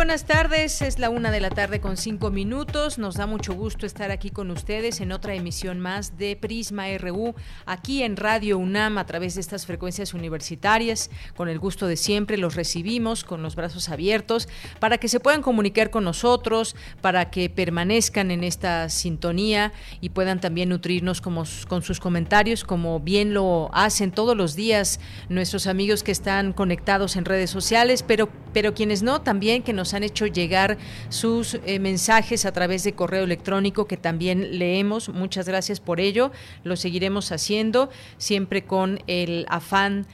Buenas 0.00 0.24
tardes, 0.24 0.80
es 0.80 0.98
la 0.98 1.10
una 1.10 1.30
de 1.30 1.40
la 1.40 1.50
tarde 1.50 1.78
con 1.78 1.98
cinco 1.98 2.30
minutos. 2.30 2.96
Nos 2.96 3.16
da 3.16 3.26
mucho 3.26 3.52
gusto 3.52 3.84
estar 3.84 4.10
aquí 4.10 4.30
con 4.30 4.50
ustedes 4.50 5.02
en 5.02 5.12
otra 5.12 5.34
emisión 5.34 5.78
más 5.78 6.16
de 6.16 6.36
Prisma 6.36 6.86
RU, 6.96 7.34
aquí 7.66 8.02
en 8.02 8.16
Radio 8.16 8.56
UNAM 8.56 8.96
a 8.96 9.04
través 9.04 9.34
de 9.34 9.42
estas 9.42 9.66
frecuencias 9.66 10.14
universitarias. 10.14 11.10
Con 11.36 11.50
el 11.50 11.58
gusto 11.58 11.86
de 11.86 11.98
siempre 11.98 12.38
los 12.38 12.54
recibimos 12.54 13.24
con 13.24 13.42
los 13.42 13.56
brazos 13.56 13.90
abiertos 13.90 14.48
para 14.78 14.96
que 14.96 15.06
se 15.06 15.20
puedan 15.20 15.42
comunicar 15.42 15.90
con 15.90 16.04
nosotros, 16.04 16.76
para 17.02 17.30
que 17.30 17.50
permanezcan 17.50 18.30
en 18.30 18.42
esta 18.42 18.88
sintonía 18.88 19.70
y 20.00 20.08
puedan 20.08 20.40
también 20.40 20.70
nutrirnos 20.70 21.20
como, 21.20 21.44
con 21.68 21.82
sus 21.82 22.00
comentarios, 22.00 22.64
como 22.64 23.00
bien 23.00 23.34
lo 23.34 23.68
hacen 23.74 24.12
todos 24.12 24.34
los 24.34 24.56
días 24.56 24.98
nuestros 25.28 25.66
amigos 25.66 26.02
que 26.02 26.12
están 26.12 26.54
conectados 26.54 27.16
en 27.16 27.26
redes 27.26 27.50
sociales, 27.50 28.02
pero, 28.02 28.30
pero 28.54 28.72
quienes 28.72 29.02
no, 29.02 29.20
también 29.20 29.62
que 29.62 29.74
nos 29.74 29.89
han 29.94 30.02
hecho 30.02 30.26
llegar 30.26 30.78
sus 31.08 31.54
eh, 31.66 31.78
mensajes 31.78 32.44
a 32.44 32.52
través 32.52 32.84
de 32.84 32.92
correo 32.92 33.24
electrónico 33.24 33.86
que 33.86 33.96
también 33.96 34.58
leemos. 34.58 35.08
Muchas 35.08 35.46
gracias 35.46 35.80
por 35.80 36.00
ello. 36.00 36.30
Lo 36.64 36.76
seguiremos 36.76 37.32
haciendo 37.32 37.90
siempre 38.18 38.64
con 38.64 39.00
el 39.06 39.46
afán 39.48 40.06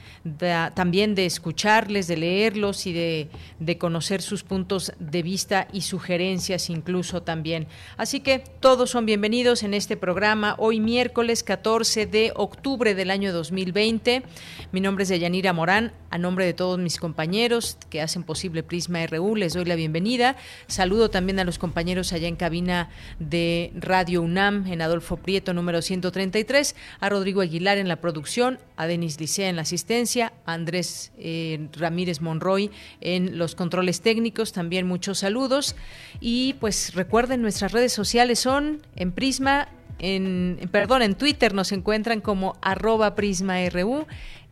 también 0.73 1.15
de 1.15 1.25
escucharles, 1.25 2.07
de 2.07 2.17
leerlos 2.17 2.85
y 2.85 2.93
de, 2.93 3.29
de 3.59 3.77
conocer 3.77 4.21
sus 4.21 4.43
puntos 4.43 4.93
de 4.99 5.23
vista 5.23 5.67
y 5.71 5.81
sugerencias 5.81 6.69
incluso 6.69 7.23
también. 7.23 7.67
Así 7.97 8.19
que 8.19 8.39
todos 8.59 8.89
son 8.89 9.05
bienvenidos 9.05 9.63
en 9.63 9.73
este 9.73 9.97
programa 9.97 10.55
hoy 10.57 10.79
miércoles 10.79 11.43
14 11.43 12.05
de 12.05 12.31
octubre 12.35 12.95
del 12.95 13.11
año 13.11 13.33
2020. 13.33 14.23
Mi 14.71 14.81
nombre 14.81 15.03
es 15.03 15.09
Deyanira 15.09 15.53
Morán. 15.53 15.93
A 16.09 16.17
nombre 16.17 16.45
de 16.45 16.53
todos 16.53 16.79
mis 16.79 16.97
compañeros 16.97 17.77
que 17.89 18.01
hacen 18.01 18.23
posible 18.23 18.63
Prisma 18.63 19.05
RU, 19.07 19.35
les 19.35 19.53
doy 19.53 19.65
la 19.67 19.75
bienvenida. 19.75 20.35
Saludo 20.67 21.09
también 21.09 21.39
a 21.39 21.43
los 21.43 21.59
compañeros 21.59 22.13
allá 22.13 22.27
en 22.27 22.35
cabina 22.35 22.89
de 23.19 23.71
Radio 23.75 24.21
UNAM, 24.21 24.67
en 24.67 24.81
Adolfo 24.81 25.17
Prieto, 25.17 25.53
número 25.53 25.81
133, 25.81 26.75
a 26.99 27.09
Rodrigo 27.09 27.41
Aguilar 27.41 27.77
en 27.77 27.87
la 27.87 27.97
producción, 27.97 28.59
a 28.75 28.87
Denis 28.87 29.19
Licea 29.19 29.49
en 29.49 29.55
la 29.55 29.63
asistencia, 29.63 30.33
a 30.45 30.53
Andrés 30.53 31.11
eh, 31.17 31.67
Ramírez 31.73 32.21
Monroy 32.21 32.71
en 33.01 33.37
los 33.37 33.55
controles 33.55 34.01
técnicos, 34.01 34.53
también 34.53 34.87
muchos 34.87 35.19
saludos. 35.19 35.75
Y 36.19 36.53
pues 36.59 36.93
recuerden, 36.95 37.41
nuestras 37.41 37.71
redes 37.71 37.93
sociales 37.93 38.39
son 38.39 38.81
en 38.95 39.11
Prisma 39.11 39.69
en, 39.99 40.59
perdón, 40.71 41.01
en 41.01 41.15
Twitter 41.15 41.53
nos 41.53 41.71
encuentran 41.71 42.21
como 42.21 42.55
arroba 42.61 43.15
prisma.ru 43.15 44.05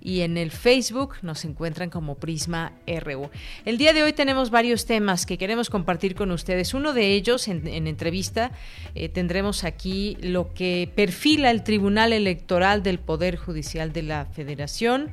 y 0.05 0.21
en 0.21 0.37
el 0.37 0.51
Facebook 0.51 1.15
nos 1.23 1.45
encuentran 1.45 1.89
como 1.89 2.13
Prisma 2.13 2.73
RU. 2.85 3.31
El 3.65 3.79
día 3.79 3.91
de 3.91 4.03
hoy 4.03 4.13
tenemos 4.13 4.51
varios 4.51 4.85
temas 4.85 5.25
que 5.25 5.39
queremos 5.39 5.71
compartir 5.71 6.13
con 6.13 6.29
ustedes. 6.29 6.75
Uno 6.75 6.93
de 6.93 7.13
ellos, 7.13 7.47
en, 7.47 7.87
entrevista, 7.87 8.51
eh, 8.93 9.09
tendremos 9.09 9.63
aquí 9.63 10.15
lo 10.21 10.53
que 10.53 10.91
perfila 10.93 11.49
el 11.49 11.63
Tribunal 11.63 12.13
Electoral 12.13 12.83
del 12.83 12.99
Poder 12.99 13.35
Judicial 13.35 13.93
de 13.93 14.03
la 14.03 14.25
Federación. 14.25 15.09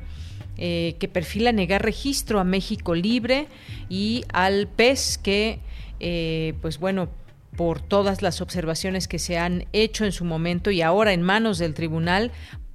Eh, 0.59 0.97
que 0.99 1.09
perfila 1.09 1.51
negar 1.51 1.83
registro 1.83 2.39
a 2.39 2.45
México 2.45 2.95
Libre 2.95 3.47
y 3.89 4.23
al 4.35 4.69
PES 4.69 5.17
que, 5.17 5.61
eh, 5.99 6.53
pues 6.61 6.79
bueno, 6.79 7.09
por 7.57 7.81
todas 7.81 8.23
las 8.23 8.41
observaciones 8.41 9.09
que 9.09 9.19
se 9.19 9.39
han 9.39 9.67
hecho 9.73 10.05
en 10.05 10.13
su 10.13 10.25
momento 10.25 10.71
y 10.71 10.83
ahora 10.83 11.13
en 11.13 11.23
manos 11.23 11.59
del 11.59 11.75
tribunal, 11.75 12.33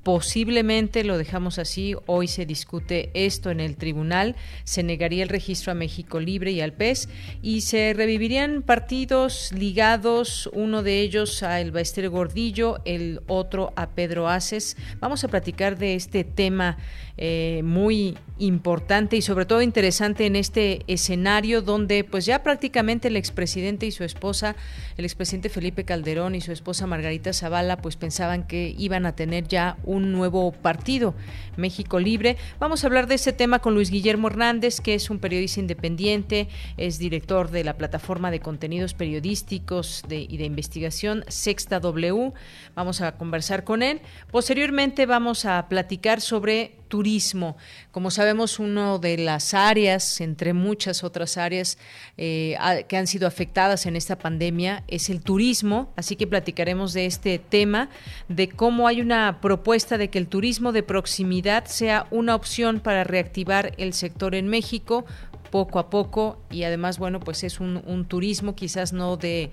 Posiblemente 0.08 1.04
lo 1.04 1.18
dejamos 1.18 1.60
así, 1.60 1.94
hoy 2.06 2.30
se 2.30 2.46
discute 2.46 3.12
esto 3.14 3.52
en 3.52 3.60
el 3.60 3.76
tribunal, 3.76 4.38
se 4.64 4.82
negaría 4.82 5.22
el 5.22 5.28
registro 5.28 5.74
a 5.74 5.76
México 5.76 6.22
Libre 6.22 6.52
y 6.52 6.62
al 6.62 6.72
PES 6.72 7.10
y 7.42 7.60
se 7.60 7.94
revivirían 7.94 8.62
partidos 8.62 9.52
ligados, 9.52 10.50
uno 10.54 10.82
de 10.82 11.02
ellos 11.02 11.44
a 11.44 11.60
El 11.60 11.72
Baester 11.74 12.08
Gordillo, 12.08 12.78
el 12.86 13.20
otro 13.28 13.74
a 13.76 13.90
Pedro 13.90 14.30
Aces. 14.30 14.78
Vamos 15.02 15.26
a 15.26 15.28
platicar 15.28 15.78
de 15.78 15.96
este 15.96 16.24
tema 16.24 16.78
eh, 17.18 17.62
muy 17.64 18.18
importante 18.40 19.16
y 19.16 19.24
sobre 19.24 19.48
todo 19.48 19.64
interesante 19.64 20.28
en 20.28 20.36
este 20.36 20.84
escenario 20.86 21.64
donde 21.64 22.04
pues 22.04 22.26
ya 22.28 22.44
prácticamente 22.44 23.08
el 23.08 23.18
expresidente 23.18 23.88
y 23.88 23.92
su 23.92 24.04
esposa, 24.04 24.56
el 24.98 25.06
expresidente 25.06 25.50
Felipe 25.50 25.84
Calderón 25.84 26.36
y 26.36 26.42
su 26.42 26.52
esposa 26.52 26.86
Margarita 26.86 27.34
Zavala 27.34 27.78
pues 27.78 27.96
pensaban 27.96 28.46
que 28.46 28.76
iban 28.78 29.08
a 29.08 29.16
tener 29.16 29.48
ya 29.48 29.78
un 29.84 30.12
nuevo 30.12 30.52
partido, 30.52 31.16
México 31.56 32.00
Libre. 32.00 32.38
Vamos 32.60 32.84
a 32.84 32.88
hablar 32.88 33.08
de 33.08 33.16
ese 33.16 33.34
tema 33.34 33.60
con 33.60 33.74
Luis 33.74 33.90
Guillermo 33.90 34.28
Hernández, 34.28 34.80
que 34.80 34.94
es 34.94 35.10
un 35.10 35.18
periodista 35.18 35.60
independiente, 35.60 36.48
es 36.78 37.00
director 37.00 37.50
de 37.50 37.64
la 37.64 37.78
plataforma 37.78 38.30
de 38.30 38.40
contenidos 38.40 38.94
periodísticos 38.94 40.04
y 40.10 40.38
de 40.38 40.46
investigación 40.46 41.26
Sexta 41.28 41.80
W. 41.80 42.34
Vamos 42.76 43.02
a 43.02 43.18
conversar 43.18 43.64
con 43.64 43.82
él. 43.82 44.02
Posteriormente 44.32 45.08
vamos 45.08 45.46
a 45.46 45.68
platicar 45.68 46.22
sobre 46.22 46.77
turismo. 46.88 47.58
Como 47.92 48.12
sabemos, 48.12 48.60
una 48.60 48.98
de 48.98 49.18
las 49.18 49.54
áreas, 49.54 50.22
entre 50.22 50.54
muchas 50.54 51.04
otras 51.04 51.38
áreas 51.38 51.78
eh, 52.18 52.58
que 52.88 52.98
han 52.98 53.08
sido 53.08 53.28
afectadas 53.28 53.86
en 53.86 53.96
esta 53.96 54.18
pandemia, 54.18 54.84
es 54.88 55.10
el 55.10 55.22
turismo. 55.22 55.94
Así 55.96 56.16
que 56.16 56.28
platicaremos 56.28 56.94
de 56.94 57.06
este 57.06 57.40
tema, 57.40 57.90
de 58.28 58.50
cómo 58.50 58.88
hay 58.88 59.02
una 59.02 59.40
propuesta 59.42 59.98
de 59.98 60.10
que 60.10 60.18
el 60.18 60.28
turismo 60.28 60.72
de 60.72 60.84
proximidad 60.84 61.66
sea 61.66 62.08
una 62.12 62.36
opción 62.36 62.80
para 62.80 63.04
reactivar 63.04 63.74
el 63.78 63.94
sector 63.94 64.36
en 64.36 64.48
México 64.48 65.06
poco 65.50 65.80
a 65.80 65.90
poco 65.90 66.38
y 66.50 66.64
además, 66.64 67.00
bueno, 67.00 67.20
pues 67.20 67.44
es 67.44 67.60
un, 67.60 68.06
turismo 68.08 68.56
quizás 68.56 68.94
no 68.94 69.18
de, 69.18 69.52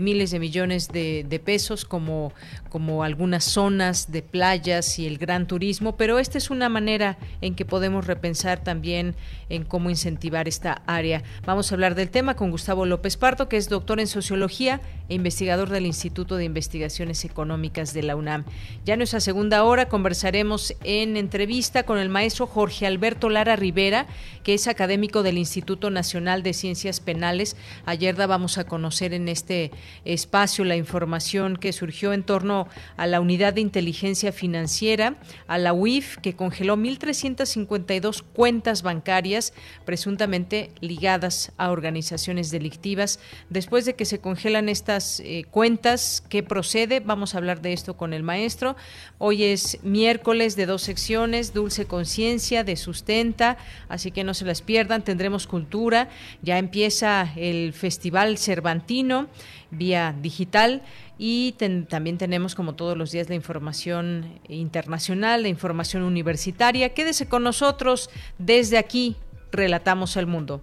miles 0.00 0.30
de 0.30 0.38
millones 0.38 0.88
de, 0.88 1.42
pesos 1.44 1.84
como, 1.84 2.32
como 2.68 3.02
algunas 3.02 3.44
zonas 3.44 4.12
de 4.12 4.22
playas 4.22 4.98
y 4.98 5.06
el 5.06 5.18
gran 5.18 5.46
turismo, 5.46 5.96
pero 5.96 6.18
esta 6.18 6.38
es 6.38 6.50
una 6.50 6.68
manera 6.68 7.18
en 7.40 7.54
que 7.54 7.64
podemos 7.64 8.06
repensar 8.06 8.62
también 8.62 9.14
en 9.48 9.64
cómo 9.64 9.90
incentivar 9.90 10.48
esta 10.48 10.82
área. 10.86 11.22
Vamos 11.44 11.70
a 11.70 11.74
hablar 11.74 11.94
del 11.94 12.10
tema 12.10 12.36
con 12.36 12.50
Gustavo 12.50 12.86
López 12.86 13.16
Pardo, 13.16 13.48
que 13.48 13.56
es 13.56 13.68
doctor 13.68 14.00
en 14.00 14.06
sociología 14.06 14.80
e 15.08 15.14
investigador 15.14 15.68
del 15.68 15.86
Instituto 15.86 16.36
de 16.36 16.44
Investigaciones 16.44 17.24
Económicas 17.24 17.92
de 17.92 18.02
la 18.02 18.16
UNAM. 18.16 18.44
Ya 18.84 18.94
en 18.94 18.98
nuestra 18.98 19.20
segunda 19.20 19.64
hora 19.64 19.88
conversaremos 19.88 20.74
en 20.84 21.16
entrevista 21.16 21.82
con 21.82 21.98
el 21.98 22.08
maestro 22.08 22.46
Jorge 22.46 22.86
Alberto 22.86 23.28
Lara 23.28 23.56
Rivera, 23.56 24.06
que 24.42 24.54
es 24.54 24.68
académico 24.68 25.22
del 25.30 25.38
Instituto 25.38 25.90
Nacional 25.90 26.42
de 26.42 26.52
Ciencias 26.52 26.98
Penales. 26.98 27.56
Ayer 27.86 28.16
dábamos 28.16 28.58
a 28.58 28.64
conocer 28.64 29.14
en 29.14 29.28
este 29.28 29.70
espacio 30.04 30.64
la 30.64 30.74
información 30.74 31.56
que 31.56 31.72
surgió 31.72 32.12
en 32.12 32.24
torno 32.24 32.66
a 32.96 33.06
la 33.06 33.20
Unidad 33.20 33.54
de 33.54 33.60
Inteligencia 33.60 34.32
Financiera, 34.32 35.18
a 35.46 35.56
la 35.56 35.72
UIF, 35.72 36.16
que 36.16 36.34
congeló 36.34 36.76
1.352 36.76 38.24
cuentas 38.24 38.82
bancarias 38.82 39.52
presuntamente 39.84 40.72
ligadas 40.80 41.52
a 41.58 41.70
organizaciones 41.70 42.50
delictivas. 42.50 43.20
Después 43.50 43.84
de 43.84 43.94
que 43.94 44.06
se 44.06 44.18
congelan 44.18 44.68
estas 44.68 45.20
eh, 45.20 45.44
cuentas, 45.48 46.24
¿qué 46.28 46.42
procede? 46.42 46.98
Vamos 46.98 47.36
a 47.36 47.38
hablar 47.38 47.62
de 47.62 47.72
esto 47.72 47.96
con 47.96 48.14
el 48.14 48.24
maestro. 48.24 48.74
Hoy 49.18 49.44
es 49.44 49.78
miércoles 49.84 50.56
de 50.56 50.66
dos 50.66 50.82
secciones, 50.82 51.54
Dulce 51.54 51.86
Conciencia, 51.86 52.64
de 52.64 52.74
Sustenta, 52.74 53.58
así 53.88 54.10
que 54.10 54.24
no 54.24 54.34
se 54.34 54.44
las 54.44 54.60
pierdan. 54.60 55.04
Tendremos 55.20 55.46
cultura, 55.46 56.08
ya 56.40 56.56
empieza 56.56 57.28
el 57.36 57.74
Festival 57.74 58.38
Cervantino 58.38 59.26
vía 59.70 60.14
digital 60.18 60.80
y 61.18 61.52
también 61.90 62.16
tenemos 62.16 62.54
como 62.54 62.74
todos 62.74 62.96
los 62.96 63.10
días 63.10 63.28
la 63.28 63.34
información 63.34 64.40
internacional, 64.48 65.42
la 65.42 65.48
información 65.48 66.04
universitaria. 66.04 66.94
Quédese 66.94 67.28
con 67.28 67.42
nosotros 67.42 68.08
desde 68.38 68.78
aquí, 68.78 69.14
Relatamos 69.52 70.16
al 70.16 70.26
Mundo. 70.26 70.62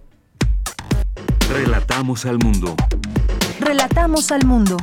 Relatamos 1.48 2.26
al 2.26 2.38
Mundo. 2.40 2.74
Relatamos 3.60 4.32
al 4.32 4.44
mundo. 4.44 4.76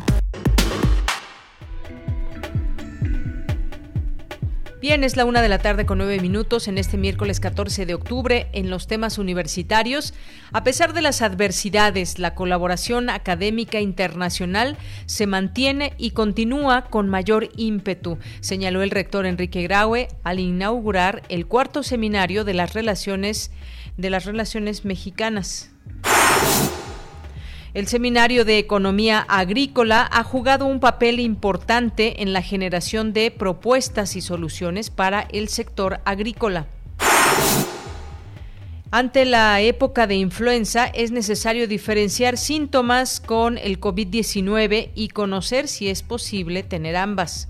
Bien, 4.86 5.04
es 5.04 5.18
la 5.18 5.26
una 5.26 5.42
de 5.42 5.50
la 5.50 5.58
tarde 5.58 5.88
con 5.88 5.98
nueve 5.98 6.20
minutos 6.20 6.68
en 6.68 6.78
este 6.78 6.96
miércoles 6.96 7.40
14 7.40 7.88
de 7.88 7.96
octubre 7.96 8.50
en 8.54 8.70
los 8.70 8.86
temas 8.86 9.18
universitarios. 9.18 10.14
A 10.52 10.64
pesar 10.64 10.94
de 10.94 11.02
las 11.02 11.24
adversidades, 11.24 12.20
la 12.20 12.36
colaboración 12.36 13.10
académica 13.10 13.80
internacional 13.80 14.78
se 15.08 15.26
mantiene 15.26 15.94
y 15.98 16.12
continúa 16.12 16.84
con 16.84 17.10
mayor 17.10 17.50
ímpetu, 17.56 18.20
señaló 18.42 18.84
el 18.84 18.92
rector 18.92 19.26
Enrique 19.26 19.64
Graue 19.64 20.08
al 20.24 20.40
inaugurar 20.40 21.24
el 21.30 21.48
cuarto 21.48 21.82
seminario 21.82 22.44
de 22.44 22.54
las 22.54 22.76
relaciones 22.76 23.50
de 23.98 24.12
las 24.12 24.26
relaciones 24.26 24.86
mexicanas. 24.86 25.72
El 27.76 27.88
Seminario 27.88 28.46
de 28.46 28.58
Economía 28.58 29.20
Agrícola 29.28 30.08
ha 30.10 30.24
jugado 30.24 30.66
un 30.66 30.80
papel 30.80 31.20
importante 31.20 32.22
en 32.24 32.32
la 32.32 32.42
generación 32.42 33.12
de 33.12 33.32
propuestas 33.32 34.16
y 34.16 34.22
soluciones 34.22 34.90
para 34.90 35.28
el 35.34 35.50
sector 35.50 36.00
agrícola. 36.06 36.68
Ante 38.92 39.26
la 39.26 39.60
época 39.60 40.08
de 40.08 40.16
influenza 40.16 40.86
es 40.86 41.12
necesario 41.12 41.68
diferenciar 41.68 42.38
síntomas 42.38 43.20
con 43.20 43.58
el 43.58 43.82
COVID-19 43.82 44.92
y 44.96 45.10
conocer 45.10 45.68
si 45.68 45.90
es 45.90 46.02
posible 46.02 46.64
tener 46.64 46.96
ambas 46.96 47.50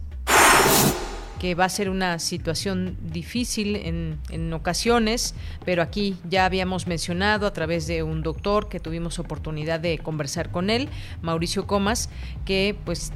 que 1.39 1.55
va 1.55 1.65
a 1.65 1.69
ser 1.69 1.89
una 1.89 2.19
situación 2.19 2.97
difícil 3.01 3.75
en, 3.75 4.19
en, 4.29 4.53
ocasiones, 4.53 5.35
pero 5.65 5.81
aquí 5.81 6.17
ya 6.29 6.45
habíamos 6.45 6.87
mencionado 6.87 7.47
a 7.47 7.53
través 7.53 7.87
de 7.87 8.03
un 8.03 8.23
doctor 8.23 8.69
que 8.69 8.79
tuvimos 8.79 9.19
oportunidad 9.19 9.79
de 9.79 9.97
conversar 9.97 10.51
con 10.51 10.69
él, 10.69 10.89
Mauricio 11.21 11.67
Comas, 11.67 12.09
que 12.45 12.75
pues 12.85 13.11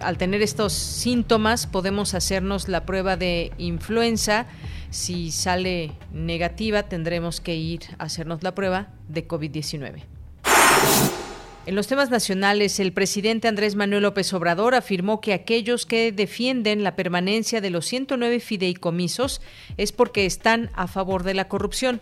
al 0.00 0.18
tener 0.18 0.42
estos 0.42 0.72
síntomas 0.72 1.66
podemos 1.66 2.14
hacernos 2.14 2.68
la 2.68 2.84
prueba 2.86 3.16
de 3.16 3.52
influenza. 3.58 4.46
Si 4.90 5.30
sale 5.30 5.92
negativa 6.12 6.84
tendremos 6.84 7.40
que 7.40 7.54
ir 7.54 7.80
a 7.98 8.04
hacernos 8.04 8.42
la 8.42 8.54
prueba 8.54 8.88
de 9.08 9.26
COVID-19. 9.26 10.02
En 11.64 11.76
los 11.76 11.86
temas 11.86 12.10
nacionales, 12.10 12.80
el 12.80 12.92
presidente 12.92 13.46
Andrés 13.46 13.76
Manuel 13.76 14.02
López 14.02 14.32
Obrador 14.34 14.74
afirmó 14.74 15.20
que 15.20 15.32
aquellos 15.32 15.86
que 15.86 16.10
defienden 16.10 16.82
la 16.82 16.96
permanencia 16.96 17.60
de 17.60 17.70
los 17.70 17.86
109 17.86 18.40
fideicomisos 18.40 19.40
es 19.76 19.92
porque 19.92 20.26
están 20.26 20.70
a 20.74 20.88
favor 20.88 21.22
de 21.22 21.34
la 21.34 21.46
corrupción. 21.46 22.00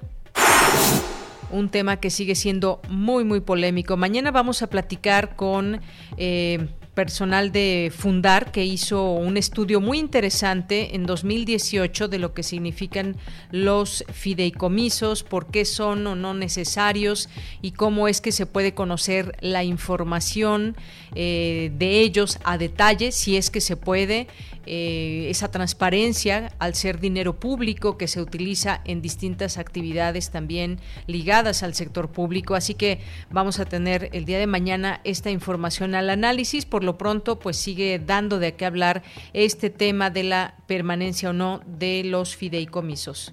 Un 1.50 1.68
tema 1.68 2.00
que 2.00 2.08
sigue 2.08 2.36
siendo 2.36 2.80
muy, 2.88 3.22
muy 3.24 3.40
polémico. 3.40 3.98
Mañana 3.98 4.30
vamos 4.30 4.62
a 4.62 4.68
platicar 4.68 5.36
con 5.36 5.82
eh, 6.16 6.68
personal 6.94 7.52
de 7.52 7.92
Fundar 7.96 8.52
que 8.52 8.64
hizo 8.64 9.12
un 9.12 9.37
estudio 9.37 9.81
muy 9.81 9.98
interesante 9.98 10.94
en 10.94 11.06
2018 11.06 12.08
de 12.08 12.19
lo 12.19 12.34
que 12.34 12.42
significan 12.42 13.16
los 13.50 14.04
fideicomisos, 14.12 15.22
por 15.22 15.46
qué 15.46 15.64
son 15.64 16.06
o 16.06 16.16
no 16.16 16.34
necesarios 16.34 17.28
y 17.62 17.72
cómo 17.72 18.08
es 18.08 18.20
que 18.20 18.32
se 18.32 18.46
puede 18.46 18.75
conocer 18.75 19.37
la 19.40 19.64
información 19.64 20.76
eh, 21.14 21.72
de 21.78 22.00
ellos 22.00 22.38
a 22.44 22.58
detalle, 22.58 23.12
si 23.12 23.36
es 23.36 23.50
que 23.50 23.60
se 23.60 23.76
puede, 23.76 24.26
eh, 24.66 25.28
esa 25.31 25.50
transparencia 25.50 26.52
al 26.58 26.75
ser 26.75 27.00
dinero 27.00 27.40
público 27.40 27.96
que 27.96 28.06
se 28.06 28.20
utiliza 28.20 28.82
en 28.84 29.00
distintas 29.00 29.56
actividades 29.56 30.31
también 30.31 30.78
ligadas 31.06 31.62
al 31.62 31.75
sector 31.75 32.10
público. 32.10 32.54
Así 32.54 32.75
que 32.75 33.00
vamos 33.31 33.58
a 33.58 33.64
tener 33.64 34.10
el 34.12 34.26
día 34.26 34.38
de 34.38 34.46
mañana 34.46 35.00
esta 35.02 35.31
información 35.31 35.94
al 35.94 36.10
análisis. 36.10 36.66
Por 36.66 36.80
lo 36.82 36.99
pronto, 36.99 37.38
pues 37.38 37.56
sigue 37.56 37.99
dando 37.99 38.38
de 38.38 38.55
qué 38.55 38.67
hablar 38.67 39.03
este 39.32 39.71
tema 39.71 40.11
de 40.11 40.25
la 40.25 40.55
permanencia 40.67 41.31
o 41.31 41.32
no 41.32 41.62
de 41.67 42.05
los 42.05 42.37
fideicomisos. 42.37 43.32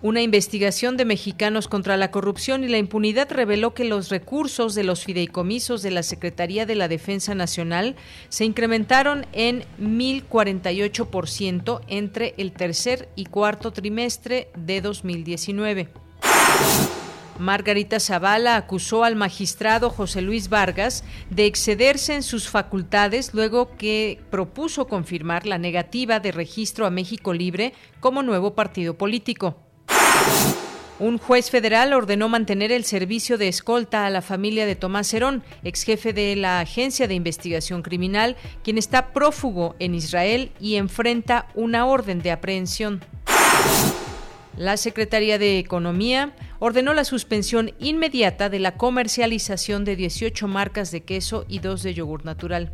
Una 0.00 0.22
investigación 0.22 0.96
de 0.96 1.04
mexicanos 1.04 1.66
contra 1.66 1.96
la 1.96 2.12
corrupción 2.12 2.62
y 2.62 2.68
la 2.68 2.78
impunidad 2.78 3.32
reveló 3.32 3.74
que 3.74 3.82
los 3.82 4.10
recursos 4.10 4.76
de 4.76 4.84
los 4.84 5.04
fideicomisos 5.04 5.82
de 5.82 5.90
la 5.90 6.04
Secretaría 6.04 6.66
de 6.66 6.76
la 6.76 6.86
Defensa 6.86 7.34
Nacional 7.34 7.96
se 8.28 8.44
incrementaron 8.44 9.26
en 9.32 9.64
1.048% 9.80 11.80
entre 11.88 12.34
el 12.38 12.52
tercer 12.52 13.08
y 13.16 13.24
cuarto 13.24 13.72
trimestre 13.72 14.50
de 14.56 14.80
2019. 14.80 15.88
Margarita 17.38 18.00
Zavala 18.00 18.56
acusó 18.56 19.04
al 19.04 19.16
magistrado 19.16 19.90
José 19.90 20.22
Luis 20.22 20.48
Vargas 20.48 21.04
de 21.30 21.46
excederse 21.46 22.14
en 22.14 22.22
sus 22.22 22.48
facultades 22.48 23.32
luego 23.32 23.76
que 23.76 24.20
propuso 24.30 24.86
confirmar 24.86 25.46
la 25.46 25.58
negativa 25.58 26.20
de 26.20 26.32
registro 26.32 26.86
a 26.86 26.90
México 26.90 27.32
Libre 27.32 27.72
como 28.00 28.22
nuevo 28.22 28.54
partido 28.54 28.98
político. 28.98 29.56
Un 31.00 31.18
juez 31.18 31.48
federal 31.48 31.92
ordenó 31.92 32.28
mantener 32.28 32.72
el 32.72 32.82
servicio 32.82 33.38
de 33.38 33.46
escolta 33.46 34.04
a 34.04 34.10
la 34.10 34.20
familia 34.20 34.66
de 34.66 34.74
Tomás 34.74 35.14
Herón, 35.14 35.44
ex 35.62 35.84
jefe 35.84 36.12
de 36.12 36.34
la 36.34 36.58
Agencia 36.58 37.06
de 37.06 37.14
Investigación 37.14 37.82
Criminal, 37.82 38.36
quien 38.64 38.78
está 38.78 39.12
prófugo 39.12 39.76
en 39.78 39.94
Israel 39.94 40.50
y 40.58 40.74
enfrenta 40.74 41.46
una 41.54 41.86
orden 41.86 42.20
de 42.20 42.32
aprehensión. 42.32 43.00
La 44.58 44.76
Secretaría 44.76 45.38
de 45.38 45.60
Economía 45.60 46.34
ordenó 46.58 46.92
la 46.92 47.04
suspensión 47.04 47.70
inmediata 47.78 48.48
de 48.48 48.58
la 48.58 48.76
comercialización 48.76 49.84
de 49.84 49.94
18 49.94 50.48
marcas 50.48 50.90
de 50.90 51.04
queso 51.04 51.44
y 51.48 51.60
dos 51.60 51.84
de 51.84 51.94
yogur 51.94 52.24
natural. 52.24 52.72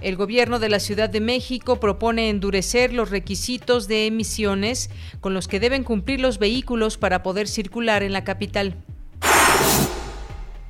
El 0.00 0.16
gobierno 0.16 0.58
de 0.58 0.70
la 0.70 0.80
Ciudad 0.80 1.08
de 1.08 1.20
México 1.20 1.78
propone 1.78 2.30
endurecer 2.30 2.92
los 2.92 3.10
requisitos 3.10 3.86
de 3.86 4.06
emisiones 4.06 4.90
con 5.20 5.34
los 5.34 5.46
que 5.46 5.60
deben 5.60 5.84
cumplir 5.84 6.18
los 6.18 6.40
vehículos 6.40 6.98
para 6.98 7.22
poder 7.22 7.46
circular 7.46 8.02
en 8.02 8.12
la 8.12 8.24
capital. 8.24 8.74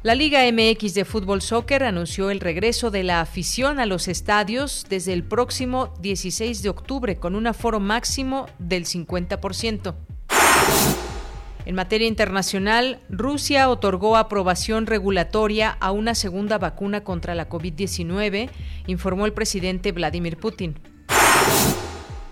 La 0.04 0.14
Liga 0.14 0.42
MX 0.52 0.94
de 0.94 1.04
Fútbol 1.04 1.42
Soccer 1.42 1.82
anunció 1.82 2.30
el 2.30 2.38
regreso 2.38 2.92
de 2.92 3.02
la 3.02 3.20
afición 3.20 3.80
a 3.80 3.86
los 3.86 4.06
estadios 4.06 4.86
desde 4.88 5.12
el 5.12 5.24
próximo 5.24 5.92
16 6.00 6.62
de 6.62 6.68
octubre 6.68 7.16
con 7.16 7.34
un 7.34 7.48
aforo 7.48 7.80
máximo 7.80 8.46
del 8.60 8.84
50%. 8.84 9.96
En 11.66 11.74
materia 11.74 12.06
internacional, 12.06 13.00
Rusia 13.08 13.68
otorgó 13.68 14.16
aprobación 14.16 14.86
regulatoria 14.86 15.76
a 15.80 15.90
una 15.90 16.14
segunda 16.14 16.58
vacuna 16.58 17.02
contra 17.02 17.34
la 17.34 17.48
COVID-19, 17.48 18.50
informó 18.86 19.26
el 19.26 19.32
presidente 19.32 19.90
Vladimir 19.90 20.36
Putin. 20.36 20.76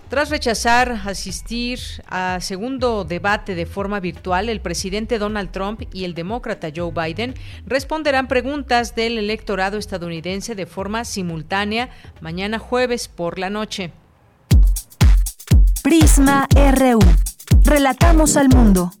Tras 0.09 0.29
rechazar 0.29 1.01
asistir 1.05 1.79
a 2.07 2.39
segundo 2.39 3.03
debate 3.03 3.55
de 3.55 3.65
forma 3.65 3.99
virtual, 3.99 4.47
el 4.47 4.61
presidente 4.61 5.19
Donald 5.19 5.51
Trump 5.51 5.81
y 5.91 6.05
el 6.05 6.13
demócrata 6.13 6.69
Joe 6.73 6.91
Biden 6.91 7.33
responderán 7.65 8.29
preguntas 8.29 8.95
del 8.95 9.17
electorado 9.17 9.77
estadounidense 9.77 10.55
de 10.55 10.65
forma 10.65 11.03
simultánea 11.03 11.89
mañana 12.21 12.57
jueves 12.57 13.09
por 13.09 13.37
la 13.37 13.49
noche. 13.49 13.91
Prisma 15.83 16.47
RU. 16.55 16.99
Relatamos 17.63 18.37
al 18.37 18.47
mundo. 18.47 18.91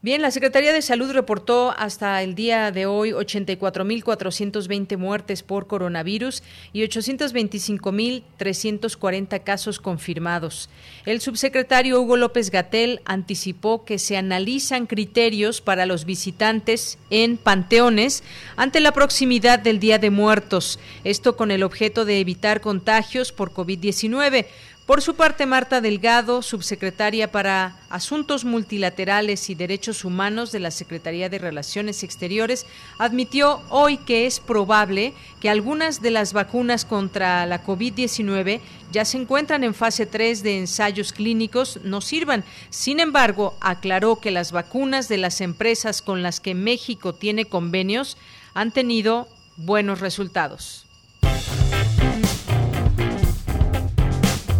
Bien, 0.00 0.22
la 0.22 0.30
Secretaría 0.30 0.72
de 0.72 0.80
Salud 0.80 1.10
reportó 1.10 1.74
hasta 1.76 2.22
el 2.22 2.36
día 2.36 2.70
de 2.70 2.86
hoy 2.86 3.10
84.420 3.10 4.96
muertes 4.96 5.42
por 5.42 5.66
coronavirus 5.66 6.44
y 6.72 6.82
825.340 6.82 9.42
casos 9.42 9.80
confirmados. 9.80 10.70
El 11.04 11.20
subsecretario 11.20 12.00
Hugo 12.00 12.16
López 12.16 12.52
Gatel 12.52 13.00
anticipó 13.06 13.84
que 13.84 13.98
se 13.98 14.16
analizan 14.16 14.86
criterios 14.86 15.60
para 15.60 15.84
los 15.84 16.04
visitantes 16.04 16.96
en 17.10 17.36
panteones 17.36 18.22
ante 18.54 18.78
la 18.78 18.92
proximidad 18.92 19.58
del 19.58 19.80
Día 19.80 19.98
de 19.98 20.10
Muertos, 20.10 20.78
esto 21.02 21.36
con 21.36 21.50
el 21.50 21.64
objeto 21.64 22.04
de 22.04 22.20
evitar 22.20 22.60
contagios 22.60 23.32
por 23.32 23.52
COVID-19. 23.52 24.46
Por 24.88 25.02
su 25.02 25.16
parte, 25.16 25.44
Marta 25.44 25.82
Delgado, 25.82 26.40
subsecretaria 26.40 27.30
para 27.30 27.76
Asuntos 27.90 28.46
Multilaterales 28.46 29.50
y 29.50 29.54
Derechos 29.54 30.02
Humanos 30.02 30.50
de 30.50 30.60
la 30.60 30.70
Secretaría 30.70 31.28
de 31.28 31.36
Relaciones 31.36 32.02
Exteriores, 32.02 32.64
admitió 32.98 33.60
hoy 33.68 33.98
que 33.98 34.24
es 34.24 34.40
probable 34.40 35.12
que 35.40 35.50
algunas 35.50 36.00
de 36.00 36.10
las 36.10 36.32
vacunas 36.32 36.86
contra 36.86 37.44
la 37.44 37.62
COVID-19 37.62 38.60
ya 38.90 39.04
se 39.04 39.18
encuentran 39.18 39.62
en 39.62 39.74
fase 39.74 40.06
3 40.06 40.42
de 40.42 40.56
ensayos 40.56 41.12
clínicos, 41.12 41.80
no 41.84 42.00
sirvan. 42.00 42.42
Sin 42.70 42.98
embargo, 42.98 43.58
aclaró 43.60 44.16
que 44.20 44.30
las 44.30 44.52
vacunas 44.52 45.06
de 45.06 45.18
las 45.18 45.42
empresas 45.42 46.00
con 46.00 46.22
las 46.22 46.40
que 46.40 46.54
México 46.54 47.14
tiene 47.14 47.44
convenios 47.44 48.16
han 48.54 48.72
tenido 48.72 49.28
buenos 49.58 50.00
resultados. 50.00 50.86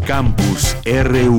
Campus 0.09 0.75
RU. 0.87 1.39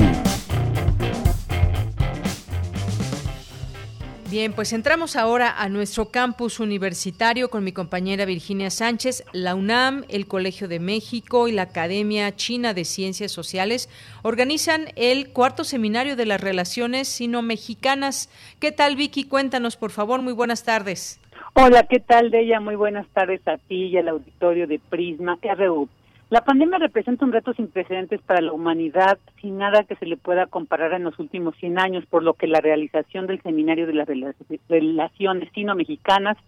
Bien, 4.30 4.52
pues 4.52 4.72
entramos 4.72 5.16
ahora 5.16 5.60
a 5.60 5.68
nuestro 5.68 6.10
campus 6.12 6.60
universitario 6.60 7.50
con 7.50 7.64
mi 7.64 7.72
compañera 7.72 8.26
Virginia 8.26 8.70
Sánchez. 8.70 9.24
La 9.32 9.56
UNAM, 9.56 10.04
el 10.08 10.28
Colegio 10.28 10.68
de 10.68 10.78
México 10.78 11.48
y 11.48 11.52
la 11.52 11.62
Academia 11.62 12.36
China 12.36 12.72
de 12.72 12.84
Ciencias 12.84 13.32
Sociales 13.32 13.88
organizan 14.22 14.84
el 14.94 15.32
cuarto 15.32 15.64
seminario 15.64 16.14
de 16.14 16.26
las 16.26 16.40
relaciones 16.40 17.08
sino-mexicanas. 17.08 18.30
¿Qué 18.60 18.70
tal, 18.70 18.94
Vicky? 18.94 19.24
Cuéntanos, 19.24 19.76
por 19.76 19.90
favor. 19.90 20.22
Muy 20.22 20.32
buenas 20.32 20.62
tardes. 20.62 21.20
Hola, 21.54 21.88
¿qué 21.90 21.98
tal, 21.98 22.30
Deya? 22.30 22.60
Muy 22.60 22.76
buenas 22.76 23.08
tardes 23.08 23.40
a 23.48 23.58
ti 23.58 23.86
y 23.86 23.96
al 23.96 24.06
auditorio 24.06 24.68
de 24.68 24.78
Prisma 24.78 25.40
RU. 25.42 25.88
La 26.30 26.42
pandemia 26.42 26.78
representa 26.78 27.24
un 27.24 27.32
reto 27.32 27.52
sin 27.54 27.66
precedentes 27.66 28.22
para 28.22 28.40
la 28.40 28.52
humanidad, 28.52 29.18
sin 29.40 29.58
nada 29.58 29.82
que 29.82 29.96
se 29.96 30.06
le 30.06 30.16
pueda 30.16 30.46
comparar 30.46 30.92
en 30.92 31.02
los 31.02 31.18
últimos 31.18 31.56
100 31.56 31.80
años, 31.80 32.06
por 32.06 32.22
lo 32.22 32.34
que 32.34 32.46
la 32.46 32.60
realización 32.60 33.26
del 33.26 33.42
Seminario 33.42 33.84
de 33.88 33.94
las 33.94 34.08
Relaciones 34.68 35.48
Sino-Mexicanas, 35.52 36.38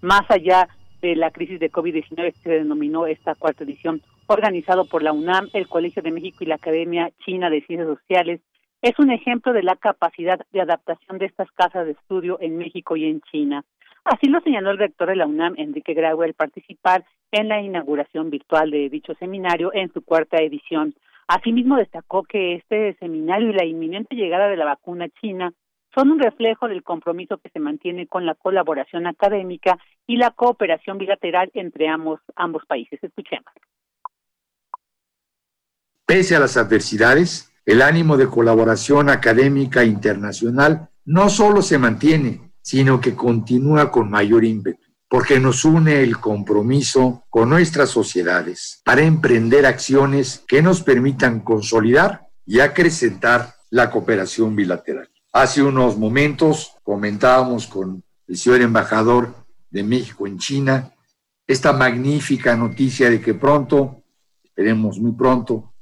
más 0.00 0.22
allá 0.30 0.68
de 1.00 1.16
la 1.16 1.32
crisis 1.32 1.58
de 1.58 1.72
COVID-19, 1.72 2.34
se 2.34 2.50
denominó 2.50 3.06
esta 3.06 3.34
cuarta 3.34 3.64
edición, 3.64 4.00
organizado 4.28 4.84
por 4.84 5.02
la 5.02 5.12
UNAM, 5.12 5.48
el 5.54 5.66
Colegio 5.66 6.02
de 6.02 6.12
México 6.12 6.44
y 6.44 6.46
la 6.46 6.54
Academia 6.54 7.10
China 7.24 7.50
de 7.50 7.62
Ciencias 7.62 7.88
Sociales, 7.98 8.40
es 8.80 8.96
un 9.00 9.10
ejemplo 9.10 9.52
de 9.52 9.64
la 9.64 9.74
capacidad 9.74 10.38
de 10.52 10.60
adaptación 10.60 11.18
de 11.18 11.26
estas 11.26 11.50
casas 11.50 11.86
de 11.86 11.92
estudio 11.92 12.38
en 12.40 12.58
México 12.58 12.94
y 12.96 13.06
en 13.06 13.20
China. 13.22 13.64
Así 14.04 14.28
lo 14.28 14.40
señaló 14.40 14.70
el 14.70 14.78
rector 14.78 15.08
de 15.08 15.16
la 15.16 15.26
UNAM, 15.26 15.54
Enrique 15.56 15.94
Grau, 15.94 16.22
al 16.22 16.34
participar 16.34 17.04
en 17.32 17.48
la 17.48 17.60
inauguración 17.60 18.30
virtual 18.30 18.70
de 18.70 18.88
dicho 18.90 19.14
seminario 19.14 19.72
en 19.74 19.92
su 19.92 20.02
cuarta 20.02 20.36
edición. 20.36 20.94
Asimismo, 21.26 21.76
destacó 21.76 22.22
que 22.22 22.56
este 22.56 22.94
seminario 23.00 23.50
y 23.50 23.54
la 23.54 23.64
inminente 23.64 24.14
llegada 24.14 24.48
de 24.48 24.56
la 24.56 24.66
vacuna 24.66 25.08
china 25.20 25.52
son 25.94 26.10
un 26.10 26.18
reflejo 26.18 26.68
del 26.68 26.82
compromiso 26.82 27.38
que 27.38 27.48
se 27.50 27.58
mantiene 27.58 28.06
con 28.06 28.26
la 28.26 28.34
colaboración 28.34 29.06
académica 29.06 29.78
y 30.06 30.16
la 30.16 30.30
cooperación 30.30 30.98
bilateral 30.98 31.50
entre 31.54 31.88
ambos, 31.88 32.20
ambos 32.36 32.64
países. 32.66 33.02
Escuchemos. 33.02 33.52
Pese 36.06 36.36
a 36.36 36.40
las 36.40 36.56
adversidades, 36.56 37.52
el 37.64 37.80
ánimo 37.80 38.16
de 38.16 38.28
colaboración 38.28 39.08
académica 39.08 39.84
internacional 39.84 40.88
no 41.04 41.28
solo 41.28 41.62
se 41.62 41.78
mantiene, 41.78 42.52
sino 42.60 43.00
que 43.00 43.14
continúa 43.14 43.90
con 43.90 44.10
mayor 44.10 44.44
ímpetu 44.44 44.81
porque 45.12 45.38
nos 45.38 45.66
une 45.66 46.02
el 46.02 46.18
compromiso 46.18 47.24
con 47.28 47.50
nuestras 47.50 47.90
sociedades 47.90 48.80
para 48.82 49.02
emprender 49.02 49.66
acciones 49.66 50.42
que 50.48 50.62
nos 50.62 50.80
permitan 50.80 51.40
consolidar 51.40 52.30
y 52.46 52.60
acrecentar 52.60 53.54
la 53.68 53.90
cooperación 53.90 54.56
bilateral. 54.56 55.10
Hace 55.30 55.62
unos 55.62 55.98
momentos 55.98 56.76
comentábamos 56.82 57.66
con 57.66 58.02
el 58.26 58.38
señor 58.38 58.62
embajador 58.62 59.34
de 59.68 59.82
México 59.82 60.26
en 60.26 60.38
China 60.38 60.94
esta 61.46 61.74
magnífica 61.74 62.56
noticia 62.56 63.10
de 63.10 63.20
que 63.20 63.34
pronto, 63.34 64.02
esperemos 64.42 64.98
muy 64.98 65.12
pronto, 65.12 65.74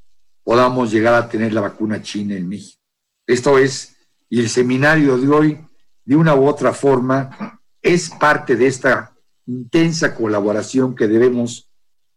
podamos 0.43 0.91
llegar 0.91 1.15
a 1.15 1.29
tener 1.29 1.53
la 1.53 1.61
vacuna 1.61 2.03
china 2.03 2.35
en 2.35 2.49
México. 2.49 2.83
Esto 3.29 3.59
es, 3.59 3.95
y 4.29 4.41
el 4.41 4.49
seminario 4.49 5.17
de 5.17 5.29
hoy, 5.29 5.67
de 6.05 6.17
una 6.17 6.35
u 6.35 6.49
otra 6.49 6.73
forma, 6.73 7.61
es 7.81 8.11
parte 8.11 8.57
de 8.57 8.67
esta 8.67 9.10
intensa 9.51 10.15
colaboración 10.15 10.95
que 10.95 11.09
debemos 11.09 11.71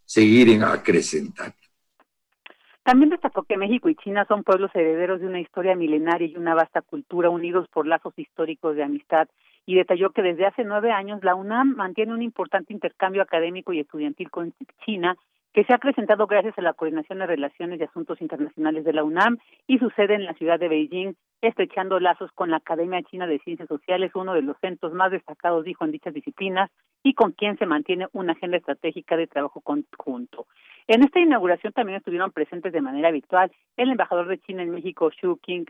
seguir 0.05 0.49
en 0.49 0.63
acrecentar. 0.63 1.53
También 2.83 3.09
destacó 3.09 3.43
que 3.43 3.57
México 3.57 3.89
y 3.89 3.95
China 3.95 4.25
son 4.27 4.43
pueblos 4.43 4.69
herederos 4.73 5.21
de 5.21 5.27
una 5.27 5.39
historia 5.39 5.75
milenaria 5.75 6.27
y 6.27 6.35
una 6.35 6.53
vasta 6.53 6.81
cultura 6.81 7.29
unidos 7.29 7.67
por 7.69 7.87
lazos 7.87 8.13
históricos 8.17 8.75
de 8.75 8.83
amistad 8.83 9.27
y 9.65 9.75
detalló 9.75 10.11
que 10.11 10.21
desde 10.21 10.45
hace 10.45 10.65
nueve 10.65 10.91
años 10.91 11.23
la 11.23 11.35
UNAM 11.35 11.75
mantiene 11.75 12.13
un 12.13 12.21
importante 12.21 12.73
intercambio 12.73 13.21
académico 13.21 13.71
y 13.71 13.79
estudiantil 13.79 14.29
con 14.29 14.53
China 14.85 15.17
que 15.53 15.63
se 15.65 15.73
ha 15.73 15.77
presentado 15.77 16.25
gracias 16.25 16.57
a 16.57 16.61
la 16.61 16.73
Coordinación 16.73 17.19
de 17.19 17.27
Relaciones 17.27 17.79
y 17.79 17.83
Asuntos 17.83 18.19
Internacionales 18.21 18.83
de 18.83 18.93
la 18.93 19.03
UNAM 19.03 19.37
y 19.67 19.77
su 19.77 19.89
sede 19.91 20.15
en 20.15 20.25
la 20.25 20.33
ciudad 20.33 20.59
de 20.59 20.67
Beijing, 20.67 21.13
estrechando 21.41 21.99
lazos 21.99 22.31
con 22.33 22.49
la 22.49 22.57
Academia 22.57 23.03
China 23.03 23.27
de 23.27 23.39
Ciencias 23.39 23.67
Sociales, 23.67 24.11
uno 24.15 24.33
de 24.33 24.41
los 24.41 24.57
centros 24.59 24.93
más 24.93 25.11
destacados, 25.11 25.63
dijo, 25.63 25.85
en 25.85 25.91
dichas 25.91 26.13
disciplinas, 26.13 26.71
y 27.03 27.13
con 27.13 27.33
quien 27.33 27.57
se 27.57 27.67
mantiene 27.67 28.07
una 28.13 28.31
agenda 28.31 28.57
estratégica 28.57 29.15
de 29.15 29.27
trabajo 29.27 29.61
conjunto. 29.61 30.47
En 30.87 31.03
esta 31.03 31.19
inauguración 31.19 31.71
también 31.71 31.97
estuvieron 31.97 32.31
presentes 32.31 32.73
de 32.73 32.81
manera 32.81 33.11
virtual 33.11 33.51
el 33.77 33.91
embajador 33.91 34.27
de 34.27 34.39
China 34.39 34.63
en 34.63 34.71
México, 34.71 35.11
Xu 35.11 35.37
King, 35.37 35.65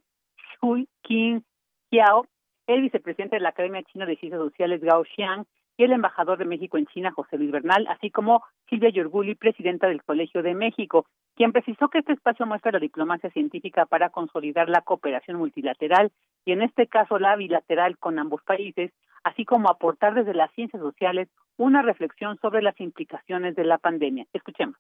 Xu 0.61 0.87
King 1.01 1.41
Xiao, 1.89 2.25
el 2.67 2.81
vicepresidente 2.81 3.35
de 3.35 3.41
la 3.41 3.49
Academia 3.49 3.83
China 3.83 4.05
de 4.05 4.15
Ciencias 4.15 4.41
Sociales, 4.41 4.81
Gao 4.81 5.03
Xiang, 5.03 5.45
y 5.77 5.83
el 5.83 5.91
embajador 5.91 6.37
de 6.37 6.45
México 6.45 6.77
en 6.77 6.85
China, 6.87 7.11
José 7.11 7.37
Luis 7.37 7.51
Bernal, 7.51 7.87
así 7.87 8.11
como 8.11 8.43
Silvia 8.69 8.89
Yorguli, 8.89 9.35
presidenta 9.35 9.87
del 9.87 10.03
Colegio 10.03 10.43
de 10.43 10.53
México, 10.53 11.05
quien 11.35 11.51
precisó 11.51 11.89
que 11.89 11.99
este 11.99 12.13
espacio 12.13 12.45
muestra 12.45 12.71
la 12.71 12.79
diplomacia 12.79 13.29
científica 13.31 13.85
para 13.85 14.09
consolidar 14.09 14.69
la 14.69 14.81
cooperación 14.81 15.37
multilateral 15.37 16.11
y 16.45 16.51
en 16.51 16.61
este 16.61 16.87
caso 16.87 17.17
la 17.17 17.35
bilateral 17.35 17.97
con 17.97 18.19
ambos 18.19 18.41
países, 18.43 18.91
así 19.23 19.45
como 19.45 19.69
aportar 19.69 20.13
desde 20.13 20.33
las 20.33 20.51
ciencias 20.53 20.81
sociales 20.81 21.29
una 21.57 21.81
reflexión 21.81 22.37
sobre 22.41 22.61
las 22.61 22.79
implicaciones 22.79 23.55
de 23.55 23.63
la 23.63 23.77
pandemia. 23.77 24.25
Escuchemos 24.33 24.77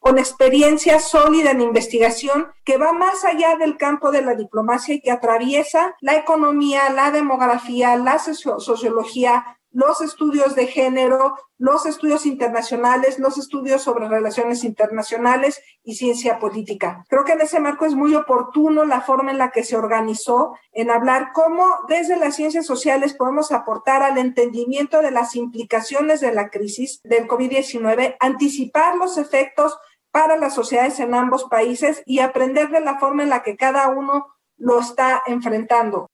con 0.00 0.18
experiencia 0.18 0.98
sólida 0.98 1.50
en 1.50 1.60
investigación 1.60 2.48
que 2.64 2.78
va 2.78 2.92
más 2.92 3.22
allá 3.26 3.56
del 3.56 3.76
campo 3.76 4.10
de 4.10 4.22
la 4.22 4.34
diplomacia 4.34 4.94
y 4.94 5.00
que 5.02 5.10
atraviesa 5.10 5.94
la 6.00 6.16
economía, 6.16 6.88
la 6.88 7.10
demografía, 7.10 7.94
la 7.96 8.18
sociología, 8.18 9.59
los 9.72 10.00
estudios 10.00 10.54
de 10.54 10.66
género, 10.66 11.36
los 11.58 11.86
estudios 11.86 12.26
internacionales, 12.26 13.18
los 13.18 13.38
estudios 13.38 13.82
sobre 13.82 14.08
relaciones 14.08 14.64
internacionales 14.64 15.60
y 15.82 15.94
ciencia 15.94 16.38
política. 16.38 17.04
Creo 17.08 17.24
que 17.24 17.32
en 17.32 17.40
ese 17.40 17.60
marco 17.60 17.84
es 17.84 17.94
muy 17.94 18.14
oportuno 18.14 18.84
la 18.84 19.00
forma 19.00 19.30
en 19.30 19.38
la 19.38 19.50
que 19.50 19.64
se 19.64 19.76
organizó 19.76 20.56
en 20.72 20.90
hablar 20.90 21.30
cómo 21.32 21.64
desde 21.88 22.16
las 22.16 22.36
ciencias 22.36 22.66
sociales 22.66 23.14
podemos 23.14 23.52
aportar 23.52 24.02
al 24.02 24.18
entendimiento 24.18 25.02
de 25.02 25.10
las 25.10 25.36
implicaciones 25.36 26.20
de 26.20 26.32
la 26.32 26.50
crisis 26.50 27.00
del 27.04 27.28
COVID-19, 27.28 28.16
anticipar 28.20 28.96
los 28.96 29.18
efectos 29.18 29.78
para 30.10 30.36
las 30.36 30.54
sociedades 30.54 30.98
en 30.98 31.14
ambos 31.14 31.44
países 31.44 32.02
y 32.04 32.18
aprender 32.18 32.70
de 32.70 32.80
la 32.80 32.98
forma 32.98 33.22
en 33.22 33.30
la 33.30 33.42
que 33.42 33.56
cada 33.56 33.88
uno 33.88 34.26
lo 34.56 34.80
está 34.80 35.22
enfrentando. 35.26 36.08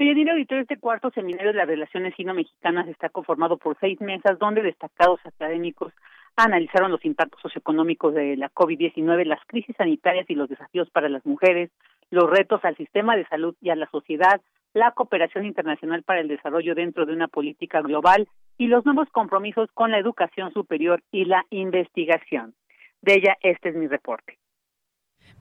Periodista 0.00 0.32
Auditor, 0.32 0.58
este 0.60 0.78
cuarto 0.78 1.10
seminario 1.10 1.52
de 1.52 1.58
las 1.58 1.68
relaciones 1.68 2.14
sino-mexicanas 2.16 2.88
está 2.88 3.10
conformado 3.10 3.58
por 3.58 3.76
seis 3.80 4.00
mesas 4.00 4.38
donde 4.38 4.62
destacados 4.62 5.20
académicos 5.26 5.92
analizaron 6.36 6.90
los 6.90 7.04
impactos 7.04 7.38
socioeconómicos 7.42 8.14
de 8.14 8.34
la 8.38 8.48
COVID-19, 8.48 9.26
las 9.26 9.44
crisis 9.46 9.76
sanitarias 9.76 10.24
y 10.30 10.36
los 10.36 10.48
desafíos 10.48 10.88
para 10.88 11.10
las 11.10 11.26
mujeres, 11.26 11.70
los 12.08 12.30
retos 12.30 12.64
al 12.64 12.78
sistema 12.78 13.14
de 13.14 13.26
salud 13.26 13.54
y 13.60 13.68
a 13.68 13.76
la 13.76 13.90
sociedad, 13.90 14.40
la 14.72 14.92
cooperación 14.92 15.44
internacional 15.44 16.02
para 16.02 16.20
el 16.20 16.28
desarrollo 16.28 16.74
dentro 16.74 17.04
de 17.04 17.12
una 17.12 17.28
política 17.28 17.82
global 17.82 18.26
y 18.56 18.68
los 18.68 18.86
nuevos 18.86 19.10
compromisos 19.10 19.68
con 19.74 19.90
la 19.90 19.98
educación 19.98 20.50
superior 20.54 21.02
y 21.12 21.26
la 21.26 21.44
investigación. 21.50 22.54
De 23.02 23.16
ella, 23.16 23.36
este 23.42 23.68
es 23.68 23.74
mi 23.74 23.86
reporte. 23.86 24.38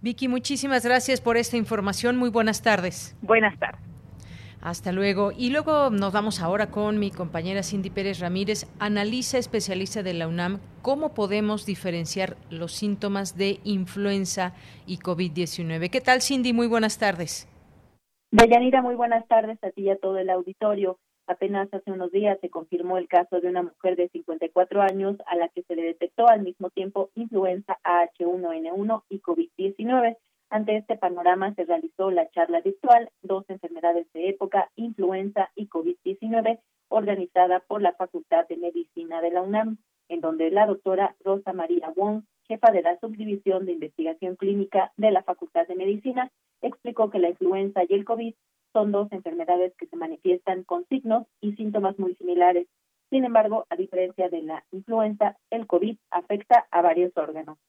Vicky, 0.02 0.28
muchísimas 0.28 0.84
gracias 0.84 1.22
por 1.22 1.38
esta 1.38 1.56
información. 1.56 2.18
Muy 2.18 2.30
buenas 2.30 2.62
tardes. 2.62 3.18
Buenas 3.22 3.58
tardes. 3.58 3.99
Hasta 4.62 4.92
luego. 4.92 5.32
Y 5.32 5.52
luego 5.52 5.90
nos 5.90 6.12
vamos 6.12 6.42
ahora 6.42 6.70
con 6.70 7.00
mi 7.00 7.12
compañera 7.12 7.64
Cindy 7.64 7.90
Pérez 7.90 8.20
Ramírez, 8.20 8.66
analiza 8.80 9.38
especialista 9.38 10.04
de 10.04 10.14
la 10.14 10.28
UNAM, 10.28 10.60
cómo 10.82 11.14
podemos 11.14 11.66
diferenciar 11.66 12.36
los 12.50 12.74
síntomas 12.74 13.38
de 13.38 13.60
influenza 13.64 14.54
y 14.86 14.98
COVID-19. 14.98 15.90
¿Qué 15.90 16.02
tal, 16.02 16.22
Cindy? 16.22 16.52
Muy 16.52 16.68
buenas 16.68 16.98
tardes. 16.98 17.48
Deyanira, 18.32 18.82
muy 18.82 18.96
buenas 18.96 19.28
tardes 19.28 19.58
a 19.64 19.72
ti 19.72 19.84
y 19.84 19.90
a 19.90 19.98
todo 19.98 20.18
el 20.18 20.30
auditorio. 20.30 21.00
Apenas 21.26 21.72
hace 21.74 21.92
unos 21.92 22.12
días 22.12 22.38
se 22.42 22.50
confirmó 22.50 22.98
el 22.98 23.08
caso 23.08 23.40
de 23.40 23.48
una 23.48 23.64
mujer 23.64 23.96
de 23.96 24.10
54 24.10 24.82
años 24.82 25.16
a 25.28 25.36
la 25.36 25.48
que 25.50 25.64
se 25.64 25.76
le 25.76 25.84
detectó 25.84 26.28
al 26.28 26.42
mismo 26.42 26.70
tiempo 26.70 27.12
influenza 27.16 27.78
H1N1 27.84 29.04
y 29.10 29.20
COVID-19. 29.20 30.18
Ante 30.52 30.78
este 30.78 30.98
panorama 30.98 31.54
se 31.54 31.64
realizó 31.64 32.10
la 32.10 32.28
charla 32.32 32.62
virtual 32.62 33.12
Dos 33.22 33.48
enfermedades 33.50 34.12
de 34.14 34.30
época, 34.30 34.72
influenza 34.76 35.52
y 35.54 35.68
COVID-19, 35.68 36.60
organizada 36.88 37.60
por 37.60 37.84
la 37.84 37.94
Facultad 37.94 38.48
de 38.48 38.58
Medicina 38.58 39.22
de 39.22 39.30
la 39.30 39.44
UNAM, 39.44 39.78
en 40.08 40.22
donde 40.22 40.50
la 40.50 40.66
doctora 40.66 41.16
Rosa 41.24 41.54
María 41.54 41.94
Wong, 41.96 42.24
jefa 42.48 42.72
de 42.72 42.82
la 42.82 43.00
Subdivisión 43.00 43.68
de 43.68 43.74
Investigación 43.74 44.36
Clínica 44.38 44.92
de 44.98 45.12
la 45.12 45.22
Facultad 45.22 45.68
de 45.68 45.76
Medicina, 45.76 46.32
explicó 46.62 47.12
que 47.12 47.20
la 47.20 47.30
influenza 47.30 47.84
y 47.88 47.94
el 47.94 48.04
COVID 48.04 48.34
son 48.74 48.92
dos 48.92 49.12
enfermedades 49.12 49.76
que 49.78 49.86
se 49.86 49.98
manifiestan 49.98 50.64
con 50.64 50.84
signos 50.88 51.28
y 51.42 51.54
síntomas 51.58 52.00
muy 52.00 52.16
similares. 52.16 52.68
Sin 53.12 53.24
embargo, 53.24 53.68
a 53.70 53.76
diferencia 53.76 54.30
de 54.30 54.42
la 54.42 54.66
influenza, 54.72 55.38
el 55.52 55.68
COVID 55.68 55.96
afecta 56.10 56.66
a 56.72 56.82
varios 56.82 57.16
órganos 57.16 57.60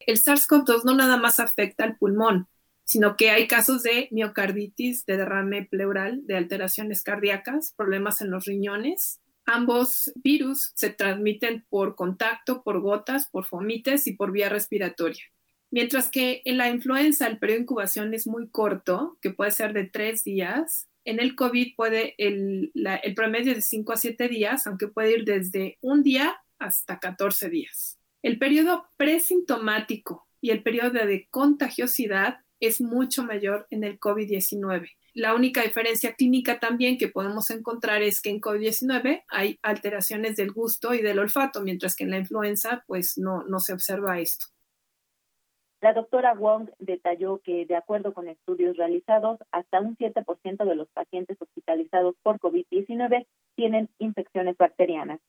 el 0.00 0.18
SARS-CoV-2 0.18 0.84
no 0.84 0.94
nada 0.94 1.16
más 1.16 1.40
afecta 1.40 1.84
al 1.84 1.96
pulmón, 1.96 2.48
sino 2.84 3.16
que 3.16 3.30
hay 3.30 3.46
casos 3.46 3.82
de 3.82 4.08
miocarditis, 4.10 5.04
de 5.04 5.18
derrame 5.18 5.66
pleural, 5.66 6.26
de 6.26 6.36
alteraciones 6.36 7.02
cardíacas, 7.02 7.74
problemas 7.76 8.22
en 8.22 8.30
los 8.30 8.46
riñones. 8.46 9.20
Ambos 9.44 10.12
virus 10.16 10.72
se 10.74 10.90
transmiten 10.90 11.66
por 11.68 11.96
contacto, 11.96 12.62
por 12.62 12.80
gotas, 12.80 13.28
por 13.30 13.44
fomites 13.44 14.06
y 14.06 14.14
por 14.14 14.32
vía 14.32 14.48
respiratoria. 14.48 15.22
Mientras 15.70 16.10
que 16.10 16.40
en 16.44 16.56
la 16.56 16.70
influenza 16.70 17.26
el 17.26 17.38
periodo 17.38 17.58
de 17.58 17.62
incubación 17.62 18.14
es 18.14 18.26
muy 18.26 18.48
corto, 18.48 19.18
que 19.20 19.30
puede 19.30 19.50
ser 19.50 19.74
de 19.74 19.84
tres 19.84 20.24
días, 20.24 20.88
en 21.04 21.20
el 21.20 21.34
COVID 21.34 21.74
puede 21.76 22.14
el, 22.18 22.72
el 22.74 23.14
promedio 23.14 23.54
de 23.54 23.62
5 23.62 23.92
a 23.92 23.96
7 23.96 24.28
días, 24.28 24.66
aunque 24.66 24.88
puede 24.88 25.12
ir 25.12 25.24
desde 25.24 25.78
un 25.80 26.02
día 26.02 26.38
hasta 26.58 26.98
14 26.98 27.48
días. 27.48 27.97
El 28.22 28.38
periodo 28.38 28.88
presintomático 28.96 30.26
y 30.40 30.50
el 30.50 30.62
periodo 30.62 30.90
de 30.90 31.28
contagiosidad 31.30 32.38
es 32.60 32.80
mucho 32.80 33.22
mayor 33.22 33.66
en 33.70 33.84
el 33.84 34.00
COVID-19. 34.00 34.90
La 35.14 35.34
única 35.34 35.62
diferencia 35.62 36.14
clínica 36.14 36.58
también 36.58 36.98
que 36.98 37.08
podemos 37.08 37.50
encontrar 37.50 38.02
es 38.02 38.20
que 38.20 38.30
en 38.30 38.40
COVID-19 38.40 39.22
hay 39.28 39.58
alteraciones 39.62 40.36
del 40.36 40.52
gusto 40.52 40.94
y 40.94 41.02
del 41.02 41.18
olfato, 41.18 41.60
mientras 41.62 41.94
que 41.94 42.04
en 42.04 42.10
la 42.10 42.18
influenza 42.18 42.84
pues 42.86 43.16
no, 43.18 43.44
no 43.44 43.60
se 43.60 43.72
observa 43.72 44.18
esto. 44.18 44.46
La 45.80 45.92
doctora 45.92 46.34
Wong 46.34 46.70
detalló 46.80 47.38
que, 47.38 47.64
de 47.64 47.76
acuerdo 47.76 48.12
con 48.12 48.28
estudios 48.28 48.76
realizados, 48.76 49.38
hasta 49.52 49.80
un 49.80 49.96
7% 49.96 50.64
de 50.64 50.74
los 50.74 50.88
pacientes 50.88 51.36
hospitalizados 51.40 52.16
por 52.24 52.40
COVID-19 52.40 53.26
tienen 53.54 53.88
infecciones 53.98 54.56
bacterianas. 54.56 55.20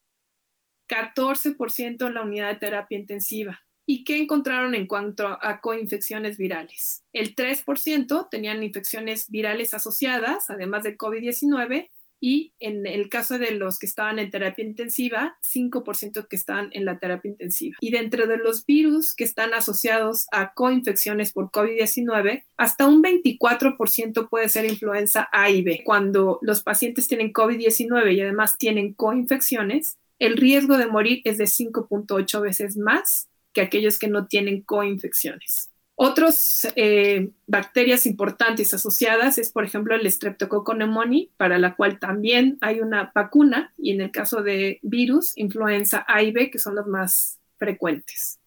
14% 0.89 2.08
en 2.08 2.13
la 2.13 2.24
unidad 2.24 2.50
de 2.50 2.60
terapia 2.60 2.98
intensiva. 2.98 3.62
¿Y 3.86 4.03
qué 4.03 4.17
encontraron 4.17 4.75
en 4.75 4.86
cuanto 4.86 5.25
a 5.27 5.62
coinfecciones 5.62 6.38
virales? 6.38 7.03
El 7.13 7.36
3% 7.36 8.27
tenían 8.29 8.62
infecciones 8.62 9.29
virales 9.29 9.74
asociadas, 9.74 10.50
además 10.50 10.84
de 10.84 10.98
COVID-19, 10.98 11.89
y 12.22 12.53
en 12.60 12.86
el 12.86 13.10
caso 13.10 13.39
de 13.39 13.51
los 13.51 13.79
que 13.79 13.86
estaban 13.86 14.19
en 14.19 14.29
terapia 14.29 14.65
intensiva, 14.65 15.38
5% 15.41 16.27
que 16.27 16.36
están 16.36 16.69
en 16.74 16.86
la 16.86 17.00
terapia 17.00 17.31
intensiva. 17.31 17.77
Y 17.79 17.91
dentro 17.91 18.27
de 18.27 18.38
los 18.38 18.65
virus 18.65 19.15
que 19.15 19.24
están 19.24 19.53
asociados 19.53 20.27
a 20.31 20.53
coinfecciones 20.53 21.31
por 21.31 21.50
COVID-19, 21.50 22.43
hasta 22.58 22.88
un 22.88 23.01
24% 23.01 24.29
puede 24.29 24.50
ser 24.50 24.65
influenza 24.65 25.29
A 25.31 25.50
y 25.50 25.62
B. 25.62 25.81
Cuando 25.86 26.39
los 26.41 26.62
pacientes 26.62 27.08
tienen 27.08 27.31
COVID-19 27.31 28.13
y 28.13 28.22
además 28.22 28.58
tienen 28.58 28.93
coinfecciones, 28.93 29.98
el 30.19 30.38
riesgo 30.38 30.77
de 30.77 30.88
morir 30.88 31.21
es 31.23 31.38
de 31.38 31.45
5.8 31.45 32.41
veces 32.41 32.77
más 32.77 33.29
que 33.53 33.61
aquellos 33.61 33.97
que 33.97 34.07
no 34.07 34.27
tienen 34.27 34.61
coinfecciones. 34.61 35.71
Otras 35.95 36.71
eh, 36.77 37.31
bacterias 37.45 38.05
importantes 38.05 38.73
asociadas 38.73 39.38
es, 39.38 39.51
por 39.51 39.65
ejemplo, 39.65 39.95
el 39.95 40.09
Streptococcus 40.09 40.75
pneumoniae, 40.75 41.29
para 41.35 41.57
la 41.57 41.75
cual 41.75 41.99
también 41.99 42.57
hay 42.61 42.79
una 42.79 43.11
vacuna, 43.13 43.73
y 43.77 43.91
en 43.91 44.01
el 44.01 44.11
caso 44.11 44.41
de 44.41 44.79
virus, 44.81 45.38
influenza 45.38 46.05
A 46.07 46.23
y 46.23 46.31
B, 46.31 46.51
que 46.51 46.59
son 46.59 46.75
los 46.75 46.88
más 46.88 47.41
frecuentes. 47.57 48.39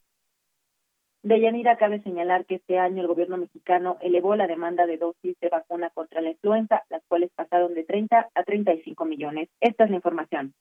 De 1.22 1.40
Yanira 1.40 1.76
cabe 1.76 2.02
señalar 2.02 2.46
que 2.46 2.54
este 2.54 2.78
año 2.78 3.02
el 3.02 3.06
gobierno 3.06 3.36
mexicano 3.36 3.98
elevó 4.00 4.34
la 4.34 4.46
demanda 4.46 4.86
de 4.86 4.96
dosis 4.96 5.38
de 5.38 5.50
vacuna 5.50 5.90
contra 5.90 6.20
la 6.22 6.30
influenza, 6.30 6.82
las 6.88 7.02
cuales 7.06 7.30
pasaron 7.34 7.74
de 7.74 7.84
30 7.84 8.30
a 8.34 8.44
35 8.44 9.04
millones. 9.04 9.50
Esta 9.60 9.84
es 9.84 9.90
la 9.90 9.96
información. 9.96 10.54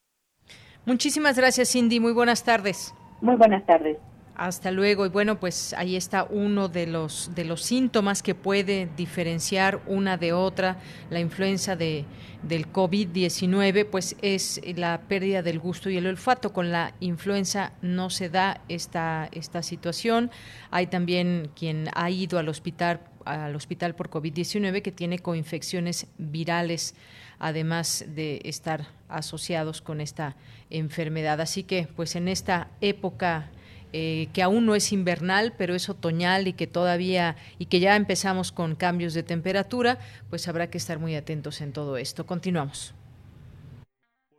Muchísimas 0.85 1.38
gracias, 1.38 1.71
Cindy. 1.71 2.00
Muy 2.00 2.11
buenas 2.11 2.43
tardes. 2.43 2.93
Muy 3.21 3.35
buenas 3.35 3.65
tardes. 3.65 3.97
Hasta 4.35 4.71
luego. 4.71 5.05
Y 5.05 5.09
bueno, 5.09 5.39
pues 5.39 5.75
ahí 5.77 5.95
está 5.95 6.23
uno 6.23 6.67
de 6.67 6.88
los 6.88 7.35
de 7.35 7.45
los 7.45 7.61
síntomas 7.61 8.23
que 8.23 8.33
puede 8.33 8.89
diferenciar 8.97 9.81
una 9.85 10.17
de 10.17 10.33
otra, 10.33 10.77
la 11.11 11.19
influenza 11.19 11.75
de 11.75 12.05
del 12.41 12.71
COVID-19, 12.71 13.85
pues 13.85 14.15
es 14.23 14.59
la 14.75 15.01
pérdida 15.01 15.44
del 15.44 15.59
gusto 15.59 15.91
y 15.91 15.98
el 15.98 16.07
olfato. 16.07 16.53
Con 16.53 16.72
la 16.72 16.96
influenza 17.00 17.74
no 17.83 18.09
se 18.09 18.29
da 18.29 18.61
esta 18.67 19.29
esta 19.31 19.61
situación. 19.61 20.31
Hay 20.72 20.87
también 20.87 21.51
quien 21.55 21.89
ha 21.94 22.09
ido 22.09 22.39
al 22.39 22.50
hospital 22.50 23.01
al 23.25 23.55
hospital 23.55 23.94
por 23.94 24.09
COVID-19 24.09 24.81
que 24.81 24.91
tiene 24.91 25.20
coinfecciones 25.20 26.07
virales 26.17 26.96
además 27.41 28.05
de 28.07 28.39
estar 28.45 28.87
asociados 29.09 29.81
con 29.81 29.99
esta 29.99 30.35
enfermedad. 30.69 31.41
Así 31.41 31.63
que, 31.63 31.87
pues 31.95 32.15
en 32.15 32.27
esta 32.27 32.69
época 32.79 33.49
eh, 33.93 34.29
que 34.31 34.43
aún 34.43 34.67
no 34.67 34.75
es 34.75 34.93
invernal, 34.93 35.53
pero 35.57 35.73
es 35.73 35.89
otoñal 35.89 36.47
y 36.47 36.53
que 36.53 36.67
todavía 36.67 37.35
y 37.57 37.65
que 37.65 37.79
ya 37.79 37.95
empezamos 37.95 38.51
con 38.51 38.75
cambios 38.75 39.15
de 39.15 39.23
temperatura, 39.23 39.97
pues 40.29 40.47
habrá 40.47 40.69
que 40.69 40.77
estar 40.77 40.99
muy 40.99 41.15
atentos 41.15 41.61
en 41.61 41.73
todo 41.73 41.97
esto. 41.97 42.27
Continuamos. 42.27 42.93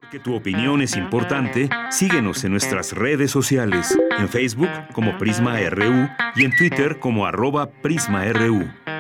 Porque 0.01 0.21
tu 0.21 0.35
opinión 0.35 0.81
es 0.81 0.97
importante, 0.97 1.69
síguenos 1.91 2.45
en 2.45 2.53
nuestras 2.53 2.93
redes 2.93 3.31
sociales, 3.31 3.99
en 4.19 4.29
Facebook 4.29 4.71
como 4.93 5.19
Prisma 5.19 5.59
RU 5.71 6.09
y 6.37 6.45
en 6.45 6.57
Twitter 6.57 6.99
como 6.99 7.27
arroba 7.27 7.71
PrismaRU. 7.83 8.92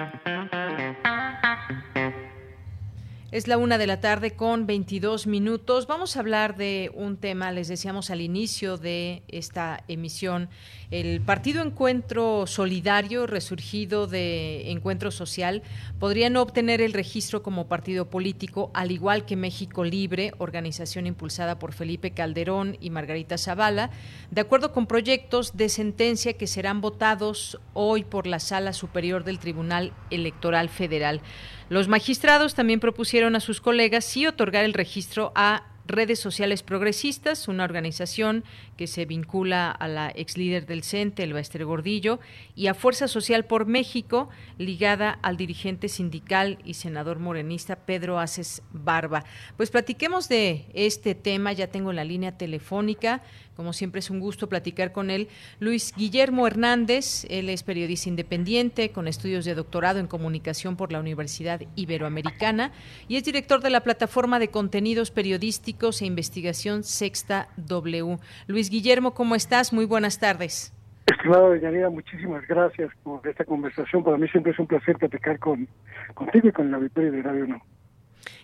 Es 3.33 3.49
la 3.49 3.57
una 3.57 3.79
de 3.79 3.87
la 3.87 3.99
tarde 3.99 4.33
con 4.33 4.67
22 4.67 5.27
minutos. 5.27 5.87
Vamos 5.87 6.17
a 6.17 6.21
hablar 6.21 6.55
de 6.55 6.91
un 6.93 7.17
tema, 7.17 7.51
les 7.51 7.67
decíamos 7.67 8.11
al 8.11 8.21
inicio 8.21 8.77
de 8.77 9.23
esta 9.27 9.85
emisión, 9.89 10.51
el 10.91 11.23
Partido 11.23 11.63
Encuentro 11.63 12.47
Solidario, 12.47 13.27
resurgido 13.27 14.07
de 14.07 14.71
Encuentro 14.71 15.11
Social, 15.11 15.63
podría 15.99 16.29
no 16.29 16.43
obtener 16.43 16.83
el 16.83 16.93
registro 16.93 17.43
como 17.43 17.69
partido 17.69 18.11
político, 18.11 18.71
al 18.75 18.91
igual 18.91 19.25
que 19.25 19.35
México 19.35 19.83
Libre, 19.83 20.35
organización 20.37 21.07
impulsada 21.07 21.59
por 21.59 21.73
Felipe 21.73 22.11
Calderón 22.11 22.77
y 22.83 22.91
Margarita 22.91 23.39
Zavala, 23.39 23.89
de 24.31 24.43
acuerdo 24.43 24.73
con 24.73 24.87
proyectos 24.87 25.57
de 25.57 25.71
sentencia 25.71 26.35
que 26.35 26.47
serán 26.47 26.83
votados 26.83 27.59
hoy 27.73 28.05
por 28.05 28.27
la 28.27 28.41
Sala 28.41 28.75
Superior 28.75 29.25
del 29.25 29.39
Tribunal 29.39 29.95
Electoral 30.11 30.69
Federal. 30.69 31.23
Los 31.73 31.89
magistrados 31.89 32.55
también 32.55 32.81
propusieron 32.81 33.35
a 33.35 33.41
sus 33.41 33.63
colegas 33.63 34.05
sí 34.05 34.27
otorgar 34.27 34.67
el 34.67 34.75
registro 34.75 35.33
a 35.35 35.72
Redes 35.93 36.19
Sociales 36.19 36.63
Progresistas, 36.63 37.47
una 37.47 37.65
organización 37.65 38.45
que 38.77 38.87
se 38.87 39.05
vincula 39.05 39.71
a 39.71 39.87
la 39.87 40.11
ex 40.15 40.37
líder 40.37 40.67
del 40.67 40.83
CENTE, 40.83 41.23
el 41.23 41.35
Baester 41.35 41.65
Gordillo, 41.65 42.19
y 42.57 42.67
a 42.67 42.75
Fuerza 42.75 43.07
Social 43.07 43.45
por 43.45 43.67
México, 43.67 44.31
ligada 44.59 45.19
al 45.23 45.37
dirigente 45.37 45.89
sindical 45.89 46.59
y 46.65 46.75
senador 46.75 47.19
morenista 47.19 47.77
Pedro 47.77 48.19
Aces 48.19 48.63
Barba. 48.73 49.25
Pues 49.57 49.71
platiquemos 49.71 50.29
de 50.29 50.65
este 50.75 51.15
tema, 51.15 51.53
ya 51.53 51.69
tengo 51.69 51.93
la 51.93 52.05
línea 52.05 52.37
telefónica 52.37 53.23
como 53.57 53.73
siempre 53.73 53.99
es 53.99 54.11
un 54.11 54.21
gusto 54.21 54.49
platicar 54.49 54.93
con 54.93 55.11
él. 55.11 55.29
Luis 55.61 55.93
Guillermo 55.97 56.47
Hernández, 56.47 57.27
él 57.29 57.49
es 57.49 57.63
periodista 57.63 58.09
independiente 58.09 58.91
con 58.91 59.09
estudios 59.09 59.45
de 59.45 59.55
doctorado 59.55 59.99
en 59.99 60.07
comunicación 60.07 60.77
por 60.77 60.93
la 60.93 61.01
Universidad 61.01 61.61
Iberoamericana 61.77 62.73
y 63.09 63.17
es 63.17 63.25
director 63.25 63.61
de 63.63 63.71
la 63.71 63.83
plataforma 63.83 64.39
de 64.39 64.49
contenidos 64.49 65.11
periodísticos 65.11 65.82
e 65.91 66.07
investigación 66.07 66.85
Sexta 66.85 67.49
W. 67.57 68.19
Luis 68.47 68.71
Guillermo, 68.71 69.15
¿cómo 69.15 69.35
estás? 69.35 69.73
Muy 69.73 69.85
buenas 69.85 70.21
tardes. 70.21 70.73
Estimado 71.07 71.57
Yanira, 71.57 71.91
muchísimas 71.91 72.47
gracias 72.47 72.91
por 73.03 73.27
esta 73.27 73.45
conversación. 73.45 74.05
Para 74.05 74.17
mí 74.17 74.29
siempre 74.29 74.53
es 74.53 74.59
un 74.61 74.69
placer 74.69 74.97
platicar 74.97 75.41
con, 75.41 75.67
contigo 76.15 76.49
y 76.49 76.53
con 76.53 76.69
el 76.69 76.75
auditorio 76.75 77.11
de 77.11 77.23
Radio 77.23 77.45
1. 77.47 77.63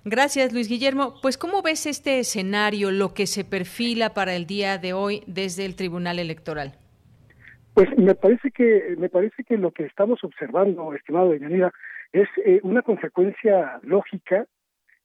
Gracias, 0.04 0.52
Luis 0.52 0.68
Guillermo. 0.68 1.14
Pues, 1.22 1.38
¿cómo 1.38 1.62
ves 1.62 1.86
este 1.86 2.18
escenario, 2.18 2.90
lo 2.90 3.14
que 3.14 3.28
se 3.28 3.44
perfila 3.44 4.14
para 4.14 4.34
el 4.34 4.46
día 4.46 4.78
de 4.78 4.92
hoy 4.92 5.22
desde 5.28 5.64
el 5.64 5.76
Tribunal 5.76 6.18
Electoral? 6.18 6.74
Pues 7.74 7.88
me 7.96 8.16
parece 8.16 8.50
que 8.50 8.96
me 8.98 9.08
parece 9.08 9.44
que 9.44 9.56
lo 9.56 9.70
que 9.70 9.84
estamos 9.84 10.24
observando, 10.24 10.92
estimado 10.94 11.32
Yanira, 11.36 11.72
es 12.12 12.28
eh, 12.44 12.58
una 12.64 12.82
consecuencia 12.82 13.78
lógica 13.82 14.46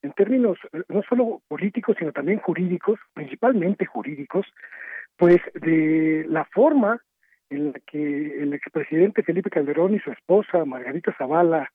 en 0.03 0.11
términos 0.13 0.57
eh, 0.73 0.83
no 0.89 1.01
solo 1.03 1.41
políticos, 1.47 1.95
sino 1.97 2.11
también 2.11 2.39
jurídicos, 2.39 2.99
principalmente 3.13 3.85
jurídicos, 3.85 4.45
pues 5.17 5.39
de 5.55 6.25
la 6.27 6.45
forma 6.45 7.01
en 7.49 7.71
la 7.71 7.79
que 7.87 8.41
el 8.41 8.53
expresidente 8.53 9.23
Felipe 9.23 9.49
Calderón 9.49 9.95
y 9.95 9.99
su 9.99 10.11
esposa 10.11 10.65
Margarita 10.65 11.15
Zavala 11.17 11.71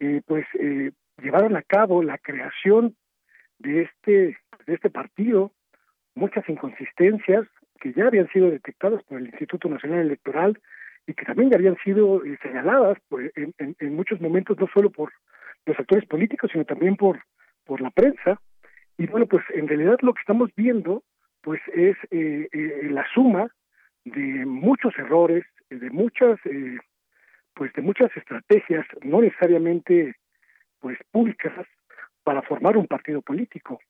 eh, 0.00 0.22
pues 0.26 0.46
eh, 0.58 0.92
llevaron 1.22 1.56
a 1.56 1.62
cabo 1.62 2.02
la 2.02 2.18
creación 2.18 2.96
de 3.58 3.82
este, 3.82 4.38
de 4.66 4.74
este 4.74 4.90
partido, 4.90 5.52
muchas 6.14 6.48
inconsistencias 6.48 7.46
que 7.80 7.92
ya 7.92 8.06
habían 8.06 8.28
sido 8.28 8.50
detectadas 8.50 9.02
por 9.04 9.18
el 9.18 9.26
Instituto 9.26 9.68
Nacional 9.68 10.00
Electoral 10.00 10.58
y 11.06 11.14
que 11.14 11.24
también 11.24 11.50
ya 11.50 11.56
habían 11.56 11.76
sido 11.84 12.24
eh, 12.24 12.38
señaladas 12.42 12.98
pues, 13.08 13.32
en, 13.36 13.54
en, 13.58 13.94
muchos 13.94 14.20
momentos 14.20 14.58
no 14.58 14.68
solo 14.72 14.90
por 14.90 15.12
los 15.66 15.78
actores 15.78 16.06
políticos, 16.06 16.50
sino 16.52 16.64
también 16.64 16.96
por, 16.96 17.20
por 17.68 17.82
la 17.82 17.90
prensa. 17.90 18.40
Y 18.96 19.06
bueno, 19.06 19.26
pues 19.26 19.44
en 19.54 19.68
realidad 19.68 19.98
lo 20.00 20.14
que 20.14 20.20
estamos 20.20 20.50
viendo 20.56 21.04
pues 21.42 21.60
es 21.74 21.96
eh, 22.10 22.48
eh, 22.50 22.88
la 22.90 23.06
suma 23.14 23.46
de 24.04 24.44
muchos 24.46 24.98
errores, 24.98 25.44
de 25.70 25.90
muchas 25.90 26.40
pues 27.54 27.72
de 27.74 27.82
muchas 27.82 28.16
estrategias 28.16 28.86
no 29.02 29.20
necesariamente 29.20 30.14
pues 30.80 30.96
públicas 31.10 31.52
para 32.24 32.40
formar 32.42 32.76
un 32.76 32.86
partido 32.86 33.20
político. 33.20 33.80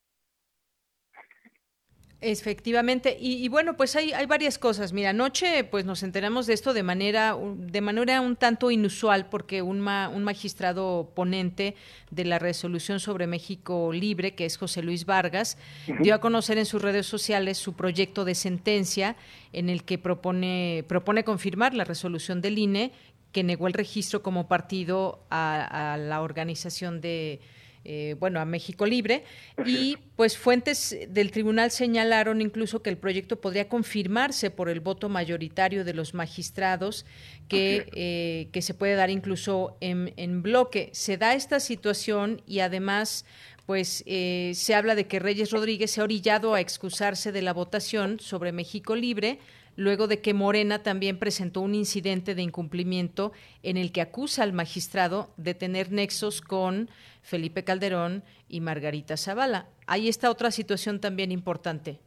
Efectivamente, 2.21 3.17
y, 3.21 3.47
bueno, 3.47 3.77
pues 3.77 3.95
hay, 3.95 4.13
hay 4.13 4.27
varias 4.27 4.59
cosas. 4.59 4.93
Mira, 4.93 5.11
anoche 5.11 5.63
pues 5.63 5.85
nos 5.85 6.03
enteramos 6.03 6.49
de 6.49 6.55
esto 6.55 6.75
de 6.75 6.83
manera, 6.83 7.37
de 7.57 7.81
manera 7.81 8.21
un 8.21 8.35
tanto 8.35 8.73
inusual, 8.73 9.29
porque 9.29 9.63
un, 9.63 9.87
un 9.87 10.25
magistrado 10.25 11.13
ponente 11.15 11.77
de 12.11 12.25
la 12.25 12.41
resolución 12.41 12.99
sobre 12.99 13.29
México 13.29 13.93
Libre, 13.93 14.35
que 14.35 14.47
es 14.47 14.57
José 14.57 14.83
Luis 14.83 15.05
Vargas, 15.05 15.59
dio 16.01 16.13
a 16.13 16.19
conocer 16.19 16.59
en 16.59 16.67
sus 16.67 16.83
redes 16.83 17.07
sociales 17.07 17.57
su 17.57 17.75
proyecto 17.75 18.25
de 18.25 18.35
sentencia 18.35 19.15
en 19.53 19.69
el 19.69 19.85
que 19.85 19.97
propone, 19.97 20.85
propone 20.89 21.23
confirmar 21.23 21.73
la 21.73 21.85
resolución 21.85 22.41
del 22.41 22.59
INE 22.59 22.91
que 23.31 23.45
negó 23.45 23.69
el 23.69 23.75
registro 23.75 24.25
como 24.25 24.49
partido 24.49 25.25
a 25.31 25.97
la 26.01 26.21
organización 26.21 27.01
de 27.01 27.41
eh, 27.91 28.17
bueno, 28.21 28.39
a 28.39 28.45
México 28.45 28.85
Libre. 28.85 29.25
Y 29.65 29.97
pues 30.15 30.37
fuentes 30.37 30.95
del 31.09 31.31
tribunal 31.31 31.71
señalaron 31.71 32.43
incluso 32.43 32.83
que 32.83 32.91
el 32.91 32.99
proyecto 32.99 33.41
podría 33.41 33.71
confirmarse 33.71 34.51
por 34.51 34.69
el 34.69 34.81
voto 34.81 35.09
mayoritario 35.09 35.87
de 35.87 35.95
los 35.95 36.13
magistrados, 36.13 37.07
que, 37.49 37.89
eh, 37.95 38.49
que 38.53 38.61
se 38.61 38.75
puede 38.75 38.95
dar 38.95 39.09
incluso 39.09 39.79
en, 39.81 40.13
en 40.19 40.43
bloque. 40.43 40.91
Se 40.93 41.17
da 41.17 41.33
esta 41.33 41.61
situación 41.61 42.43
y 42.47 42.59
además 42.59 43.25
pues 43.65 44.03
eh, 44.07 44.53
se 44.55 44.75
habla 44.75 44.95
de 44.95 45.07
que 45.07 45.19
Reyes 45.19 45.51
Rodríguez 45.51 45.91
se 45.91 46.03
ha 46.03 46.05
orillado 46.05 46.53
a 46.53 46.61
excusarse 46.61 47.33
de 47.33 47.41
la 47.41 47.55
votación 47.55 48.21
sobre 48.21 48.53
México 48.53 48.97
Libre 48.97 49.39
luego 49.79 50.09
de 50.09 50.21
que 50.21 50.35
Morena 50.35 50.83
también 50.83 51.21
presentó 51.21 51.61
un 51.61 51.73
incidente 51.73 52.35
de 52.35 52.43
incumplimiento 52.43 53.31
en 53.63 53.77
el 53.77 53.93
que 53.93 54.01
acusa 54.01 54.43
al 54.43 54.53
magistrado 54.53 55.29
de 55.37 55.55
tener 55.55 55.93
nexos 55.93 56.41
con 56.41 56.89
Felipe 57.23 57.63
Calderón 57.63 58.25
y 58.49 58.61
Margarita 58.61 59.17
Zavala. 59.17 59.67
Ahí 59.87 60.09
está 60.09 60.33
otra 60.33 60.51
situación 60.51 61.01
también 61.01 61.31
importante. 61.31 62.01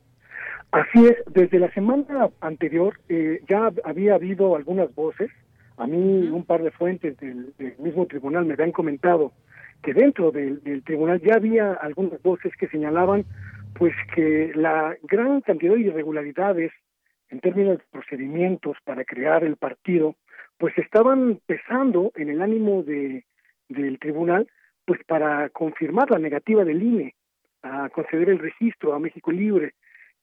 Así 0.72 1.06
es, 1.06 1.16
desde 1.34 1.60
la 1.60 1.72
semana 1.74 2.30
anterior 2.42 3.00
eh, 3.08 3.42
ya 3.50 3.72
había 3.86 4.16
habido 4.16 4.58
algunas 4.58 4.94
voces, 4.94 5.32
a 5.78 5.88
mí 5.88 6.28
un 6.28 6.44
par 6.44 6.64
de 6.64 6.72
fuentes 6.72 7.18
del, 7.20 7.54
mismo 7.80 8.06
tribunal 8.06 8.46
me 8.46 8.54
habían 8.54 8.74
comentado 8.74 9.32
que 9.82 9.94
dentro 9.94 10.32
del, 10.32 10.62
del 10.64 10.84
tribunal 10.84 11.22
ya 11.22 11.36
había 11.36 11.72
algunas 11.74 12.22
voces 12.22 12.52
que 12.58 12.68
señalaban 12.68 13.24
pues 13.76 13.94
que 14.14 14.52
la 14.56 14.98
gran 15.04 15.40
cantidad 15.40 15.74
de 15.74 15.82
irregularidades 15.82 16.72
en 17.32 17.40
términos 17.40 17.78
de 17.78 17.84
procedimientos 17.90 18.78
para 18.84 19.04
crear 19.06 19.44
el 19.44 19.56
partido, 19.56 20.16
pues 20.58 20.78
estaban 20.78 21.40
pesando 21.46 22.12
en 22.16 22.30
el 22.30 22.42
ánimo 22.42 22.84
de, 22.84 23.26
del 23.70 23.98
tribunal, 24.00 24.48
pues 24.86 25.00
para 25.06 25.50
confirmar 25.50 26.12
la 26.12 26.20
negativa 26.20 26.64
del 26.64 26.84
INE 26.84 27.16
a 27.64 27.90
conceder 27.90 28.30
el 28.30 28.40
registro 28.40 28.94
a 28.94 29.00
México 29.00 29.32
Libre 29.32 29.74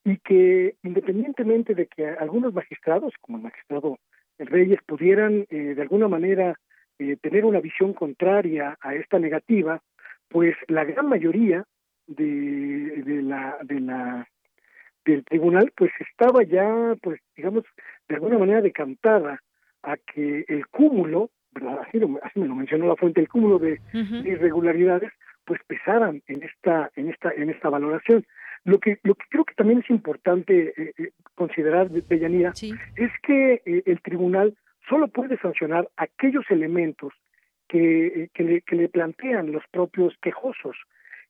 y 0.04 0.18
que 0.18 0.74
independientemente 0.82 1.74
de 1.74 1.86
que 1.86 2.06
algunos 2.06 2.52
magistrados, 2.52 3.14
como 3.20 3.38
el 3.38 3.44
magistrado 3.44 3.98
Reyes, 4.38 4.80
pudieran 4.86 5.46
eh, 5.50 5.74
de 5.74 5.82
alguna 5.82 6.08
manera 6.08 6.58
eh, 6.98 7.16
tener 7.20 7.44
una 7.44 7.60
visión 7.60 7.92
contraria 7.92 8.76
a 8.80 8.94
esta 8.94 9.18
negativa, 9.18 9.80
pues 10.28 10.54
la 10.68 10.84
gran 10.84 11.08
mayoría 11.08 11.64
de, 12.06 13.02
de 13.04 13.22
la 13.22 13.58
de 13.62 13.80
la 13.80 14.28
del 15.08 15.24
tribunal 15.24 15.72
pues 15.74 15.90
estaba 16.00 16.42
ya 16.42 16.94
pues 17.02 17.20
digamos 17.34 17.64
de 18.08 18.16
alguna 18.16 18.38
manera 18.38 18.60
decantada 18.60 19.40
a 19.82 19.96
que 19.96 20.44
el 20.48 20.66
cúmulo 20.68 21.30
verdad 21.52 21.80
así, 21.86 21.98
me 21.98 22.46
lo 22.46 22.54
mencionó 22.54 22.88
la 22.88 22.96
fuente 22.96 23.20
el 23.20 23.28
cúmulo 23.28 23.58
de, 23.58 23.80
irregularidades 23.92 25.10
pues 25.44 25.60
pesaran 25.66 26.22
en 26.26 26.42
esta 26.42 26.90
en 26.94 27.08
esta 27.08 27.32
en 27.32 27.48
esta 27.48 27.70
valoración. 27.70 28.26
Lo 28.64 28.78
que 28.80 28.98
lo 29.02 29.14
que 29.14 29.24
creo 29.30 29.44
que 29.44 29.54
también 29.54 29.78
es 29.78 29.88
importante 29.88 30.74
eh, 30.76 30.92
eh, 30.98 31.10
considerar 31.34 31.88
Bellanía 31.88 32.52
es 32.96 33.12
que 33.22 33.62
eh, 33.64 33.82
el 33.86 34.02
tribunal 34.02 34.56
solo 34.90 35.08
puede 35.08 35.38
sancionar 35.38 35.88
aquellos 35.96 36.44
elementos 36.50 37.14
que, 37.66 38.28
que, 38.34 38.42
le, 38.42 38.60
que 38.62 38.76
le 38.76 38.88
plantean 38.88 39.52
los 39.52 39.62
propios 39.70 40.14
quejosos. 40.20 40.76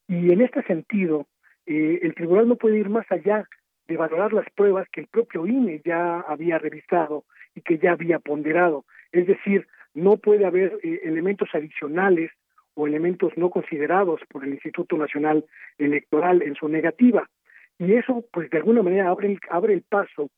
Y 0.07 0.31
en 0.31 0.41
este 0.41 0.63
sentido 0.63 1.27
el 1.65 2.15
tribunal 2.15 2.47
no 2.47 2.55
puede 2.55 2.79
ir 2.79 2.89
más 2.89 3.05
allá 3.11 3.47
de 3.89 3.97
valorar 3.97 4.31
las 4.31 4.49
pruebas 4.51 4.87
que 4.89 5.01
el 5.01 5.07
propio 5.07 5.47
INE 5.47 5.81
ya 5.83 6.19
había 6.21 6.59
revisado 6.59 7.25
y 7.55 7.61
que 7.61 7.79
ya 7.79 7.93
había 7.93 8.19
ponderado. 8.19 8.85
Es 9.11 9.25
decir, 9.25 9.67
no 9.95 10.17
puede 10.17 10.45
haber 10.45 10.77
eh, 10.83 11.01
elementos 11.03 11.49
adicionales 11.53 12.31
o 12.75 12.85
elementos 12.85 13.33
no 13.35 13.49
considerados 13.49 14.21
por 14.29 14.45
el 14.45 14.53
Instituto 14.53 14.95
Nacional 14.95 15.43
Electoral 15.79 16.43
en 16.43 16.53
su 16.53 16.69
negativa. 16.69 17.27
Y 17.79 17.93
eso, 17.93 18.23
pues, 18.31 18.51
de 18.51 18.59
alguna 18.59 18.83
manera 18.83 19.09
abre 19.09 19.31
el, 19.31 19.39
abre 19.49 19.73
el 19.73 19.81
paso 19.81 20.29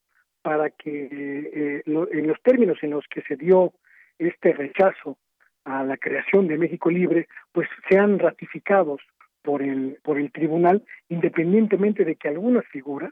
para 0.42 0.70
que 0.70 1.10
eh, 1.54 1.84
en 1.86 2.28
los 2.28 2.42
términos 2.42 2.78
en 2.82 2.92
los 2.92 3.06
que 3.08 3.22
se 3.24 3.36
dio 3.36 3.74
este 4.18 4.54
rechazo 4.54 5.18
a 5.66 5.84
la 5.84 5.98
creación 5.98 6.48
de 6.48 6.58
México 6.58 6.90
Libre, 6.90 7.28
pues 7.52 7.68
sean 7.90 8.18
ratificados 8.18 9.02
por 9.44 9.62
el 9.62 9.98
por 10.04 10.18
el 10.18 10.32
tribunal, 10.32 10.84
independientemente 11.10 12.06
de 12.06 12.16
que 12.16 12.30
algunas 12.30 12.66
figuras 12.68 13.12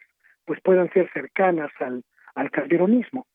pues 0.49 0.59
puedan 0.63 0.91
ser 0.93 1.07
cercanas 1.13 1.69
al, 1.79 2.03
al 2.33 2.49
calderonismo. 2.49 3.27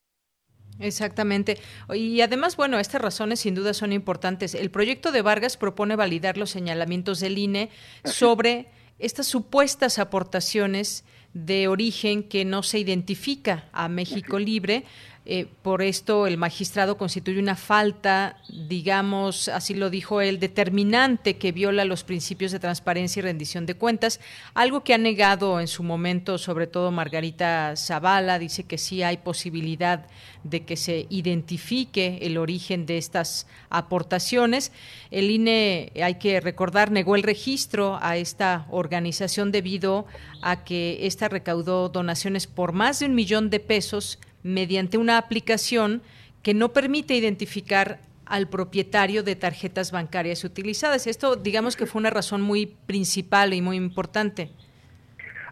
Exactamente. 0.81 1.59
Y 1.94 2.20
además, 2.22 2.57
bueno, 2.57 2.81
estas 2.81 3.00
razones 3.00 3.38
sin 3.38 3.55
duda 3.55 3.72
son 3.72 3.92
importantes. 3.92 4.53
El 4.57 4.72
proyecto 4.72 5.12
de 5.12 5.22
Vargas 5.22 5.57
propone 5.57 5.94
validar 5.94 6.37
los 6.37 6.50
señalamientos 6.50 7.20
del 7.20 7.38
INE 7.38 7.70
sobre 8.03 8.66
estas 8.98 9.29
supuestas 9.29 10.00
aportaciones 10.00 11.05
de 11.35 11.68
origen 11.68 12.24
que 12.29 12.44
no 12.44 12.64
se 12.64 12.81
identifica 12.81 13.68
a 13.70 13.88
México 13.88 14.40
Libre 14.40 14.83
eh, 15.27 15.47
por 15.63 15.81
esto 15.81 16.27
el 16.27 16.37
magistrado 16.37 16.99
constituye 16.99 17.39
una 17.39 17.57
falta, 17.57 18.37
digamos, 18.69 19.49
así 19.49 19.73
lo 19.73 19.89
dijo 19.89 20.21
él, 20.21 20.39
determinante 20.39 21.39
que 21.39 21.51
viola 21.51 21.87
los 21.87 22.05
principios 22.05 22.53
de 22.53 22.59
transparencia 22.59 23.21
y 23.21 23.23
rendición 23.23 23.65
de 23.65 23.75
cuentas, 23.75 24.21
algo 24.53 24.85
que 24.85 24.93
ha 24.93 24.99
negado 24.99 25.61
en 25.61 25.67
su 25.67 25.83
momento 25.83 26.37
sobre 26.37 26.67
todo 26.67 26.91
Margarita 26.91 27.73
Zavala, 27.75 28.39
dice 28.39 28.65
que 28.65 28.77
sí 28.77 29.03
hay 29.03 29.17
posibilidad 29.17 30.07
de 30.43 30.67
que 30.67 30.77
se 30.77 31.07
identifique 31.09 32.19
el 32.21 32.37
origen 32.37 32.85
de 32.85 32.99
estas 32.99 33.47
aportaciones. 33.71 34.73
El 35.11 35.31
INE, 35.31 35.91
hay 36.03 36.17
que 36.17 36.39
recordar, 36.41 36.91
negó 36.91 37.17
el 37.17 37.23
registro 37.23 37.99
a 38.03 38.19
esta 38.19 38.67
organización 38.71 39.53
debido 39.53 40.05
a 40.43 40.65
que 40.65 41.07
ésta 41.07 41.31
recaudó 41.31 41.89
donaciones 41.89 42.47
por 42.47 42.73
más 42.73 42.99
de 43.01 43.07
un 43.07 43.15
millón 43.15 43.49
de 43.49 43.61
pesos 43.61 44.19
mediante 44.44 44.98
una 44.98 45.18
aplicación 45.18 46.02
que 46.42 46.54
no 46.54 46.72
permite 46.72 47.14
identificar 47.14 47.98
al 48.26 48.48
propietario 48.48 49.22
de 49.22 49.35
tarjetas 49.35 49.90
bancarias 49.90 50.44
utilizadas. 50.44 51.07
Esto, 51.07 51.35
digamos 51.35 51.76
que 51.76 51.87
fue 51.87 52.00
una 52.00 52.11
razón 52.11 52.42
muy 52.42 52.66
principal 52.87 53.52
y 53.54 53.61
muy 53.61 53.76
importante. 53.76 54.50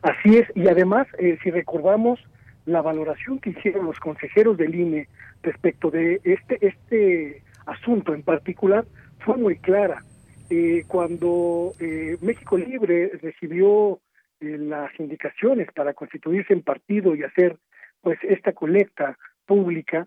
Así 0.02 0.36
es, 0.36 0.48
y 0.54 0.68
además, 0.68 1.06
eh, 1.18 1.38
si 1.42 1.50
recordamos 1.50 2.20
la 2.66 2.82
valoración 2.82 3.38
que 3.38 3.50
hicieron 3.50 3.86
los 3.86 3.98
consejeros 3.98 4.56
del 4.56 4.74
INE 4.74 5.08
respecto 5.42 5.90
de 5.90 6.20
este, 6.24 6.66
este 6.66 7.42
asunto 7.66 8.14
en 8.14 8.22
particular, 8.22 8.84
fue 9.20 9.36
muy 9.36 9.56
clara. 9.56 10.04
Eh, 10.50 10.84
cuando 10.86 11.72
eh, 11.80 12.18
México 12.20 12.58
Libre 12.58 13.12
recibió 13.22 14.00
las 14.40 14.90
indicaciones 14.98 15.68
para 15.72 15.94
constituirse 15.94 16.52
en 16.52 16.62
partido 16.62 17.14
y 17.14 17.22
hacer 17.22 17.56
pues 18.02 18.18
esta 18.22 18.52
colecta 18.52 19.16
pública 19.46 20.06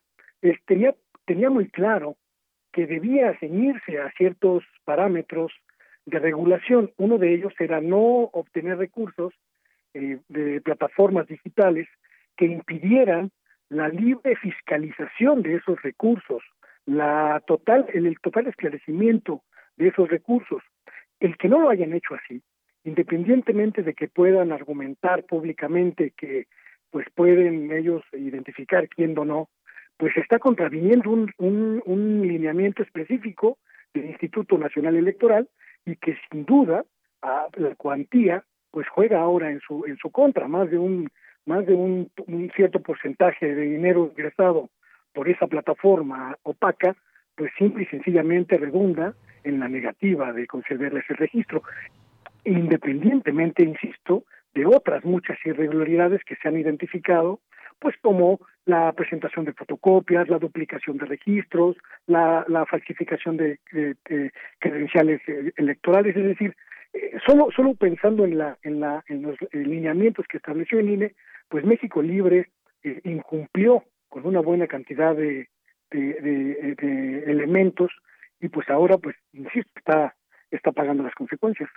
tenía, 0.65 0.93
tenía 1.25 1.49
muy 1.49 1.69
claro 1.69 2.17
que 2.71 2.85
debía 2.85 3.37
ceñirse 3.39 3.99
a 3.99 4.11
ciertos 4.11 4.63
parámetros 4.83 5.51
de 6.05 6.19
regulación. 6.19 6.91
Uno 6.97 7.17
de 7.17 7.33
ellos 7.33 7.53
era 7.59 7.81
no 7.81 8.29
obtener 8.33 8.77
recursos 8.77 9.33
eh, 9.93 10.19
de 10.27 10.61
plataformas 10.61 11.27
digitales 11.27 11.87
que 12.35 12.45
impidieran 12.45 13.31
la 13.69 13.87
libre 13.87 14.35
fiscalización 14.35 15.41
de 15.41 15.55
esos 15.55 15.81
recursos, 15.81 16.43
la 16.85 17.41
total, 17.47 17.85
el, 17.93 18.05
el 18.05 18.19
total 18.19 18.47
esclarecimiento 18.47 19.41
de 19.77 19.87
esos 19.87 20.09
recursos. 20.09 20.61
El 21.19 21.37
que 21.37 21.47
no 21.47 21.59
lo 21.61 21.69
hayan 21.69 21.93
hecho 21.93 22.13
así, 22.13 22.43
independientemente 22.83 23.81
de 23.81 23.93
que 23.93 24.09
puedan 24.09 24.51
argumentar 24.51 25.23
públicamente 25.23 26.11
que 26.11 26.47
pues 26.95 27.07
pueden 27.13 27.73
ellos 27.73 28.03
identificar 28.13 28.87
quién 28.87 29.15
donó, 29.15 29.49
pues 29.97 30.15
está 30.15 30.39
contraviniendo 30.39 31.09
un, 31.09 31.29
un, 31.85 32.25
lineamiento 32.25 32.83
específico 32.83 33.57
del 33.93 34.05
Instituto 34.05 34.57
Nacional 34.57 34.95
Electoral 34.95 35.49
y 35.85 35.97
que 35.97 36.17
sin 36.31 36.45
duda 36.45 36.85
a 37.21 37.47
la 37.57 37.75
cuantía 37.75 38.45
pues 38.71 38.87
juega 38.87 39.19
ahora 39.19 39.51
en 39.51 39.59
su 39.59 39.83
en 39.85 39.97
su 39.97 40.09
contra. 40.09 40.47
Más 40.47 40.71
de 40.71 40.77
un 40.77 41.09
más 41.45 41.65
de 41.65 41.73
un, 41.73 42.09
un 42.27 42.49
cierto 42.55 42.79
porcentaje 42.79 43.53
de 43.53 43.63
dinero 43.63 44.05
ingresado 44.05 44.69
por 45.11 45.27
esa 45.27 45.47
plataforma 45.47 46.37
opaca 46.43 46.95
pues 47.35 47.51
simple 47.57 47.83
y 47.83 47.87
sencillamente 47.87 48.55
redunda 48.55 49.15
en 49.43 49.59
la 49.59 49.67
negativa 49.67 50.31
de 50.31 50.47
concederle 50.47 51.01
ese 51.01 51.15
registro, 51.15 51.61
independientemente, 52.45 53.63
insisto, 53.63 54.23
de 54.55 54.65
otras 54.65 55.03
muchas 55.05 55.37
irregularidades 55.45 56.23
que 56.23 56.35
se 56.37 56.47
han 56.47 56.57
identificado, 56.57 57.41
pues 57.79 57.95
como 58.01 58.39
la 58.65 58.91
presentación 58.93 59.45
de 59.45 59.53
fotocopias, 59.53 60.29
la 60.29 60.39
duplicación 60.39 60.97
de 60.97 61.05
registros, 61.05 61.75
la, 62.07 62.65
falsificación 62.69 63.37
de, 63.37 63.59
credenciales 64.59 65.21
eh, 65.27 65.51
electorales, 65.57 66.15
es 66.15 66.23
decir, 66.23 66.55
eh, 66.93 67.17
solo 67.27 67.49
solo 67.55 67.75
pensando 67.75 68.25
en 68.25 68.37
la 68.37 68.57
en 68.63 68.79
la 68.79 69.03
en 69.07 69.21
los 69.21 69.35
lineamientos 69.51 70.25
que 70.27 70.37
estableció 70.37 70.79
el 70.79 70.89
INE, 70.89 71.15
pues 71.49 71.65
México 71.65 72.01
Libre 72.01 72.49
eh, 72.83 73.01
incumplió 73.03 73.83
con 74.09 74.25
una 74.25 74.39
buena 74.39 74.67
cantidad 74.67 75.13
de, 75.15 75.49
de, 75.91 77.23
elementos 77.27 77.91
y 78.39 78.47
pues 78.47 78.69
ahora 78.69 78.97
pues 78.97 79.15
insisto 79.33 79.71
está 79.75 80.15
está 80.49 80.71
pagando 80.71 81.03
las 81.03 81.13
consecuencias. 81.13 81.69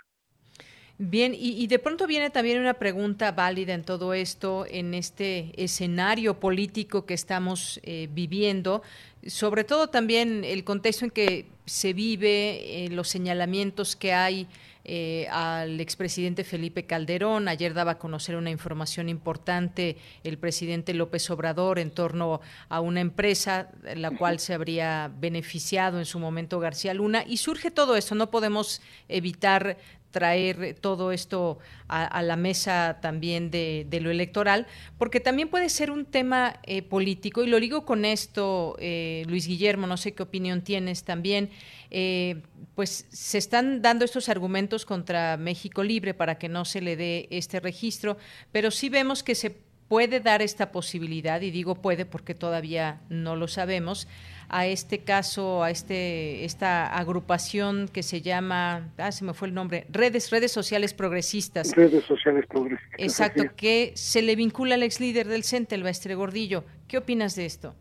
Bien, 1.01 1.33
y, 1.33 1.65
de 1.67 1.79
pronto 1.79 2.07
viene 2.07 2.29
también 2.29 2.59
una 2.59 2.73
pregunta 2.73 3.31
válida 3.31 3.73
en 3.73 3.85
todo 3.85 4.13
esto, 4.13 4.65
en 4.69 4.93
este 4.93 5.53
escenario 5.55 6.41
político 6.41 7.05
que 7.05 7.13
estamos 7.13 7.79
eh, 7.83 8.09
viviendo, 8.11 8.83
sobre 9.25 9.63
todo 9.63 9.87
también 9.87 10.43
el 10.43 10.65
contexto 10.65 11.05
en 11.05 11.11
que 11.11 11.45
se 11.65 11.93
vive, 11.93 12.83
eh, 12.83 12.89
los 12.89 13.07
señalamientos 13.07 13.95
que 13.95 14.11
hay 14.11 14.45
eh, 14.91 15.27
al 15.29 15.79
expresidente 15.79 16.43
Felipe 16.43 16.85
Calderón. 16.85 17.47
Ayer 17.47 17.73
daba 17.73 17.91
a 17.91 17.97
conocer 17.99 18.35
una 18.35 18.49
información 18.49 19.07
importante 19.07 19.97
el 20.23 20.37
presidente 20.37 20.93
López 20.93 21.29
Obrador 21.29 21.79
en 21.79 21.91
torno 21.91 22.41
a 22.69 22.79
una 22.79 22.99
empresa 22.99 23.69
la 23.95 24.09
cual 24.11 24.39
se 24.39 24.53
habría 24.53 25.11
beneficiado 25.19 25.99
en 25.99 26.05
su 26.05 26.17
momento 26.17 26.59
García 26.59 26.93
Luna. 26.93 27.23
Y 27.27 27.37
surge 27.37 27.69
todo 27.69 27.95
esto, 27.95 28.15
no 28.15 28.31
podemos 28.31 28.81
evitar 29.09 29.77
traer 30.11 30.75
todo 30.79 31.11
esto 31.11 31.59
a, 31.87 32.21
la 32.21 32.35
mesa 32.35 32.99
también 33.01 33.49
de, 33.51 33.99
lo 34.01 34.11
electoral, 34.11 34.67
porque 34.97 35.19
también 35.19 35.49
puede 35.49 35.69
ser 35.69 35.91
un 35.91 36.05
tema 36.05 36.59
eh, 36.63 36.81
político, 36.81 37.43
y 37.43 37.47
lo 37.47 37.59
digo 37.59 37.85
con 37.85 38.05
esto, 38.05 38.75
eh, 38.79 39.23
Luis 39.27 39.47
Guillermo, 39.47 39.87
no 39.87 39.97
sé 39.97 40.13
qué 40.13 40.23
opinión 40.23 40.61
tienes 40.61 41.03
también, 41.03 41.49
eh, 41.91 42.41
pues 42.75 43.07
se 43.09 43.37
están 43.37 43.81
dando 43.81 44.05
estos 44.05 44.29
argumentos 44.29 44.85
contra 44.85 45.37
México 45.37 45.83
Libre 45.83 46.13
para 46.13 46.37
que 46.37 46.49
no 46.49 46.65
se 46.65 46.81
le 46.81 46.95
dé 46.95 47.27
este 47.31 47.59
registro, 47.59 48.17
pero 48.51 48.71
sí 48.71 48.89
vemos 48.89 49.23
que 49.23 49.35
se 49.35 49.49
puede 49.87 50.19
dar 50.19 50.41
esta 50.43 50.71
posibilidad, 50.71 51.41
y 51.41 51.49
digo 51.49 51.75
puede 51.75 52.05
porque 52.05 52.35
todavía 52.35 53.01
no 53.09 53.35
lo 53.35 53.47
sabemos, 53.47 54.07
a 54.49 54.65
este 54.65 55.03
caso, 55.03 55.63
a 55.63 55.69
este 55.69 56.43
esta 56.43 56.87
agrupación 56.97 57.87
que 57.87 58.03
se 58.03 58.21
llama, 58.21 58.89
ah, 58.97 59.11
se 59.11 59.23
me 59.23 59.33
fue 59.33 59.47
el 59.47 59.53
nombre, 59.53 59.85
redes 59.91 60.31
redes 60.31 60.51
sociales 60.51 60.93
progresistas. 60.93 61.75
Redes 61.75 62.03
sociales 62.03 62.45
progresistas. 62.47 62.99
Exacto, 62.99 63.43
que 63.55 63.91
se 63.95 64.21
le 64.21 64.35
vincula 64.35 64.75
al 64.75 64.83
ex 64.83 64.99
líder 64.99 65.27
del 65.27 65.43
CENTE, 65.43 65.75
el 65.75 66.15
Gordillo. 66.15 66.63
¿Qué 66.87 66.97
opinas 66.97 67.35
de 67.35 67.45
esto? 67.45 67.75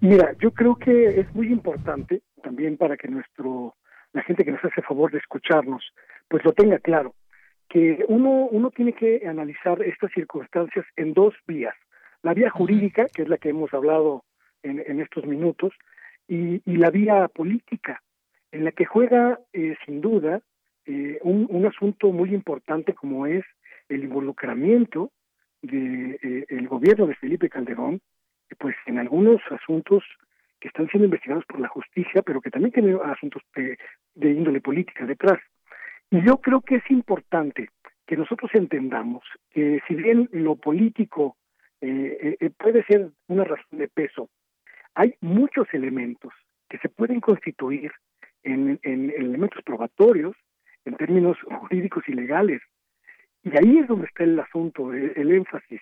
Mira, 0.00 0.34
yo 0.40 0.50
creo 0.50 0.76
que 0.76 1.20
es 1.20 1.34
muy 1.34 1.48
importante 1.48 2.22
también 2.42 2.76
para 2.76 2.96
que 2.96 3.08
nuestro 3.08 3.74
la 4.12 4.22
gente 4.22 4.44
que 4.44 4.52
nos 4.52 4.64
hace 4.64 4.82
favor 4.82 5.10
de 5.10 5.18
escucharnos, 5.18 5.82
pues 6.28 6.44
lo 6.44 6.52
tenga 6.52 6.78
claro, 6.78 7.14
que 7.68 8.04
uno 8.08 8.46
uno 8.50 8.70
tiene 8.70 8.92
que 8.92 9.26
analizar 9.26 9.82
estas 9.82 10.12
circunstancias 10.12 10.84
en 10.96 11.14
dos 11.14 11.34
vías. 11.46 11.74
La 12.22 12.34
vía 12.34 12.50
jurídica, 12.50 13.06
que 13.12 13.22
es 13.22 13.28
la 13.28 13.38
que 13.38 13.50
hemos 13.50 13.72
hablado 13.74 14.24
en, 14.62 14.82
en 14.86 15.00
estos 15.00 15.26
minutos, 15.26 15.72
y, 16.28 16.60
la 16.76 16.90
vía 16.90 17.28
política, 17.28 18.02
en 18.52 18.64
la 18.64 18.72
que 18.72 18.84
juega 18.84 19.38
eh, 19.52 19.76
sin 19.84 20.00
duda 20.00 20.40
eh, 20.86 21.18
un, 21.22 21.46
un, 21.50 21.66
asunto 21.66 22.12
muy 22.12 22.34
importante 22.34 22.94
como 22.94 23.26
es 23.26 23.44
el 23.88 24.04
involucramiento 24.04 25.10
del 25.62 26.18
de, 26.20 26.46
eh, 26.48 26.66
gobierno 26.66 27.06
de 27.06 27.14
Felipe 27.16 27.48
Calderón, 27.48 28.00
pues 28.58 28.76
en 28.86 28.98
algunos 28.98 29.40
asuntos 29.50 30.04
que 30.60 30.68
están 30.68 30.88
siendo 30.88 31.06
investigados 31.06 31.44
por 31.46 31.60
la 31.60 31.68
justicia, 31.68 32.22
pero 32.22 32.40
que 32.40 32.50
también 32.50 32.72
tienen 32.72 32.98
asuntos 33.04 33.42
de, 33.54 33.78
de 34.14 34.30
índole 34.30 34.60
política 34.60 35.04
detrás. 35.06 35.38
Y 36.10 36.24
yo 36.24 36.38
creo 36.38 36.60
que 36.60 36.76
es 36.76 36.90
importante 36.90 37.70
que 38.06 38.16
nosotros 38.16 38.50
entendamos 38.54 39.24
que 39.50 39.80
si 39.88 39.94
bien 39.94 40.28
lo 40.32 40.56
político 40.56 41.36
puede 42.58 42.82
ser 42.84 43.10
una 43.28 43.44
razón 43.44 43.78
de 43.78 43.88
peso 43.88 44.30
hay 44.94 45.14
muchos 45.20 45.66
elementos 45.72 46.32
que 46.68 46.78
se 46.78 46.88
pueden 46.88 47.20
constituir 47.20 47.92
en, 48.42 48.78
elementos 48.82 49.62
probatorios, 49.64 50.36
en 50.84 50.96
términos 50.96 51.36
jurídicos 51.60 52.04
y 52.08 52.12
legales. 52.12 52.62
Y 53.42 53.50
ahí 53.50 53.78
es 53.78 53.88
donde 53.88 54.06
está 54.06 54.24
el 54.24 54.38
asunto, 54.40 54.92
el, 54.92 55.30
énfasis. 55.30 55.80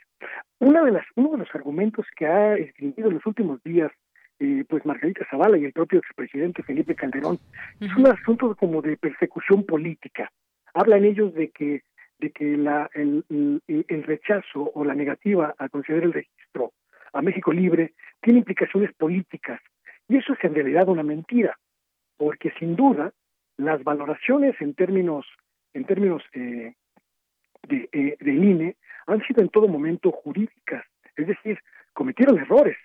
Una 0.59 0.83
de 0.83 0.91
las, 0.91 1.07
uno 1.15 1.33
de 1.33 1.39
los 1.39 1.55
argumentos 1.55 2.07
que 2.17 2.27
ha 2.27 2.57
escrito 2.57 3.07
en 3.07 3.15
los 3.15 3.27
últimos 3.27 3.63
días 3.63 3.93
eh, 4.41 4.65
pues 4.69 4.85
Margarita 4.85 5.25
Zavala 5.31 5.57
y 5.57 5.67
el 5.67 5.73
propio 5.73 6.01
expresidente 6.01 6.65
Felipe 6.65 6.97
Calderón, 6.97 7.39
es 7.79 7.95
un 7.97 8.09
asunto 8.09 8.57
como 8.57 8.83
de 8.83 8.97
persecución 8.97 9.65
política. 9.65 10.33
Hablan 10.75 11.05
ellos 11.05 11.33
de 11.35 11.51
que 11.51 11.83
de 12.19 12.31
que 12.31 12.57
la, 12.57 12.89
el, 12.95 13.25
el, 13.67 14.03
rechazo 14.05 14.71
o 14.75 14.85
la 14.85 14.95
negativa 14.95 15.55
a 15.59 15.69
conceder 15.69 16.05
el 16.05 16.13
registro 16.13 16.73
a 17.13 17.23
México 17.23 17.53
Libre 17.53 17.95
tiene 18.21 18.41
implicaciones 18.41 18.93
políticas. 18.95 19.61
Y 20.09 20.17
eso 20.17 20.33
es 20.33 20.45
en 20.45 20.55
realidad 20.55 20.89
una 20.89 21.03
mentira, 21.03 21.59
porque 22.17 22.53
sin 22.59 22.77
duda 22.77 23.13
las 23.57 23.83
valoraciones 23.85 24.61
en 24.61 24.75
términos, 24.75 25.27
en 25.75 25.85
términos 25.85 26.23
eh, 26.33 26.75
de, 27.69 27.89
eh, 27.93 28.17
del 28.21 28.45
INE 28.45 28.77
han 29.07 29.23
sido 29.23 29.43
en 29.43 29.49
todo 29.49 29.69
momento 29.69 30.11
jurídicas, 30.11 30.85
es 31.17 31.27
decir, 31.27 31.59
cometieron 31.93 32.39
errores 32.39 32.77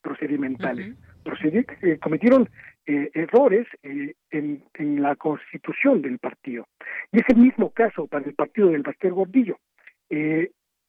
procedimentales, 0.00 0.94
eh, 1.82 1.98
cometieron 1.98 2.48
eh, 2.86 3.10
errores 3.14 3.66
en, 3.82 4.62
en, 4.74 5.02
la 5.02 5.16
constitución 5.16 6.02
del 6.02 6.18
partido. 6.18 6.68
Y 7.10 7.20
es 7.20 7.24
el 7.28 7.38
mismo 7.38 7.70
caso 7.70 8.06
para 8.06 8.26
el 8.26 8.34
partido 8.34 8.68
del 8.68 8.82
Baster 8.82 9.12
Gordillo. 9.12 9.58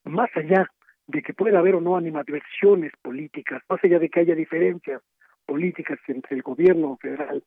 más 0.04 0.30
allá 0.36 0.70
de 1.06 1.22
que 1.22 1.34
pueda 1.34 1.58
haber 1.58 1.76
o 1.76 1.80
no 1.80 1.96
animadversiones 1.96 2.92
políticas, 3.02 3.62
más 3.68 3.82
allá 3.82 3.98
de 3.98 4.08
que 4.08 4.20
haya 4.20 4.34
diferencias 4.34 5.02
políticas 5.44 5.98
entre 6.08 6.36
el 6.36 6.42
gobierno 6.42 6.96
federal 7.00 7.42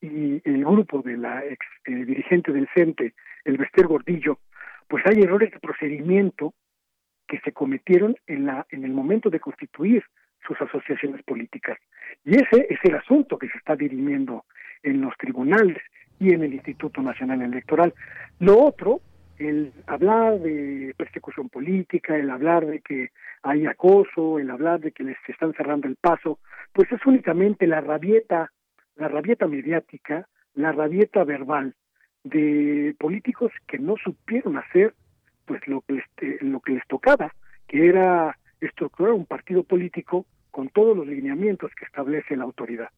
y 0.00 0.42
el 0.44 0.64
grupo 0.64 1.02
de 1.02 1.16
la 1.16 1.44
ex 1.44 1.64
eh, 1.86 2.04
dirigente 2.04 2.52
del 2.52 2.68
CENTE, 2.74 3.14
el 3.44 3.56
Bester 3.56 3.86
Gordillo, 3.86 4.38
pues 4.88 5.04
hay 5.06 5.22
errores 5.22 5.52
de 5.52 5.60
procedimiento 5.60 6.54
que 7.26 7.40
se 7.40 7.52
cometieron 7.52 8.16
en 8.26 8.46
la 8.46 8.66
en 8.70 8.84
el 8.84 8.92
momento 8.92 9.30
de 9.30 9.40
constituir 9.40 10.04
sus 10.46 10.60
asociaciones 10.60 11.22
políticas. 11.22 11.78
Y 12.24 12.34
ese 12.36 12.66
es 12.68 12.78
el 12.82 12.96
asunto 12.96 13.38
que 13.38 13.48
se 13.48 13.56
está 13.58 13.76
dirimiendo 13.76 14.44
en 14.82 15.00
los 15.00 15.16
tribunales 15.16 15.78
y 16.18 16.34
en 16.34 16.42
el 16.42 16.52
Instituto 16.52 17.00
Nacional 17.00 17.42
Electoral. 17.42 17.94
Lo 18.40 18.60
otro 18.60 19.00
el 19.38 19.72
hablar 19.86 20.38
de 20.40 20.94
persecución 20.96 21.48
política, 21.48 22.16
el 22.16 22.30
hablar 22.30 22.66
de 22.66 22.80
que 22.80 23.10
hay 23.42 23.66
acoso, 23.66 24.38
el 24.38 24.50
hablar 24.50 24.80
de 24.80 24.92
que 24.92 25.04
les 25.04 25.16
están 25.28 25.52
cerrando 25.54 25.88
el 25.88 25.96
paso, 25.96 26.38
pues 26.72 26.90
es 26.92 27.04
únicamente 27.06 27.66
la 27.66 27.80
rabieta, 27.80 28.52
la 28.96 29.08
rabieta 29.08 29.46
mediática, 29.46 30.28
la 30.54 30.72
rabieta 30.72 31.24
verbal 31.24 31.74
de 32.22 32.94
políticos 32.98 33.52
que 33.66 33.78
no 33.78 33.96
supieron 33.96 34.56
hacer 34.56 34.94
pues 35.44 35.66
lo 35.68 35.82
que 35.82 35.94
les, 35.94 36.04
eh, 36.22 36.38
lo 36.40 36.60
que 36.60 36.72
les 36.72 36.86
tocaba, 36.86 37.34
que 37.66 37.88
era 37.88 38.38
estructurar 38.60 39.12
un 39.12 39.26
partido 39.26 39.62
político 39.62 40.26
con 40.50 40.68
todos 40.68 40.96
los 40.96 41.06
lineamientos 41.06 41.72
que 41.74 41.84
establece 41.84 42.36
la 42.36 42.44
autoridad. 42.44 42.88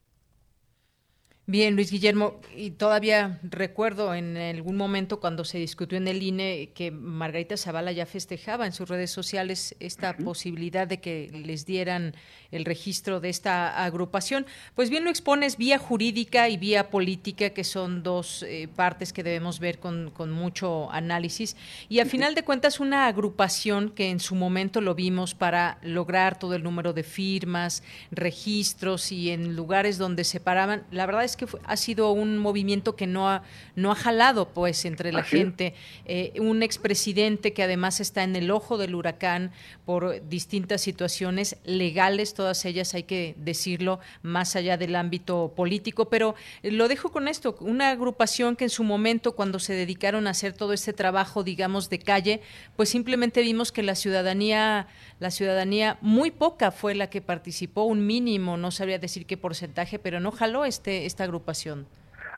Bien, 1.49 1.77
Luis 1.77 1.93
Guillermo, 1.93 2.41
y 2.57 2.73
todavía 2.73 3.39
recuerdo 3.45 4.13
en 4.15 4.37
algún 4.37 4.77
momento 4.77 5.21
cuando 5.21 5.45
se 5.45 5.59
discutió 5.59 5.97
en 5.97 6.09
el 6.09 6.21
INE 6.21 6.71
que 6.75 6.91
Margarita 6.91 7.57
Zavala 7.57 7.93
ya 7.93 8.05
festejaba 8.05 8.67
en 8.67 8.73
sus 8.73 8.89
redes 8.89 9.13
sociales 9.13 9.77
esta 9.79 10.17
posibilidad 10.17 10.89
de 10.89 10.99
que 11.01 11.31
les 11.33 11.65
dieran 11.65 12.17
el 12.51 12.65
registro 12.65 13.21
de 13.21 13.29
esta 13.29 13.85
agrupación. 13.85 14.45
Pues 14.75 14.91
bien 14.91 15.05
lo 15.05 15.11
expones 15.11 15.57
vía 15.57 15.79
jurídica 15.79 16.49
y 16.49 16.57
vía 16.57 16.91
política, 16.91 17.51
que 17.51 17.63
son 17.63 18.03
dos 18.03 18.43
eh, 18.43 18.67
partes 18.75 19.13
que 19.13 19.23
debemos 19.23 19.61
ver 19.61 19.79
con, 19.79 20.11
con 20.11 20.33
mucho 20.33 20.91
análisis. 20.91 21.57
Y 21.89 22.01
a 22.01 22.07
final 22.07 22.35
de 22.35 22.43
cuentas, 22.43 22.81
una 22.81 23.07
agrupación 23.07 23.91
que 23.91 24.11
en 24.11 24.19
su 24.19 24.35
momento 24.35 24.81
lo 24.81 24.97
vimos 24.97 25.37
para 25.37 25.79
lograr 25.83 26.41
todo 26.41 26.57
el 26.57 26.65
número 26.65 26.93
de 26.93 27.05
firmas, 27.05 27.85
registros 28.11 29.13
y 29.13 29.31
en 29.31 29.55
lugares 29.55 29.97
donde 29.97 30.25
se 30.25 30.41
paraban, 30.41 30.85
la 30.91 31.07
verdad 31.07 31.23
es 31.23 31.36
es 31.45 31.51
que 31.51 31.59
ha 31.65 31.77
sido 31.77 32.11
un 32.11 32.39
movimiento 32.39 32.97
que 32.97 33.07
no 33.07 33.29
ha, 33.29 33.43
no 33.75 33.93
ha 33.93 33.95
jalado 33.95 34.49
pues 34.49 34.85
entre 34.85 35.13
la 35.13 35.23
gente. 35.23 35.75
Eh, 36.05 36.33
un 36.41 36.63
expresidente 36.63 37.53
que 37.53 37.63
además 37.63 38.01
está 38.01 38.23
en 38.23 38.37
el 38.37 38.51
ojo 38.51 38.79
del 38.79 38.95
huracán 38.95 39.53
por 39.85 40.27
distintas 40.29 40.81
situaciones 40.81 41.57
legales, 41.65 42.35
todas 42.35 42.65
ellas 42.65 42.95
hay 42.95 43.05
que 43.05 43.35
decirlo, 43.39 44.01
más 44.23 44.57
allá 44.57 44.77
del 44.77 44.97
ámbito 44.97 45.53
político. 45.55 46.09
Pero 46.09 46.35
lo 46.63 46.89
dejo 46.89 47.11
con 47.11 47.29
esto, 47.29 47.57
una 47.61 47.91
agrupación 47.91 48.57
que 48.57 48.65
en 48.65 48.71
su 48.71 48.85
momento, 48.85 49.33
cuando 49.33 49.59
se 49.59 49.75
dedicaron 49.75 50.27
a 50.27 50.31
hacer 50.31 50.53
todo 50.53 50.73
este 50.73 50.93
trabajo, 50.93 51.43
digamos, 51.43 51.91
de 51.91 51.99
calle, 51.99 52.41
pues 52.77 52.89
simplemente 52.89 53.43
vimos 53.43 53.73
que 53.73 53.83
la 53.83 53.95
ciudadanía, 53.95 54.89
la 55.19 55.31
ciudadanía 55.31 55.97
muy 56.01 56.31
poca 56.31 56.71
fue 56.71 56.95
la 56.95 57.09
que 57.09 57.21
participó, 57.21 57.85
un 57.85 58.07
mínimo, 58.07 58.57
no 58.57 58.71
sabría 58.71 58.99
decir 58.99 59.27
qué 59.27 59.37
porcentaje, 59.37 59.99
pero 59.99 60.21
no 60.21 60.31
jaló 60.31 60.65
este 60.65 61.07
esta 61.07 61.25
agrupación. 61.25 61.87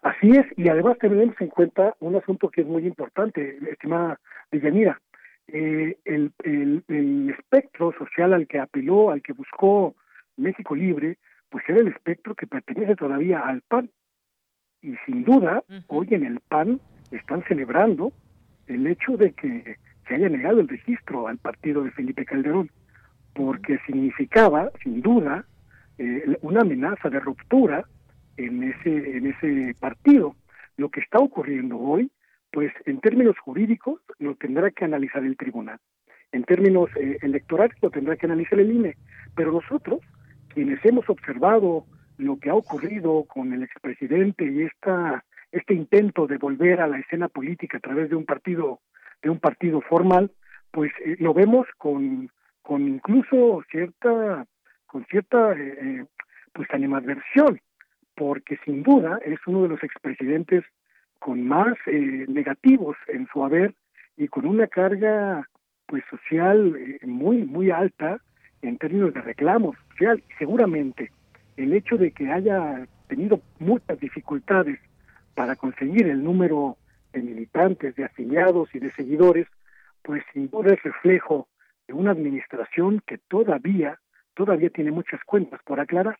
Así 0.02 0.30
es, 0.30 0.46
y 0.56 0.68
además 0.68 0.96
tenemos 0.98 1.34
en 1.40 1.48
cuenta 1.48 1.94
un 2.00 2.16
asunto 2.16 2.48
que 2.48 2.60
es 2.60 2.66
muy 2.66 2.86
importante, 2.86 3.58
estimada 3.70 4.20
Villanira. 4.52 5.00
Eh, 5.48 5.96
el, 6.04 6.32
el, 6.44 6.84
el, 6.88 7.30
espectro 7.30 7.92
social 7.98 8.34
al 8.34 8.46
que 8.46 8.60
apeló, 8.60 9.10
al 9.10 9.22
que 9.22 9.32
buscó 9.32 9.94
México 10.36 10.76
Libre, 10.76 11.16
pues 11.48 11.64
era 11.68 11.80
el 11.80 11.88
espectro 11.88 12.34
que 12.34 12.46
pertenece 12.46 12.94
todavía 12.96 13.40
al 13.40 13.62
PAN. 13.62 13.90
Y 14.82 14.94
sin 15.06 15.24
duda, 15.24 15.64
hoy 15.88 16.08
en 16.10 16.24
el 16.24 16.40
PAN 16.40 16.80
están 17.10 17.42
celebrando 17.48 18.12
el 18.66 18.86
hecho 18.86 19.16
de 19.16 19.32
que 19.32 19.76
se 20.08 20.14
haya 20.14 20.28
negado 20.28 20.60
el 20.60 20.68
registro 20.68 21.28
al 21.28 21.38
partido 21.38 21.84
de 21.84 21.90
Felipe 21.90 22.24
Calderón, 22.24 22.70
porque 23.34 23.78
significaba, 23.86 24.70
sin 24.82 25.02
duda, 25.02 25.44
eh, 25.98 26.36
una 26.42 26.62
amenaza 26.62 27.10
de 27.10 27.20
ruptura 27.20 27.84
en 28.36 28.62
ese, 28.62 29.16
en 29.16 29.26
ese 29.26 29.74
partido. 29.78 30.34
Lo 30.76 30.88
que 30.90 31.00
está 31.00 31.18
ocurriendo 31.18 31.78
hoy, 31.78 32.10
pues 32.50 32.72
en 32.86 33.00
términos 33.00 33.36
jurídicos 33.38 34.00
lo 34.18 34.34
tendrá 34.36 34.70
que 34.70 34.84
analizar 34.84 35.24
el 35.24 35.36
tribunal. 35.36 35.78
En 36.32 36.44
términos 36.44 36.90
eh, 36.96 37.18
electorales 37.22 37.76
lo 37.82 37.90
tendrá 37.90 38.16
que 38.16 38.26
analizar 38.26 38.58
el 38.58 38.72
INE. 38.72 38.96
Pero 39.34 39.52
nosotros, 39.52 40.00
quienes 40.48 40.84
hemos 40.84 41.08
observado 41.08 41.84
lo 42.16 42.38
que 42.38 42.50
ha 42.50 42.54
ocurrido 42.54 43.24
con 43.24 43.52
el 43.52 43.62
expresidente 43.62 44.44
y 44.44 44.62
esta 44.62 45.24
este 45.50 45.74
intento 45.74 46.26
de 46.26 46.36
volver 46.36 46.80
a 46.80 46.86
la 46.86 46.98
escena 46.98 47.28
política 47.28 47.78
a 47.78 47.80
través 47.80 48.10
de 48.10 48.16
un 48.16 48.26
partido 48.26 48.80
de 49.22 49.30
un 49.30 49.38
partido 49.38 49.80
formal 49.80 50.30
pues 50.70 50.92
eh, 51.04 51.16
lo 51.18 51.34
vemos 51.34 51.66
con 51.76 52.30
con 52.62 52.82
incluso 52.86 53.62
cierta 53.70 54.46
con 54.86 55.04
cierta 55.06 55.52
eh, 55.52 56.04
pues 56.52 56.68
animadversión 56.72 57.60
porque 58.14 58.58
sin 58.64 58.82
duda 58.82 59.18
es 59.24 59.38
uno 59.46 59.62
de 59.62 59.68
los 59.68 59.82
expresidentes 59.82 60.64
con 61.18 61.46
más 61.46 61.74
eh, 61.86 62.26
negativos 62.28 62.96
en 63.08 63.26
su 63.32 63.44
haber 63.44 63.74
y 64.16 64.28
con 64.28 64.46
una 64.46 64.66
carga 64.66 65.48
pues 65.86 66.02
social 66.10 66.74
eh, 66.76 67.06
muy 67.06 67.44
muy 67.44 67.70
alta 67.70 68.18
en 68.62 68.76
términos 68.76 69.14
de 69.14 69.22
reclamo 69.22 69.74
social. 69.90 70.22
Seguramente 70.38 71.12
el 71.56 71.72
hecho 71.72 71.96
de 71.96 72.10
que 72.12 72.30
haya 72.30 72.86
tenido 73.08 73.40
muchas 73.58 73.98
dificultades 73.98 74.78
para 75.34 75.56
conseguir 75.56 76.08
el 76.08 76.22
número 76.22 76.76
de 77.18 77.30
militantes, 77.30 77.94
de 77.96 78.04
afiliados 78.04 78.68
y 78.74 78.78
de 78.78 78.90
seguidores, 78.92 79.46
pues 80.02 80.22
sin 80.32 80.48
duda 80.48 80.74
es 80.74 80.82
reflejo 80.82 81.48
de 81.86 81.94
una 81.94 82.12
administración 82.12 83.02
que 83.06 83.18
todavía, 83.18 83.98
todavía 84.34 84.70
tiene 84.70 84.90
muchas 84.90 85.20
cuentas 85.24 85.60
por 85.64 85.80
aclarar. 85.80 86.18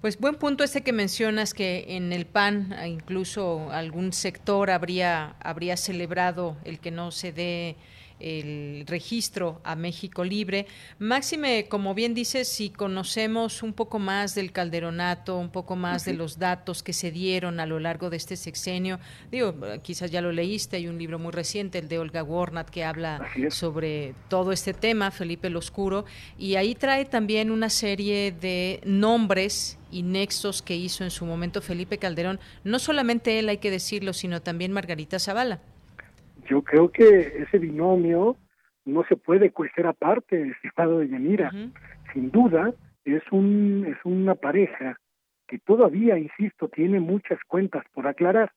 Pues 0.00 0.18
buen 0.18 0.34
punto 0.34 0.64
este 0.64 0.82
que 0.82 0.92
mencionas 0.92 1.54
que 1.54 1.96
en 1.96 2.12
el 2.12 2.26
PAN 2.26 2.74
incluso 2.84 3.70
algún 3.70 4.12
sector 4.12 4.70
habría 4.70 5.36
habría 5.40 5.76
celebrado 5.76 6.56
el 6.64 6.80
que 6.80 6.90
no 6.90 7.12
se 7.12 7.32
dé 7.32 7.76
el 8.20 8.84
registro 8.86 9.60
a 9.64 9.76
México 9.76 10.24
Libre. 10.24 10.66
Máxime, 10.98 11.66
como 11.68 11.94
bien 11.94 12.14
dices, 12.14 12.48
si 12.48 12.70
conocemos 12.70 13.62
un 13.62 13.72
poco 13.72 13.98
más 13.98 14.34
del 14.34 14.52
calderonato, 14.52 15.38
un 15.38 15.50
poco 15.50 15.76
más 15.76 16.04
de 16.04 16.14
los 16.14 16.38
datos 16.38 16.82
que 16.82 16.92
se 16.92 17.10
dieron 17.10 17.60
a 17.60 17.66
lo 17.66 17.80
largo 17.80 18.10
de 18.10 18.16
este 18.16 18.36
sexenio, 18.36 18.98
digo, 19.30 19.54
quizás 19.82 20.10
ya 20.10 20.20
lo 20.20 20.32
leíste, 20.32 20.76
hay 20.76 20.88
un 20.88 20.98
libro 20.98 21.18
muy 21.18 21.32
reciente, 21.32 21.78
el 21.78 21.88
de 21.88 21.98
Olga 21.98 22.22
Warnat, 22.22 22.70
que 22.70 22.84
habla 22.84 23.28
sobre 23.50 24.14
todo 24.28 24.52
este 24.52 24.74
tema, 24.74 25.10
Felipe 25.10 25.48
el 25.48 25.56
Oscuro, 25.56 26.04
y 26.38 26.56
ahí 26.56 26.74
trae 26.74 27.04
también 27.04 27.50
una 27.50 27.70
serie 27.70 28.32
de 28.32 28.80
nombres 28.84 29.78
y 29.90 30.02
nexos 30.02 30.62
que 30.62 30.76
hizo 30.76 31.04
en 31.04 31.10
su 31.10 31.26
momento 31.26 31.60
Felipe 31.60 31.98
Calderón, 31.98 32.40
no 32.64 32.78
solamente 32.78 33.38
él 33.38 33.48
hay 33.48 33.58
que 33.58 33.70
decirlo, 33.70 34.12
sino 34.12 34.40
también 34.40 34.72
Margarita 34.72 35.18
Zavala 35.18 35.60
yo 36.46 36.62
creo 36.62 36.90
que 36.90 37.42
ese 37.42 37.58
binomio 37.58 38.36
no 38.84 39.04
se 39.04 39.16
puede 39.16 39.50
cuestionar 39.50 39.92
aparte, 39.92 40.48
estimado 40.48 40.98
de 40.98 41.08
Yanira. 41.08 41.50
Sin 42.12 42.30
duda, 42.30 42.72
es, 43.04 43.22
un, 43.30 43.86
es 43.88 43.98
una 44.04 44.34
pareja 44.34 44.98
que 45.46 45.58
todavía, 45.58 46.18
insisto, 46.18 46.68
tiene 46.68 47.00
muchas 47.00 47.38
cuentas 47.46 47.84
por 47.92 48.06
aclarar, 48.06 48.52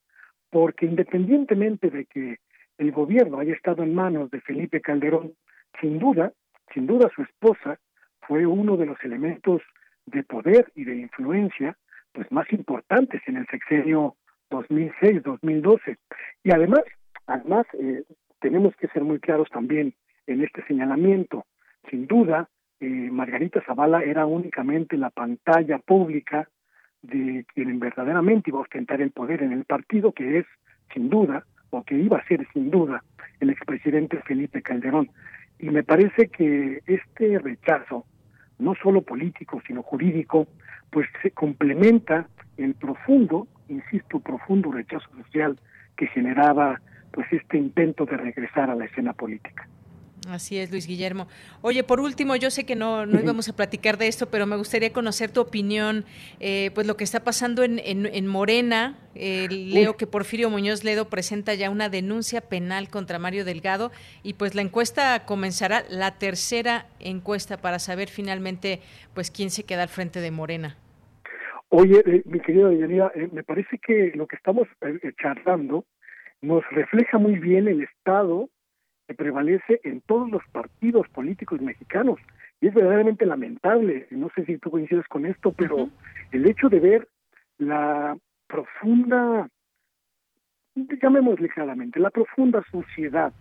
porque 0.50 0.86
independientemente 0.86 1.90
de 1.90 2.06
que 2.06 2.38
el 2.78 2.92
gobierno 2.92 3.40
haya 3.40 3.54
estado 3.54 3.84
en 3.84 3.94
manos 3.94 4.32
de 4.32 4.42
Felipe 4.42 4.82
Calderón, 4.82 5.34
sin 5.80 6.00
duda, 6.00 6.34
sin 6.74 6.88
duda 6.88 7.10
su 7.16 7.22
esposa 7.22 7.80
fue 8.22 8.46
uno 8.46 8.78
de 8.78 8.86
los 8.86 9.02
elementos 9.04 9.62
de 10.06 10.24
poder 10.24 10.72
y 10.76 10.84
de 10.86 10.96
influencia 10.96 11.78
pues 12.14 12.32
más 12.32 12.52
importantes 12.54 13.22
en 13.28 13.38
el 13.38 13.48
sexenio 13.48 14.16
2006-2012. 14.50 15.98
Y 16.44 16.52
además, 16.52 16.84
Además, 17.28 17.66
eh, 17.74 18.04
tenemos 18.40 18.76
que 18.76 18.88
ser 18.90 19.04
muy 19.04 19.20
claros 19.20 19.50
también 19.50 19.94
en 20.28 20.44
este 20.44 20.64
señalamiento. 20.66 21.46
Sin 21.90 22.08
duda, 22.08 22.50
eh, 22.80 22.86
Margarita 22.86 23.62
Zavala 23.66 24.04
era 24.04 24.26
únicamente 24.26 24.98
la 24.98 25.10
pantalla 25.10 25.80
pública 25.80 26.50
de 27.02 27.46
quien 27.54 27.80
verdaderamente 27.80 28.50
iba 28.50 28.60
a 28.60 28.64
ostentar 28.64 29.02
el 29.02 29.12
poder 29.12 29.44
en 29.44 29.52
el 29.52 29.66
partido, 29.66 30.12
que 30.12 30.40
es, 30.40 30.46
sin 30.94 31.10
duda, 31.10 31.46
o 31.70 31.84
que 31.84 31.96
iba 31.96 32.18
a 32.18 32.28
ser 32.28 32.48
sin 32.54 32.72
duda, 32.72 33.04
el 33.40 33.50
expresidente 33.50 34.22
Felipe 34.22 34.62
Calderón. 34.62 35.10
Y 35.60 35.70
me 35.70 35.84
parece 35.84 36.28
que 36.28 36.82
este 36.86 37.40
rechazo, 37.40 38.06
no 38.60 38.76
solo 38.76 39.02
político, 39.02 39.62
sino 39.66 39.84
jurídico, 39.84 40.48
pues 40.90 41.08
se 41.22 41.32
complementa 41.32 42.28
el 42.58 42.74
profundo, 42.76 43.48
insisto, 43.68 44.20
profundo 44.20 44.72
rechazo 44.72 45.10
social 45.24 45.60
que 45.96 46.08
generaba 46.08 46.82
pues 47.16 47.32
este 47.32 47.58
intento 47.58 48.06
de 48.06 48.18
regresar 48.18 48.70
a 48.70 48.76
la 48.76 48.86
escena 48.86 49.14
política. 49.14 49.68
Así 50.30 50.58
es, 50.58 50.72
Luis 50.72 50.88
Guillermo. 50.88 51.28
Oye, 51.62 51.84
por 51.84 52.00
último, 52.00 52.36
yo 52.36 52.50
sé 52.50 52.66
que 52.66 52.76
no, 52.76 53.06
no 53.06 53.20
íbamos 53.20 53.48
a 53.48 53.56
platicar 53.56 53.98
de 53.98 54.08
esto, 54.08 54.28
pero 54.30 54.48
me 54.48 54.58
gustaría 54.58 54.92
conocer 54.92 55.32
tu 55.32 55.40
opinión, 55.40 56.04
eh, 56.40 56.72
pues 56.74 56.88
lo 56.88 56.98
que 56.98 57.04
está 57.04 57.24
pasando 57.24 57.64
en, 57.64 57.80
en, 57.80 58.28
Morena. 58.28 58.98
leo 59.14 59.98
que 59.98 60.08
Porfirio 60.08 60.50
Muñoz 60.50 60.84
Ledo 60.84 61.10
presenta 61.10 61.54
ya 61.54 61.70
una 61.70 61.90
denuncia 61.90 62.42
penal 62.42 62.90
contra 62.90 63.20
Mario 63.20 63.46
Delgado 63.46 63.92
y 64.24 64.34
pues 64.34 64.56
la 64.56 64.64
encuesta 64.64 65.26
comenzará, 65.26 65.84
la 65.90 66.18
tercera 66.18 66.88
encuesta 67.00 67.58
para 67.58 67.78
saber 67.78 68.10
finalmente 68.10 68.82
pues 69.14 69.30
quién 69.30 69.52
se 69.52 69.64
queda 69.64 69.84
al 69.84 69.90
frente 69.90 70.22
de 70.22 70.32
Morena. 70.32 70.76
Oye, 71.70 72.02
eh, 72.06 72.24
mi 72.26 72.40
querida 72.40 72.70
Deyanira, 72.70 73.12
eh, 73.16 73.30
me 73.32 73.44
parece 73.44 73.78
que 73.78 74.12
lo 74.16 74.28
que 74.28 74.38
estamos 74.38 74.68
charlando 75.22 75.86
nos 76.46 76.64
refleja 76.70 77.18
muy 77.18 77.40
bien 77.40 77.68
el 77.68 77.82
estado 77.84 78.50
que 79.08 79.16
prevalece 79.16 79.82
en 79.84 80.02
todos 80.02 80.30
los 80.30 80.44
partidos 80.52 81.08
políticos 81.10 81.62
mexicanos. 81.62 82.20
Y 82.62 82.68
es 82.68 82.74
verdaderamente 82.74 83.26
lamentable, 83.26 84.08
no 84.12 84.30
sé 84.36 84.46
si 84.46 84.58
tú 84.58 84.72
coincides 84.72 85.08
con 85.08 85.26
esto, 85.26 85.52
pero 85.52 85.90
el 86.32 86.48
hecho 86.48 86.70
de 86.70 86.80
ver 86.80 87.08
la 87.58 88.18
profunda, 88.48 89.50
llamémosle 90.76 91.50
claramente, 91.50 92.00
la 92.00 92.10
profunda 92.10 92.64
suciedad 92.72 93.34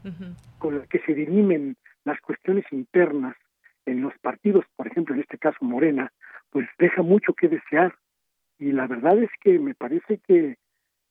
con 0.59 0.79
la 0.79 0.87
que 0.87 0.99
se 1.01 1.14
dirimen 1.14 1.77
las 2.05 2.21
cuestiones 2.21 2.64
internas 2.73 3.37
en 3.87 4.03
los 4.03 4.12
partidos, 4.19 4.64
por 4.77 4.87
ejemplo, 4.87 5.14
en 5.14 5.21
este 5.21 5.38
caso 5.38 5.59
Morena, 5.61 6.11
pues 6.51 6.69
deja 6.79 7.03
mucho 7.03 7.35
que 7.35 7.49
desear. 7.49 7.95
Y 8.59 8.72
la 8.72 8.87
verdad 8.87 9.22
es 9.22 9.31
que 9.41 9.59
me 9.59 9.74
parece 9.74 10.18
que 10.26 10.57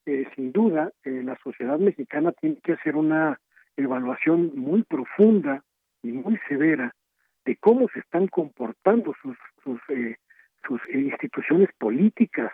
eh, 0.05 0.27
sin 0.35 0.51
duda 0.51 0.91
eh, 1.03 1.21
la 1.23 1.37
sociedad 1.43 1.79
mexicana 1.79 2.31
tiene 2.33 2.57
que 2.63 2.73
hacer 2.73 2.95
una 2.95 3.39
evaluación 3.77 4.51
muy 4.55 4.83
profunda 4.83 5.63
y 6.01 6.11
muy 6.11 6.37
severa 6.47 6.93
de 7.45 7.55
cómo 7.57 7.87
se 7.89 7.99
están 7.99 8.27
comportando 8.27 9.13
sus 9.21 9.37
sus, 9.63 9.79
eh, 9.89 10.17
sus 10.67 10.81
instituciones 10.93 11.69
políticas, 11.77 12.51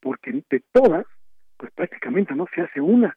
porque 0.00 0.44
de 0.50 0.62
todas, 0.72 1.06
pues 1.56 1.72
prácticamente 1.72 2.34
no 2.34 2.46
se 2.54 2.62
hace 2.62 2.80
una. 2.80 3.16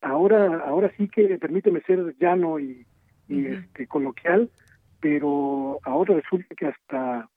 Ahora, 0.00 0.60
ahora 0.66 0.92
sí 0.96 1.08
que 1.08 1.38
permíteme 1.38 1.80
ser 1.82 2.14
llano 2.18 2.58
y, 2.58 2.86
y 3.28 3.46
este 3.46 3.86
coloquial, 3.86 4.50
pero 5.00 5.78
ahora 5.82 6.14
resulta 6.14 6.54
que 6.54 6.66
hasta 6.66 7.28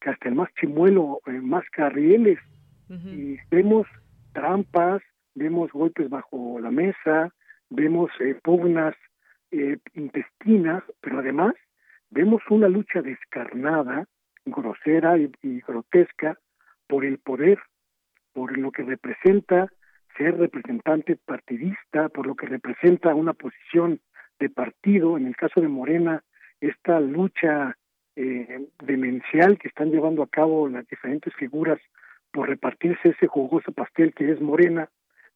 que 0.00 0.10
hasta 0.10 0.28
el 0.28 0.34
más 0.34 0.52
chimuelo, 0.54 1.20
más 1.42 1.64
carrieles 1.70 2.38
Y 2.88 3.36
vemos 3.50 3.86
trampas, 4.36 5.02
vemos 5.34 5.72
golpes 5.72 6.10
bajo 6.10 6.60
la 6.60 6.70
mesa, 6.70 7.32
vemos 7.70 8.10
eh, 8.20 8.38
pugnas 8.42 8.94
eh, 9.50 9.78
intestinas, 9.94 10.84
pero 11.00 11.20
además 11.20 11.54
vemos 12.10 12.42
una 12.50 12.68
lucha 12.68 13.00
descarnada, 13.00 14.04
grosera 14.44 15.16
y, 15.16 15.60
grotesca 15.66 16.38
por 16.86 17.06
el 17.06 17.18
poder, 17.18 17.58
por 18.34 18.58
lo 18.58 18.70
que 18.70 18.82
representa 18.82 19.72
ser 20.18 20.36
representante 20.36 21.16
partidista, 21.16 22.10
por 22.10 22.26
lo 22.26 22.34
que 22.34 22.46
representa 22.46 23.14
una 23.14 23.32
posición 23.32 24.00
de 24.38 24.50
partido, 24.50 25.16
en 25.16 25.26
el 25.26 25.36
caso 25.36 25.62
de 25.62 25.68
Morena, 25.68 26.22
esta 26.60 27.00
lucha 27.00 27.76
eh, 28.16 28.68
demencial 28.84 29.58
que 29.58 29.68
están 29.68 29.90
llevando 29.90 30.22
a 30.22 30.28
cabo 30.28 30.68
las 30.68 30.86
diferentes 30.88 31.34
figuras 31.34 31.80
por 32.32 32.48
repartirse 32.48 33.10
ese 33.10 33.26
jugoso 33.26 33.72
pastel 33.72 34.14
que 34.14 34.30
es 34.30 34.40
Morena 34.40 34.88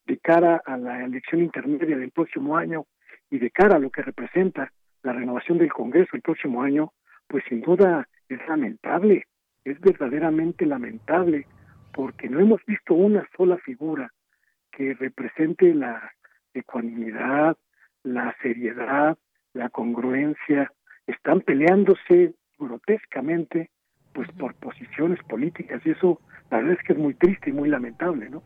de 0.07 0.19
cara 0.19 0.61
a 0.65 0.77
la 0.77 1.05
elección 1.05 1.43
intermedia 1.43 1.97
del 1.97 2.11
próximo 2.11 2.57
año 2.57 2.87
y 3.31 3.39
de 3.39 3.51
cara 3.51 3.77
a 3.77 3.79
lo 3.79 3.91
que 3.91 4.03
representa 4.03 4.73
la 5.03 5.13
renovación 5.13 5.59
del 5.59 5.73
Congreso 5.73 6.11
el 6.15 6.23
próximo 6.23 6.63
año, 6.63 6.93
pues 7.27 7.45
sin 7.49 7.61
duda 7.61 8.09
es 8.29 8.39
lamentable, 8.49 9.27
es 9.65 9.81
verdaderamente 9.81 10.67
lamentable, 10.67 11.47
porque 11.93 12.29
no 12.29 12.41
hemos 12.41 12.65
visto 12.67 12.95
una 12.95 13.27
sola 13.37 13.57
figura 13.59 14.13
que 14.71 14.95
represente 14.95 15.75
la 15.75 16.13
ecuanimidad, 16.55 17.57
la 18.03 18.35
seriedad, 18.43 19.19
la 19.53 19.69
congruencia, 19.69 20.71
están 21.07 21.41
peleándose 21.41 22.35
grotescamente 22.59 23.71
pues 24.13 24.29
por 24.33 24.55
posiciones 24.55 25.23
políticas 25.25 25.81
y 25.85 25.91
eso 25.91 26.21
la 26.51 26.59
verdad 26.59 26.75
es 26.75 26.87
que 26.87 26.93
es 26.93 26.99
muy 26.99 27.15
triste 27.15 27.51
y 27.51 27.53
muy 27.53 27.69
lamentable, 27.69 28.29
¿no? 28.29 28.43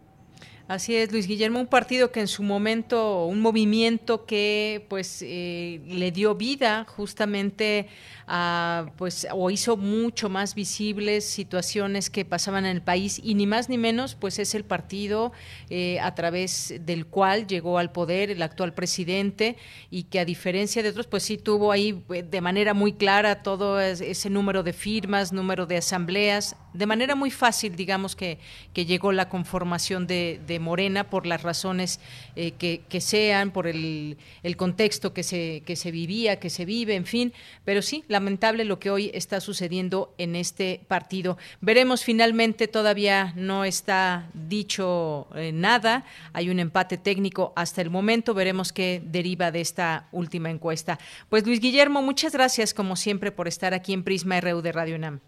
Así 0.67 0.97
es, 0.97 1.13
Luis 1.13 1.27
Guillermo, 1.27 1.61
un 1.61 1.67
partido 1.67 2.11
que 2.11 2.21
en 2.21 2.27
su 2.27 2.43
momento, 2.43 3.27
un 3.27 3.43
movimiento 3.43 4.25
que 4.25 4.87
pues 4.89 5.21
eh, 5.21 5.83
le 5.87 6.11
dio 6.11 6.37
vida 6.37 6.87
justamente 6.89 7.89
a, 8.27 8.87
pues, 8.97 9.27
o 9.31 9.51
hizo 9.51 9.77
mucho 9.77 10.31
más 10.31 10.55
visibles 10.55 11.27
situaciones 11.27 12.09
que 12.09 12.25
pasaban 12.25 12.65
en 12.65 12.77
el 12.77 12.83
país 12.83 13.21
y 13.23 13.35
ni 13.35 13.47
más 13.47 13.69
ni 13.69 13.77
menos, 13.77 14.15
pues 14.15 14.39
es 14.39 14.55
el 14.55 14.65
partido 14.65 15.33
eh, 15.69 16.01
a 16.01 16.15
través 16.15 16.75
del 16.81 17.05
cual 17.05 17.47
llegó 17.47 17.77
al 17.77 17.93
poder 17.93 18.31
el 18.31 18.41
actual 18.41 18.73
presidente 18.73 19.59
y 19.91 20.05
que 20.05 20.19
a 20.19 20.25
diferencia 20.25 20.83
de 20.83 20.89
otros, 20.89 21.07
pues 21.07 21.25
sí 21.25 21.37
tuvo 21.37 21.73
ahí 21.73 22.03
eh, 22.09 22.23
de 22.23 22.41
manera 22.41 22.73
muy 22.73 22.95
clara 22.95 23.43
todo 23.43 23.79
ese 23.83 24.31
número 24.31 24.63
de 24.63 24.73
firmas, 24.73 25.31
número 25.31 25.67
de 25.67 25.77
asambleas, 25.77 26.57
de 26.73 26.87
manera 26.87 27.15
muy 27.15 27.31
fácil, 27.31 27.77
digamos 27.77 28.17
que, 28.17 28.39
que 28.73 28.87
llegó 28.87 29.13
la 29.13 29.29
conformación 29.29 30.07
de 30.07 30.41
Morena 30.59 31.05
por 31.05 31.27
las 31.27 31.43
razones 31.43 32.01
eh, 32.37 32.53
que, 32.53 33.01
sean, 33.01 33.51
por 33.51 33.67
el, 33.67 34.17
contexto 34.57 35.13
que 35.13 35.23
se, 35.23 35.63
que 35.67 35.77
se 35.77 35.91
vivía, 35.91 36.39
que 36.39 36.51
se 36.51 36.65
vive, 36.65 36.95
en 36.95 37.07
fin. 37.07 37.33
Pero 37.65 37.83
sí, 37.83 38.05
lamentable 38.09 38.65
lo 38.65 38.79
que 38.79 38.91
hoy 38.91 39.11
está 39.15 39.41
sucediendo 39.41 40.15
en 40.19 40.37
este 40.37 40.81
partido. 40.89 41.39
Veremos 41.61 42.05
finalmente, 42.05 42.69
todavía 42.69 43.33
no 43.37 43.65
está 43.65 44.29
dicho 44.35 45.29
eh, 45.35 45.53
nada, 45.53 46.05
hay 46.33 46.51
un 46.51 46.59
empate 46.59 46.99
técnico 46.99 47.53
hasta 47.57 47.83
el 47.83 47.91
momento, 47.91 48.35
veremos 48.35 48.73
qué 48.73 49.03
deriva 49.05 49.51
de 49.51 49.61
esta 49.61 50.09
última 50.13 50.51
encuesta. 50.51 50.99
Pues 51.29 51.47
Luis 51.47 51.61
Guillermo, 51.61 52.03
muchas 52.03 52.33
gracias 52.33 52.75
como 52.75 52.97
siempre 52.97 53.33
por 53.33 53.49
estar 53.49 53.75
aquí 53.75 53.93
en 53.93 54.05
Prisma 54.05 54.41
RU 54.41 54.63
de 54.63 54.73
Radio 54.73 54.97
UNAM. 54.97 55.21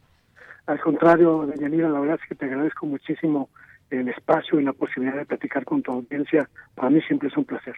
Al 0.67 0.81
contrario, 0.81 1.49
Yanira, 1.55 1.89
la 1.89 2.01
verdad 2.01 2.19
es 2.21 2.29
que 2.29 2.35
te 2.35 2.47
agradezco 2.47 2.87
muchísimo 2.87 3.49
el 3.91 4.09
espacio 4.09 4.61
y 4.61 4.65
la 4.65 4.73
posibilidad 4.73 5.17
de 5.17 5.27
platicar 5.27 5.65
con 5.65 5.83
tu 5.83 5.93
audiencia. 5.93 6.49
Para 6.75 6.91
mí 6.91 7.01
siempre 7.03 7.29
es 7.29 7.37
un 7.37 7.45
placer. 7.45 7.75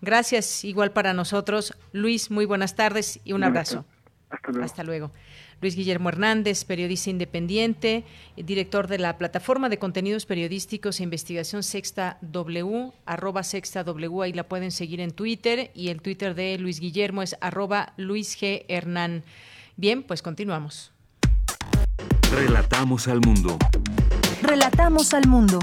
Gracias, 0.00 0.64
igual 0.64 0.92
para 0.92 1.12
nosotros. 1.12 1.76
Luis, 1.92 2.30
muy 2.30 2.44
buenas 2.44 2.74
tardes 2.74 3.20
y 3.24 3.32
un 3.32 3.44
abrazo. 3.44 3.84
Hasta 4.30 4.50
luego. 4.50 4.64
Hasta 4.64 4.84
luego. 4.84 5.10
Luis 5.60 5.76
Guillermo 5.76 6.08
Hernández, 6.08 6.64
periodista 6.64 7.10
independiente, 7.10 8.04
director 8.36 8.88
de 8.88 8.98
la 8.98 9.16
plataforma 9.16 9.68
de 9.68 9.78
contenidos 9.78 10.26
periodísticos 10.26 10.98
e 10.98 11.04
investigación 11.04 11.62
Sexta 11.62 12.18
W, 12.20 12.92
arroba 13.06 13.44
Sexta 13.44 13.84
W, 13.84 14.22
ahí 14.22 14.32
la 14.32 14.48
pueden 14.48 14.72
seguir 14.72 15.00
en 15.00 15.12
Twitter 15.12 15.70
y 15.74 15.90
el 15.90 16.02
Twitter 16.02 16.34
de 16.34 16.58
Luis 16.58 16.80
Guillermo 16.80 17.22
es 17.22 17.36
arroba 17.40 17.92
Luis 17.96 18.36
G. 18.40 18.64
Hernán. 18.68 19.22
Bien, 19.76 20.02
pues 20.02 20.20
continuamos. 20.20 20.92
Relatamos 22.32 23.06
al 23.06 23.20
mundo. 23.20 23.56
Relatamos 24.42 25.14
al 25.14 25.28
mundo. 25.28 25.60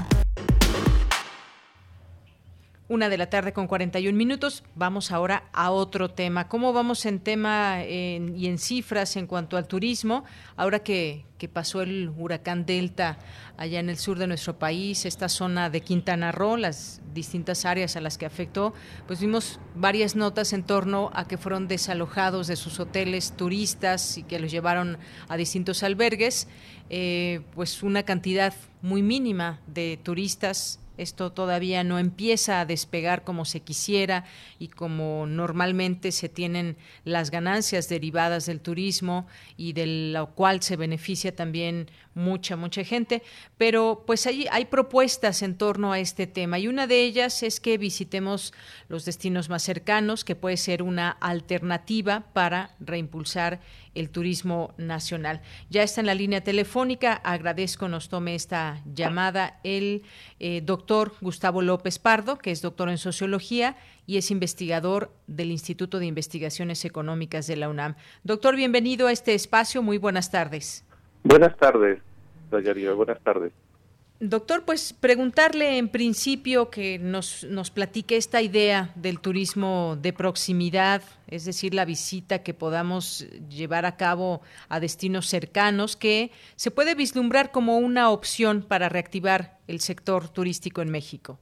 Una 2.90 3.08
de 3.08 3.18
la 3.18 3.30
tarde 3.30 3.52
con 3.52 3.68
41 3.68 4.18
minutos. 4.18 4.64
Vamos 4.74 5.12
ahora 5.12 5.44
a 5.52 5.70
otro 5.70 6.10
tema. 6.10 6.48
¿Cómo 6.48 6.72
vamos 6.72 7.06
en 7.06 7.20
tema 7.20 7.84
y 7.84 8.48
en 8.48 8.58
cifras 8.58 9.14
en 9.14 9.28
cuanto 9.28 9.56
al 9.56 9.68
turismo? 9.68 10.24
Ahora 10.56 10.80
que, 10.80 11.24
pasó 11.52 11.82
el 11.82 12.10
huracán 12.18 12.66
Delta 12.66 13.16
allá 13.56 13.78
en 13.78 13.90
el 13.90 13.96
sur 13.96 14.18
de 14.18 14.26
nuestro 14.26 14.58
país, 14.58 15.06
esta 15.06 15.28
zona 15.28 15.70
de 15.70 15.82
Quintana 15.82 16.32
Roo, 16.32 16.56
las 16.56 17.00
distintas 17.14 17.64
áreas 17.64 17.94
a 17.94 18.00
las 18.00 18.18
que 18.18 18.26
afectó, 18.26 18.74
pues 19.06 19.20
vimos 19.20 19.60
varias 19.76 20.16
notas 20.16 20.52
en 20.52 20.64
torno 20.64 21.12
a 21.14 21.28
que 21.28 21.38
fueron 21.38 21.68
desalojados 21.68 22.48
de 22.48 22.56
sus 22.56 22.80
hoteles 22.80 23.36
turistas 23.36 24.18
y 24.18 24.24
que 24.24 24.40
los 24.40 24.50
llevaron 24.50 24.98
a 25.28 25.36
distintos 25.36 25.84
albergues. 25.84 26.48
Eh, 26.88 27.42
pues 27.54 27.84
una 27.84 28.02
cantidad 28.02 28.52
muy 28.82 29.00
mínima 29.00 29.60
de 29.68 29.96
turistas 30.02 30.80
esto 31.02 31.32
todavía 31.32 31.84
no 31.84 31.98
empieza 31.98 32.60
a 32.60 32.66
despegar 32.66 33.24
como 33.24 33.44
se 33.44 33.60
quisiera 33.60 34.24
y 34.58 34.68
como 34.68 35.26
normalmente 35.26 36.12
se 36.12 36.28
tienen 36.28 36.76
las 37.04 37.30
ganancias 37.30 37.88
derivadas 37.88 38.46
del 38.46 38.60
turismo 38.60 39.26
y 39.56 39.72
de 39.72 40.12
lo 40.12 40.34
cual 40.34 40.62
se 40.62 40.76
beneficia 40.76 41.34
también 41.34 41.90
mucha, 42.14 42.56
mucha 42.56 42.84
gente. 42.84 43.22
Pero 43.56 44.04
pues 44.06 44.26
hay, 44.26 44.46
hay 44.50 44.66
propuestas 44.66 45.42
en 45.42 45.56
torno 45.56 45.92
a 45.92 45.98
este 45.98 46.26
tema 46.26 46.58
y 46.58 46.68
una 46.68 46.86
de 46.86 47.02
ellas 47.02 47.42
es 47.42 47.60
que 47.60 47.78
visitemos 47.78 48.52
los 48.88 49.04
destinos 49.04 49.48
más 49.48 49.62
cercanos, 49.62 50.24
que 50.24 50.36
puede 50.36 50.56
ser 50.56 50.82
una 50.82 51.10
alternativa 51.10 52.26
para 52.32 52.76
reimpulsar 52.80 53.60
el 53.94 54.10
turismo 54.10 54.74
nacional. 54.76 55.40
Ya 55.68 55.82
está 55.82 56.00
en 56.00 56.06
la 56.06 56.14
línea 56.14 56.42
telefónica, 56.42 57.14
agradezco 57.14 57.88
nos 57.88 58.08
tome 58.08 58.34
esta 58.34 58.82
llamada 58.84 59.60
el 59.64 60.02
eh, 60.38 60.60
doctor 60.62 61.12
Gustavo 61.20 61.62
López 61.62 61.98
Pardo, 61.98 62.38
que 62.38 62.50
es 62.50 62.62
doctor 62.62 62.88
en 62.88 62.98
sociología 62.98 63.76
y 64.06 64.16
es 64.16 64.30
investigador 64.30 65.12
del 65.26 65.50
Instituto 65.50 65.98
de 65.98 66.06
Investigaciones 66.06 66.84
Económicas 66.84 67.46
de 67.46 67.56
la 67.56 67.68
UNAM. 67.68 67.94
Doctor, 68.24 68.56
bienvenido 68.56 69.06
a 69.06 69.12
este 69.12 69.34
espacio, 69.34 69.82
muy 69.82 69.98
buenas 69.98 70.30
tardes. 70.30 70.84
Buenas 71.22 71.56
tardes, 71.56 72.00
Dayario, 72.50 72.96
buenas 72.96 73.20
tardes. 73.20 73.52
Doctor, 74.22 74.64
pues 74.66 74.92
preguntarle 74.92 75.78
en 75.78 75.88
principio 75.88 76.68
que 76.68 76.98
nos, 76.98 77.42
nos 77.44 77.70
platique 77.70 78.18
esta 78.18 78.42
idea 78.42 78.90
del 78.94 79.18
turismo 79.18 79.96
de 79.96 80.12
proximidad, 80.12 81.00
es 81.26 81.46
decir, 81.46 81.72
la 81.72 81.86
visita 81.86 82.42
que 82.42 82.52
podamos 82.52 83.26
llevar 83.48 83.86
a 83.86 83.96
cabo 83.96 84.42
a 84.68 84.78
destinos 84.78 85.24
cercanos, 85.24 85.96
que 85.96 86.32
se 86.56 86.70
puede 86.70 86.94
vislumbrar 86.94 87.50
como 87.50 87.78
una 87.78 88.10
opción 88.10 88.62
para 88.62 88.90
reactivar 88.90 89.56
el 89.68 89.80
sector 89.80 90.28
turístico 90.28 90.82
en 90.82 90.90
México. 90.90 91.38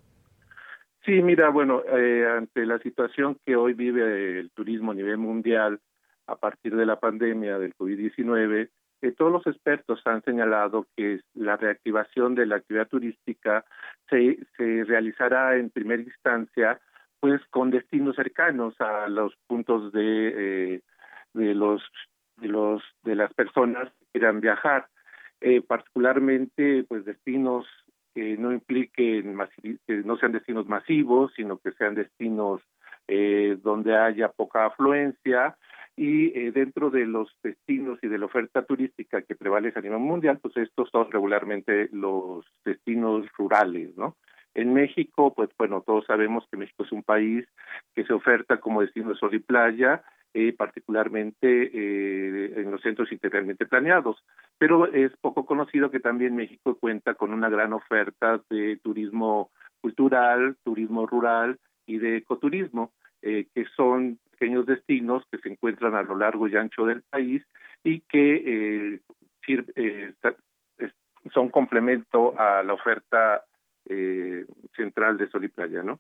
Sí, 1.05 1.21
mira, 1.21 1.49
bueno, 1.49 1.83
eh, 1.85 2.29
ante 2.29 2.65
la 2.65 2.79
situación 2.79 3.39
que 3.45 3.57
hoy 3.57 3.73
vive 3.73 4.39
el 4.39 4.53
turismo 4.53 4.93
a 4.93 4.95
nivel 4.95 5.19
mundial 5.19 5.81
a 6.29 6.37
partir 6.37 6.77
de 6.77 6.87
la 6.87 7.01
pandemia 7.01 7.59
del 7.59 7.75
COVID-19, 7.75 8.69
todos 9.17 9.33
los 9.33 9.47
expertos 9.47 10.01
han 10.05 10.23
señalado 10.23 10.87
que 10.97 11.21
la 11.35 11.57
reactivación 11.57 12.35
de 12.35 12.47
la 12.47 12.57
actividad 12.57 12.89
turística 12.89 13.65
se, 14.11 14.39
se 14.57 14.85
realizará 14.85 15.57
en 15.57 15.71
primera 15.71 16.03
instancia 16.03 16.81
pues 17.21 17.41
con 17.51 17.71
destinos 17.71 18.17
cercanos 18.17 18.81
a 18.81 19.09
los 19.09 19.35
puntos 19.47 19.93
de 19.93 20.75
eh, 20.75 20.81
de 21.35 21.55
los 21.55 21.83
de 22.37 22.49
los 22.49 22.83
de 23.03 23.15
las 23.15 23.33
personas 23.35 23.89
que 23.99 24.07
quieran 24.13 24.41
viajar. 24.41 24.89
Eh, 25.41 25.61
particularmente 25.63 26.85
pues 26.89 27.05
destinos 27.05 27.67
que 28.15 28.37
no 28.37 28.53
impliquen 28.53 29.39
que 29.87 30.03
no 30.05 30.17
sean 30.17 30.33
destinos 30.33 30.67
masivos 30.67 31.33
sino 31.37 31.59
que 31.59 31.71
sean 31.73 31.95
destinos 31.95 32.61
eh, 33.07 33.57
donde 33.63 33.97
haya 33.97 34.29
poca 34.29 34.67
afluencia 34.67 35.57
y 35.99 36.27
eh, 36.39 36.53
dentro 36.53 36.91
de 36.91 37.07
los 37.07 37.29
destinos 37.43 37.99
y 38.03 38.09
de 38.09 38.19
la 38.19 38.27
oferta 38.27 38.65
turística 38.65 39.23
que 39.23 39.35
prevalece 39.35 39.79
a 39.79 39.83
nivel 39.83 39.99
mundial, 39.99 40.39
pues 40.41 40.57
estos 40.57 40.89
son 40.91 41.11
regularmente 41.11 41.89
los 41.93 42.47
destinos 42.65 43.27
rurales, 43.37 43.97
¿no? 43.97 44.17
En 44.55 44.73
México, 44.73 45.35
pues 45.35 45.51
bueno, 45.59 45.83
todos 45.83 46.07
sabemos 46.07 46.45
que 46.51 46.57
México 46.57 46.85
es 46.85 46.93
un 46.93 47.03
país 47.03 47.47
que 47.95 48.05
se 48.05 48.13
oferta 48.13 48.59
como 48.59 48.81
destino 48.81 49.11
de 49.11 49.17
sol 49.17 49.35
y 49.35 49.41
playa 49.41 50.03
eh, 50.35 50.53
particularmente 50.53 51.71
eh, 51.73 52.61
en 52.61 52.71
los 52.71 52.83
centros 52.83 53.11
integralmente 53.11 53.67
planeados. 53.67 54.23
Pero 54.59 54.87
es 54.93 55.11
poco 55.21 55.47
conocido 55.47 55.91
que 55.91 56.01
también 56.01 56.37
México 56.37 56.77
cuenta 56.79 57.15
con 57.15 57.33
una 57.33 57.49
gran 57.49 57.73
oferta 57.73 58.41
de 58.51 58.77
turismo 58.83 59.51
cultural, 59.81 60.57
turismo 60.63 61.07
rural 61.07 61.59
y 61.87 61.99
de 61.99 62.19
ecoturismo, 62.19 62.93
eh, 63.23 63.47
que 63.55 63.65
son 63.77 64.19
pequeños 64.39 64.67
destinos 64.67 65.25
que 65.31 65.39
se 65.39 65.49
encuentran 65.49 65.95
a 65.95 66.03
lo 66.03 66.17
largo 66.17 66.49
y 66.49 66.57
ancho 66.57 66.87
del 66.87 67.03
país 67.03 67.43
y 67.83 68.01
que 68.01 69.01
son 71.33 71.49
complemento 71.49 72.39
a 72.39 72.63
la 72.63 72.75
oferta 72.75 73.45
central 74.77 75.17
de 75.17 75.29
Sol 75.31 75.45
y 75.45 75.49
Playa, 75.49 75.83
¿no? 75.83 75.99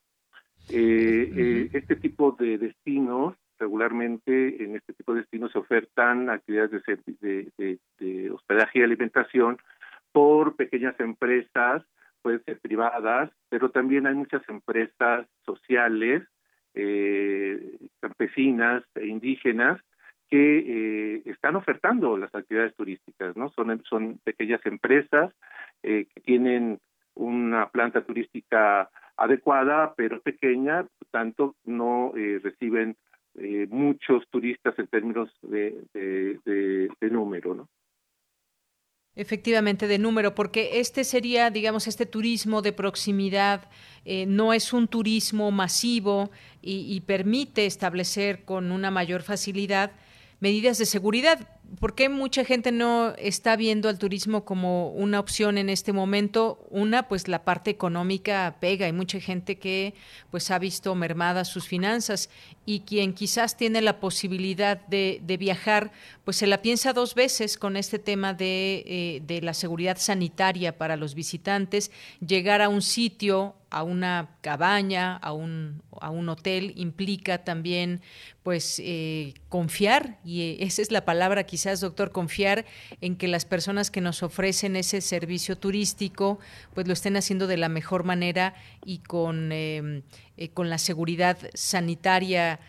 este 0.68 1.97
tipo 1.97 2.32
de 2.32 2.59
destinos 2.59 3.34
regularmente 3.59 4.62
en 4.62 4.76
este 4.76 4.93
tipo 4.93 5.12
de 5.12 5.20
destinos 5.20 5.53
se 5.53 5.59
ofertan 5.59 6.30
actividades 6.30 6.82
de, 7.20 7.78
de, 7.99 8.30
hospedaje 8.30 8.78
y 8.78 8.82
alimentación 8.82 9.59
por 10.12 10.57
pequeñas 10.57 10.99
empresas, 11.01 11.82
pueden 12.22 12.43
ser 12.45 12.61
privadas, 12.61 13.30
pero 13.49 13.70
también 13.70 14.07
hay 14.07 14.14
muchas 14.14 14.43
empresas 14.49 15.26
sociales, 15.45 16.22
eh, 16.74 17.78
campesinas 18.00 18.84
e 18.94 19.06
indígenas 19.06 19.80
que 20.28 20.58
eh, 20.58 21.22
están 21.24 21.56
ofertando 21.56 22.16
las 22.16 22.34
actividades 22.34 22.74
turísticas, 22.76 23.36
¿no? 23.36 23.50
Son, 23.50 23.82
son 23.84 24.18
pequeñas 24.24 24.60
empresas 24.66 25.32
eh, 25.82 26.06
que 26.14 26.20
tienen 26.20 26.78
una 27.14 27.68
planta 27.70 28.02
turística 28.02 28.90
adecuada, 29.16 29.94
pero 29.96 30.20
pequeña, 30.20 30.84
por 30.84 31.08
tanto 31.10 31.56
no 31.64 32.12
reciben 32.14 32.96
eh, 33.40 33.68
muchos 33.70 34.28
turistas 34.30 34.76
en 34.78 34.88
términos 34.88 35.30
de, 35.42 35.80
de, 35.94 37.10
número, 37.10 37.54
¿no? 37.54 37.68
Efectivamente, 39.18 39.88
de 39.88 39.98
número, 39.98 40.36
porque 40.36 40.78
este 40.78 41.02
sería, 41.02 41.50
digamos, 41.50 41.88
este 41.88 42.06
turismo 42.06 42.62
de 42.62 42.72
proximidad, 42.72 43.68
eh, 44.04 44.26
no 44.26 44.52
es 44.52 44.72
un 44.72 44.86
turismo 44.86 45.50
masivo 45.50 46.30
y, 46.62 47.00
permite 47.00 47.66
establecer 47.66 48.44
con 48.44 48.70
una 48.70 48.92
mayor 48.92 49.22
facilidad 49.22 49.90
medidas 50.41 50.78
de 50.78 50.86
seguridad. 50.86 51.59
¿Por 51.80 51.95
qué 51.95 52.09
mucha 52.09 52.45
gente 52.45 52.72
no 52.72 53.14
está 53.18 53.55
viendo 53.55 53.91
al 53.91 53.99
turismo 53.99 54.47
como 54.47 54.91
una 54.93 55.20
opción 55.20 55.59
en 55.59 55.68
este 55.68 55.93
momento? 55.93 56.66
Una, 56.70 57.09
pues 57.09 57.28
la 57.28 57.45
parte 57.45 57.70
económica 57.70 58.57
pega. 58.59 58.86
Hay 58.86 58.93
mucha 58.93 59.20
gente 59.20 59.59
que 59.59 59.93
pues 60.30 60.51
ha 60.51 60.59
visto 60.59 60.95
mermadas 60.95 61.49
sus 61.49 61.68
finanzas 61.68 62.30
y 62.64 62.80
quien 62.80 63.12
quizás 63.12 63.57
tiene 63.57 63.82
la 63.82 64.01
posibilidad 64.01 64.86
de, 64.86 65.20
viajar, 65.39 65.93
pues 66.24 66.39
se 66.39 66.47
la 66.47 66.62
piensa 66.62 66.95
dos 66.95 67.14
veces 67.14 67.59
con 67.59 67.76
este 67.76 67.99
tema 67.99 68.32
de, 68.32 68.84
eh, 68.86 69.22
de 69.26 69.43
la 69.43 69.53
seguridad 69.53 69.99
sanitaria 69.99 70.78
para 70.78 70.97
los 70.97 71.14
visitantes. 71.14 71.91
Llegar 72.20 72.62
a 72.62 72.70
un 72.70 72.80
sitio 72.80 73.57
a 73.70 73.82
una 73.82 74.30
cabaña, 74.40 75.16
a 75.16 75.32
un, 75.32 75.82
a 76.00 76.10
un 76.10 76.28
hotel, 76.28 76.72
implica 76.76 77.44
también 77.44 78.00
pues 78.42 78.80
eh, 78.82 79.34
confiar, 79.48 80.18
y 80.24 80.42
eh, 80.42 80.56
esa 80.60 80.80
es 80.80 80.90
la 80.90 81.04
palabra 81.04 81.44
quizás, 81.44 81.80
doctor, 81.80 82.10
confiar 82.12 82.64
en 83.00 83.16
que 83.16 83.28
las 83.28 83.44
personas 83.44 83.90
que 83.90 84.00
nos 84.00 84.22
ofrecen 84.22 84.76
ese 84.76 85.00
servicio 85.00 85.58
turístico 85.58 86.38
pues 86.74 86.86
lo 86.86 86.92
estén 86.92 87.16
haciendo 87.16 87.46
de 87.46 87.58
la 87.58 87.68
mejor 87.68 88.04
manera 88.04 88.54
y 88.84 88.98
con, 88.98 89.50
eh, 89.52 90.02
con 90.54 90.70
la 90.70 90.78
seguridad 90.78 91.38
sanitaria 91.54 92.60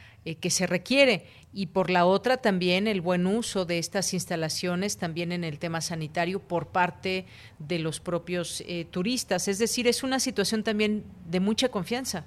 que 0.42 0.50
se 0.50 0.68
requiere 0.68 1.26
y 1.52 1.68
por 1.68 1.90
la 1.90 2.06
otra 2.06 2.38
también 2.38 2.88
el 2.88 3.02
buen 3.02 3.26
uso 3.26 3.66
de 3.66 3.80
estas 3.80 4.14
instalaciones 4.14 4.98
también 4.98 5.32
en 5.32 5.44
el 5.44 5.60
tema 5.60 5.82
sanitario 5.82 6.40
por 6.40 6.68
parte 6.68 7.26
de 7.58 7.80
los 7.80 8.00
propios 8.00 8.62
eh, 8.68 8.86
turistas. 8.90 9.48
Es 9.48 9.58
decir, 9.58 9.88
es 9.88 10.04
una 10.04 10.20
situación 10.20 10.64
también 10.64 11.04
de 11.26 11.40
mucha 11.40 11.70
confianza. 11.70 12.26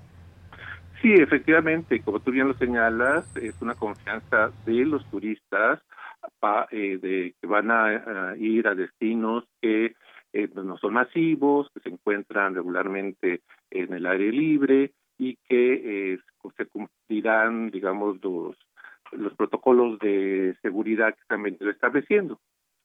Sí, 1.00 1.12
efectivamente, 1.12 2.00
como 2.00 2.20
tú 2.20 2.30
bien 2.30 2.48
lo 2.48 2.54
señalas, 2.54 3.36
es 3.36 3.60
una 3.60 3.74
confianza 3.74 4.50
de 4.64 4.84
los 4.84 5.04
turistas 5.10 5.80
eh, 6.70 6.98
de 7.00 7.34
que 7.40 7.46
van 7.46 7.70
a, 7.70 8.36
ir 8.36 8.66
a 8.68 8.74
destinos 8.74 9.44
que 9.60 9.94
eh, 10.32 10.48
no 10.54 10.78
son 10.78 10.94
masivos, 10.94 11.68
que 11.74 11.80
se 11.80 11.88
encuentran 11.88 12.54
regularmente 12.54 13.42
en 13.70 13.92
el 13.92 14.06
aire 14.06 14.32
libre 14.32 14.92
y 15.18 15.36
que 15.48 16.18
se 16.56 16.66
cumplirán, 16.66 17.70
digamos, 17.70 18.18
los 18.22 18.56
los 19.12 19.34
protocolos 19.34 19.98
de 19.98 20.56
seguridad 20.62 21.14
que 21.14 21.20
están 21.20 21.46
estableciendo. 21.46 22.40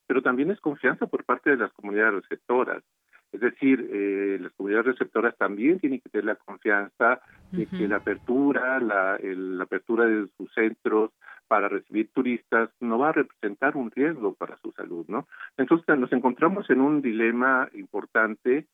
Pero 0.07 0.21
también 0.21 0.51
es 0.51 0.59
confianza 0.61 1.07
por 1.07 1.25
parte 1.25 1.49
de 1.49 1.57
las 1.57 1.73
comunidades 1.73 2.21
receptoras. 2.23 2.83
Es 3.31 3.41
decir, 3.41 3.89
eh, 3.91 4.37
las 4.39 4.53
comunidades 4.53 4.87
receptoras 4.87 5.35
también 5.37 5.79
tienen 5.79 5.99
que 5.99 6.09
tener 6.09 6.25
la 6.25 6.35
confianza 6.35 7.19
de 7.51 7.65
que 7.65 7.87
la 7.87 7.97
apertura, 7.97 8.79
la, 8.79 9.17
la 9.21 9.63
apertura 9.63 10.05
de 10.05 10.27
sus 10.37 10.53
centros 10.53 11.11
para 11.47 11.67
recibir 11.67 12.09
turistas 12.13 12.69
no 12.79 12.99
va 12.99 13.09
a 13.09 13.13
representar 13.13 13.75
un 13.75 13.91
riesgo 13.91 14.33
para 14.33 14.57
su 14.57 14.71
salud, 14.71 15.05
¿no? 15.07 15.27
Entonces 15.57 15.97
nos 15.97 16.11
encontramos 16.11 16.69
en 16.69 16.81
un 16.81 17.01
dilema 17.01 17.69
importante 17.73 18.67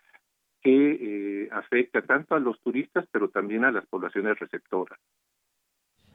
que 0.62 1.44
eh, 1.46 1.50
afecta 1.52 2.02
tanto 2.02 2.36
a 2.36 2.40
los 2.40 2.60
turistas, 2.62 3.06
pero 3.12 3.30
también 3.30 3.66
a 3.66 3.72
las 3.72 3.86
poblaciones 3.86 4.40
receptoras. 4.40 5.00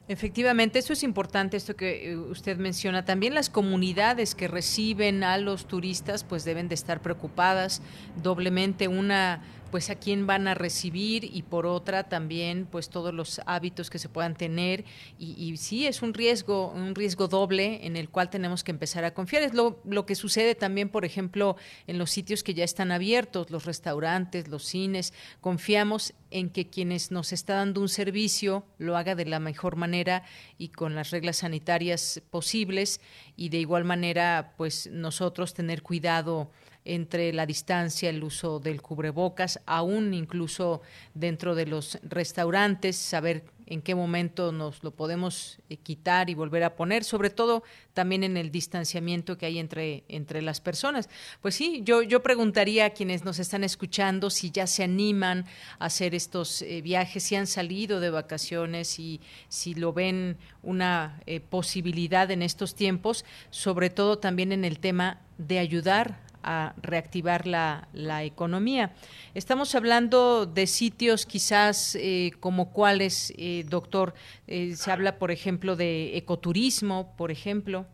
Efectivamente, 0.08 0.78
eso 0.78 0.94
es 0.94 1.02
importante, 1.02 1.58
esto 1.58 1.76
que 1.76 2.12
eh, 2.12 2.16
usted 2.16 2.56
menciona. 2.56 3.04
También 3.04 3.34
las 3.34 3.50
comunidades 3.50 4.34
que 4.34 4.48
reciben 4.48 5.22
a 5.22 5.36
los 5.36 5.66
turistas, 5.66 6.24
pues 6.24 6.46
deben 6.46 6.68
de 6.68 6.74
estar 6.74 7.00
preocupadas 7.02 7.82
doblemente. 8.22 8.88
Una 8.88 9.42
pues 9.70 9.90
a 9.90 9.96
quién 9.96 10.26
van 10.26 10.48
a 10.48 10.54
recibir 10.54 11.24
y 11.24 11.42
por 11.42 11.66
otra 11.66 12.08
también 12.08 12.66
pues 12.70 12.88
todos 12.88 13.12
los 13.12 13.40
hábitos 13.46 13.90
que 13.90 13.98
se 13.98 14.08
puedan 14.08 14.34
tener. 14.34 14.84
Y, 15.18 15.32
y, 15.36 15.56
sí 15.56 15.86
es 15.86 16.02
un 16.02 16.14
riesgo 16.14 16.68
un 16.68 16.94
riesgo 16.94 17.28
doble 17.28 17.86
en 17.86 17.96
el 17.96 18.08
cual 18.08 18.30
tenemos 18.30 18.64
que 18.64 18.70
empezar 18.70 19.04
a 19.04 19.14
confiar. 19.14 19.42
Es 19.42 19.54
lo, 19.54 19.80
lo 19.84 20.06
que 20.06 20.14
sucede 20.14 20.54
también 20.54 20.88
por 20.88 21.04
ejemplo 21.04 21.56
en 21.86 21.98
los 21.98 22.10
sitios 22.10 22.42
que 22.42 22.54
ya 22.54 22.64
están 22.64 22.92
abiertos 22.92 23.50
los 23.50 23.64
restaurantes 23.64 24.48
los 24.48 24.64
cines. 24.64 25.12
Confiamos 25.40 26.14
en 26.30 26.50
que 26.50 26.68
quienes 26.68 27.10
nos 27.10 27.32
está 27.32 27.54
dando 27.54 27.80
un 27.80 27.88
servicio 27.88 28.64
lo 28.78 28.96
haga 28.96 29.14
de 29.14 29.24
la 29.24 29.40
mejor 29.40 29.76
manera 29.76 30.24
y 30.58 30.68
con 30.68 30.94
las 30.94 31.10
reglas 31.10 31.38
sanitarias 31.38 32.22
posibles 32.30 33.00
y 33.36 33.48
de 33.48 33.58
igual 33.58 33.84
manera 33.84 34.54
pues 34.56 34.88
nosotros 34.92 35.54
tener 35.54 35.82
cuidado 35.82 36.50
entre 36.88 37.32
la 37.32 37.46
distancia, 37.46 38.08
el 38.08 38.24
uso 38.24 38.60
del 38.60 38.80
cubrebocas, 38.80 39.60
aún 39.66 40.14
incluso 40.14 40.80
dentro 41.14 41.54
de 41.54 41.66
los 41.66 41.98
restaurantes, 42.02 42.96
saber 42.96 43.44
en 43.66 43.82
qué 43.82 43.94
momento 43.94 44.50
nos 44.50 44.82
lo 44.82 44.92
podemos 44.92 45.58
eh, 45.68 45.76
quitar 45.76 46.30
y 46.30 46.34
volver 46.34 46.64
a 46.64 46.74
poner, 46.74 47.04
sobre 47.04 47.28
todo 47.28 47.62
también 47.92 48.24
en 48.24 48.38
el 48.38 48.50
distanciamiento 48.50 49.36
que 49.36 49.44
hay 49.44 49.58
entre, 49.58 50.04
entre 50.08 50.40
las 50.40 50.60
personas. 50.62 51.10
Pues 51.42 51.54
sí, 51.54 51.82
yo, 51.84 52.02
yo 52.02 52.22
preguntaría 52.22 52.86
a 52.86 52.90
quienes 52.90 53.24
nos 53.24 53.38
están 53.38 53.64
escuchando 53.64 54.30
si 54.30 54.50
ya 54.50 54.66
se 54.66 54.84
animan 54.84 55.44
a 55.78 55.86
hacer 55.86 56.14
estos 56.14 56.62
eh, 56.62 56.80
viajes, 56.80 57.22
si 57.22 57.36
han 57.36 57.46
salido 57.46 58.00
de 58.00 58.08
vacaciones 58.08 58.98
y 58.98 59.20
si 59.48 59.74
lo 59.74 59.92
ven 59.92 60.38
una 60.62 61.20
eh, 61.26 61.40
posibilidad 61.40 62.30
en 62.30 62.40
estos 62.40 62.74
tiempos, 62.74 63.26
sobre 63.50 63.90
todo 63.90 64.18
también 64.18 64.52
en 64.52 64.64
el 64.64 64.78
tema 64.78 65.20
de 65.36 65.58
ayudar 65.58 66.27
a 66.42 66.74
reactivar 66.82 67.46
la, 67.46 67.88
la 67.92 68.24
economía. 68.24 68.92
Estamos 69.34 69.74
hablando 69.74 70.46
de 70.46 70.66
sitios 70.66 71.26
quizás 71.26 71.96
eh, 71.96 72.30
como 72.40 72.72
cuáles, 72.72 73.32
eh, 73.38 73.64
doctor, 73.68 74.14
eh, 74.46 74.72
se 74.74 74.90
habla, 74.90 75.18
por 75.18 75.30
ejemplo, 75.30 75.76
de 75.76 76.16
ecoturismo, 76.16 77.14
por 77.16 77.30
ejemplo. 77.30 77.86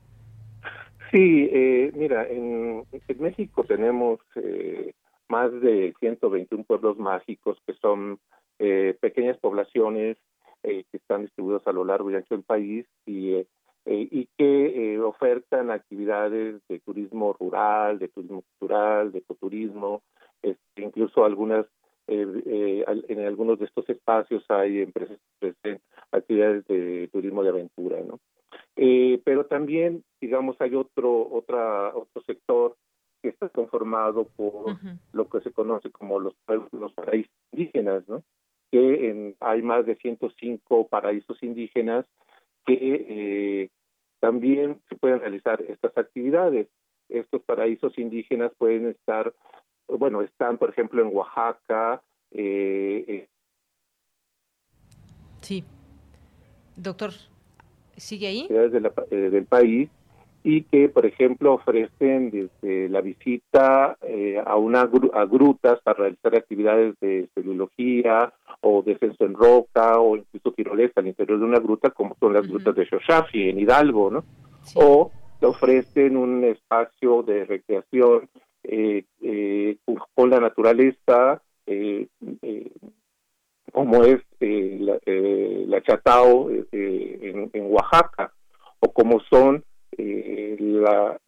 Sí, 1.11 1.49
mira, 1.95 2.29
en, 2.29 2.85
en, 2.91 3.21
México 3.21 3.63
tenemos 3.65 4.19
más 5.29 5.53
de 5.61 5.95
121 6.01 6.65
pueblos 6.65 6.99
mágicos 6.99 7.57
que 7.67 7.75
son 7.75 8.19
pequeñas 8.59 9.39
poblaciones 9.39 10.17
que 10.63 10.85
están 10.93 11.23
distribuidos 11.23 11.65
a 11.69 11.73
lo 11.73 11.85
largo 11.85 12.11
y 12.11 12.17
ancho 12.17 12.35
del 12.35 12.43
país 12.43 12.85
y 13.07 13.47
eh, 13.87 14.09
y 14.11 14.29
que 14.39 14.95
eh, 14.95 14.99
ofertan 14.99 15.71
actividades 15.71 16.63
de 16.69 16.81
turismo 16.81 17.35
rural, 17.35 17.99
de 17.99 18.09
turismo 18.09 18.43
cultural, 18.43 19.13
de 19.13 19.19
ecoturismo, 19.19 20.03
este, 20.41 20.83
incluso 20.83 21.23
algunas 21.23 21.67
eh, 22.07 22.85
en 23.09 23.27
algunos 23.27 23.59
de 23.59 23.67
estos 23.67 23.89
espacios 23.91 24.43
hay 24.49 24.81
empresas 24.81 25.19
que 25.19 25.49
ofrecen 25.49 25.81
actividades 26.13 26.67
de 26.67 27.09
turismo 27.13 27.43
de 27.43 27.49
aventura, 27.51 28.01
¿no? 28.03 28.21
pero 29.25 29.47
también, 29.47 30.03
digamos, 30.21 30.57
hay 30.61 30.75
otro 30.75 31.29
otra 31.31 31.95
otro 31.95 32.23
sector 32.23 32.77
que 33.23 33.29
está 33.29 33.49
conformado 33.49 34.25
por 34.37 34.77
lo 35.13 35.29
que 35.29 35.41
se 35.41 35.53
conoce 35.53 35.91
como 35.91 36.21
los 36.21 36.35
los 36.73 36.93
paraísos 36.93 37.33
indígenas, 37.53 38.07
¿no? 38.09 38.23
Que 38.71 39.11
en, 39.11 39.37
hay 39.41 39.63
más 39.63 39.87
de 39.87 39.97
105 39.97 40.89
paraísos 40.89 41.43
indígenas 41.43 42.07
que 42.65 43.71
también 44.21 44.81
se 44.89 44.97
pueden 44.97 45.21
realizar 45.21 45.61
estas 45.63 45.97
actividades. 45.97 46.69
Estos 47.09 47.43
paraísos 47.43 47.99
indígenas 47.99 48.53
pueden 48.57 48.89
estar, 48.89 49.35
bueno, 49.87 50.23
están 50.23 50.59
por 50.59 50.71
ejemplo 50.71 51.03
en 51.03 51.15
Oaxaca. 51.15 52.03
sí. 55.41 55.65
Doctor, 56.77 57.11
¿sigue 57.97 58.27
ahí? 58.27 58.49
del 58.49 59.47
país 59.47 59.89
y 60.47 60.65
que, 60.65 60.91
por 60.91 61.07
ejemplo, 61.07 61.55
ofrecen 61.55 62.31
desde 62.31 62.91
la 62.91 63.01
visita 63.01 63.97
eh, 64.03 64.41
a, 64.45 64.57
una 64.57 64.83
a 64.83 65.25
grutas 65.25 65.81
para 65.83 66.01
realizar 66.01 66.37
actividades 66.37 66.95
de 67.01 67.31
celulología 67.35 68.31
o 68.61 68.83
descenso 68.83 69.25
en 69.25 69.33
roca 69.33 69.99
o 69.99 70.19
incluso 70.19 70.53
tirolesa 70.53 71.01
al 71.01 71.07
interior 71.07 71.39
de 71.39 71.47
una 71.47 71.61
gruta, 71.61 71.91
como 71.91 72.15
son 72.21 72.35
las 72.35 72.47
grutas 72.47 72.75
de 72.75 72.85
Shoshafi 72.85 73.49
en 73.49 73.59
Hidalgo, 73.59 74.11
¿no? 74.11 74.25
O 74.75 75.11
te 75.41 75.47
ofrecen 75.47 76.19
un 76.19 76.45
espacio 76.45 77.23
de 77.23 77.47
recreación 77.47 78.29
eh, 78.65 79.05
eh, 79.23 79.79
con 80.15 80.29
la 80.29 80.41
naturaleza, 80.41 81.41
como 83.73 84.05
es 84.05 84.21
la, 84.41 84.99
la, 85.07 85.83
Chatao 85.83 86.51
en, 86.51 87.51
en 87.51 87.73
Oaxaca, 87.73 88.31
o 88.81 88.93
como 88.93 89.21
son 89.21 89.65
eh, 89.99 90.57
la, 90.59 91.19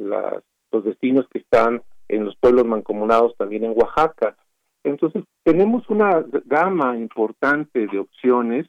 los 0.72 0.84
destinos 0.84 1.26
que 1.28 1.38
están 1.38 1.82
en 2.08 2.24
los 2.24 2.36
pueblos 2.36 2.66
mancomunados 2.66 3.36
también 3.36 3.64
en 3.64 3.74
Oaxaca. 3.76 4.36
Entonces, 4.84 5.24
tenemos 5.42 5.88
una 5.90 6.24
gama 6.44 6.96
importante 6.96 7.86
de 7.86 7.98
opciones 7.98 8.66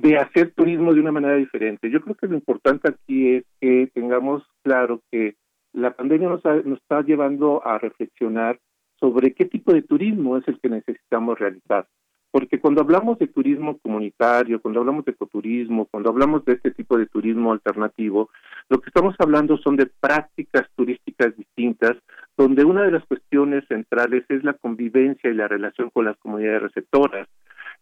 de 0.00 0.16
hacer 0.16 0.52
turismo 0.54 0.94
de 0.94 1.00
una 1.00 1.12
manera 1.12 1.36
diferente. 1.36 1.90
Yo 1.90 2.00
creo 2.00 2.14
que 2.14 2.26
lo 2.26 2.34
importante 2.34 2.88
aquí 2.88 3.36
es 3.36 3.44
que 3.60 3.90
tengamos 3.92 4.42
claro 4.62 5.00
que 5.10 5.36
la 5.72 5.94
pandemia 5.94 6.28
nos, 6.28 6.44
nos 6.64 6.78
está 6.78 7.02
llevando 7.02 7.66
a 7.66 7.78
reflexionar 7.78 8.58
sobre 8.98 9.34
qué 9.34 9.44
tipo 9.44 9.72
de 9.72 9.82
turismo 9.82 10.38
es 10.38 10.48
el 10.48 10.58
que 10.60 10.68
necesitamos 10.68 11.38
realizar 11.38 11.86
porque 12.34 12.58
cuando 12.58 12.80
hablamos 12.80 13.16
de 13.20 13.28
turismo 13.28 13.78
comunitario, 13.78 14.60
cuando 14.60 14.80
hablamos 14.80 15.04
de 15.04 15.12
ecoturismo, 15.12 15.84
cuando 15.84 16.10
hablamos 16.10 16.44
de 16.44 16.54
este 16.54 16.72
tipo 16.72 16.98
de 16.98 17.06
turismo 17.06 17.52
alternativo, 17.52 18.28
lo 18.68 18.80
que 18.80 18.88
estamos 18.88 19.14
hablando 19.20 19.56
son 19.58 19.76
de 19.76 19.86
prácticas 19.86 20.64
turísticas 20.74 21.36
distintas, 21.36 21.92
donde 22.36 22.64
una 22.64 22.82
de 22.82 22.90
las 22.90 23.04
cuestiones 23.04 23.62
centrales 23.68 24.24
es 24.28 24.42
la 24.42 24.54
convivencia 24.54 25.30
y 25.30 25.34
la 25.34 25.46
relación 25.46 25.90
con 25.90 26.06
las 26.06 26.16
comunidades 26.16 26.62
receptoras. 26.62 27.28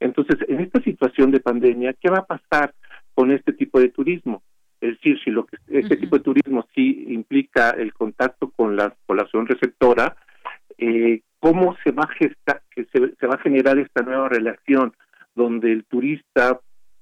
Entonces, 0.00 0.36
en 0.46 0.60
esta 0.60 0.82
situación 0.82 1.30
de 1.30 1.40
pandemia, 1.40 1.94
¿qué 1.94 2.10
va 2.10 2.18
a 2.18 2.26
pasar 2.26 2.74
con 3.14 3.30
este 3.30 3.54
tipo 3.54 3.80
de 3.80 3.88
turismo? 3.88 4.42
Es 4.82 4.98
decir, 4.98 5.18
si 5.24 5.30
lo 5.30 5.46
que 5.46 5.56
este 5.68 5.96
tipo 5.96 6.18
de 6.18 6.24
turismo 6.24 6.66
sí 6.74 7.06
implica 7.08 7.70
el 7.70 7.94
contacto 7.94 8.50
con 8.50 8.76
la 8.76 8.94
población 9.06 9.46
receptora, 9.46 10.14
eh, 10.76 11.22
cómo 11.42 11.76
se 11.82 11.90
va 11.90 12.04
a 12.04 12.14
gestar, 12.14 12.62
que 12.70 12.84
se, 12.84 13.26
va 13.26 13.34
a 13.34 13.42
generar 13.42 13.76
esta 13.76 14.02
nueva 14.02 14.28
relación 14.28 14.92
donde 15.34 15.72
el 15.72 15.84
turista 15.84 16.60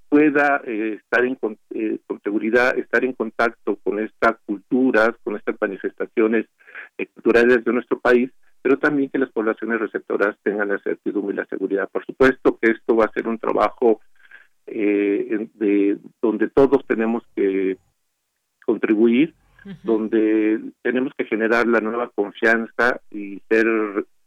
pueda 0.09 0.63
eh, 0.65 0.99
estar 0.99 1.27
en, 1.27 1.39
eh, 1.75 1.99
con 2.07 2.23
seguridad, 2.23 2.77
estar 2.79 3.05
en 3.05 3.13
contacto 3.13 3.77
con 3.85 3.99
estas 3.99 4.39
culturas, 4.47 5.11
con 5.23 5.37
estas 5.37 5.57
manifestaciones 5.61 6.47
eh, 6.97 7.07
culturales 7.09 7.63
de 7.63 7.73
nuestro 7.75 8.01
país, 8.01 8.31
pero 8.63 8.79
también 8.79 9.11
que 9.11 9.19
las 9.19 9.31
poblaciones 9.31 9.79
receptoras 9.79 10.35
tengan 10.43 10.69
la 10.69 10.79
certidumbre 10.79 11.35
y 11.35 11.37
la 11.37 11.45
seguridad. 11.45 11.91
Por 11.93 12.07
supuesto 12.07 12.59
que 12.63 12.71
esto 12.71 12.97
va 12.97 13.05
a 13.05 13.13
ser 13.13 13.29
un 13.29 13.39
trabajo 13.39 14.01
de 14.67 15.99
donde 16.23 16.49
todos 16.49 16.87
tenemos 16.87 17.25
que 17.35 17.77
contribuir, 18.65 19.35
donde 19.83 20.61
tenemos 20.83 21.13
que 21.19 21.25
generar 21.25 21.67
la 21.67 21.81
nueva 21.81 22.09
confianza 22.15 23.01
y 23.11 23.43
ser 23.49 23.67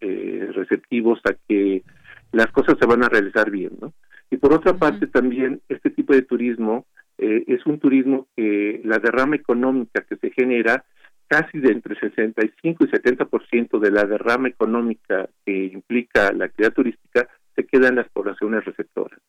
eh, 0.04 0.50
receptivos 0.54 1.20
a 1.26 1.34
que 1.48 1.84
las 2.32 2.48
cosas 2.48 2.78
se 2.80 2.86
van 2.86 3.04
a 3.04 3.10
realizar 3.10 3.50
bien, 3.50 3.72
¿no? 3.80 3.94
Y 4.30 4.38
por 4.38 4.54
otra 4.54 4.74
parte 4.74 5.08
también 5.08 5.62
este 5.70 5.90
tipo 5.92 6.14
de 6.14 6.24
turismo 6.24 6.86
eh, 7.18 7.44
es 7.48 7.66
un 7.66 7.80
turismo 7.80 8.28
que 8.36 8.82
la 8.84 8.98
derrama 9.00 9.36
económica 9.36 10.02
que 10.02 10.18
se 10.18 10.32
genera 10.32 10.84
casi 11.28 11.60
de 11.60 11.72
entre 11.72 11.96
65 12.00 12.84
y 12.84 12.88
70% 12.88 13.80
de 13.80 13.92
la 13.92 14.04
derrama 14.04 14.48
económica 14.48 15.30
que 15.46 15.66
implica 15.66 16.32
la 16.34 16.46
actividad 16.46 16.74
turística 16.74 17.28
se 17.56 17.66
queda 17.66 17.88
en 17.88 17.96
las 17.96 18.10
poblaciones 18.10 18.66
receptoras. 18.66 19.20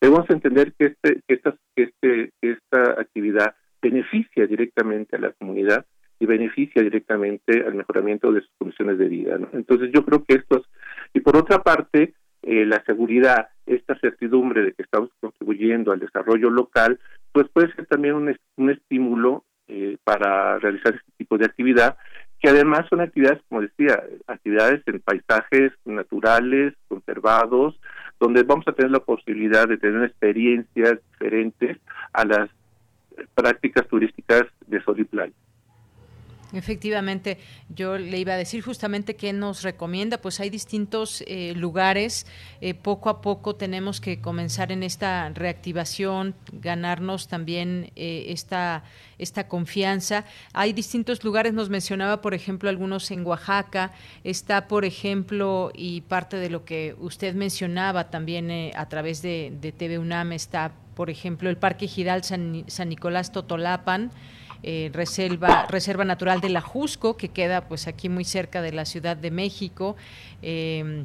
Debemos 0.00 0.28
entender 0.30 0.72
que, 0.78 0.86
este, 0.86 1.20
que, 1.26 1.34
esta, 1.34 1.54
este, 1.76 2.30
esta 2.40 3.00
actividad 3.00 3.54
beneficia 3.80 4.46
directamente 4.46 5.16
a 5.16 5.20
la 5.20 5.32
comunidad 5.32 5.84
y 6.22 6.26
beneficia 6.26 6.80
directamente 6.82 7.64
al 7.66 7.74
mejoramiento 7.74 8.30
de 8.30 8.42
sus 8.42 8.50
condiciones 8.56 8.96
de 8.96 9.08
vida. 9.08 9.38
Entonces 9.52 9.90
yo 9.92 10.04
creo 10.04 10.22
que 10.22 10.34
estos, 10.34 10.62
y 11.12 11.18
por 11.18 11.36
otra 11.36 11.64
parte, 11.64 12.14
eh, 12.42 12.64
la 12.64 12.80
seguridad, 12.84 13.48
esta 13.66 13.98
certidumbre 13.98 14.62
de 14.62 14.72
que 14.72 14.82
estamos 14.82 15.10
contribuyendo 15.20 15.90
al 15.90 15.98
desarrollo 15.98 16.48
local, 16.48 17.00
pues 17.32 17.48
puede 17.52 17.72
ser 17.74 17.86
también 17.86 18.14
un, 18.14 18.36
un 18.56 18.70
estímulo 18.70 19.44
eh, 19.66 19.96
para 20.04 20.60
realizar 20.60 20.94
este 20.94 21.10
tipo 21.18 21.38
de 21.38 21.46
actividad, 21.46 21.96
que 22.38 22.50
además 22.50 22.86
son 22.88 23.00
actividades, 23.00 23.42
como 23.48 23.62
decía, 23.62 24.00
actividades 24.28 24.80
en 24.86 25.00
paisajes 25.00 25.72
naturales, 25.84 26.74
conservados, 26.86 27.80
donde 28.20 28.44
vamos 28.44 28.68
a 28.68 28.72
tener 28.72 28.92
la 28.92 29.00
posibilidad 29.00 29.66
de 29.66 29.78
tener 29.78 30.04
experiencias 30.04 31.00
diferentes 31.10 31.78
a 32.12 32.24
las 32.24 32.48
prácticas 33.34 33.88
turísticas 33.88 34.44
de 34.68 34.80
sol 34.84 35.00
y 35.00 35.04
playa. 35.04 35.32
Efectivamente, 36.52 37.38
yo 37.70 37.96
le 37.96 38.18
iba 38.18 38.34
a 38.34 38.36
decir 38.36 38.62
justamente 38.62 39.16
que 39.16 39.32
nos 39.32 39.62
recomienda, 39.62 40.18
pues 40.18 40.38
hay 40.38 40.50
distintos 40.50 41.24
eh, 41.26 41.54
lugares, 41.56 42.26
eh, 42.60 42.74
poco 42.74 43.08
a 43.08 43.22
poco 43.22 43.56
tenemos 43.56 44.00
que 44.02 44.20
comenzar 44.20 44.70
en 44.70 44.82
esta 44.82 45.30
reactivación, 45.30 46.34
ganarnos 46.52 47.28
también 47.28 47.90
eh, 47.96 48.26
esta, 48.28 48.84
esta 49.18 49.48
confianza. 49.48 50.26
Hay 50.52 50.74
distintos 50.74 51.24
lugares, 51.24 51.54
nos 51.54 51.70
mencionaba, 51.70 52.20
por 52.20 52.34
ejemplo, 52.34 52.68
algunos 52.68 53.10
en 53.10 53.24
Oaxaca, 53.24 53.92
está, 54.22 54.68
por 54.68 54.84
ejemplo, 54.84 55.72
y 55.74 56.02
parte 56.02 56.36
de 56.36 56.50
lo 56.50 56.66
que 56.66 56.94
usted 56.98 57.34
mencionaba 57.34 58.10
también 58.10 58.50
a 58.76 58.88
través 58.90 59.22
de, 59.22 59.56
de 59.58 59.72
TV 59.72 59.98
UNAM, 59.98 60.32
está, 60.32 60.72
por 60.94 61.08
ejemplo, 61.08 61.48
el 61.48 61.56
Parque 61.56 61.86
Giral 61.86 62.24
San, 62.24 62.64
San 62.66 62.90
Nicolás 62.90 63.32
Totolapan, 63.32 64.10
eh, 64.62 64.90
reserva, 64.92 65.66
reserva 65.68 66.04
natural 66.04 66.40
de 66.40 66.48
la 66.48 66.60
Jusco, 66.60 67.16
que 67.16 67.28
queda 67.28 67.68
pues 67.68 67.86
aquí 67.86 68.08
muy 68.08 68.24
cerca 68.24 68.62
de 68.62 68.72
la 68.72 68.84
Ciudad 68.84 69.16
de 69.16 69.30
México. 69.30 69.96
Em, 70.42 71.04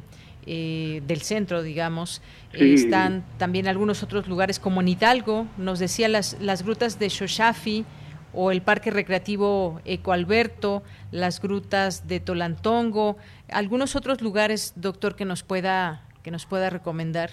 eh, 0.50 1.02
del 1.06 1.20
centro, 1.20 1.62
digamos. 1.62 2.22
están 2.54 3.22
también 3.36 3.68
algunos 3.68 4.02
otros 4.02 4.26
lugares 4.28 4.58
como 4.58 4.80
en 4.80 4.88
Hidalgo, 4.88 5.46
nos 5.58 5.78
decía 5.78 6.08
las, 6.08 6.38
las 6.40 6.62
grutas 6.62 6.98
de 6.98 7.10
Shoshafi 7.10 7.84
o 8.32 8.50
el 8.50 8.62
Parque 8.62 8.90
Recreativo 8.90 9.82
Ecoalberto, 9.84 10.82
las 11.10 11.42
grutas 11.42 12.08
de 12.08 12.20
Tolantongo, 12.20 13.18
algunos 13.50 13.94
otros 13.94 14.22
lugares, 14.22 14.72
doctor, 14.76 15.16
que 15.16 15.26
nos 15.26 15.42
pueda, 15.42 16.02
que 16.22 16.30
nos 16.30 16.46
pueda 16.46 16.70
recomendar. 16.70 17.30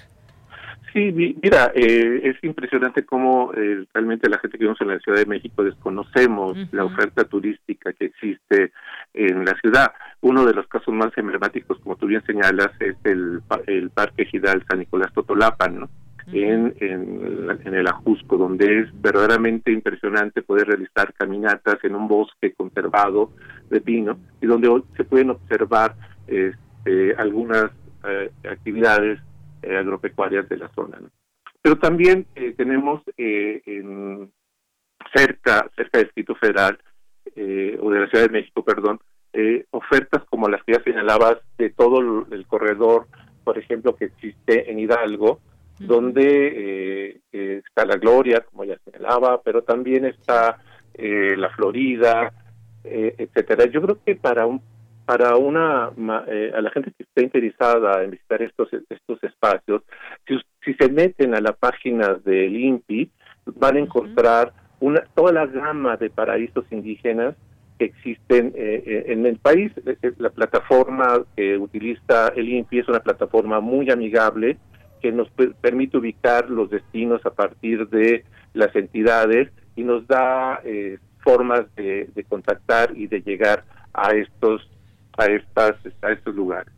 Sí, 0.96 1.12
mira, 1.12 1.74
eh, 1.76 2.22
es 2.24 2.42
impresionante 2.42 3.06
cómo 3.06 3.52
eh, 3.54 3.86
realmente 3.94 4.30
la 4.30 4.40
gente 4.40 4.58
que 4.58 4.64
vivimos 4.64 4.80
en 4.80 4.88
la 4.88 5.00
Ciudad 5.00 5.18
de 5.18 5.26
México 5.26 5.62
desconocemos 5.62 6.58
la 6.72 6.86
oferta 6.86 7.26
turística 7.26 7.92
que 7.92 8.06
existe 8.06 8.72
en 9.14 9.44
la 9.44 9.54
ciudad. 9.60 9.92
Uno 10.22 10.46
de 10.46 10.54
los 10.54 10.66
casos 10.70 10.94
más 10.94 11.12
emblemáticos, 11.18 11.80
como 11.80 11.98
tú 11.98 12.08
bien 12.08 12.24
señalas, 12.26 12.72
es 12.80 12.96
el, 13.04 13.42
el 13.68 13.90
Parque 13.90 14.24
Gidal 14.24 14.64
San 14.70 14.80
Nicolás 14.80 15.12
Totolapan, 15.14 15.82
¿no? 15.82 15.90
en, 16.32 16.74
en, 16.80 17.74
el 17.74 17.88
Ajusco, 17.88 18.38
donde 18.38 18.80
es 18.80 19.02
verdaderamente 19.02 19.74
impresionante 19.74 20.44
poder 20.44 20.68
realizar 20.68 21.14
caminatas 21.14 21.78
en 21.84 21.94
un 21.94 22.08
bosque 22.08 22.54
conservado 22.54 23.32
de 23.70 23.82
pino 23.82 24.18
y 24.42 24.46
donde 24.46 24.82
se 24.96 25.04
pueden 25.04 25.32
observar 25.32 25.94
este, 26.28 27.16
algunas 27.18 27.70
eh, 28.08 28.32
actividades 28.50 29.20
eh, 29.66 29.78
agropecuarias 29.78 30.48
de 30.48 30.58
la 30.58 30.70
zona. 30.76 31.00
Pero 31.60 31.80
también 31.80 32.28
eh, 32.36 32.54
tenemos 32.56 33.02
eh, 33.18 33.60
en, 33.66 34.32
cerca, 35.12 35.68
cerca 35.76 35.98
del 35.98 36.08
Distrito 36.08 36.36
Federal, 36.36 36.78
o 37.82 37.90
de 37.90 38.00
la 38.00 38.08
Ciudad 38.08 38.26
de 38.26 38.32
México, 38.32 38.64
perdón, 38.64 39.00
ofertas 39.72 40.24
como 40.30 40.48
las 40.48 40.64
que 40.64 40.74
ya 40.74 40.84
señalabas 40.84 41.38
de 41.58 41.70
todo 41.72 42.00
el, 42.32 42.46
corredor, 42.48 43.08
por 43.44 43.58
ejemplo, 43.58 43.96
que 43.96 44.06
existe 44.06 44.72
en 44.72 44.80
Hidalgo, 44.80 45.42
donde 45.80 47.20
está 47.34 47.86
la 47.86 47.98
Gloria, 47.98 48.42
como 48.42 48.64
ya 48.64 48.78
señalaba, 48.86 49.42
pero 49.42 49.64
también 49.64 50.06
está 50.06 50.60
la 50.94 51.50
Florida, 51.50 52.32
etcétera. 52.84 53.66
Yo 53.66 53.82
creo 53.82 53.98
que 54.06 54.16
para 54.16 54.46
un 54.46 54.62
para 55.06 55.36
una 55.38 55.92
eh, 56.28 56.52
a 56.56 56.62
la 56.62 56.72
gente 56.72 56.92
que 56.98 57.04
esté 57.04 57.24
interesada 57.24 58.04
en 58.04 58.12
visitar 58.12 58.42
estos 58.42 58.70
estos 58.74 59.24
espacios 59.24 59.82
si, 60.28 60.38
si 60.64 60.74
se 60.74 60.90
meten 60.90 61.36
a 61.36 61.42
la 61.42 61.54
página 61.54 62.16
del 62.16 62.56
INPI 62.56 63.12
van 63.46 63.78
a 63.78 63.80
encontrar 63.80 64.54
una, 64.80 65.04
toda 65.16 65.32
la 65.32 65.46
gama 65.46 65.98
de 65.98 66.10
paraísos 66.10 66.66
indígenas 66.72 67.36
que 67.78 67.86
existen 67.86 68.54
eh, 68.56 68.84
eh, 68.86 69.06
en 69.08 69.26
el 69.26 69.38
país. 69.38 69.72
La 70.18 70.30
plataforma 70.30 71.24
que 71.36 71.58
utiliza 71.58 72.30
el 72.30 72.50
INPI 72.50 72.80
es 72.80 72.88
una 72.88 73.00
plataforma 73.00 73.60
muy 73.60 73.90
amigable 73.90 74.58
que 75.02 75.12
nos 75.12 75.30
permite 75.62 75.98
ubicar 75.98 76.50
los 76.50 76.70
destinos 76.70 77.26
a 77.26 77.32
partir 77.32 77.88
de 77.90 78.24
las 78.54 78.76
entidades 78.76 79.50
y 79.76 79.84
nos 79.84 80.08
da 80.08 80.62
eh, 80.64 80.98
formas 81.20 81.66
de, 81.76 82.10
de, 82.16 82.24
contactar 82.24 82.96
y 82.96 83.08
de 83.08 83.22
llegar 83.22 83.66
a 83.94 84.12
estos 84.12 84.68
a 85.18 86.12
estos 86.12 86.36
lugares. 86.36 86.74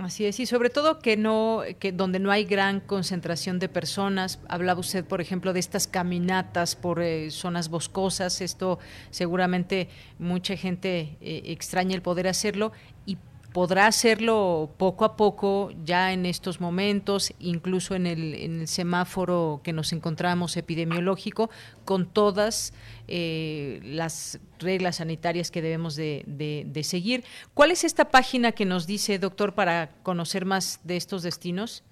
Así 0.00 0.24
es, 0.24 0.40
y 0.40 0.46
sobre 0.46 0.70
todo 0.70 1.00
que 1.00 1.18
no, 1.18 1.62
que 1.78 1.92
donde 1.92 2.18
no 2.18 2.30
hay 2.30 2.44
gran 2.44 2.80
concentración 2.80 3.58
de 3.58 3.68
personas. 3.68 4.40
Hablaba 4.48 4.80
usted, 4.80 5.04
por 5.04 5.20
ejemplo, 5.20 5.52
de 5.52 5.60
estas 5.60 5.86
caminatas 5.86 6.76
por 6.76 7.02
eh, 7.02 7.30
zonas 7.30 7.68
boscosas. 7.68 8.40
Esto 8.40 8.78
seguramente 9.10 9.90
mucha 10.18 10.56
gente 10.56 11.18
eh, 11.20 11.42
extraña 11.44 11.94
el 11.94 12.00
poder 12.00 12.26
hacerlo 12.26 12.72
y 13.04 13.18
podrá 13.52 13.86
hacerlo 13.86 14.70
poco 14.78 15.04
a 15.04 15.16
poco 15.16 15.70
ya 15.84 16.12
en 16.12 16.26
estos 16.26 16.60
momentos, 16.60 17.32
incluso 17.38 17.94
en 17.94 18.06
el, 18.06 18.66
semáforo 18.66 19.60
que 19.62 19.72
nos 19.72 19.92
encontramos 19.92 20.56
epidemiológico, 20.56 21.50
con 21.84 22.06
todas 22.06 22.72
eh, 23.08 23.80
las 23.84 24.40
reglas 24.58 24.96
sanitarias 24.96 25.50
que 25.50 25.62
debemos 25.62 25.96
de, 25.96 26.24
de, 26.26 26.84
seguir. 26.84 27.24
¿Cuál 27.54 27.70
es 27.70 27.84
esta 27.84 28.06
página 28.06 28.52
que 28.52 28.64
nos 28.64 28.86
dice, 28.86 29.18
doctor, 29.18 29.54
para 29.54 29.90
conocer 30.02 30.44
más 30.44 30.80
de 30.84 30.96
estos 30.96 31.22
destinos? 31.22 31.84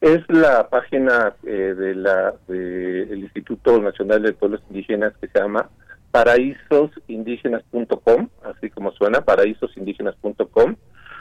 Es 0.00 0.20
la 0.28 0.68
página 0.68 1.34
eh, 1.44 1.74
de 1.76 1.94
la 1.94 2.34
del 2.48 3.20
Instituto 3.20 3.80
Nacional 3.80 4.22
de 4.22 4.32
Pueblos 4.32 4.60
Indígenas 4.68 5.12
que 5.20 5.28
se 5.28 5.38
llama 5.38 5.70
paraísosindígenas.com, 6.10 8.28
así 8.44 8.70
como 8.70 8.92
suena, 8.92 9.20
paraísosindígenas.com 9.22 10.76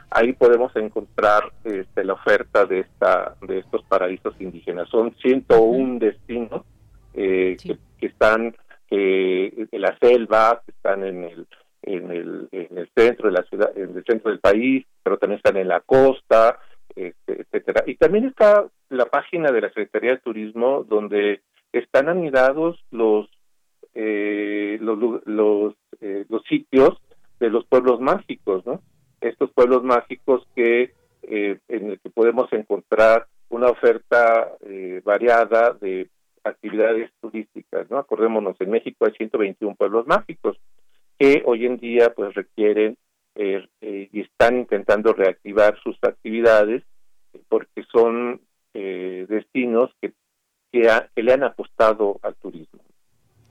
ahí 0.10 0.34
podemos 0.34 0.76
encontrar 0.76 1.51
este, 1.64 2.04
la 2.04 2.14
oferta 2.14 2.66
de 2.66 2.80
esta 2.82 3.36
de 3.41 3.60
estos 3.60 3.84
paraísos 3.84 4.34
indígenas. 4.39 4.89
Son 4.89 5.16
101 5.22 5.99
destinos 5.99 6.64
eh, 7.14 7.58
que, 7.99 8.06
están 8.06 8.56
en 8.89 9.68
la 9.72 9.97
selva, 9.99 10.62
que 10.66 10.72
están 10.72 11.04
en 11.04 11.24
el, 11.24 11.47
en 11.82 12.12
el, 12.12 12.47
en 12.51 12.78
el 12.78 12.89
centro 12.95 13.28
de 13.28 13.34
la 13.34 13.43
ciudad, 13.43 13.76
en 13.76 13.95
el 13.97 14.04
centro 14.04 14.30
del 14.30 14.39
país, 14.39 14.86
pero 15.01 15.18
también 15.18 15.38
están 15.38 15.58
en 15.58 15.68
la 15.68 15.80
costa, 15.80 16.60
este, 16.95 17.41
etcétera. 17.41 17.84
Y 17.88 17.95
también 17.95 18.26
está 18.26 18.66
la 18.89 19.06
página 19.06 19.51
de 19.51 19.62
la 19.62 19.68
Secretaría 19.70 20.12
de 20.12 20.18
Turismo 20.20 20.84
donde 20.84 21.41
están 21.72 22.08
anidados 22.08 22.84
los 22.91 23.30
eh, 23.95 24.78
los 24.82 24.99
los, 25.26 25.76
eh, 26.01 26.26
los 26.30 26.43
sitios 26.43 26.97
de 27.39 27.49
los 27.49 27.66
pueblos 27.66 27.99
mágicos, 27.99 28.66
¿no? 28.66 28.82
Estos 29.24 29.51
pueblos 29.51 29.84
mágicos 29.84 30.45
que 30.55 30.93
eh, 31.24 31.57
en 31.69 31.91
el 31.91 31.99
que 31.99 32.09
podemos 32.09 32.51
encontrar 32.51 33.28
una 33.49 33.67
oferta 33.67 34.51
eh, 34.61 35.01
variada 35.03 35.71
de 35.74 36.09
actividades 36.43 37.11
turísticas, 37.21 37.89
¿no? 37.89 37.97
Acordémonos, 37.97 38.57
en 38.59 38.71
México 38.71 39.05
hay 39.05 39.13
121 39.13 39.76
pueblos 39.76 40.05
mágicos 40.05 40.57
que 41.17 41.41
hoy 41.45 41.65
en 41.65 41.78
día 41.78 42.13
pues 42.13 42.34
requieren 42.34 42.97
eh, 43.36 43.65
y 43.82 44.21
están 44.21 44.57
intentando 44.57 45.13
reactivar 45.13 45.80
sus 45.82 45.97
actividades 46.01 46.84
porque 47.47 47.84
son 47.91 48.41
destinos 48.74 49.91
que, 50.01 50.13
que 50.71 51.24
le 51.24 51.34
han 51.34 51.43
apostado 51.43 52.19
al 52.21 52.36
turismo. 52.36 52.82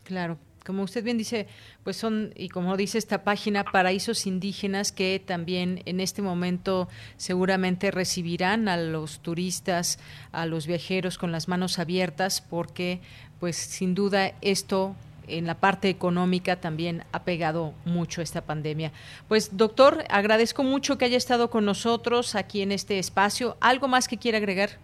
Claro 0.05 0.37
como 0.65 0.83
usted 0.83 1.03
bien 1.03 1.19
dice, 1.19 1.47
pues 1.85 1.97
son, 1.97 2.33
y 2.37 2.49
como 2.49 2.77
dice 2.77 2.99
esta 2.99 3.25
página, 3.25 3.65
paraísos 3.65 4.27
indígenas 4.27 4.93
que 4.93 5.23
también 5.25 5.83
en 5.87 6.01
este 6.01 6.23
momento 6.23 6.89
seguramente 7.17 7.91
recibirán 7.91 8.69
a 8.69 8.77
los 8.77 9.21
turistas, 9.21 9.99
a 10.31 10.47
los 10.47 10.67
viajeros 10.67 11.19
con 11.19 11.33
las 11.33 11.49
manos 11.49 11.79
abiertas, 11.79 12.41
porque 12.41 13.01
pues 13.41 13.57
sin 13.57 13.95
duda 13.95 14.33
esto 14.41 14.95
en 15.29 15.47
la 15.47 15.55
parte 15.55 15.89
económica 15.89 16.61
también 16.61 17.05
ha 17.13 17.25
pegado 17.25 17.75
mucho 17.85 18.23
esta 18.23 18.43
pandemia. 18.43 18.93
Pues 19.29 19.57
doctor, 19.57 20.05
agradezco 20.11 20.63
mucho 20.63 20.99
que 20.99 21.05
haya 21.05 21.17
estado 21.17 21.51
con 21.51 21.65
nosotros 21.65 22.35
aquí 22.35 22.63
en 22.63 22.73
este 22.73 22.99
espacio. 22.99 23.57
¿Algo 23.61 23.89
más 23.89 24.09
que 24.09 24.19
quiera 24.19 24.39
agregar? 24.39 24.79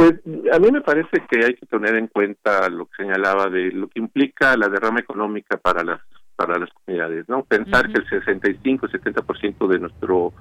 Pues 0.00 0.14
a 0.50 0.58
mí 0.58 0.72
me 0.72 0.80
parece 0.80 1.22
que 1.28 1.44
hay 1.44 1.54
que 1.56 1.66
tener 1.66 1.94
en 1.94 2.06
cuenta 2.06 2.70
lo 2.70 2.86
que 2.86 3.02
señalaba 3.02 3.50
de 3.50 3.70
lo 3.70 3.86
que 3.88 3.98
implica 3.98 4.56
la 4.56 4.70
derrama 4.70 5.00
económica 5.00 5.58
para 5.58 5.84
las 5.84 6.00
para 6.36 6.58
las 6.58 6.70
comunidades, 6.70 7.28
¿no? 7.28 7.44
Pensar 7.44 7.92
que 7.92 8.00
el 8.00 8.08
65-70% 8.08 9.68
de 9.68 9.78
nuestro 9.78 10.32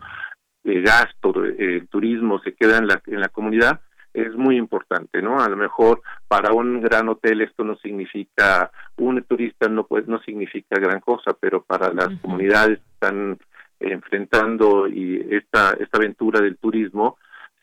eh, 0.63 0.79
gasto 0.79 1.33
de 1.33 1.85
turismo 1.91 2.39
se 2.39 2.53
queda 2.53 2.77
en 2.77 2.87
la 2.87 3.01
en 3.05 3.19
la 3.19 3.27
comunidad 3.27 3.81
es 4.13 4.33
muy 4.33 4.55
importante, 4.55 5.21
¿no? 5.21 5.41
A 5.41 5.49
lo 5.49 5.57
mejor 5.57 6.03
para 6.29 6.53
un 6.53 6.79
gran 6.79 7.09
hotel 7.09 7.41
esto 7.41 7.65
no 7.65 7.75
significa 7.79 8.71
un 8.95 9.21
turista 9.23 9.67
no 9.67 9.85
pues 9.85 10.07
no 10.07 10.21
significa 10.21 10.79
gran 10.79 11.01
cosa, 11.01 11.35
pero 11.37 11.63
para 11.63 11.93
las 11.93 12.17
comunidades 12.21 12.79
que 12.79 12.91
están 12.93 13.37
enfrentando 13.81 14.87
y 14.87 15.17
esta 15.31 15.71
esta 15.71 15.97
aventura 15.97 16.39
del 16.39 16.55
turismo 16.55 17.17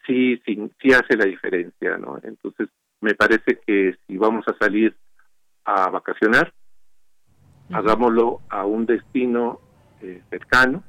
sí, 0.07 0.41
sí, 0.45 0.71
sí 0.81 0.93
hace 0.93 1.17
la 1.17 1.25
diferencia, 1.25 1.99
¿no? 1.99 2.19
Entonces, 2.23 2.69
me 3.01 3.15
parece 3.15 3.61
que 3.67 3.97
si 4.07 4.17
vamos 4.17 4.45
a 4.49 4.57
salir 4.59 4.97
a 5.65 5.91
vacacionar, 5.91 6.53
hagámoslo 7.73 8.41
a 8.49 8.65
un 8.65 8.87
destino 8.87 9.61
eh, 10.01 10.23
cercano, 10.31 10.83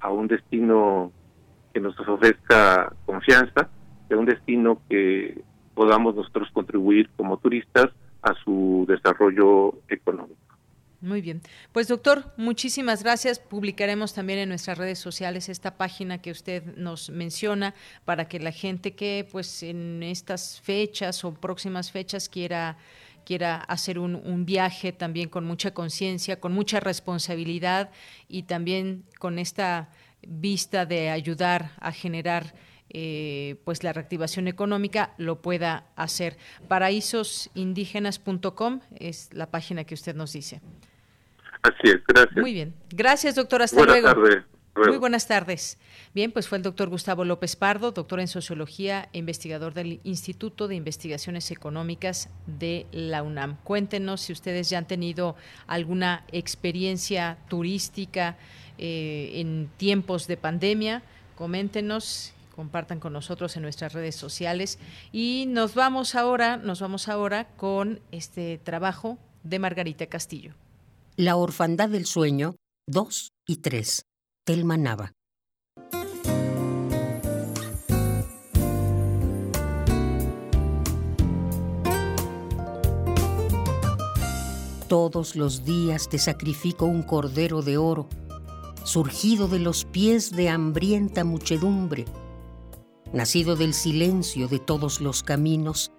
a 0.00 0.10
un 0.10 0.28
destino 0.28 1.12
que 1.72 1.80
nos 1.80 1.98
ofrezca 2.00 2.92
confianza, 3.06 3.70
a 4.10 4.16
un 4.16 4.26
destino 4.26 4.82
que 4.88 5.42
podamos 5.74 6.14
nosotros 6.14 6.48
contribuir 6.52 7.10
como 7.16 7.38
turistas 7.38 7.86
a 8.22 8.34
su 8.44 8.84
desarrollo 8.88 9.74
económico. 9.88 10.49
Muy 11.00 11.22
bien. 11.22 11.40
Pues 11.72 11.88
doctor, 11.88 12.30
muchísimas 12.36 13.02
gracias. 13.02 13.38
Publicaremos 13.38 14.12
también 14.12 14.40
en 14.40 14.50
nuestras 14.50 14.76
redes 14.76 14.98
sociales 14.98 15.48
esta 15.48 15.78
página 15.78 16.20
que 16.20 16.30
usted 16.30 16.76
nos 16.76 17.08
menciona 17.08 17.74
para 18.04 18.28
que 18.28 18.38
la 18.38 18.52
gente 18.52 18.94
que 18.94 19.26
pues 19.30 19.62
en 19.62 20.02
estas 20.02 20.60
fechas 20.60 21.24
o 21.24 21.32
próximas 21.32 21.90
fechas 21.90 22.28
quiera 22.28 22.76
quiera 23.24 23.56
hacer 23.56 23.98
un, 23.98 24.14
un 24.14 24.44
viaje 24.44 24.92
también 24.92 25.28
con 25.28 25.44
mucha 25.44 25.72
conciencia, 25.72 26.40
con 26.40 26.52
mucha 26.52 26.80
responsabilidad 26.80 27.90
y 28.28 28.44
también 28.44 29.04
con 29.18 29.38
esta 29.38 29.90
vista 30.26 30.84
de 30.84 31.10
ayudar 31.10 31.72
a 31.80 31.92
generar 31.92 32.54
eh, 32.92 33.60
pues 33.64 33.84
la 33.84 33.92
reactivación 33.92 34.48
económica 34.48 35.14
lo 35.16 35.40
pueda 35.42 35.86
hacer. 35.94 36.36
Paraísosindígenas.com 36.66 38.80
es 38.98 39.32
la 39.32 39.48
página 39.50 39.84
que 39.84 39.94
usted 39.94 40.16
nos 40.16 40.32
dice. 40.32 40.60
Así 41.62 41.90
es, 41.90 42.00
gracias. 42.06 42.36
Muy 42.36 42.52
bien. 42.52 42.74
Gracias, 42.90 43.34
doctor. 43.34 43.62
Hasta 43.62 43.76
buenas 43.76 44.00
luego. 44.00 44.22
Tardes. 44.22 44.44
Muy 44.76 44.98
buenas 44.98 45.26
tardes. 45.26 45.78
Bien, 46.14 46.32
pues 46.32 46.48
fue 46.48 46.56
el 46.56 46.62
doctor 46.62 46.88
Gustavo 46.88 47.24
López 47.24 47.56
Pardo, 47.56 47.90
doctor 47.90 48.20
en 48.20 48.28
sociología 48.28 49.08
e 49.12 49.18
investigador 49.18 49.74
del 49.74 50.00
Instituto 50.04 50.68
de 50.68 50.76
Investigaciones 50.76 51.50
Económicas 51.50 52.30
de 52.46 52.86
la 52.92 53.22
UNAM. 53.22 53.56
Cuéntenos 53.64 54.22
si 54.22 54.32
ustedes 54.32 54.70
ya 54.70 54.78
han 54.78 54.86
tenido 54.86 55.36
alguna 55.66 56.24
experiencia 56.32 57.36
turística 57.48 58.36
eh, 58.78 59.32
en 59.34 59.68
tiempos 59.76 60.26
de 60.26 60.36
pandemia. 60.36 61.02
Coméntenos 61.34 62.32
compartan 62.54 63.00
con 63.00 63.12
nosotros 63.12 63.56
en 63.56 63.62
nuestras 63.62 63.92
redes 63.92 64.16
sociales 64.16 64.78
y 65.12 65.46
nos 65.48 65.74
vamos 65.74 66.14
ahora, 66.14 66.56
nos 66.56 66.80
vamos 66.80 67.08
ahora 67.08 67.48
con 67.56 68.00
este 68.12 68.58
trabajo 68.58 69.18
de 69.42 69.58
Margarita 69.58 70.06
Castillo. 70.06 70.54
La 71.22 71.36
Orfandad 71.36 71.90
del 71.90 72.06
Sueño, 72.06 72.56
2 72.86 73.34
y 73.46 73.56
3. 73.56 74.06
Telma 74.46 74.78
Nava. 74.78 75.12
Todos 84.88 85.36
los 85.36 85.66
días 85.66 86.08
te 86.08 86.18
sacrifico 86.18 86.86
un 86.86 87.02
cordero 87.02 87.60
de 87.60 87.76
oro, 87.76 88.08
surgido 88.84 89.46
de 89.46 89.58
los 89.58 89.84
pies 89.84 90.30
de 90.30 90.48
hambrienta 90.48 91.24
muchedumbre, 91.24 92.06
nacido 93.12 93.56
del 93.56 93.74
silencio 93.74 94.48
de 94.48 94.58
todos 94.58 95.02
los 95.02 95.22
caminos, 95.22 95.92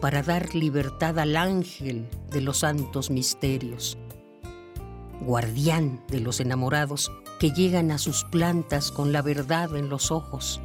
para 0.00 0.24
dar 0.24 0.56
libertad 0.56 1.20
al 1.20 1.36
ángel 1.36 2.08
de 2.32 2.40
los 2.40 2.58
santos 2.58 3.10
misterios 3.10 3.96
guardián 5.20 6.00
de 6.08 6.20
los 6.20 6.40
enamorados 6.40 7.10
que 7.38 7.50
llegan 7.50 7.90
a 7.90 7.98
sus 7.98 8.24
plantas 8.24 8.90
con 8.90 9.12
la 9.12 9.22
verdad 9.22 9.76
en 9.76 9.88
los 9.88 10.10
ojos. 10.10 10.60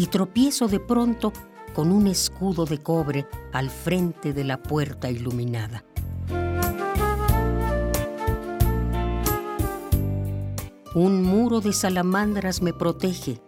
y 0.00 0.06
tropiezo 0.06 0.66
de 0.66 0.80
pronto 0.80 1.30
con 1.74 1.92
un 1.92 2.06
escudo 2.06 2.64
de 2.64 2.78
cobre 2.78 3.26
al 3.52 3.68
frente 3.68 4.32
de 4.32 4.44
la 4.44 4.62
puerta 4.62 5.10
iluminada. 5.10 5.84
Un 10.94 11.22
muro 11.22 11.60
de 11.60 11.74
salamandras 11.74 12.62
me 12.62 12.72
protege 12.72 13.42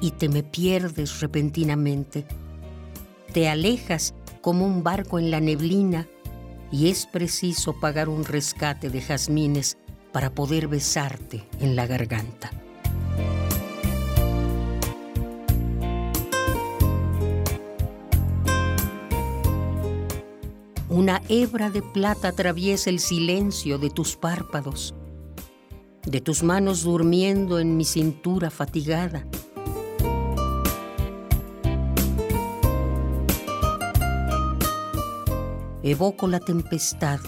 y 0.00 0.10
te 0.10 0.28
me 0.28 0.42
pierdes 0.42 1.20
repentinamente. 1.20 2.26
Te 3.32 3.48
alejas 3.48 4.14
como 4.40 4.64
un 4.64 4.82
barco 4.82 5.18
en 5.18 5.30
la 5.30 5.40
neblina 5.40 6.08
y 6.72 6.88
es 6.88 7.06
preciso 7.06 7.78
pagar 7.78 8.08
un 8.08 8.24
rescate 8.24 8.90
de 8.90 9.00
jazmines 9.00 9.76
para 10.12 10.34
poder 10.34 10.68
besarte 10.68 11.46
en 11.60 11.76
la 11.76 11.86
garganta. 11.86 12.50
Una 20.88 21.22
hebra 21.28 21.70
de 21.70 21.82
plata 21.82 22.28
atraviesa 22.28 22.90
el 22.90 22.98
silencio 22.98 23.78
de 23.78 23.90
tus 23.90 24.16
párpados, 24.16 24.94
de 26.04 26.20
tus 26.20 26.42
manos 26.42 26.82
durmiendo 26.82 27.60
en 27.60 27.76
mi 27.76 27.84
cintura 27.84 28.50
fatigada. 28.50 29.26
Evoco 35.90 36.28
la 36.28 36.38
tempestad 36.38 37.18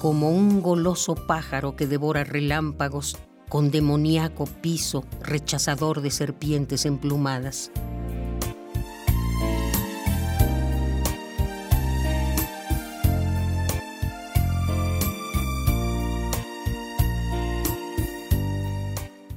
como 0.00 0.30
un 0.30 0.62
goloso 0.62 1.16
pájaro 1.16 1.74
que 1.74 1.88
devora 1.88 2.22
relámpagos 2.22 3.16
con 3.48 3.72
demoníaco 3.72 4.44
piso 4.44 5.04
rechazador 5.20 6.00
de 6.00 6.12
serpientes 6.12 6.86
emplumadas. 6.86 7.72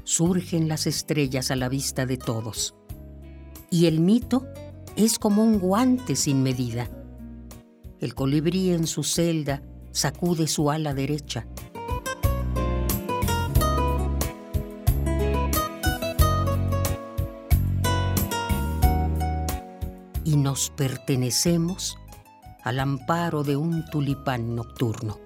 Surgen 0.03 0.67
las 0.67 0.85
estrellas 0.85 1.49
a 1.49 1.55
la 1.55 1.67
vista 1.67 2.05
de 2.05 2.17
todos. 2.17 2.75
Y 3.71 3.87
el 3.87 4.01
mito 4.01 4.45
es 4.95 5.17
como 5.17 5.43
un 5.43 5.57
guante 5.57 6.15
sin 6.15 6.43
medida. 6.43 6.91
El 8.05 8.13
colibrí 8.13 8.69
en 8.69 8.85
su 8.85 9.03
celda 9.03 9.63
sacude 9.91 10.45
su 10.45 10.69
ala 10.69 10.93
derecha. 10.93 11.47
Y 20.23 20.37
nos 20.37 20.69
pertenecemos 20.69 21.97
al 22.61 22.79
amparo 22.79 23.43
de 23.43 23.57
un 23.57 23.83
tulipán 23.89 24.55
nocturno. 24.55 25.24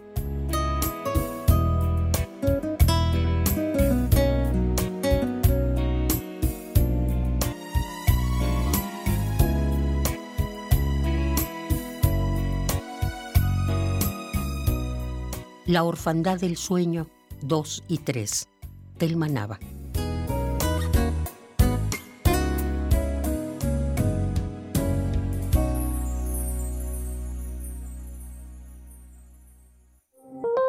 La 15.70 15.84
orfandad 15.84 16.40
del 16.40 16.58
sueño 16.58 17.06
2 17.44 17.84
y 17.88 18.00
3. 18.00 18.50
Telmanaba. 18.98 19.60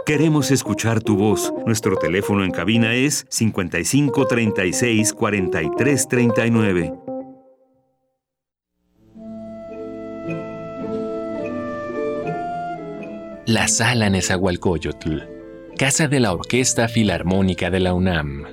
Queremos 0.05 0.51
escuchar 0.51 1.03
tu 1.03 1.16
voz. 1.16 1.51
Nuestro 1.64 1.96
teléfono 1.96 2.44
en 2.44 2.51
cabina 2.51 2.92
es 2.92 3.24
55 3.30 4.26
36 4.26 5.14
La 13.51 13.66
Sala 13.66 14.09
Nezahualcóyotl, 14.09 15.22
Casa 15.76 16.07
de 16.07 16.20
la 16.20 16.32
Orquesta 16.32 16.86
Filarmónica 16.86 17.68
de 17.68 17.80
la 17.80 17.94
UNAM, 17.94 18.44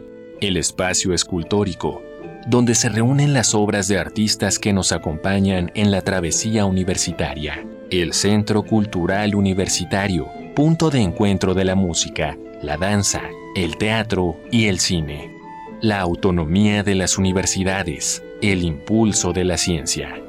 el 0.42 0.58
espacio 0.58 1.14
escultórico, 1.14 2.02
donde 2.48 2.74
se 2.74 2.90
reúnen 2.90 3.32
las 3.32 3.54
obras 3.54 3.88
de 3.88 4.00
artistas 4.00 4.58
que 4.58 4.74
nos 4.74 4.92
acompañan 4.92 5.72
en 5.76 5.92
la 5.92 6.02
travesía 6.02 6.66
universitaria, 6.66 7.64
el 7.92 8.12
Centro 8.14 8.64
Cultural 8.64 9.36
Universitario, 9.36 10.30
punto 10.56 10.90
de 10.90 11.02
encuentro 11.02 11.54
de 11.54 11.66
la 11.66 11.76
música, 11.76 12.36
la 12.64 12.76
danza, 12.78 13.22
el 13.56 13.78
teatro 13.78 14.40
y 14.52 14.66
el 14.66 14.80
cine, 14.80 15.32
la 15.80 16.00
autonomía 16.00 16.82
de 16.82 16.96
las 16.96 17.20
universidades, 17.20 18.24
el 18.42 18.64
impulso 18.64 19.32
de 19.32 19.44
la 19.44 19.58
ciencia 19.58 20.24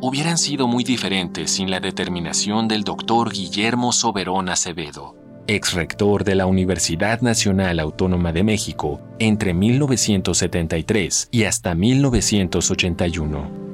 hubieran 0.00 0.38
sido 0.38 0.68
muy 0.68 0.84
diferentes 0.84 1.50
sin 1.50 1.70
la 1.70 1.80
determinación 1.80 2.68
del 2.68 2.84
doctor 2.84 3.32
Guillermo 3.32 3.92
Soberón 3.92 4.48
Acevedo, 4.48 5.16
ex 5.46 5.72
rector 5.72 6.24
de 6.24 6.36
la 6.36 6.46
Universidad 6.46 7.20
Nacional 7.20 7.80
Autónoma 7.80 8.32
de 8.32 8.44
México 8.44 9.00
entre 9.18 9.54
1973 9.54 11.28
y 11.32 11.44
hasta 11.44 11.74
1981. 11.74 13.68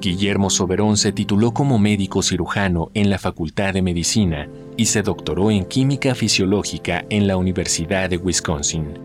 Guillermo 0.00 0.50
Soberón 0.50 0.96
se 0.96 1.12
tituló 1.12 1.52
como 1.52 1.78
médico 1.78 2.22
cirujano 2.22 2.90
en 2.94 3.08
la 3.08 3.18
Facultad 3.18 3.72
de 3.72 3.82
Medicina 3.82 4.48
y 4.76 4.86
se 4.86 5.02
doctoró 5.02 5.50
en 5.50 5.64
Química 5.64 6.14
Fisiológica 6.14 7.04
en 7.08 7.26
la 7.26 7.36
Universidad 7.36 8.10
de 8.10 8.18
Wisconsin. 8.18 8.98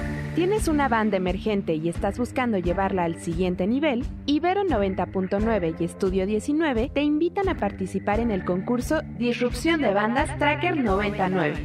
¿Tienes 0.35 0.67
una 0.69 0.87
banda 0.87 1.17
emergente 1.17 1.75
y 1.75 1.89
estás 1.89 2.17
buscando 2.17 2.57
llevarla 2.57 3.03
al 3.03 3.17
siguiente 3.17 3.67
nivel? 3.67 4.05
Ibero 4.25 4.63
90.9 4.63 5.75
y 5.77 5.83
Estudio 5.83 6.25
19 6.25 6.89
te 6.93 7.01
invitan 7.01 7.49
a 7.49 7.57
participar 7.57 8.21
en 8.21 8.31
el 8.31 8.45
concurso 8.45 9.01
Disrupción 9.17 9.81
de 9.81 9.93
Bandas 9.93 10.37
Tracker 10.37 10.77
99. 10.77 11.55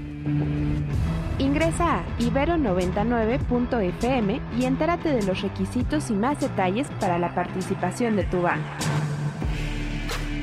Ingresa 1.39 1.99
a 1.99 2.05
ibero99.fm 2.19 4.41
y 4.59 4.65
entérate 4.65 5.11
de 5.11 5.23
los 5.23 5.43
requisitos 5.43 6.11
y 6.11 6.15
más 6.15 6.41
detalles 6.41 6.89
para 6.99 7.21
la 7.21 7.33
participación 7.37 8.17
de 8.17 8.25
tu 8.25 8.43
banda. 8.43 8.67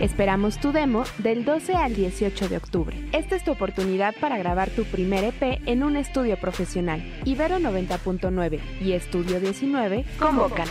Esperamos 0.04 0.60
tu 0.60 0.74
demo 0.74 1.06
del 1.20 1.46
12 1.46 1.76
al 1.76 1.96
18 1.96 2.50
de 2.50 2.58
octubre. 2.58 3.10
Esta 3.14 3.38
es 3.38 3.46
tu 3.46 3.52
oportunidad 3.52 4.14
para 4.20 4.38
grabar 4.38 4.70
tu 4.70 4.84
primer 4.84 5.24
EP 5.24 5.62
en 5.66 5.82
un 5.82 5.96
estudio 5.96 6.38
profesional. 6.38 7.02
Ibero 7.24 7.58
90.9 7.58 8.60
y 8.82 8.92
Estudio 8.92 9.40
19 9.40 10.04
convocan. 10.20 10.68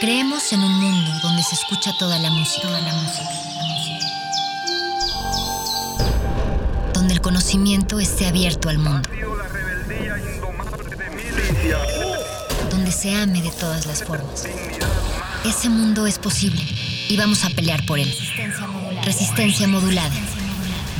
Creemos 0.00 0.52
en 0.52 0.64
un 0.64 0.80
mundo 0.80 1.10
donde 1.22 1.44
se 1.44 1.54
escucha 1.54 1.92
toda 1.96 2.18
la 2.18 2.30
música, 2.30 2.66
toda 2.66 2.80
la 2.80 2.94
música, 2.94 3.30
donde 6.92 7.14
el 7.14 7.20
conocimiento 7.20 8.00
esté 8.00 8.26
abierto 8.26 8.68
al 8.68 8.78
mundo, 8.78 9.08
donde 12.68 12.90
se 12.90 13.14
ame 13.14 13.42
de 13.42 13.50
todas 13.52 13.86
las 13.86 14.02
formas. 14.02 14.48
Ese 15.44 15.68
mundo 15.68 16.06
es 16.06 16.20
posible 16.20 16.62
y 17.08 17.16
vamos 17.16 17.44
a 17.44 17.50
pelear 17.50 17.84
por 17.84 17.98
él. 17.98 18.08
Resistencia 19.04 19.66
modulada. 19.66 20.14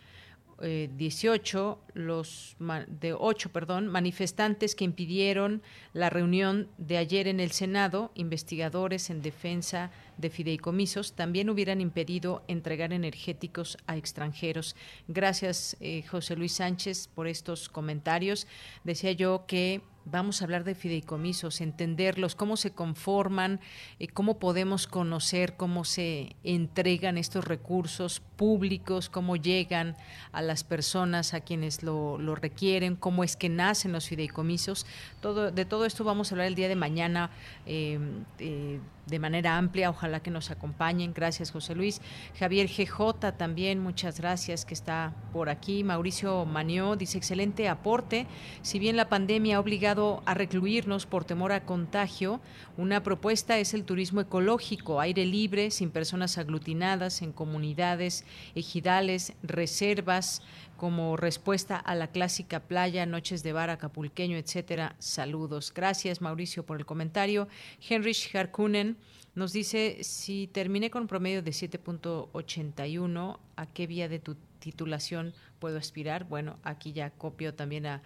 18 0.61 1.79
eh, 1.87 1.91
los 1.95 2.57
de 2.87 3.15
ocho 3.15 3.51
perdón 3.51 3.87
manifestantes 3.87 4.75
que 4.75 4.85
impidieron 4.85 5.63
la 5.95 6.11
reunión 6.11 6.69
de 6.77 6.99
ayer 6.99 7.29
en 7.29 7.41
el 7.41 7.51
Senado 7.51 8.11
investigadores 8.15 9.09
en 9.09 9.23
defensa 9.23 9.91
de 10.19 10.29
fideicomisos 10.29 11.15
también 11.15 11.49
hubieran 11.49 11.81
impedido 11.81 12.43
entregar 12.47 12.93
energéticos 12.93 13.79
a 13.87 13.97
extranjeros 13.97 14.77
gracias 15.09 15.79
eh, 15.81 16.03
José 16.03 16.37
Luis 16.37 16.53
Sánchez 16.53 17.09
por 17.09 17.27
estos 17.27 17.71
comentarios 17.71 18.47
decía 18.85 19.13
yo 19.13 19.45
que 19.47 19.81
Vamos 20.07 20.41
a 20.41 20.45
hablar 20.45 20.65
de 20.65 20.75
fideicomisos, 20.75 21.61
entenderlos, 21.61 22.35
cómo 22.35 22.57
se 22.57 22.73
conforman, 22.73 23.61
eh, 23.99 24.09
cómo 24.09 24.39
podemos 24.39 24.87
conocer 24.87 25.57
cómo 25.57 25.85
se 25.85 26.37
entregan 26.43 27.19
estos 27.19 27.45
recursos 27.45 28.21
públicos, 28.37 29.09
cómo 29.11 29.37
llegan 29.37 29.97
a 30.33 30.43
las 30.43 30.65
personas 30.65 31.35
a 31.35 31.41
quienes 31.41 31.83
lo, 31.83 32.19
requieren, 32.35 32.97
cómo 32.97 33.25
es 33.25 33.37
que 33.37 33.49
nacen 33.49 33.93
los 33.93 34.09
fideicomisos. 34.09 34.87
Todo, 35.21 35.51
de 35.51 35.65
todo 35.65 35.85
esto 35.85 36.03
vamos 36.03 36.31
a 36.31 36.35
hablar 36.35 36.47
el 36.47 36.55
día 36.55 36.69
de 36.69 36.77
mañana. 36.77 37.31
Eh, 37.67 37.99
eh, 38.39 38.81
de 39.11 39.19
manera 39.19 39.59
amplia. 39.59 39.91
Ojalá 39.91 40.21
que 40.21 40.31
nos 40.31 40.51
acompañen. 40.51 41.13
Gracias, 41.13 41.51
José 41.51 41.75
Luis. 41.75 42.01
Javier 42.39 42.69
GJ 42.69 43.33
también, 43.37 43.81
muchas 43.81 44.21
gracias 44.21 44.65
que 44.65 44.75
está 44.75 45.13
por 45.33 45.49
aquí. 45.49 45.85
Mauricio 45.85 46.45
Manió 46.47 46.97
dice, 46.97 47.19
excelente 47.19 47.69
aporte. 47.69 48.27
Si 48.63 48.79
bien 48.79 48.97
la 48.97 49.09
pandemia 49.09 49.57
ha 49.57 49.61
obligado 49.61 50.23
a 50.25 50.35
recluirnos 50.35 51.07
por 51.07 51.25
temor 51.25 51.53
a 51.53 51.65
contagio, 51.65 52.41
una 52.77 53.03
propuesta 53.03 53.59
es 53.59 53.75
el 53.75 53.85
turismo 53.85 54.21
ecológico, 54.21 55.01
aire 55.01 55.27
libre, 55.27 55.71
sin 55.71 55.91
personas 55.91 56.39
aglutinadas, 56.39 57.23
en 57.23 57.33
comunidades, 57.33 58.25
ejidales, 58.55 59.35
reservas, 59.43 60.43
como 60.81 61.19
respuesta 61.19 61.77
a 61.77 61.95
la 61.95 62.07
clásica 62.07 62.61
playa, 62.61 63.05
noches 63.05 63.43
de 63.43 63.53
bar 63.53 63.69
acapulqueño, 63.69 64.39
etcétera. 64.39 64.97
Saludos. 64.99 65.75
Gracias, 65.75 66.23
Mauricio, 66.23 66.65
por 66.65 66.79
el 66.79 66.87
comentario. 66.87 67.49
Heinrich 67.87 68.35
Harkunen 68.35 68.97
nos 69.35 69.53
dice, 69.53 69.99
si 70.03 70.47
terminé 70.47 70.89
con 70.89 71.07
promedio 71.07 71.43
de 71.43 71.51
7.81, 71.51 73.39
¿a 73.57 73.67
qué 73.67 73.87
vía 73.87 74.09
de 74.09 74.21
tu 74.21 74.37
titulación 74.59 75.35
puedo 75.59 75.77
aspirar? 75.77 76.25
Bueno, 76.25 76.59
aquí 76.63 76.95
ya 76.95 77.11
copio 77.11 77.53
también 77.53 77.85
a, 77.85 78.01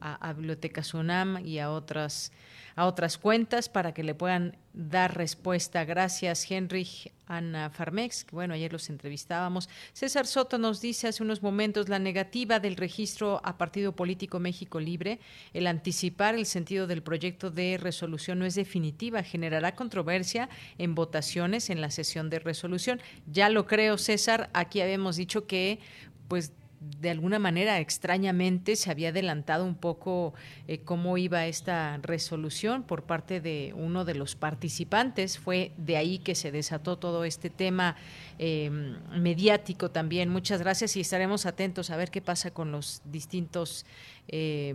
a, 0.00 0.32
Biblioteca 0.32 0.82
Sunam 0.82 1.44
y 1.44 1.58
a 1.58 1.70
otras 1.70 2.32
a 2.76 2.86
otras 2.86 3.18
cuentas 3.18 3.68
para 3.68 3.92
que 3.92 4.02
le 4.02 4.14
puedan 4.14 4.56
dar 4.72 5.16
respuesta. 5.16 5.84
Gracias, 5.84 6.50
Henry, 6.50 6.86
Ana 7.26 7.68
Farmex. 7.68 8.26
Bueno, 8.30 8.54
ayer 8.54 8.72
los 8.72 8.88
entrevistábamos. 8.88 9.68
César 9.92 10.26
Soto 10.26 10.56
nos 10.56 10.80
dice 10.80 11.08
hace 11.08 11.22
unos 11.22 11.42
momentos 11.42 11.88
la 11.88 11.98
negativa 11.98 12.60
del 12.60 12.76
registro 12.76 13.40
a 13.44 13.58
Partido 13.58 13.92
Político 13.94 14.38
México 14.38 14.80
Libre, 14.80 15.18
el 15.52 15.66
anticipar 15.66 16.34
el 16.34 16.46
sentido 16.46 16.86
del 16.86 17.02
proyecto 17.02 17.50
de 17.50 17.76
resolución 17.76 18.38
no 18.38 18.46
es 18.46 18.54
definitiva, 18.54 19.22
generará 19.22 19.74
controversia 19.74 20.48
en 20.78 20.94
votaciones 20.94 21.70
en 21.70 21.80
la 21.80 21.90
sesión 21.90 22.30
de 22.30 22.38
resolución. 22.38 23.00
Ya 23.30 23.48
lo 23.48 23.66
creo, 23.66 23.98
César. 23.98 24.48
Aquí 24.52 24.80
habíamos 24.80 25.16
dicho 25.16 25.46
que 25.46 25.80
pues 26.28 26.52
de 26.80 27.10
alguna 27.10 27.38
manera 27.38 27.78
extrañamente 27.78 28.74
se 28.74 28.90
había 28.90 29.10
adelantado 29.10 29.66
un 29.66 29.74
poco 29.74 30.32
eh, 30.66 30.78
cómo 30.78 31.18
iba 31.18 31.46
esta 31.46 31.98
resolución 31.98 32.84
por 32.84 33.02
parte 33.02 33.42
de 33.42 33.74
uno 33.76 34.06
de 34.06 34.14
los 34.14 34.34
participantes. 34.34 35.38
Fue 35.38 35.72
de 35.76 35.98
ahí 35.98 36.18
que 36.18 36.34
se 36.34 36.50
desató 36.50 36.96
todo 36.96 37.24
este 37.24 37.50
tema 37.50 37.96
em, 38.38 38.96
mediático 39.10 39.90
también. 39.90 40.30
Muchas 40.30 40.60
gracias 40.60 40.96
y 40.96 41.00
estaremos 41.00 41.44
atentos 41.44 41.90
a 41.90 41.98
ver 41.98 42.10
qué 42.10 42.22
pasa 42.22 42.50
con 42.50 42.72
los 42.72 43.02
distintos 43.04 43.84
eh, 44.32 44.74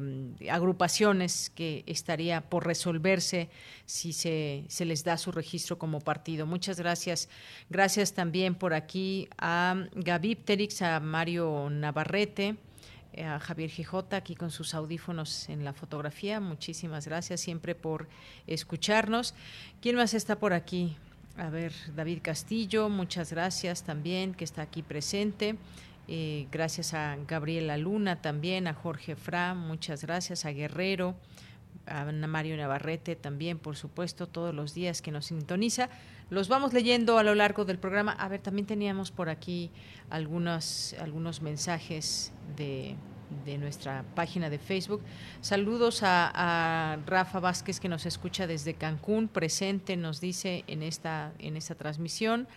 agrupaciones 0.51 1.49
que 1.55 1.83
estaría 1.87 2.41
por 2.41 2.65
resolverse 2.65 3.49
si 3.85 4.13
se, 4.13 4.65
se 4.67 4.85
les 4.85 5.03
da 5.03 5.17
su 5.17 5.31
registro 5.31 5.77
como 5.77 6.01
partido. 6.01 6.45
Muchas 6.45 6.77
gracias. 6.77 7.29
Gracias 7.69 8.13
también 8.13 8.55
por 8.55 8.73
aquí 8.73 9.29
a 9.37 9.87
Gaby 9.95 10.35
Pterix, 10.35 10.81
a 10.81 10.99
Mario 10.99 11.69
Navarrete 11.69 12.57
a 13.23 13.39
Javier 13.39 13.69
Gijota 13.69 14.17
aquí 14.17 14.35
con 14.35 14.51
sus 14.51 14.73
audífonos 14.73 15.47
en 15.49 15.63
la 15.63 15.73
fotografía. 15.73 16.39
Muchísimas 16.39 17.07
gracias 17.07 17.39
siempre 17.39 17.75
por 17.75 18.07
escucharnos. 18.47 19.33
¿Quién 19.81 19.95
más 19.95 20.13
está 20.13 20.37
por 20.37 20.53
aquí? 20.53 20.97
A 21.37 21.49
ver, 21.49 21.73
David 21.95 22.19
Castillo, 22.21 22.89
muchas 22.89 23.31
gracias 23.31 23.83
también 23.83 24.33
que 24.33 24.43
está 24.43 24.61
aquí 24.61 24.81
presente. 24.81 25.57
Eh, 26.07 26.47
gracias 26.51 26.93
a 26.93 27.17
Gabriela 27.27 27.77
Luna 27.77 28.21
también, 28.21 28.67
a 28.67 28.73
Jorge 28.73 29.15
Fra, 29.15 29.53
muchas 29.55 30.03
gracias, 30.03 30.45
a 30.45 30.51
Guerrero, 30.51 31.15
a 31.87 32.05
Mario 32.05 32.57
Navarrete 32.57 33.15
también, 33.15 33.57
por 33.57 33.75
supuesto, 33.75 34.27
todos 34.27 34.53
los 34.53 34.73
días 34.73 35.01
que 35.01 35.11
nos 35.11 35.27
sintoniza. 35.27 35.89
Los 36.29 36.47
vamos 36.47 36.73
leyendo 36.73 37.17
a 37.17 37.23
lo 37.23 37.35
largo 37.35 37.65
del 37.65 37.77
programa. 37.77 38.11
A 38.13 38.27
ver, 38.27 38.41
también 38.41 38.65
teníamos 38.65 39.11
por 39.11 39.29
aquí 39.29 39.71
algunos, 40.09 40.95
algunos 40.99 41.41
mensajes 41.41 42.33
de, 42.55 42.95
de 43.45 43.57
nuestra 43.57 44.03
página 44.15 44.49
de 44.49 44.57
Facebook. 44.57 45.01
Saludos 45.41 46.01
a, 46.03 46.31
a, 46.33 46.97
Rafa 47.05 47.39
Vázquez 47.39 47.79
que 47.79 47.89
nos 47.89 48.05
escucha 48.05 48.47
desde 48.47 48.73
Cancún, 48.73 49.27
presente, 49.27 49.97
nos 49.97 50.19
dice 50.19 50.63
en 50.67 50.81
esta, 50.81 51.33
en 51.39 51.57
esta 51.57 51.75
transmisión. 51.75 52.47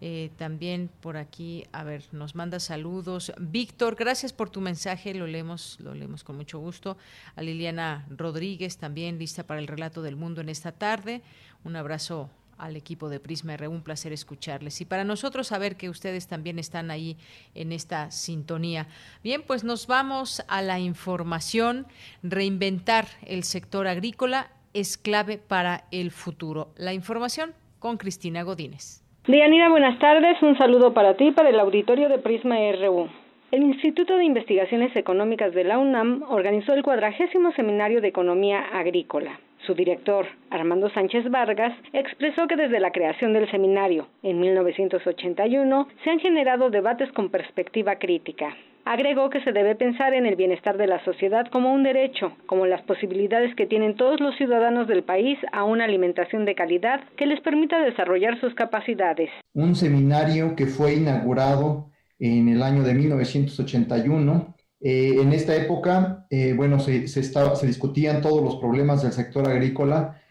Eh, 0.00 0.30
también 0.36 0.90
por 1.00 1.16
aquí, 1.16 1.64
a 1.72 1.84
ver, 1.84 2.04
nos 2.12 2.34
manda 2.34 2.60
saludos. 2.60 3.32
Víctor, 3.38 3.96
gracias 3.96 4.32
por 4.32 4.50
tu 4.50 4.60
mensaje, 4.60 5.14
lo 5.14 5.26
leemos, 5.26 5.78
lo 5.80 5.94
leemos 5.94 6.22
con 6.22 6.36
mucho 6.36 6.58
gusto. 6.58 6.96
A 7.34 7.42
Liliana 7.42 8.06
Rodríguez, 8.10 8.76
también 8.76 9.18
lista 9.18 9.46
para 9.46 9.60
el 9.60 9.66
relato 9.66 10.02
del 10.02 10.16
mundo 10.16 10.40
en 10.40 10.48
esta 10.48 10.72
tarde. 10.72 11.22
Un 11.64 11.76
abrazo 11.76 12.28
al 12.58 12.76
equipo 12.76 13.08
de 13.08 13.20
Prisma 13.20 13.54
R, 13.54 13.68
un 13.68 13.82
placer 13.82 14.12
escucharles. 14.12 14.80
Y 14.80 14.84
para 14.84 15.04
nosotros 15.04 15.48
saber 15.48 15.76
que 15.76 15.90
ustedes 15.90 16.26
también 16.26 16.58
están 16.58 16.90
ahí 16.90 17.16
en 17.54 17.72
esta 17.72 18.10
sintonía. 18.10 18.86
Bien, 19.22 19.42
pues 19.42 19.64
nos 19.64 19.86
vamos 19.86 20.42
a 20.48 20.62
la 20.62 20.78
información. 20.78 21.86
Reinventar 22.22 23.08
el 23.22 23.44
sector 23.44 23.86
agrícola 23.86 24.50
es 24.72 24.96
clave 24.96 25.38
para 25.38 25.86
el 25.90 26.10
futuro. 26.10 26.72
La 26.76 26.92
información 26.92 27.54
con 27.78 27.96
Cristina 27.98 28.42
Godínez. 28.42 29.05
Dianira, 29.28 29.68
buenas 29.68 29.98
tardes. 29.98 30.40
Un 30.40 30.56
saludo 30.56 30.94
para 30.94 31.14
ti, 31.14 31.32
para 31.32 31.48
el 31.48 31.58
auditorio 31.58 32.08
de 32.08 32.18
Prisma 32.18 32.58
RU. 32.80 33.08
El 33.50 33.64
Instituto 33.64 34.16
de 34.16 34.24
Investigaciones 34.24 34.94
Económicas 34.94 35.52
de 35.52 35.64
la 35.64 35.78
UNAM 35.78 36.22
organizó 36.28 36.74
el 36.74 36.84
cuadragésimo 36.84 37.50
seminario 37.50 38.00
de 38.00 38.06
Economía 38.06 38.60
Agrícola. 38.72 39.40
Su 39.66 39.74
director, 39.74 40.28
Armando 40.50 40.90
Sánchez 40.90 41.28
Vargas, 41.28 41.76
expresó 41.92 42.46
que 42.46 42.54
desde 42.54 42.78
la 42.78 42.92
creación 42.92 43.32
del 43.32 43.50
seminario, 43.50 44.06
en 44.22 44.38
1981, 44.38 45.88
se 46.04 46.10
han 46.10 46.20
generado 46.20 46.70
debates 46.70 47.10
con 47.10 47.28
perspectiva 47.28 47.96
crítica. 47.96 48.54
Agregó 48.86 49.30
que 49.30 49.42
se 49.42 49.50
debe 49.50 49.74
pensar 49.74 50.14
en 50.14 50.26
el 50.26 50.36
bienestar 50.36 50.78
de 50.78 50.86
la 50.86 51.04
sociedad 51.04 51.48
como 51.50 51.72
un 51.72 51.82
derecho, 51.82 52.36
como 52.46 52.66
las 52.66 52.82
posibilidades 52.82 53.52
que 53.56 53.66
tienen 53.66 53.96
todos 53.96 54.20
los 54.20 54.36
ciudadanos 54.36 54.86
del 54.86 55.02
país 55.02 55.36
a 55.52 55.64
una 55.64 55.86
alimentación 55.86 56.44
de 56.44 56.54
calidad 56.54 57.00
que 57.16 57.26
les 57.26 57.40
permita 57.40 57.80
desarrollar 57.80 58.40
sus 58.40 58.54
capacidades. 58.54 59.28
Un 59.54 59.74
seminario 59.74 60.54
que 60.54 60.66
fue 60.66 60.94
inaugurado 60.94 61.90
en 62.20 62.48
el 62.48 62.62
año 62.62 62.84
de 62.84 62.94
1981. 62.94 64.54
Eh, 64.80 65.16
en 65.20 65.32
esta 65.32 65.56
época, 65.56 66.24
eh, 66.30 66.52
bueno, 66.56 66.78
se, 66.78 67.08
se 67.08 67.66
discutían 67.66 68.22
todos 68.22 68.40
los 68.40 68.54
problemas 68.54 69.02
del 69.02 69.10
sector 69.10 69.48
agrícola 69.48 70.22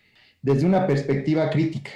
desde 0.41 0.65
una 0.65 0.87
perspectiva 0.87 1.49
crítica. 1.49 1.91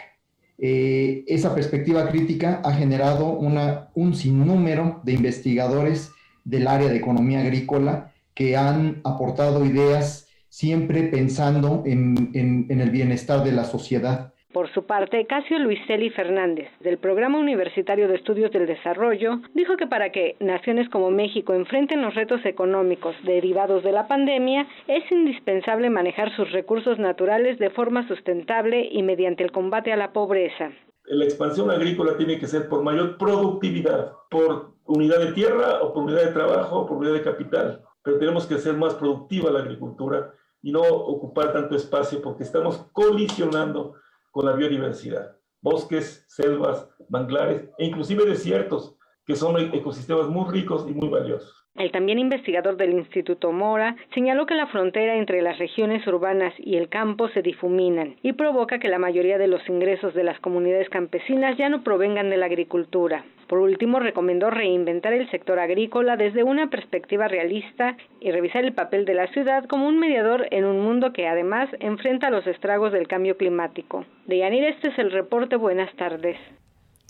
Eh, 0.58 1.24
esa 1.26 1.56
perspectiva 1.56 2.10
crítica 2.10 2.62
ha 2.66 2.74
generado 2.74 3.30
una, 3.30 3.92
un 3.96 4.14
sinnúmero 4.14 5.00
de 5.06 5.14
investigadores 5.14 6.12
del 6.50 6.68
área 6.68 6.90
de 6.90 6.98
economía 6.98 7.42
agrícola 7.42 8.12
que 8.34 8.58
han 8.58 9.02
aportado 9.04 9.66
ideas 9.66 10.28
siempre 10.50 11.04
pensando 11.04 11.84
en, 11.86 12.32
el 12.70 12.90
bienestar 12.90 13.44
de 13.44 13.52
la 13.52 13.64
sociedad. 13.64 14.34
Por 14.52 14.68
su 14.74 14.88
parte, 14.88 15.28
Casio 15.28 15.60
Luiseli 15.60 16.10
Fernández, 16.10 16.70
del 16.80 16.98
Programa 16.98 17.38
Universitario 17.38 18.08
de 18.08 18.16
Estudios 18.16 18.52
del 18.52 18.66
Desarrollo, 18.66 19.42
dijo 19.54 19.78
que 19.78 19.86
para 19.86 20.12
que 20.12 20.38
naciones 20.40 20.90
como 20.90 21.12
México 21.12 21.54
enfrenten 21.54 22.02
los 22.02 22.16
retos 22.16 22.44
económicos 22.46 23.16
derivados 23.24 23.84
de 23.84 23.92
la 23.92 24.08
pandemia, 24.08 24.66
es 24.88 25.04
indispensable 25.12 25.92
manejar 25.92 26.36
sus 26.36 26.52
recursos 26.52 26.98
naturales 26.98 27.60
de 27.60 27.70
forma 27.70 28.08
sustentable 28.08 28.90
y 28.92 29.04
mediante 29.04 29.44
el 29.44 29.52
combate 29.52 29.94
a 29.94 29.98
la 29.98 30.14
pobreza. 30.14 30.72
La 31.10 31.26
expansión 31.26 31.72
agrícola 31.72 32.16
tiene 32.16 32.38
que 32.38 32.46
ser 32.46 32.70
por 32.70 32.84
mayor 32.84 33.18
productividad, 33.18 34.14
por 34.30 34.74
unidad 34.86 35.18
de 35.18 35.32
tierra 35.32 35.82
o 35.82 35.92
por 35.92 36.04
unidad 36.04 36.26
de 36.26 36.34
trabajo 36.34 36.82
o 36.82 36.86
por 36.86 36.98
unidad 36.98 37.14
de 37.14 37.24
capital. 37.24 37.84
Pero 38.04 38.20
tenemos 38.20 38.46
que 38.46 38.54
hacer 38.54 38.76
más 38.76 38.94
productiva 38.94 39.50
la 39.50 39.62
agricultura 39.62 40.36
y 40.62 40.72
no 40.72 40.82
ocupar 40.82 41.52
tanto 41.52 41.76
espacio 41.76 42.22
porque 42.22 42.44
estamos 42.44 42.86
colisionando 42.94 43.96
con 44.30 44.46
la 44.46 44.54
biodiversidad. 44.54 45.36
Bosques, 45.62 46.26
selvas, 46.28 46.88
manglares 47.10 47.68
e 47.80 47.86
inclusive 47.86 48.24
desiertos, 48.26 48.96
que 49.26 49.36
son 49.36 49.58
ecosistemas 49.74 50.28
muy 50.28 50.48
ricos 50.52 50.86
y 50.88 50.94
muy 50.94 51.10
valiosos. 51.10 51.68
El 51.80 51.94
también 51.94 52.20
investigador 52.20 52.76
del 52.76 52.92
Instituto 52.92 53.54
Mora 53.54 53.96
señaló 54.14 54.46
que 54.46 54.54
la 54.54 54.68
frontera 54.68 55.16
entre 55.16 55.42
las 55.42 55.58
regiones 55.60 56.06
urbanas 56.06 56.54
y 56.58 56.76
el 56.76 56.90
campo 56.90 57.30
se 57.30 57.42
difuminan 57.42 58.18
y 58.22 58.34
provoca 58.34 58.80
que 58.80 58.90
la 58.90 59.00
mayoría 59.00 59.38
de 59.38 59.48
los 59.48 59.68
ingresos 59.70 60.14
de 60.14 60.26
las 60.26 60.38
comunidades 60.42 60.90
campesinas 60.90 61.58
ya 61.58 61.70
no 61.70 61.82
provengan 61.82 62.30
de 62.30 62.36
la 62.36 62.48
agricultura. 62.48 63.24
Por 63.48 63.60
último, 63.60 64.02
recomendó 64.02 64.50
reinventar 64.50 65.14
el 65.14 65.32
sector 65.32 65.58
agrícola 65.58 66.18
desde 66.18 66.44
una 66.44 66.70
perspectiva 66.70 67.30
realista 67.30 67.96
y 68.20 68.30
revisar 68.32 68.66
el 68.66 68.74
papel 68.74 69.06
de 69.06 69.14
la 69.14 69.28
ciudad 69.28 69.64
como 69.64 69.88
un 69.88 70.00
mediador 70.00 70.48
en 70.52 70.66
un 70.66 70.82
mundo 70.82 71.14
que 71.14 71.30
además 71.30 71.70
enfrenta 71.80 72.30
los 72.30 72.46
estragos 72.46 72.92
del 72.92 73.08
cambio 73.08 73.38
climático. 73.38 74.04
De 74.28 74.40
Yanir, 74.40 74.66
este 74.66 74.90
es 74.90 75.00
el 75.00 75.12
reporte. 75.12 75.56
Buenas 75.56 75.96
tardes. 75.96 76.36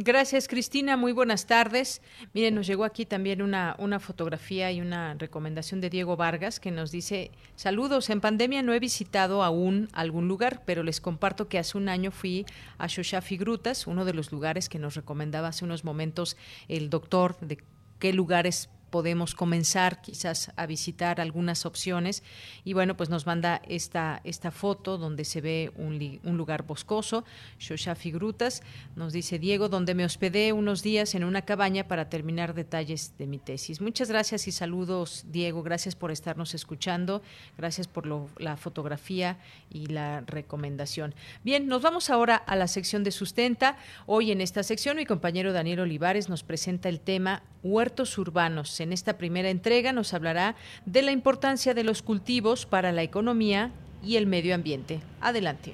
Gracias, 0.01 0.47
Cristina. 0.47 0.95
Muy 0.95 1.11
buenas 1.11 1.45
tardes. 1.45 2.01
Miren, 2.34 2.55
nos 2.55 2.65
llegó 2.65 2.85
aquí 2.85 3.05
también 3.05 3.41
una, 3.41 3.76
una 3.80 3.99
fotografía 3.99 4.71
y 4.71 4.80
una 4.80 5.13
recomendación 5.15 5.81
de 5.81 5.89
Diego 5.89 6.15
Vargas 6.15 6.61
que 6.61 6.71
nos 6.71 6.89
dice, 6.89 7.31
saludos, 7.57 8.09
en 8.09 8.21
pandemia 8.21 8.61
no 8.61 8.73
he 8.73 8.80
visitado 8.80 9.43
aún 9.43 9.89
algún 9.91 10.30
lugar, 10.30 10.63
pero 10.65 10.84
les 10.84 11.01
comparto 11.01 11.49
que 11.49 11.59
hace 11.59 11.77
un 11.77 11.89
año 11.89 12.11
fui 12.11 12.45
a 12.77 12.88
Shoshafi 12.88 13.35
Grutas, 13.35 13.88
uno 13.88 14.05
de 14.05 14.13
los 14.13 14.31
lugares 14.31 14.69
que 14.69 14.80
nos 14.80 14.95
recomendaba 14.95 15.49
hace 15.49 15.65
unos 15.65 15.84
momentos 15.84 16.38
el 16.69 16.89
doctor 16.89 17.38
de 17.41 17.57
qué 17.99 18.13
lugares 18.13 18.69
podemos 18.90 19.36
comenzar 19.36 20.02
quizás 20.02 20.52
a 20.56 20.66
visitar 20.66 21.22
algunas 21.22 21.66
opciones. 21.66 22.24
Y 22.64 22.74
bueno 22.74 22.95
pues 22.95 23.10
nos 23.10 23.26
manda 23.26 23.61
esta 23.68 24.22
esta 24.24 24.52
foto 24.52 24.98
donde 24.98 25.26
se 25.26 25.41
ve 25.41 25.72
un, 25.76 25.99
lugar 26.38 26.64
boscoso 26.64 27.26
Shoshafi 27.60 28.11
Grutas. 28.11 28.61
Nos 28.95 29.14
dice 29.14 29.40
Diego 29.40 29.70
donde 29.70 29.95
me 29.95 30.06
hospedé 30.06 30.53
unos 30.53 30.84
días 30.84 31.16
en 31.16 31.24
una 31.24 31.44
cabaña 31.44 31.88
para 31.88 32.10
terminar 32.10 32.53
detalles 32.53 33.18
de 33.18 33.28
mi 33.28 33.40
tesis 33.40 33.80
muchas 33.82 34.10
gracias 34.10 34.48
y 34.48 34.52
saludos 34.52 35.26
Diego. 35.30 35.64
Gracias 35.64 35.95
por 35.95 36.11
estarnos 36.11 36.53
escuchando. 36.53 37.22
Gracias 37.57 37.88
por 37.88 38.07
la 38.40 38.57
fotografía 38.57 39.38
y 39.70 39.88
la 39.88 40.22
recomendación. 40.22 41.14
Bien 41.44 41.68
nos 41.68 41.82
vamos 41.82 42.10
ahora 42.10 42.36
a 42.36 42.56
la 42.56 42.68
sección 42.68 43.03
de 43.03 43.11
sustenta. 43.11 43.78
Hoy 44.06 44.32
en 44.32 44.41
esta 44.41 44.64
sección 44.64 44.98
mi 44.98 45.06
compañero 45.06 45.53
Daniel 45.53 45.82
Olivares 45.82 46.30
nos 46.30 46.44
presenta 46.44 46.90
el 46.90 46.99
tema 46.99 47.44
huertos 47.64 48.18
urbanos 48.18 48.78
Unidos. 48.80 48.89
En 48.89 48.93
esta 48.93 49.18
primera 49.18 49.49
entrega 49.49 49.93
nos 49.93 50.14
hablará 50.14 50.56
de 50.85 51.01
la 51.01 51.11
importancia 51.11 51.73
de 51.73 51.84
los 51.84 52.01
cultivos 52.01 52.65
para 52.65 52.91
la 52.91 53.03
economía 53.03 53.72
y 54.03 54.15
el 54.15 54.26
medio 54.26 54.56
ambiente. 54.56 54.99
Adelante. 55.22 55.73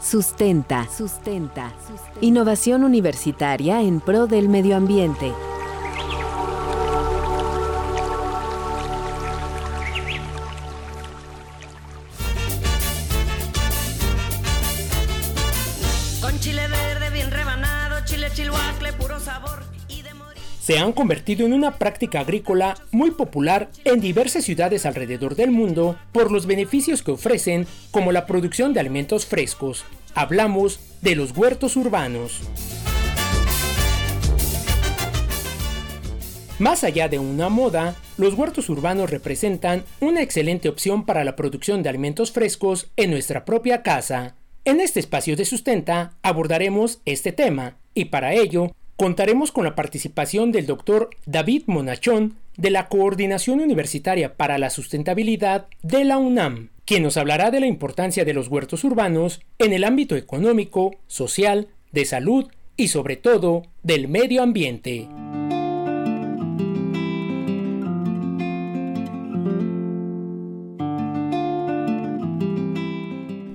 Sustenta. 0.00 0.86
Sustenta. 0.88 1.72
Innovación 2.20 2.84
universitaria 2.84 3.82
en 3.82 4.00
pro 4.00 4.28
del 4.28 4.48
medio 4.48 4.76
ambiente. 4.76 5.32
Se 20.66 20.80
han 20.80 20.92
convertido 20.92 21.46
en 21.46 21.52
una 21.52 21.78
práctica 21.78 22.18
agrícola 22.18 22.74
muy 22.90 23.12
popular 23.12 23.70
en 23.84 24.00
diversas 24.00 24.42
ciudades 24.42 24.84
alrededor 24.84 25.36
del 25.36 25.52
mundo 25.52 25.96
por 26.10 26.32
los 26.32 26.46
beneficios 26.46 27.04
que 27.04 27.12
ofrecen 27.12 27.68
como 27.92 28.10
la 28.10 28.26
producción 28.26 28.72
de 28.72 28.80
alimentos 28.80 29.26
frescos. 29.26 29.84
Hablamos 30.16 30.80
de 31.02 31.14
los 31.14 31.30
huertos 31.36 31.76
urbanos. 31.76 32.40
Más 36.58 36.82
allá 36.82 37.08
de 37.08 37.20
una 37.20 37.48
moda, 37.48 37.94
los 38.18 38.34
huertos 38.34 38.68
urbanos 38.68 39.08
representan 39.08 39.84
una 40.00 40.20
excelente 40.20 40.68
opción 40.68 41.06
para 41.06 41.22
la 41.22 41.36
producción 41.36 41.84
de 41.84 41.90
alimentos 41.90 42.32
frescos 42.32 42.90
en 42.96 43.12
nuestra 43.12 43.44
propia 43.44 43.84
casa. 43.84 44.34
En 44.64 44.80
este 44.80 44.98
espacio 44.98 45.36
de 45.36 45.44
sustenta 45.44 46.14
abordaremos 46.22 47.02
este 47.04 47.30
tema 47.30 47.76
y 47.94 48.06
para 48.06 48.34
ello 48.34 48.72
contaremos 48.96 49.52
con 49.52 49.64
la 49.64 49.74
participación 49.74 50.52
del 50.52 50.66
doctor 50.66 51.10
David 51.26 51.64
Monachón 51.66 52.36
de 52.56 52.70
la 52.70 52.88
Coordinación 52.88 53.60
Universitaria 53.60 54.36
para 54.36 54.58
la 54.58 54.70
Sustentabilidad 54.70 55.66
de 55.82 56.04
la 56.04 56.16
UNAM, 56.16 56.70
quien 56.86 57.02
nos 57.02 57.18
hablará 57.18 57.50
de 57.50 57.60
la 57.60 57.66
importancia 57.66 58.24
de 58.24 58.32
los 58.32 58.48
huertos 58.48 58.84
urbanos 58.84 59.40
en 59.58 59.72
el 59.72 59.84
ámbito 59.84 60.16
económico, 60.16 60.96
social, 61.06 61.68
de 61.92 62.04
salud 62.06 62.46
y 62.76 62.88
sobre 62.88 63.16
todo 63.16 63.62
del 63.82 64.08
medio 64.08 64.42
ambiente. 64.42 65.08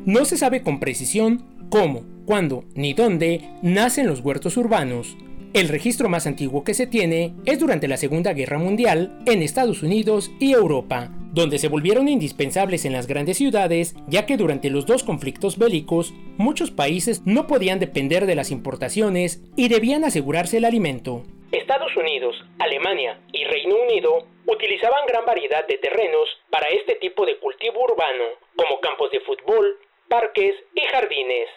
No 0.06 0.26
se 0.26 0.36
sabe 0.38 0.62
con 0.62 0.80
precisión 0.80 1.44
cómo, 1.70 2.04
cuándo 2.26 2.66
ni 2.76 2.94
dónde 2.94 3.50
nacen 3.62 4.08
los 4.08 4.20
huertos 4.20 4.58
urbanos, 4.58 5.16
el 5.54 5.68
registro 5.68 6.08
más 6.08 6.28
antiguo 6.28 6.64
que 6.64 6.74
se 6.74 6.88
tiene 6.88 7.34
es 7.46 7.60
durante 7.60 7.88
la 7.88 7.98
Segunda 7.98 8.34
Guerra 8.34 8.58
Mundial 8.58 9.20
en 9.26 9.42
Estados 9.42 9.84
Unidos 9.84 10.32
y 10.40 10.54
Europa, 10.54 11.10
donde 11.34 11.58
se 11.60 11.68
volvieron 11.68 12.08
indispensables 12.08 12.86
en 12.86 12.94
las 12.94 13.06
grandes 13.08 13.38
ciudades, 13.38 13.96
ya 14.08 14.26
que 14.26 14.38
durante 14.38 14.70
los 14.70 14.86
dos 14.86 15.04
conflictos 15.04 15.58
bélicos 15.58 16.14
muchos 16.38 16.72
países 16.72 17.24
no 17.26 17.48
podían 17.48 17.80
depender 17.80 18.26
de 18.26 18.36
las 18.36 18.50
importaciones 18.50 19.42
y 19.58 19.68
debían 19.68 20.06
asegurarse 20.06 20.58
el 20.58 20.66
alimento. 20.66 21.24
Estados 21.52 21.96
Unidos, 21.98 22.36
Alemania 22.60 23.20
y 23.34 23.44
Reino 23.44 23.76
Unido 23.76 24.26
utilizaban 24.48 25.06
gran 25.08 25.26
variedad 25.26 25.68
de 25.68 25.78
terrenos 25.80 26.30
para 26.50 26.70
este 26.70 26.96
tipo 26.96 27.26
de 27.26 27.38
cultivo 27.40 27.84
urbano, 27.84 28.24
como 28.56 28.80
campos 28.80 29.12
de 29.12 29.20
fútbol, 29.20 29.78
parques 30.08 30.56
y 30.76 30.82
jardines. 30.94 31.50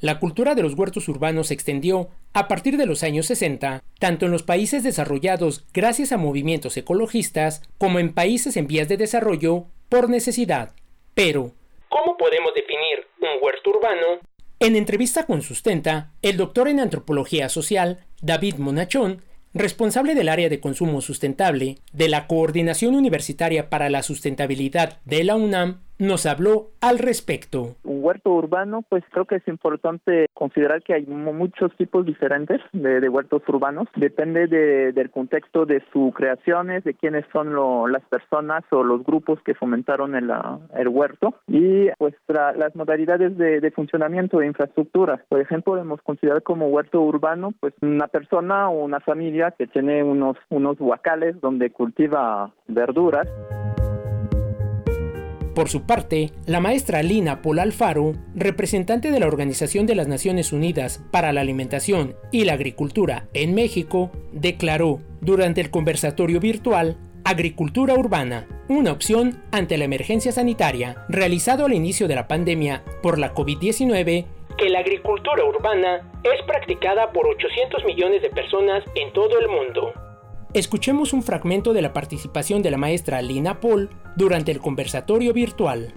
La 0.00 0.18
cultura 0.18 0.54
de 0.54 0.62
los 0.62 0.74
huertos 0.74 1.08
urbanos 1.08 1.48
se 1.48 1.54
extendió 1.54 2.08
a 2.32 2.48
partir 2.48 2.76
de 2.76 2.86
los 2.86 3.02
años 3.02 3.26
60, 3.26 3.82
tanto 3.98 4.26
en 4.26 4.32
los 4.32 4.42
países 4.42 4.82
desarrollados 4.82 5.66
gracias 5.72 6.12
a 6.12 6.16
movimientos 6.16 6.76
ecologistas 6.76 7.62
como 7.78 7.98
en 7.98 8.12
países 8.12 8.56
en 8.56 8.66
vías 8.66 8.88
de 8.88 8.96
desarrollo 8.96 9.66
por 9.88 10.08
necesidad. 10.08 10.74
Pero, 11.14 11.52
¿cómo 11.88 12.16
podemos 12.16 12.54
definir 12.54 13.06
un 13.20 13.42
huerto 13.42 13.70
urbano? 13.70 14.20
En 14.60 14.76
entrevista 14.76 15.26
con 15.26 15.42
Sustenta, 15.42 16.12
el 16.22 16.36
doctor 16.36 16.68
en 16.68 16.80
antropología 16.80 17.48
social, 17.48 18.04
David 18.20 18.56
Monachón, 18.56 19.22
responsable 19.54 20.14
del 20.14 20.28
área 20.28 20.48
de 20.48 20.60
consumo 20.60 21.00
sustentable 21.00 21.78
de 21.92 22.08
la 22.08 22.26
Coordinación 22.26 22.94
Universitaria 22.94 23.68
para 23.68 23.90
la 23.90 24.02
Sustentabilidad 24.02 25.00
de 25.04 25.24
la 25.24 25.34
UNAM, 25.34 25.82
nos 26.00 26.26
habló 26.26 26.68
al 26.80 26.98
respecto. 26.98 27.76
Un 27.84 28.02
huerto 28.02 28.30
urbano, 28.30 28.82
pues 28.88 29.04
creo 29.10 29.26
que 29.26 29.36
es 29.36 29.48
importante 29.48 30.26
considerar 30.34 30.82
que 30.82 30.94
hay 30.94 31.06
muchos 31.06 31.74
tipos 31.76 32.06
diferentes 32.06 32.60
de, 32.72 33.08
huertos 33.08 33.42
urbanos. 33.48 33.88
Depende 33.96 34.46
del 34.48 35.10
contexto 35.10 35.66
de 35.66 35.82
sus 35.92 36.14
creaciones, 36.14 36.84
de 36.84 36.94
quiénes 36.94 37.24
son 37.32 37.54
las 37.92 38.02
personas 38.04 38.64
o 38.70 38.82
los 38.82 39.04
grupos 39.04 39.40
que 39.42 39.54
fomentaron 39.54 40.14
el, 40.14 40.30
el 40.76 40.88
huerto 40.88 41.34
y 41.46 41.88
pues 41.98 42.14
las 42.28 42.74
modalidades 42.74 43.36
de, 43.36 43.70
funcionamiento 43.70 44.38
de 44.38 44.46
infraestructura. 44.46 45.24
Por 45.28 45.40
ejemplo, 45.40 45.72
podemos 45.72 46.00
considerar 46.02 46.42
como 46.42 46.66
huerto 46.68 47.00
urbano 47.00 47.52
pues 47.60 47.74
una 47.82 48.08
persona 48.08 48.70
o 48.70 48.84
una 48.84 49.00
familia 49.00 49.54
que 49.56 49.66
tiene 49.66 50.02
unos, 50.02 50.36
unos 50.48 50.80
huacales 50.80 51.40
donde 51.40 51.70
cultiva 51.70 52.52
verduras. 52.66 53.28
Por 55.60 55.68
su 55.68 55.82
parte, 55.82 56.30
la 56.46 56.58
maestra 56.58 57.02
Lina 57.02 57.42
Pol 57.42 57.58
Alfaro, 57.58 58.14
representante 58.34 59.10
de 59.10 59.20
la 59.20 59.26
Organización 59.26 59.84
de 59.84 59.94
las 59.94 60.08
Naciones 60.08 60.54
Unidas 60.54 61.04
para 61.10 61.34
la 61.34 61.42
Alimentación 61.42 62.16
y 62.32 62.44
la 62.44 62.54
Agricultura 62.54 63.28
en 63.34 63.54
México, 63.54 64.10
declaró 64.32 65.00
durante 65.20 65.60
el 65.60 65.70
conversatorio 65.70 66.40
virtual 66.40 66.96
Agricultura 67.26 67.92
Urbana, 67.92 68.48
una 68.70 68.90
opción 68.90 69.42
ante 69.52 69.76
la 69.76 69.84
emergencia 69.84 70.32
sanitaria, 70.32 71.04
realizado 71.10 71.66
al 71.66 71.74
inicio 71.74 72.08
de 72.08 72.14
la 72.14 72.26
pandemia 72.26 72.82
por 73.02 73.18
la 73.18 73.34
COVID-19, 73.34 74.24
que 74.56 74.68
la 74.70 74.78
agricultura 74.78 75.44
urbana 75.44 76.10
es 76.24 76.42
practicada 76.46 77.12
por 77.12 77.26
800 77.26 77.84
millones 77.84 78.22
de 78.22 78.30
personas 78.30 78.82
en 78.94 79.12
todo 79.12 79.38
el 79.38 79.48
mundo. 79.48 79.92
Escuchemos 80.52 81.12
un 81.12 81.22
fragmento 81.22 81.72
de 81.72 81.80
la 81.80 81.92
participación 81.92 82.60
de 82.60 82.72
la 82.72 82.76
maestra 82.76 83.22
Lina 83.22 83.60
Paul 83.60 83.88
durante 84.16 84.50
el 84.50 84.58
conversatorio 84.58 85.32
virtual. 85.32 85.94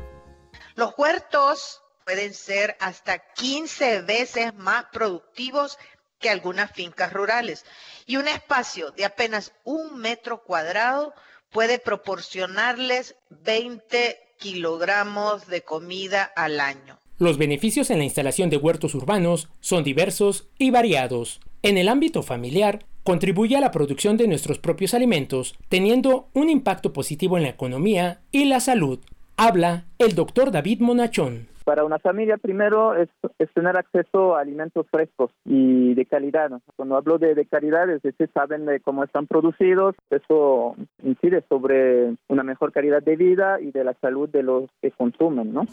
Los 0.76 0.94
huertos 0.96 1.82
pueden 2.06 2.36
ser 2.36 2.78
hasta 2.80 3.18
15 3.34 4.02
veces 4.04 4.54
más 4.54 4.86
productivos 4.94 5.80
que 6.20 6.30
algunas 6.30 6.72
fincas 6.72 7.12
rurales 7.12 7.66
y 8.06 8.18
un 8.18 8.28
espacio 8.28 8.92
de 8.92 9.06
apenas 9.06 9.54
un 9.64 10.00
metro 10.00 10.44
cuadrado 10.44 11.16
puede 11.50 11.80
proporcionarles 11.80 13.16
20 13.32 14.36
kilogramos 14.38 15.48
de 15.48 15.64
comida 15.64 16.32
al 16.36 16.60
año. 16.60 17.00
Los 17.18 17.40
beneficios 17.40 17.90
en 17.90 17.98
la 17.98 18.04
instalación 18.04 18.52
de 18.52 18.58
huertos 18.58 18.94
urbanos 18.94 19.50
son 19.62 19.84
diversos 19.84 20.48
y 20.60 20.70
variados. 20.70 21.40
En 21.64 21.80
el 21.80 21.88
ámbito 21.88 22.22
familiar, 22.22 22.86
contribuye 23.04 23.58
a 23.58 23.62
la 23.62 23.72
producción 23.72 24.18
de 24.18 24.28
nuestros 24.28 24.60
propios 24.60 24.94
alimentos, 24.94 25.58
teniendo 25.70 26.28
un 26.34 26.50
impacto 26.50 26.94
positivo 26.94 27.38
en 27.38 27.44
la 27.44 27.50
economía 27.50 28.22
y 28.32 28.46
la 28.46 28.60
salud. 28.60 29.00
Habla 29.38 29.86
el 30.00 30.16
doctor 30.16 30.52
David 30.52 30.80
Monachón. 30.82 31.48
Para 31.66 31.86
una 31.86 31.98
familia, 31.98 32.38
primero 32.38 32.94
es, 32.96 33.10
tener 33.54 33.78
acceso 33.78 34.36
a 34.36 34.42
alimentos 34.42 34.86
frescos 34.92 35.32
y 35.46 35.94
de 35.94 36.06
calidad. 36.06 36.52
Cuando 36.76 36.98
hablo 36.98 37.18
de, 37.18 37.46
calidad, 37.46 37.90
es 37.90 38.02
decir, 38.02 38.30
saben 38.34 38.66
de 38.66 38.82
cómo 38.82 39.04
están 39.04 39.28
producidos. 39.28 39.96
Eso 40.10 40.76
incide 41.04 41.44
sobre 41.48 42.16
una 42.28 42.44
mejor 42.44 42.74
calidad 42.74 43.02
de 43.02 43.16
vida 43.16 43.62
y 43.62 43.72
de 43.72 43.86
la 43.86 43.94
salud 44.02 44.28
de 44.30 44.44
los 44.44 44.70
que 44.82 44.92
consumen, 44.92 45.54
¿no? 45.54 45.66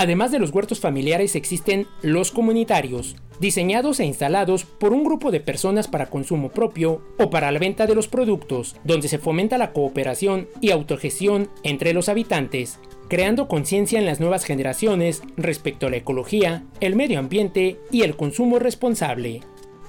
Además 0.00 0.30
de 0.30 0.38
los 0.38 0.48
huertos 0.54 0.80
familiares 0.80 1.36
existen 1.36 1.86
los 2.00 2.30
comunitarios, 2.30 3.16
diseñados 3.38 4.00
e 4.00 4.06
instalados 4.06 4.64
por 4.64 4.94
un 4.94 5.04
grupo 5.04 5.30
de 5.30 5.40
personas 5.40 5.88
para 5.88 6.08
consumo 6.08 6.48
propio 6.48 7.02
o 7.18 7.28
para 7.28 7.52
la 7.52 7.58
venta 7.58 7.86
de 7.86 7.94
los 7.94 8.08
productos, 8.08 8.76
donde 8.82 9.08
se 9.08 9.18
fomenta 9.18 9.58
la 9.58 9.74
cooperación 9.74 10.48
y 10.62 10.70
autogestión 10.70 11.50
entre 11.64 11.92
los 11.92 12.08
habitantes, 12.08 12.80
creando 13.08 13.46
conciencia 13.46 13.98
en 13.98 14.06
las 14.06 14.20
nuevas 14.20 14.46
generaciones 14.46 15.22
respecto 15.36 15.86
a 15.86 15.90
la 15.90 15.98
ecología, 15.98 16.64
el 16.80 16.96
medio 16.96 17.18
ambiente 17.18 17.78
y 17.90 18.00
el 18.00 18.16
consumo 18.16 18.58
responsable. 18.58 19.42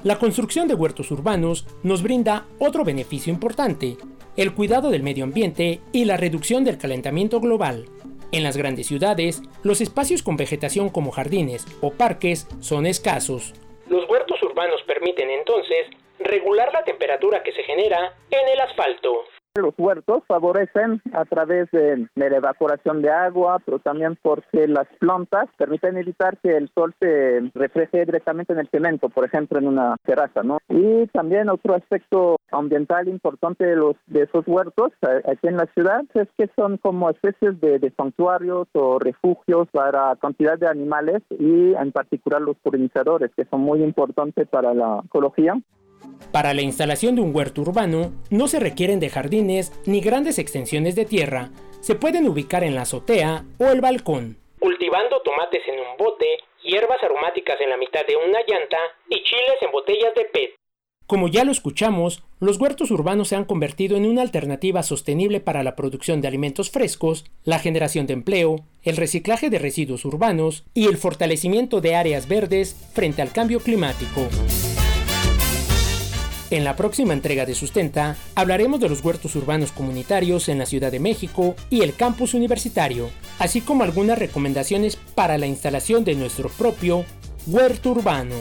La 0.03 0.19
construcción 0.19 0.67
de 0.67 0.75
huertos 0.75 1.09
urbanos 1.11 1.65
nos 1.83 2.03
brinda 2.03 2.47
otro 2.59 2.83
beneficio 2.83 3.31
importante, 3.31 3.95
el 4.35 4.53
cuidado 4.53 4.89
del 4.89 5.03
medio 5.03 5.23
ambiente 5.23 5.79
y 5.93 6.03
la 6.03 6.17
reducción 6.17 6.65
del 6.65 6.77
calentamiento 6.77 7.39
global, 7.39 7.85
en 8.31 8.43
las 8.43 8.57
grandes 8.57 8.87
ciudades, 8.87 9.41
los 9.63 9.81
espacios 9.81 10.23
con 10.23 10.37
vegetación 10.37 10.89
como 10.89 11.11
jardines 11.11 11.65
o 11.81 11.91
parques 11.91 12.47
son 12.59 12.85
escasos. 12.85 13.53
Los 13.87 14.09
huertos 14.09 14.41
urbanos 14.43 14.81
permiten 14.87 15.29
entonces 15.29 15.87
regular 16.19 16.71
la 16.73 16.83
temperatura 16.83 17.43
que 17.43 17.51
se 17.51 17.63
genera 17.63 18.15
en 18.29 18.47
el 18.49 18.59
asfalto. 18.59 19.25
Los 19.53 19.73
huertos 19.77 20.23
favorecen 20.27 21.01
a 21.11 21.25
través 21.25 21.69
de, 21.71 22.07
la 22.15 22.27
evaporación 22.27 23.01
de 23.01 23.09
agua, 23.09 23.59
pero 23.65 23.79
también 23.79 24.17
porque 24.21 24.65
las 24.65 24.87
plantas 24.97 25.49
permiten 25.57 25.97
evitar 25.97 26.37
que 26.37 26.55
el 26.55 26.69
sol 26.73 26.95
se 27.01 27.51
refleje 27.53 28.05
directamente 28.05 28.53
en 28.53 28.59
el 28.59 28.69
cemento, 28.69 29.09
por 29.09 29.25
ejemplo, 29.25 29.59
en 29.59 29.67
una 29.67 29.97
terraza, 30.03 30.41
¿no? 30.41 30.59
Y 30.69 31.05
también 31.07 31.49
otro 31.49 31.75
aspecto 31.75 32.37
ambiental 32.49 33.09
importante 33.09 33.65
de 33.65 33.75
los 33.75 33.97
de 34.07 34.23
esos 34.23 34.47
huertos 34.47 34.93
aquí 35.01 35.47
en 35.47 35.57
la 35.57 35.67
ciudad 35.73 36.03
es 36.13 36.29
que 36.37 36.49
son 36.55 36.77
como 36.77 37.09
especies 37.09 37.59
de, 37.59 37.79
de 37.79 37.91
santuarios 37.91 38.69
o 38.73 38.99
refugios 38.99 39.67
para 39.71 40.15
cantidad 40.15 40.57
de 40.57 40.67
animales 40.67 41.23
y 41.29 41.73
en 41.73 41.91
particular 41.91 42.41
los 42.41 42.57
polinizadores, 42.59 43.31
que 43.35 43.45
son 43.45 43.61
muy 43.61 43.83
importantes 43.83 44.47
para 44.47 44.73
la 44.73 45.01
ecología. 45.05 45.59
Para 46.31 46.53
la 46.53 46.61
instalación 46.61 47.15
de 47.15 47.21
un 47.21 47.35
huerto 47.35 47.61
urbano 47.61 48.13
no 48.29 48.47
se 48.47 48.59
requieren 48.59 48.99
de 48.99 49.09
jardines 49.09 49.73
ni 49.85 49.99
grandes 49.99 50.39
extensiones 50.39 50.95
de 50.95 51.05
tierra, 51.05 51.51
se 51.81 51.95
pueden 51.95 52.27
ubicar 52.27 52.63
en 52.63 52.75
la 52.75 52.83
azotea 52.83 53.43
o 53.57 53.65
el 53.65 53.81
balcón. 53.81 54.37
Cultivando 54.59 55.21
tomates 55.21 55.61
en 55.67 55.79
un 55.79 55.97
bote, 55.97 56.25
hierbas 56.63 57.03
aromáticas 57.03 57.59
en 57.59 57.69
la 57.69 57.77
mitad 57.77 58.05
de 58.05 58.15
una 58.15 58.39
llanta 58.47 58.77
y 59.09 59.23
chiles 59.23 59.61
en 59.61 59.71
botellas 59.71 60.13
de 60.15 60.25
PET. 60.25 60.55
Como 61.07 61.27
ya 61.27 61.43
lo 61.43 61.51
escuchamos, 61.51 62.23
los 62.39 62.57
huertos 62.57 62.89
urbanos 62.89 63.27
se 63.27 63.35
han 63.35 63.43
convertido 63.43 63.97
en 63.97 64.05
una 64.05 64.21
alternativa 64.21 64.81
sostenible 64.81 65.41
para 65.41 65.61
la 65.61 65.75
producción 65.75 66.21
de 66.21 66.29
alimentos 66.29 66.71
frescos, 66.71 67.25
la 67.43 67.59
generación 67.59 68.07
de 68.07 68.13
empleo, 68.13 68.61
el 68.83 68.95
reciclaje 68.95 69.49
de 69.49 69.59
residuos 69.59 70.05
urbanos 70.05 70.63
y 70.73 70.87
el 70.87 70.95
fortalecimiento 70.95 71.81
de 71.81 71.95
áreas 71.95 72.29
verdes 72.29 72.91
frente 72.93 73.21
al 73.21 73.33
cambio 73.33 73.59
climático. 73.59 74.21
En 76.51 76.65
la 76.65 76.75
próxima 76.75 77.13
entrega 77.13 77.45
de 77.45 77.55
Sustenta 77.55 78.17
hablaremos 78.35 78.81
de 78.81 78.89
los 78.89 79.01
huertos 79.05 79.37
urbanos 79.37 79.71
comunitarios 79.71 80.49
en 80.49 80.59
la 80.59 80.65
Ciudad 80.65 80.91
de 80.91 80.99
México 80.99 81.55
y 81.69 81.81
el 81.81 81.95
campus 81.95 82.33
universitario, 82.33 83.09
así 83.39 83.61
como 83.61 83.85
algunas 83.85 84.19
recomendaciones 84.19 84.97
para 84.97 85.37
la 85.37 85.47
instalación 85.47 86.03
de 86.03 86.15
nuestro 86.15 86.49
propio 86.49 87.05
huerto 87.47 87.91
urbano. 87.91 88.35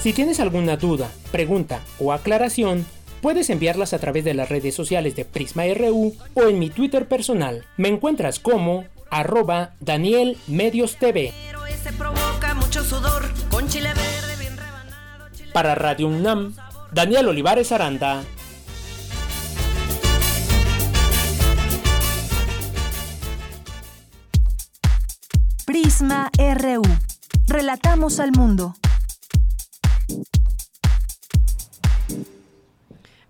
Si 0.00 0.12
tienes 0.12 0.38
alguna 0.38 0.76
duda, 0.76 1.10
pregunta 1.32 1.80
o 1.98 2.12
aclaración, 2.12 2.86
puedes 3.20 3.50
enviarlas 3.50 3.92
a 3.92 3.98
través 3.98 4.24
de 4.24 4.34
las 4.34 4.48
redes 4.48 4.76
sociales 4.76 5.16
de 5.16 5.24
Prisma 5.24 5.64
RU 5.74 6.14
o 6.34 6.42
en 6.44 6.60
mi 6.60 6.70
Twitter 6.70 7.08
personal. 7.08 7.64
Me 7.76 7.88
encuentras 7.88 8.38
como 8.38 8.84
arroba 9.10 9.74
Daniel 9.80 10.38
Medios 10.46 10.98
TV. 10.98 11.32
Para 15.52 15.74
Radio 15.74 16.08
UNAM, 16.08 16.54
Daniel 16.92 17.28
Olivares 17.28 17.72
Aranda. 17.72 18.22
Prisma 25.66 26.30
RU. 26.38 26.82
Relatamos 27.46 28.18
al 28.18 28.32
mundo. 28.32 28.74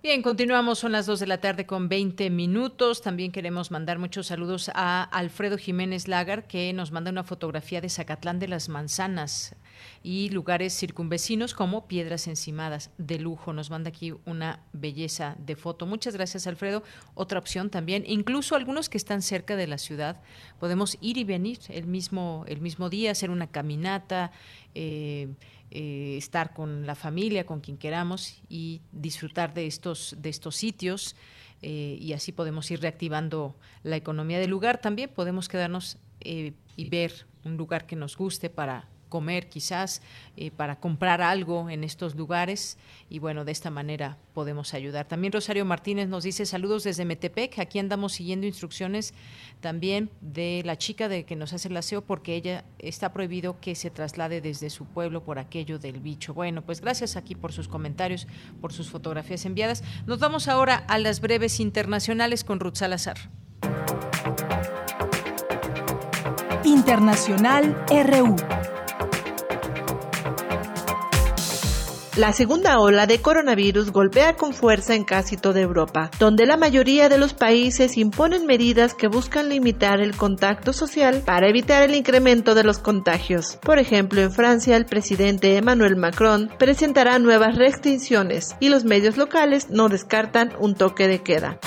Bien, 0.02 0.22
continuamos, 0.22 0.80
son 0.80 0.92
las 0.92 1.06
2 1.06 1.20
de 1.20 1.26
la 1.26 1.38
tarde 1.38 1.66
con 1.66 1.88
20 1.88 2.30
minutos. 2.30 3.02
También 3.02 3.32
queremos 3.32 3.70
mandar 3.70 3.98
muchos 3.98 4.28
saludos 4.28 4.70
a 4.74 5.02
Alfredo 5.02 5.58
Jiménez 5.58 6.06
Lagar, 6.06 6.46
que 6.46 6.72
nos 6.72 6.92
manda 6.92 7.10
una 7.10 7.24
fotografía 7.24 7.80
de 7.80 7.88
Zacatlán 7.88 8.38
de 8.38 8.48
las 8.48 8.68
Manzanas 8.68 9.56
y 10.02 10.30
lugares 10.30 10.76
circunvecinos 10.76 11.54
como 11.54 11.86
Piedras 11.86 12.26
Encimadas 12.26 12.90
de 12.98 13.18
lujo. 13.18 13.52
Nos 13.52 13.70
manda 13.70 13.90
aquí 13.90 14.12
una 14.24 14.64
belleza 14.72 15.36
de 15.38 15.54
foto. 15.54 15.86
Muchas 15.86 16.14
gracias, 16.14 16.46
Alfredo. 16.46 16.82
Otra 17.14 17.38
opción 17.38 17.70
también, 17.70 18.04
incluso 18.06 18.56
algunos 18.56 18.88
que 18.88 18.98
están 18.98 19.22
cerca 19.22 19.56
de 19.56 19.66
la 19.66 19.78
ciudad, 19.78 20.20
podemos 20.58 20.98
ir 21.00 21.18
y 21.18 21.24
venir 21.24 21.58
el 21.68 21.86
mismo, 21.86 22.44
el 22.48 22.60
mismo 22.60 22.90
día, 22.90 23.12
hacer 23.12 23.30
una 23.30 23.46
caminata. 23.46 24.32
Eh, 24.74 25.28
eh, 25.74 26.18
estar 26.18 26.52
con 26.52 26.86
la 26.86 26.94
familia, 26.94 27.46
con 27.46 27.60
quien 27.60 27.78
queramos 27.78 28.42
y 28.50 28.82
disfrutar 28.92 29.54
de 29.54 29.66
estos, 29.66 30.14
de 30.18 30.28
estos 30.28 30.54
sitios 30.54 31.16
eh, 31.62 31.96
y 31.98 32.12
así 32.12 32.30
podemos 32.30 32.70
ir 32.70 32.82
reactivando 32.82 33.56
la 33.82 33.96
economía 33.96 34.38
del 34.38 34.50
lugar. 34.50 34.82
También 34.82 35.08
podemos 35.08 35.48
quedarnos 35.48 35.96
y 36.20 36.54
ver 36.90 37.26
un 37.44 37.56
lugar 37.56 37.86
que 37.86 37.96
nos 37.96 38.18
guste 38.18 38.50
para 38.50 38.91
comer 39.12 39.50
quizás, 39.50 40.00
eh, 40.38 40.50
para 40.50 40.76
comprar 40.80 41.20
algo 41.20 41.68
en 41.68 41.84
estos 41.84 42.14
lugares 42.14 42.78
y 43.10 43.18
bueno, 43.18 43.44
de 43.44 43.52
esta 43.52 43.68
manera 43.68 44.16
podemos 44.32 44.72
ayudar. 44.72 45.06
También 45.06 45.34
Rosario 45.34 45.66
Martínez 45.66 46.08
nos 46.08 46.24
dice 46.24 46.46
saludos 46.46 46.82
desde 46.82 47.04
Metepec, 47.04 47.58
aquí 47.58 47.78
andamos 47.78 48.14
siguiendo 48.14 48.46
instrucciones 48.46 49.12
también 49.60 50.08
de 50.22 50.62
la 50.64 50.78
chica 50.78 51.10
de 51.10 51.26
que 51.26 51.36
nos 51.36 51.52
hace 51.52 51.68
el 51.68 51.76
aseo 51.76 52.00
porque 52.00 52.34
ella 52.36 52.64
está 52.78 53.12
prohibido 53.12 53.60
que 53.60 53.74
se 53.74 53.90
traslade 53.90 54.40
desde 54.40 54.70
su 54.70 54.86
pueblo 54.86 55.22
por 55.22 55.38
aquello 55.38 55.78
del 55.78 56.00
bicho. 56.00 56.32
Bueno, 56.32 56.62
pues 56.62 56.80
gracias 56.80 57.16
aquí 57.16 57.34
por 57.34 57.52
sus 57.52 57.68
comentarios, 57.68 58.26
por 58.62 58.72
sus 58.72 58.88
fotografías 58.88 59.44
enviadas. 59.44 59.84
Nos 60.06 60.20
vamos 60.20 60.48
ahora 60.48 60.76
a 60.88 60.96
las 60.96 61.20
breves 61.20 61.60
internacionales 61.60 62.44
con 62.44 62.60
Ruth 62.60 62.76
Salazar. 62.76 63.18
Internacional 66.64 67.76
RU. 67.90 68.71
La 72.16 72.34
segunda 72.34 72.78
ola 72.78 73.06
de 73.06 73.22
coronavirus 73.22 73.90
golpea 73.90 74.36
con 74.36 74.52
fuerza 74.52 74.94
en 74.94 75.02
casi 75.02 75.38
toda 75.38 75.60
Europa, 75.60 76.10
donde 76.18 76.44
la 76.44 76.58
mayoría 76.58 77.08
de 77.08 77.16
los 77.16 77.32
países 77.32 77.96
imponen 77.96 78.44
medidas 78.44 78.92
que 78.92 79.08
buscan 79.08 79.48
limitar 79.48 79.98
el 79.98 80.14
contacto 80.14 80.74
social 80.74 81.22
para 81.24 81.48
evitar 81.48 81.82
el 81.82 81.94
incremento 81.94 82.54
de 82.54 82.64
los 82.64 82.78
contagios. 82.78 83.58
Por 83.62 83.78
ejemplo, 83.78 84.20
en 84.20 84.30
Francia 84.30 84.76
el 84.76 84.84
presidente 84.84 85.56
Emmanuel 85.56 85.96
Macron 85.96 86.50
presentará 86.58 87.18
nuevas 87.18 87.56
restricciones 87.56 88.56
y 88.60 88.68
los 88.68 88.84
medios 88.84 89.16
locales 89.16 89.70
no 89.70 89.88
descartan 89.88 90.52
un 90.58 90.74
toque 90.74 91.08
de 91.08 91.22
queda. 91.22 91.60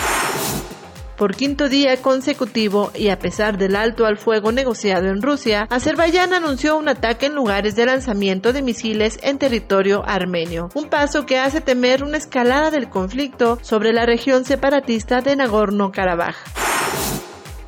Por 1.17 1.33
quinto 1.33 1.69
día 1.69 1.95
consecutivo 2.01 2.91
y 2.93 3.07
a 3.07 3.19
pesar 3.19 3.57
del 3.57 3.77
alto 3.77 4.05
al 4.05 4.17
fuego 4.17 4.51
negociado 4.51 5.07
en 5.07 5.21
Rusia, 5.21 5.65
Azerbaiyán 5.69 6.33
anunció 6.33 6.77
un 6.77 6.89
ataque 6.89 7.27
en 7.27 7.35
lugares 7.35 7.77
de 7.77 7.85
lanzamiento 7.85 8.51
de 8.51 8.61
misiles 8.61 9.17
en 9.23 9.37
territorio 9.37 10.03
armenio, 10.05 10.69
un 10.73 10.89
paso 10.89 11.25
que 11.25 11.39
hace 11.39 11.61
temer 11.61 12.03
una 12.03 12.17
escalada 12.17 12.69
del 12.69 12.89
conflicto 12.89 13.59
sobre 13.61 13.93
la 13.93 14.05
región 14.05 14.43
separatista 14.43 15.21
de 15.21 15.37
Nagorno-Karabaj. 15.37 16.35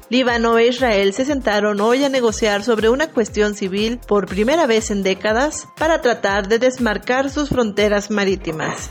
Líbano 0.10 0.58
e 0.58 0.68
Israel 0.68 1.14
se 1.14 1.24
sentaron 1.24 1.80
hoy 1.80 2.04
a 2.04 2.10
negociar 2.10 2.64
sobre 2.64 2.90
una 2.90 3.08
cuestión 3.12 3.56
civil 3.56 4.00
por 4.06 4.26
primera 4.26 4.66
vez 4.66 4.92
en 4.92 5.04
décadas 5.04 5.68
para 5.78 6.02
tratar 6.02 6.48
de 6.48 6.60
desmarcar 6.60 7.30
sus 7.30 7.50
fronteras 7.50 8.10
marítimas. 8.10 8.90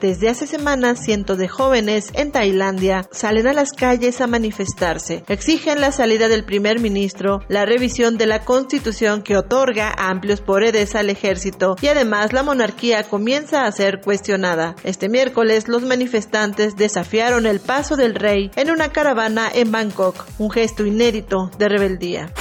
Desde 0.00 0.28
hace 0.28 0.46
semanas, 0.46 1.00
cientos 1.04 1.38
de 1.38 1.48
jóvenes 1.48 2.10
en 2.14 2.30
Tailandia 2.30 3.08
salen 3.10 3.48
a 3.48 3.52
las 3.52 3.72
calles 3.72 4.20
a 4.20 4.28
manifestarse. 4.28 5.24
Exigen 5.26 5.80
la 5.80 5.90
salida 5.90 6.28
del 6.28 6.44
primer 6.44 6.78
ministro, 6.78 7.40
la 7.48 7.66
revisión 7.66 8.16
de 8.16 8.26
la 8.26 8.44
constitución 8.44 9.22
que 9.22 9.36
otorga 9.36 9.92
amplios 9.98 10.40
poderes 10.40 10.94
al 10.94 11.10
ejército 11.10 11.74
y 11.82 11.88
además 11.88 12.32
la 12.32 12.44
monarquía 12.44 13.02
comienza 13.02 13.66
a 13.66 13.72
ser 13.72 14.00
cuestionada. 14.00 14.76
Este 14.84 15.08
miércoles 15.08 15.66
los 15.66 15.82
manifestantes 15.82 16.76
desafiaron 16.76 17.46
el 17.46 17.58
paso 17.58 17.96
del 17.96 18.14
rey 18.14 18.52
en 18.54 18.70
una 18.70 18.92
caravana 18.92 19.48
en 19.52 19.72
Bangkok, 19.72 20.26
un 20.38 20.50
gesto 20.50 20.86
inédito 20.86 21.50
de 21.58 21.68
rebeldía 21.68 22.32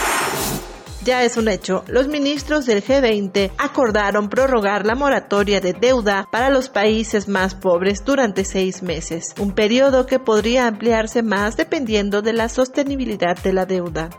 ya 1.08 1.24
es 1.24 1.38
un 1.38 1.48
hecho. 1.48 1.86
Los 1.88 2.10
ministros 2.10 2.66
del 2.66 2.84
G20 2.84 3.52
acordaron 3.58 4.28
prorrogar 4.28 4.86
la 4.86 4.94
moratoria 4.94 5.62
de 5.62 5.72
deuda 5.72 6.28
para 6.30 6.50
los 6.50 6.68
países 6.68 7.30
más 7.30 7.56
pobres 7.56 8.04
durante 8.04 8.44
seis 8.44 8.84
meses, 8.84 9.34
un 9.40 9.54
periodo 9.54 10.06
que 10.06 10.20
podría 10.20 10.68
ampliarse 10.68 11.24
más 11.24 11.56
dependiendo 11.56 12.22
de 12.22 12.34
la 12.34 12.50
sostenibilidad 12.50 13.38
de 13.42 13.54
la 13.54 13.66
deuda. 13.66 14.10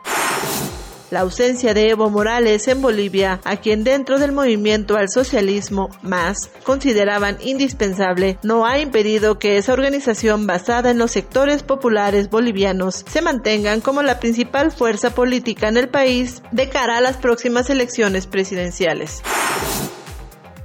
La 1.11 1.21
ausencia 1.21 1.73
de 1.73 1.91
Evo 1.91 2.11
Morales 2.11 2.69
en 2.69 2.83
Bolivia, 2.83 3.41
a 3.45 3.57
quien 3.57 3.83
dentro 3.83 4.19
del 4.19 4.33
movimiento 4.33 4.97
al 4.97 5.09
socialismo 5.09 5.89
más 6.03 6.51
consideraban 6.65 7.39
indispensable, 7.43 8.39
no 8.43 8.67
ha 8.67 8.79
impedido 8.79 9.39
que 9.39 9.57
esa 9.57 9.73
organización 9.73 10.47
basada 10.47 10.91
en 10.91 10.99
los 10.99 11.13
sectores 11.13 11.63
populares 11.63 12.29
bolivianos 12.29 13.05
se 13.09 13.23
mantengan 13.23 13.81
como 13.81 14.03
la 14.03 14.21
principal 14.21 14.71
fuerza 14.71 15.15
política 15.15 15.69
en 15.69 15.79
el 15.79 15.89
país 15.89 16.43
de 16.53 16.69
cara 16.69 16.99
a 16.99 17.01
las 17.01 17.17
próximas 17.17 17.71
elecciones 17.71 18.27
presidenciales. 18.27 19.23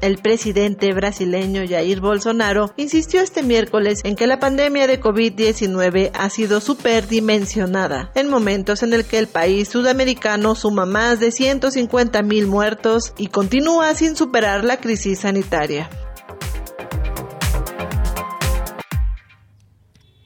El 0.03 0.17
presidente 0.17 0.93
brasileño 0.93 1.61
Jair 1.65 2.01
Bolsonaro 2.01 2.73
insistió 2.75 3.21
este 3.21 3.41
miércoles 3.41 4.01
en 4.03 4.17
que 4.17 4.27
la 4.27 4.38
pandemia 4.38 4.85
de 4.85 4.99
COVID-19 4.99 6.11
ha 6.13 6.30
sido 6.30 6.59
superdimensionada, 6.59 8.11
en 8.13 8.30
momentos 8.30 8.84
en 8.84 8.91
el 8.91 9.05
que 9.05 9.17
el 9.17 9.27
país 9.27 9.69
sudamericano 9.69 10.55
suma 10.55 10.85
más 10.85 11.21
de 11.21 11.31
150 11.31 12.21
mil 12.21 12.47
muertos 12.47 13.13
y 13.17 13.27
continúa 13.27 13.95
sin 13.95 14.17
superar 14.17 14.65
la 14.65 14.75
crisis 14.75 15.19
sanitaria. 15.19 15.89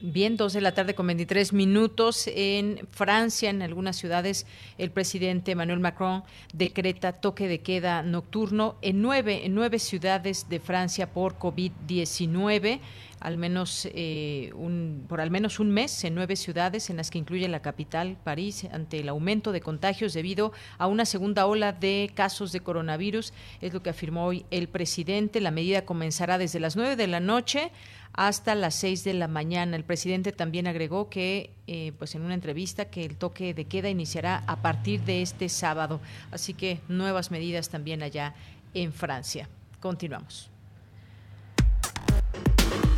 Bien, 0.00 0.36
dos 0.36 0.52
de 0.52 0.60
la 0.60 0.74
tarde 0.74 0.94
con 0.94 1.08
23 1.08 1.52
minutos. 1.52 2.30
En 2.32 2.86
Francia, 2.92 3.50
en 3.50 3.62
algunas 3.62 3.96
ciudades, 3.96 4.46
el 4.78 4.92
presidente 4.92 5.50
Emmanuel 5.50 5.80
Macron 5.80 6.22
decreta 6.54 7.14
toque 7.14 7.48
de 7.48 7.62
queda 7.62 8.04
nocturno 8.04 8.76
en 8.80 9.02
nueve, 9.02 9.44
en 9.44 9.56
nueve 9.56 9.80
ciudades 9.80 10.48
de 10.48 10.60
Francia 10.60 11.12
por 11.12 11.36
COVID-19 11.36 12.78
al 13.20 13.36
menos 13.36 13.88
eh, 13.92 14.50
un, 14.54 15.04
por 15.08 15.20
al 15.20 15.30
menos 15.30 15.58
un 15.58 15.70
mes 15.70 16.04
en 16.04 16.14
nueve 16.14 16.36
ciudades, 16.36 16.90
en 16.90 16.96
las 16.96 17.10
que 17.10 17.18
incluye 17.18 17.48
la 17.48 17.62
capital, 17.62 18.16
París, 18.22 18.66
ante 18.72 19.00
el 19.00 19.08
aumento 19.08 19.52
de 19.52 19.60
contagios 19.60 20.14
debido 20.14 20.52
a 20.78 20.86
una 20.86 21.04
segunda 21.04 21.46
ola 21.46 21.72
de 21.72 22.10
casos 22.14 22.52
de 22.52 22.60
coronavirus. 22.60 23.32
Es 23.60 23.72
lo 23.72 23.82
que 23.82 23.90
afirmó 23.90 24.26
hoy 24.26 24.46
el 24.50 24.68
presidente. 24.68 25.40
La 25.40 25.50
medida 25.50 25.84
comenzará 25.84 26.38
desde 26.38 26.60
las 26.60 26.76
nueve 26.76 26.96
de 26.96 27.06
la 27.06 27.20
noche 27.20 27.70
hasta 28.18 28.56
las 28.56 28.74
6 28.74 29.04
de 29.04 29.14
la 29.14 29.28
mañana. 29.28 29.76
El 29.76 29.84
presidente 29.84 30.32
también 30.32 30.66
agregó 30.66 31.08
que, 31.08 31.52
eh, 31.68 31.92
pues 32.00 32.16
en 32.16 32.22
una 32.22 32.34
entrevista, 32.34 32.86
que 32.86 33.04
el 33.04 33.16
toque 33.16 33.54
de 33.54 33.66
queda 33.66 33.88
iniciará 33.90 34.42
a 34.48 34.56
partir 34.56 35.02
de 35.02 35.22
este 35.22 35.48
sábado. 35.48 36.00
Así 36.32 36.52
que 36.52 36.80
nuevas 36.88 37.30
medidas 37.30 37.68
también 37.68 38.02
allá 38.02 38.34
en 38.74 38.92
Francia. 38.92 39.48
Continuamos. 39.78 40.50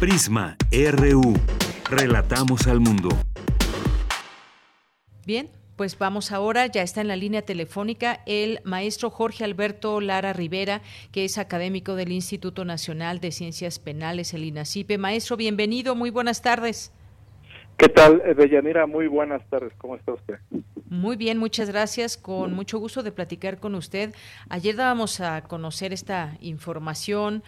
Prisma 0.00 0.56
RU. 0.72 1.34
Relatamos 1.90 2.66
al 2.66 2.80
mundo. 2.80 3.10
Bien, 5.26 5.50
pues 5.80 5.96
vamos 5.98 6.30
ahora, 6.30 6.66
ya 6.66 6.82
está 6.82 7.00
en 7.00 7.08
la 7.08 7.16
línea 7.16 7.40
telefónica 7.40 8.20
el 8.26 8.60
maestro 8.64 9.08
Jorge 9.08 9.44
Alberto 9.44 10.02
Lara 10.02 10.34
Rivera, 10.34 10.82
que 11.10 11.24
es 11.24 11.38
académico 11.38 11.94
del 11.94 12.12
Instituto 12.12 12.66
Nacional 12.66 13.18
de 13.18 13.32
Ciencias 13.32 13.78
Penales, 13.78 14.34
el 14.34 14.44
INACIPE. 14.44 14.98
Maestro, 14.98 15.38
bienvenido, 15.38 15.94
muy 15.94 16.10
buenas 16.10 16.42
tardes. 16.42 16.92
¿Qué 17.78 17.88
tal, 17.88 18.22
Deyanira? 18.36 18.86
Muy 18.86 19.06
buenas 19.06 19.42
tardes, 19.48 19.72
¿cómo 19.78 19.96
está 19.96 20.12
usted? 20.12 20.34
Muy 20.90 21.16
bien, 21.16 21.38
muchas 21.38 21.70
gracias. 21.70 22.18
Con 22.18 22.52
mucho 22.52 22.78
gusto 22.78 23.02
de 23.02 23.10
platicar 23.10 23.58
con 23.58 23.74
usted. 23.74 24.12
Ayer 24.50 24.76
dábamos 24.76 25.22
a 25.22 25.44
conocer 25.44 25.94
esta 25.94 26.36
información, 26.40 27.42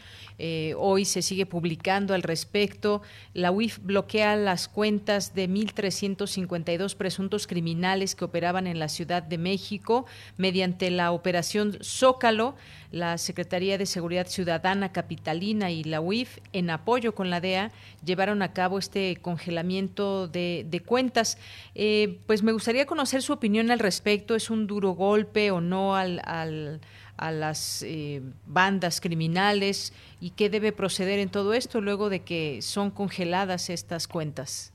eh, 0.45 0.75
hoy 0.77 1.05
se 1.05 1.23
sigue 1.23 1.47
publicando 1.47 2.15
al 2.15 2.25
respecto. 2.25 3.01
La 3.33 3.53
UIF 3.53 3.79
bloquea 3.79 4.35
las 4.35 4.67
cuentas 4.67 5.37
de 5.37 5.49
1.352 5.49 6.97
presuntos 6.97 7.47
criminales 7.47 8.17
que 8.17 8.25
operaban 8.25 8.67
en 8.67 8.81
la 8.81 8.89
Ciudad 8.89 9.23
de 9.23 9.39
México 9.39 10.05
mediante 10.39 10.91
la 10.91 11.13
operación 11.13 11.79
Zócalo 11.81 12.57
la 12.93 13.17
Secretaría 13.17 13.79
de 13.79 13.87
Seguridad 13.87 14.27
Ciudadana 14.29 14.93
Capitalina 14.93 15.71
y 15.71 15.83
la 15.83 16.01
UIF, 16.01 16.39
en 16.53 16.69
apoyo 16.69 17.15
con 17.15 17.31
la 17.31 17.41
DEA, 17.41 17.73
llevaron 18.05 18.43
a 18.43 18.53
cabo 18.53 18.79
este 18.79 19.17
congelamiento 19.17 20.29
de, 20.29 20.83
cuentas. 20.87 21.39
Eh, 21.75 22.19
pues 22.27 22.43
me 22.43 22.53
gustaría 22.53 22.85
conocer 22.85 23.23
su 23.23 23.33
opinión 23.33 23.71
al 23.71 23.79
respecto. 23.79 24.37
¿Es 24.37 24.51
un 24.51 24.67
duro 24.67 24.91
golpe 24.91 25.51
o 25.51 25.63
no 25.63 25.97
al, 25.97 26.81
a 27.17 27.31
las 27.31 27.83
eh, 27.83 28.21
bandas 28.47 29.01
criminales? 29.01 29.93
¿Y 30.21 30.31
qué 30.31 30.51
debe 30.51 30.73
proceder 30.73 31.19
en 31.19 31.31
todo 31.31 31.55
esto 31.55 31.81
luego 31.81 32.11
de 32.11 32.21
que 32.21 32.63
son 32.63 32.91
congeladas 32.91 33.71
estas 33.71 34.09
cuentas? 34.09 34.73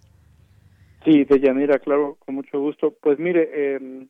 Sí, 1.06 1.24
de 1.24 1.40
Yanira, 1.40 1.80
claro, 1.80 2.18
con 2.26 2.36
mucho 2.36 2.60
gusto. 2.60 2.94
Pues 3.02 3.18
mire, 3.20 3.50
eh, 3.54 4.08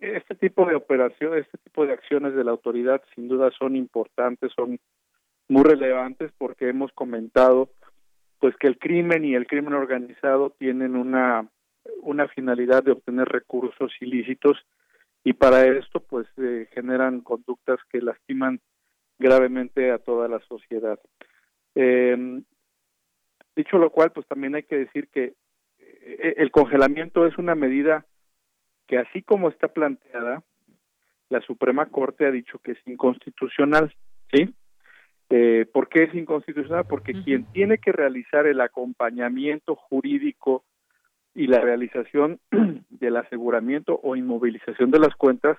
este 0.00 0.34
tipo 0.34 0.66
de 0.66 0.74
operaciones, 0.74 1.46
este 1.46 1.58
tipo 1.58 1.86
de 1.86 1.92
acciones 1.92 2.34
de 2.34 2.44
la 2.44 2.50
autoridad 2.50 3.02
sin 3.14 3.28
duda 3.28 3.50
son 3.58 3.76
importantes, 3.76 4.52
son 4.54 4.78
muy 5.48 5.62
relevantes 5.62 6.32
porque 6.38 6.68
hemos 6.68 6.92
comentado 6.92 7.70
pues 8.40 8.56
que 8.56 8.66
el 8.66 8.78
crimen 8.78 9.24
y 9.24 9.34
el 9.34 9.46
crimen 9.46 9.74
organizado 9.74 10.50
tienen 10.58 10.96
una 10.96 11.48
una 12.02 12.28
finalidad 12.28 12.82
de 12.82 12.92
obtener 12.92 13.28
recursos 13.28 13.92
ilícitos 14.00 14.58
y 15.24 15.32
para 15.34 15.66
esto 15.66 16.00
pues 16.00 16.26
eh, 16.36 16.68
generan 16.72 17.20
conductas 17.20 17.78
que 17.90 18.00
lastiman 18.00 18.60
gravemente 19.18 19.90
a 19.90 19.98
toda 19.98 20.28
la 20.28 20.40
sociedad. 20.40 20.98
Eh, 21.74 22.42
dicho 23.56 23.78
lo 23.78 23.90
cual, 23.90 24.12
pues 24.12 24.26
también 24.26 24.54
hay 24.54 24.64
que 24.64 24.76
decir 24.76 25.08
que 25.08 25.34
eh, 25.78 26.34
el 26.38 26.50
congelamiento 26.50 27.26
es 27.26 27.38
una 27.38 27.54
medida 27.54 28.06
que 28.86 28.98
así 28.98 29.22
como 29.22 29.48
está 29.48 29.68
planteada, 29.68 30.42
la 31.28 31.40
Suprema 31.40 31.86
Corte 31.86 32.26
ha 32.26 32.30
dicho 32.30 32.58
que 32.58 32.72
es 32.72 32.78
inconstitucional, 32.86 33.94
¿sí? 34.32 34.54
Eh, 35.30 35.66
¿Por 35.72 35.88
qué 35.88 36.04
es 36.04 36.14
inconstitucional? 36.14 36.84
Porque 36.86 37.14
quien 37.24 37.50
tiene 37.52 37.78
que 37.78 37.90
realizar 37.90 38.46
el 38.46 38.60
acompañamiento 38.60 39.74
jurídico 39.76 40.64
y 41.34 41.46
la 41.46 41.60
realización 41.60 42.40
del 42.90 43.16
aseguramiento 43.16 43.98
o 44.02 44.16
inmovilización 44.16 44.90
de 44.90 44.98
las 44.98 45.14
cuentas 45.16 45.56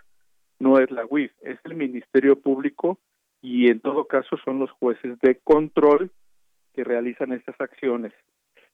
no 0.59 0.79
es 0.79 0.89
la 0.91 1.05
UIF, 1.09 1.31
es 1.41 1.59
el 1.63 1.75
Ministerio 1.75 2.39
Público 2.39 2.99
y 3.41 3.69
en 3.69 3.79
todo 3.81 4.05
caso 4.05 4.37
son 4.43 4.59
los 4.59 4.71
jueces 4.71 5.19
de 5.19 5.39
control 5.43 6.11
que 6.73 6.83
realizan 6.83 7.33
estas 7.33 7.59
acciones. 7.59 8.13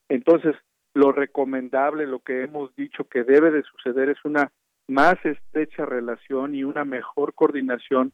Entonces, 0.08 0.56
lo 0.94 1.12
recomendable, 1.12 2.06
lo 2.06 2.20
que 2.20 2.44
hemos 2.44 2.76
dicho 2.76 3.06
que 3.06 3.24
debe 3.24 3.52
de 3.52 3.64
suceder 3.64 4.10
es 4.10 4.24
una 4.24 4.52
más 4.88 5.16
estrecha 5.24 5.86
relación 5.86 6.56
y 6.56 6.64
una 6.64 6.84
mejor 6.86 7.34
coordinación 7.34 8.12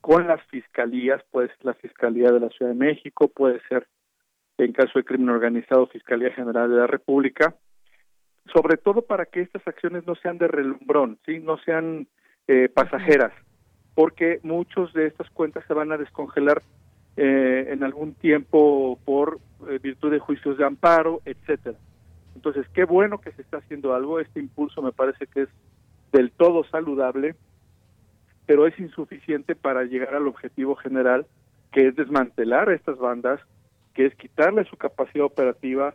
con 0.00 0.26
las 0.26 0.42
fiscalías, 0.48 1.22
puede 1.30 1.48
ser 1.48 1.64
la 1.64 1.74
Fiscalía 1.74 2.30
de 2.30 2.40
la 2.40 2.50
Ciudad 2.50 2.72
de 2.72 2.78
México, 2.78 3.28
puede 3.28 3.60
ser 3.68 3.86
en 4.58 4.72
caso 4.72 4.98
de 4.98 5.04
crimen 5.04 5.30
organizado 5.30 5.86
Fiscalía 5.86 6.30
General 6.32 6.68
de 6.68 6.76
la 6.76 6.86
República, 6.86 7.56
sobre 8.52 8.76
todo 8.76 9.02
para 9.02 9.26
que 9.26 9.40
estas 9.40 9.66
acciones 9.66 10.06
no 10.06 10.14
sean 10.16 10.38
de 10.38 10.48
relumbrón, 10.48 11.18
sí, 11.24 11.38
no 11.40 11.58
sean 11.58 12.06
eh, 12.46 12.68
pasajeras, 12.68 13.32
porque 13.94 14.40
muchos 14.42 14.92
de 14.92 15.06
estas 15.06 15.30
cuentas 15.30 15.64
se 15.66 15.74
van 15.74 15.92
a 15.92 15.96
descongelar 15.96 16.62
eh, 17.16 17.68
en 17.70 17.84
algún 17.84 18.14
tiempo 18.14 18.98
por 19.04 19.38
eh, 19.68 19.78
virtud 19.82 20.10
de 20.10 20.18
juicios 20.18 20.58
de 20.58 20.64
amparo, 20.64 21.20
etcétera. 21.24 21.78
Entonces, 22.34 22.66
qué 22.74 22.84
bueno 22.84 23.18
que 23.18 23.30
se 23.32 23.42
está 23.42 23.58
haciendo 23.58 23.94
algo. 23.94 24.18
Este 24.18 24.40
impulso 24.40 24.82
me 24.82 24.92
parece 24.92 25.26
que 25.28 25.42
es 25.42 25.48
del 26.12 26.32
todo 26.32 26.64
saludable, 26.64 27.36
pero 28.46 28.66
es 28.66 28.78
insuficiente 28.78 29.54
para 29.54 29.84
llegar 29.84 30.14
al 30.14 30.26
objetivo 30.26 30.74
general, 30.74 31.26
que 31.72 31.88
es 31.88 31.96
desmantelar 31.96 32.70
estas 32.70 32.98
bandas, 32.98 33.40
que 33.94 34.06
es 34.06 34.14
quitarle 34.16 34.64
su 34.64 34.76
capacidad 34.76 35.24
operativa, 35.24 35.94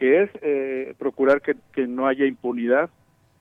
que 0.00 0.22
es 0.22 0.30
eh, 0.40 0.94
procurar 0.98 1.42
que, 1.42 1.54
no 1.86 2.06
haya 2.06 2.24
impunidad 2.24 2.88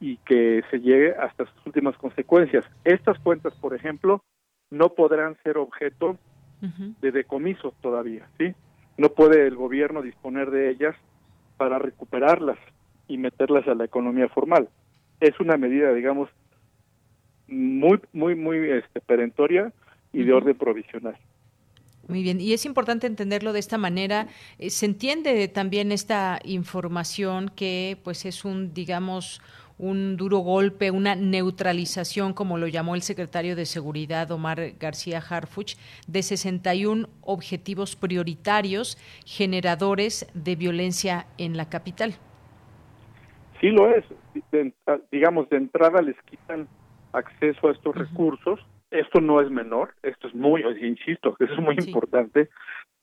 y 0.02 0.18
que 0.18 0.62
se 0.70 0.82
llegue 0.82 1.16
hasta 1.16 1.46
sus 1.46 1.68
últimas 1.68 1.98
consecuencias. 1.98 2.66
Estas 2.84 3.18
cuentas, 3.20 3.54
por 3.62 3.74
ejemplo, 3.74 4.22
no 4.70 4.90
podrán 4.90 5.38
ser 5.42 5.58
objeto 5.58 6.18
de 7.00 7.12
decomiso 7.14 7.74
todavía, 7.80 8.28
¿sí? 8.38 8.54
No 8.98 9.08
puede 9.08 9.48
el 9.48 9.56
gobierno 9.56 10.02
disponer 10.02 10.52
de 10.52 10.70
ellas 10.70 10.94
para 11.56 11.80
recuperarlas 11.80 12.58
y 13.08 13.18
meterlas 13.18 13.66
a 13.70 13.76
la 13.76 13.86
economía 13.86 14.28
formal. 14.28 14.68
Es 15.22 15.40
una 15.40 15.56
medida, 15.56 15.94
digamos, 15.94 16.30
muy, 17.48 18.02
muy, 18.12 18.36
muy 18.36 18.70
este, 18.70 19.00
perentoria 19.00 19.72
y 20.12 20.24
de 20.24 20.34
orden 20.34 20.58
provisional. 20.58 21.16
Muy 22.10 22.24
bien, 22.24 22.42
y 22.42 22.54
es 22.54 22.66
importante 22.66 23.06
entenderlo 23.06 23.54
de 23.54 23.60
esta 23.60 23.78
manera. 23.78 24.26
Eh, 24.58 24.72
se 24.72 24.88
entiende 24.88 25.48
también 25.48 25.92
esta 25.92 26.40
información 26.44 27.50
que, 27.56 28.00
pues, 28.04 28.26
es 28.26 28.44
un, 28.46 28.74
digamos, 28.74 29.44
un 29.78 30.18
duro 30.18 30.40
golpe, 30.40 30.90
una 30.90 31.16
neutralización, 31.16 32.34
como 32.34 32.58
lo 32.58 32.68
llamó 32.68 32.96
el 32.96 33.04
secretario 33.04 33.56
de 33.56 33.68
Seguridad 33.68 34.32
Omar 34.32 34.72
García 34.80 35.20
Harfuch, 35.20 35.76
de 36.08 36.24
61 36.24 37.08
objetivos 37.22 37.96
prioritarios 37.96 38.98
generadores 39.24 40.28
de 40.34 40.56
violencia 40.56 41.28
en 41.38 41.58
la 41.58 41.70
capital. 41.70 42.16
Sí 43.62 43.68
lo 43.68 43.88
es. 43.88 44.04
digamos, 45.12 45.48
de 45.50 45.58
entrada 45.58 46.02
les 46.02 46.20
quitan 46.24 46.68
acceso 47.14 47.68
a 47.68 47.72
estos 47.72 47.96
recursos. 47.96 48.60
Esto 48.92 49.22
no 49.22 49.42
es 49.42 49.50
menor, 49.52 49.94
esto 50.02 50.28
es 50.28 50.36
muy, 50.36 50.64
insisto, 50.82 51.36
eso 51.40 51.54
es 51.54 51.60
muy 51.60 51.76
importante, 51.78 52.50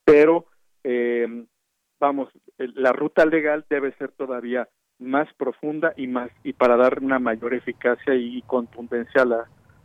pero 0.05 0.47
eh, 0.85 1.45
vamos, 2.01 2.29
la 2.59 2.93
ruta 2.93 3.25
legal 3.27 3.65
debe 3.69 3.93
ser 3.93 4.11
todavía 4.13 4.69
más 4.99 5.33
profunda 5.35 5.93
y 5.97 6.07
más 6.07 6.31
y 6.43 6.55
para 6.55 6.77
dar 6.77 7.03
una 7.03 7.19
mayor 7.19 7.55
eficacia 7.55 8.15
y 8.15 8.43
contundencia 8.43 9.23
a, 9.23 9.27
la, 9.27 9.45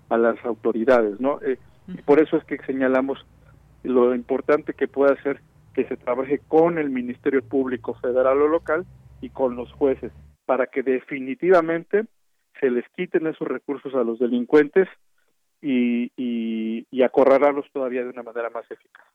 a 0.09 0.17
las 0.17 0.43
autoridades, 0.45 1.19
¿no? 1.19 1.39
Eh, 1.41 1.57
y 1.87 2.01
por 2.01 2.21
eso 2.21 2.37
es 2.37 2.43
que 2.45 2.57
señalamos 2.65 3.25
lo 3.83 4.15
importante 4.15 4.73
que 4.73 4.87
puede 4.87 5.21
ser 5.21 5.41
que 5.73 5.85
se 5.85 5.97
trabaje 5.97 6.39
con 6.47 6.77
el 6.77 6.89
Ministerio 6.89 7.41
Público 7.41 7.93
Federal 7.95 8.41
o 8.41 8.47
local 8.47 8.85
y 9.21 9.29
con 9.29 9.55
los 9.55 9.71
jueces 9.73 10.11
para 10.45 10.67
que 10.67 10.83
definitivamente 10.83 12.05
se 12.59 12.69
les 12.69 12.87
quiten 12.89 13.27
esos 13.27 13.47
recursos 13.47 13.93
a 13.95 14.03
los 14.03 14.19
delincuentes 14.19 14.87
y, 15.61 16.11
y, 16.17 16.85
y 16.89 17.03
acorralarlos 17.03 17.65
todavía 17.71 18.03
de 18.03 18.09
una 18.09 18.23
manera 18.23 18.49
más 18.49 18.65
eficaz. 18.69 19.05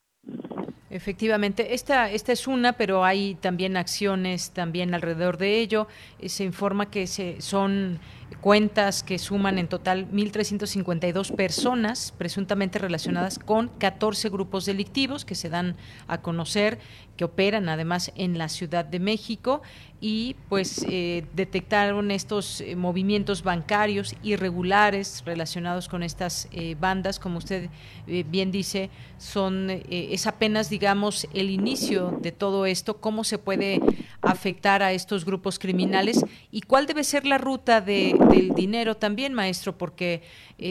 Efectivamente, 0.96 1.74
esta, 1.74 2.10
esta 2.10 2.32
es 2.32 2.46
una, 2.46 2.72
pero 2.72 3.04
hay 3.04 3.34
también 3.34 3.76
acciones 3.76 4.50
también 4.50 4.94
alrededor 4.94 5.36
de 5.36 5.60
ello. 5.60 5.88
Eh, 6.18 6.30
se 6.30 6.44
informa 6.44 6.90
que 6.90 7.06
se, 7.06 7.42
son 7.42 8.00
cuentas 8.40 9.02
que 9.02 9.18
suman 9.18 9.58
en 9.58 9.68
total 9.68 10.10
1.352 10.10 11.34
personas 11.34 12.14
presuntamente 12.16 12.78
relacionadas 12.78 13.38
con 13.38 13.68
14 13.68 14.28
grupos 14.28 14.66
delictivos 14.66 15.24
que 15.24 15.34
se 15.34 15.48
dan 15.48 15.76
a 16.08 16.22
conocer, 16.22 16.78
que 17.16 17.24
operan 17.24 17.68
además 17.68 18.12
en 18.14 18.38
la 18.38 18.48
Ciudad 18.48 18.84
de 18.84 19.00
México 19.00 19.62
y 20.00 20.36
pues 20.48 20.84
eh, 20.88 21.24
detectaron 21.34 22.10
estos 22.10 22.60
eh, 22.60 22.76
movimientos 22.76 23.42
bancarios 23.42 24.14
irregulares 24.22 25.22
relacionados 25.24 25.88
con 25.88 26.02
estas 26.02 26.48
eh, 26.52 26.76
bandas, 26.78 27.18
como 27.18 27.38
usted 27.38 27.70
bien 28.06 28.52
dice, 28.52 28.90
son 29.18 29.68
es 29.90 30.26
apenas 30.26 30.70
digamos 30.70 30.85
el 31.34 31.50
inicio 31.50 32.18
de 32.20 32.32
todo 32.32 32.66
esto, 32.66 33.00
cómo 33.00 33.24
se 33.24 33.38
puede 33.38 33.80
afectar 34.20 34.82
a 34.82 34.92
estos 34.92 35.24
grupos 35.24 35.58
criminales 35.58 36.24
y 36.50 36.60
cuál 36.62 36.86
debe 36.86 37.04
ser 37.04 37.26
la 37.26 37.38
ruta 37.38 37.80
de, 37.80 38.16
del 38.30 38.50
dinero 38.50 38.96
también, 38.96 39.34
maestro, 39.34 39.76
porque 39.76 40.22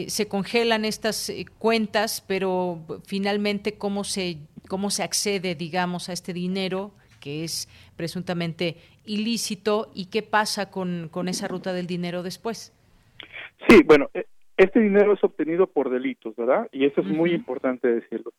se 0.08 0.28
congelan 0.28 0.84
estas 0.84 1.32
cuentas, 1.58 2.24
pero 2.26 2.80
finalmente 3.06 3.74
cómo 3.78 4.04
se 4.04 4.38
cómo 4.66 4.90
se 4.90 5.02
accede, 5.02 5.54
digamos, 5.54 6.08
a 6.08 6.12
este 6.12 6.32
dinero 6.32 6.92
que 7.20 7.44
es 7.44 7.68
presuntamente 7.96 8.76
ilícito 9.04 9.90
y 9.94 10.06
qué 10.06 10.22
pasa 10.22 10.70
con, 10.70 11.08
con 11.10 11.28
esa 11.28 11.48
ruta 11.48 11.72
del 11.72 11.86
dinero 11.86 12.22
después. 12.22 12.72
Sí, 13.68 13.82
bueno, 13.84 14.10
e, 14.14 14.26
este 14.56 14.80
dinero 14.80 15.14
es 15.14 15.24
obtenido 15.24 15.66
por 15.66 15.90
delitos, 15.90 16.36
¿verdad? 16.36 16.68
Y 16.72 16.84
eso 16.84 17.00
es 17.00 17.06
muy 17.06 17.32
importante 17.32 17.88
decirlo. 17.88 18.32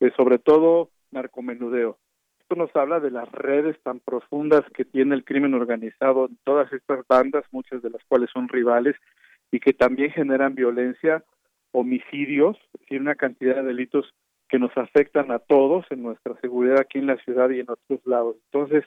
Eh, 0.00 0.10
sobre 0.16 0.38
todo 0.38 0.90
narcomenudeo. 1.14 1.98
Esto 2.40 2.56
nos 2.56 2.76
habla 2.76 3.00
de 3.00 3.10
las 3.10 3.30
redes 3.32 3.80
tan 3.82 4.00
profundas 4.00 4.62
que 4.74 4.84
tiene 4.84 5.14
el 5.14 5.24
crimen 5.24 5.54
organizado 5.54 6.28
todas 6.44 6.70
estas 6.72 7.06
bandas, 7.08 7.44
muchas 7.52 7.80
de 7.82 7.88
las 7.88 8.04
cuales 8.04 8.28
son 8.30 8.48
rivales 8.48 8.96
y 9.50 9.60
que 9.60 9.72
también 9.72 10.10
generan 10.10 10.54
violencia, 10.54 11.24
homicidios, 11.72 12.58
y 12.88 12.96
una 12.96 13.14
cantidad 13.14 13.56
de 13.56 13.62
delitos 13.62 14.12
que 14.48 14.58
nos 14.58 14.76
afectan 14.76 15.30
a 15.30 15.38
todos 15.38 15.86
en 15.90 16.02
nuestra 16.02 16.38
seguridad 16.40 16.78
aquí 16.78 16.98
en 16.98 17.06
la 17.06 17.16
ciudad 17.16 17.50
y 17.50 17.60
en 17.60 17.70
otros 17.70 18.00
lados. 18.04 18.36
Entonces, 18.52 18.84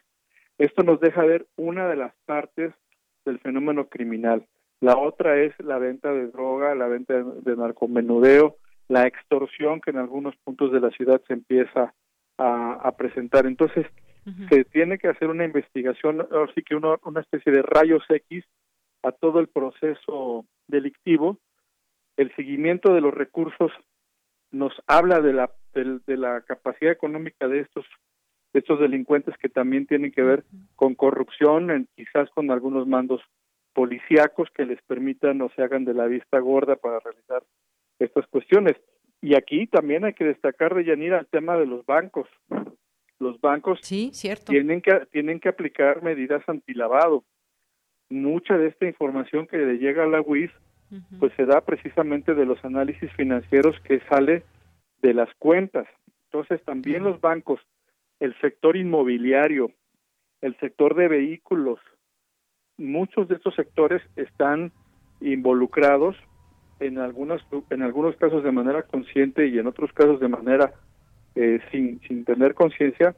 esto 0.58 0.84
nos 0.84 0.99
deja 0.99 1.24
ver 1.24 1.48
una 1.56 1.88
de 1.88 1.95
las 1.95 2.14
partes 2.26 2.74
del 3.26 3.40
fenómeno 3.40 3.88
criminal. 3.88 4.45
La 4.80 4.98
otra 4.98 5.41
es 5.41 5.54
la 5.60 5.80
venta 5.80 6.14
de 6.14 6.28
droga, 6.28 6.76
la 6.76 6.88
venta 6.88 7.16
de, 7.16 7.56
narcomenudeo, 7.56 8.58
la 8.88 9.08
extorsión 9.08 9.82
que 9.82 9.90
en 9.91 9.98
algunos 9.98 10.36
puntos 10.38 10.72
de 10.72 10.80
la 10.80 10.91
ciudad 10.91 11.22
se 11.28 11.34
empieza 11.34 11.94
a, 12.38 12.93
presentar. 12.97 13.45
Entonces, 13.45 13.85
se 14.49 14.65
tiene 14.65 14.97
que 14.97 15.07
hacer 15.07 15.30
una 15.30 15.45
investigación, 15.45 16.27
así 16.49 16.61
que 16.61 16.76
una 16.76 17.22
especie 17.22 17.51
de 17.51 17.61
rayos 17.61 18.03
X 18.09 18.43
a 19.03 19.11
todo 19.11 19.39
el 19.39 19.47
proceso 19.47 20.45
delictivo, 20.68 21.38
el 22.18 22.35
seguimiento 22.35 22.93
de 22.93 23.01
los 23.01 23.14
recursos 23.14 23.72
nos 24.51 24.73
habla 24.88 25.22
de 25.22 25.34
la 25.34 25.51
de, 25.73 26.18
la 26.18 26.41
capacidad 26.41 26.91
económica 26.91 27.47
de 27.47 27.59
estos 27.59 27.85
de 28.53 28.59
estos 28.59 28.80
delincuentes 28.80 29.38
que 29.38 29.49
también 29.49 29.85
tienen 29.85 30.11
que 30.11 30.23
ver 30.23 30.43
con 30.76 30.95
corrupción, 30.95 31.88
quizás 31.95 32.30
con 32.31 32.49
algunos 32.49 32.88
mandos 32.88 33.22
policíacos 33.73 34.49
que 34.55 34.65
les 34.65 34.81
permitan 34.84 35.41
o 35.41 35.49
se 35.49 35.61
hagan 35.61 35.85
de 35.85 35.93
la 35.93 36.07
vista 36.07 36.39
gorda 36.39 36.76
para 36.77 36.99
realizar 36.99 37.43
estas 37.99 38.26
cuestiones. 38.27 38.76
Y 39.28 39.36
aquí 39.36 39.68
también 39.68 40.06
hay 40.06 40.14
que 40.14 40.24
destacar 40.24 40.74
de 40.74 40.86
Yanira 40.86 41.20
el 41.20 41.28
tema 41.28 41.58
de 41.58 41.66
los 41.66 41.86
bancos. 41.86 42.30
Los 43.20 43.41
bancos 43.41 43.78
sí, 43.82 44.10
cierto. 44.14 44.54
tienen 44.54 44.82
que 44.82 45.06
tienen 45.12 45.41
que 45.41 45.49
aplicar 45.49 46.02
medidas 46.02 46.48
antilavado. 46.48 47.26
Mucha 48.10 48.58
de 48.58 48.68
esta 48.68 48.86
información 48.86 49.45
que 49.45 49.58
le 49.58 49.80
llega 49.80 50.06
a 50.06 50.08
la 50.08 50.22
UIF 50.22 50.54
pues 51.20 51.34
se 51.36 51.45
da 51.45 51.60
precisamente 51.60 52.36
de 52.36 52.45
los 52.45 52.64
análisis 52.64 53.12
financieros 53.18 53.78
que 53.82 53.99
sale 54.08 54.45
de 55.02 55.14
las 55.14 55.28
cuentas. 55.40 55.88
Entonces 56.32 56.64
también 56.64 57.04
los 57.04 57.20
bancos, 57.20 57.60
el 58.22 58.34
sector 58.40 58.78
inmobiliario, 58.78 59.74
el 60.40 60.58
sector 60.62 60.95
de 60.95 61.10
vehículos, 61.10 61.82
muchos 62.78 63.28
de 63.28 63.36
estos 63.36 63.56
sectores 63.56 64.02
están 64.16 64.72
involucrados 65.20 66.16
en 66.80 66.99
algunos 66.99 67.41
en 67.70 67.82
algunos 67.82 68.16
casos 68.18 68.44
de 68.44 68.52
manera 68.52 68.84
consciente 68.84 69.48
y 69.48 69.58
en 69.58 69.68
otros 69.68 69.91
casos 69.94 70.20
de 70.20 70.28
manera 70.28 70.74
eh, 71.36 71.60
sin 71.72 71.99
sin 72.08 72.26
tener 72.26 72.54
conciencia 72.54 73.16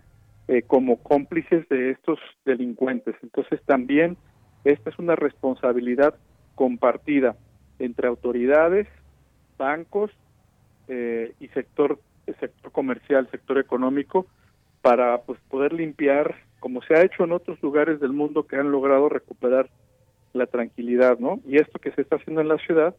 eh, 0.48 0.61
como 0.64 0.98
cómplices 1.03 1.68
de 1.69 1.91
estos 1.91 2.19
delincuentes 2.45 3.15
entonces 3.22 3.61
también 3.65 4.18
esta 4.64 4.90
es 4.90 4.99
una 4.99 5.15
responsabilidad 5.15 6.15
compartida 6.56 7.36
entre 7.80 8.07
autoridades, 8.07 8.88
bancos 9.57 10.11
eh, 10.88 11.34
y 11.40 11.48
sector 11.49 11.99
sector 12.40 12.72
comercial, 12.72 13.27
sector 13.31 13.57
económico, 13.57 14.27
para 14.81 15.22
pues 15.22 15.40
poder 15.49 15.73
limpiar, 15.73 16.36
como 16.60 16.84
se 16.84 16.94
ha 16.94 17.02
hecho 17.02 17.23
en 17.23 17.31
otros 17.31 17.60
lugares 17.64 17.99
del 17.99 18.14
mundo 18.14 18.45
que 18.45 18.56
han 18.56 18.72
logrado 18.72 19.10
recuperar 19.10 19.69
la 20.34 20.45
tranquilidad, 20.45 21.18
¿no? 21.18 21.40
Y 21.48 21.57
esto 21.57 21.80
que 21.80 21.91
se 21.91 22.02
está 22.02 22.18
haciendo 22.18 22.41
en 22.41 22.49
la 22.49 22.57
ciudad, 22.57 22.95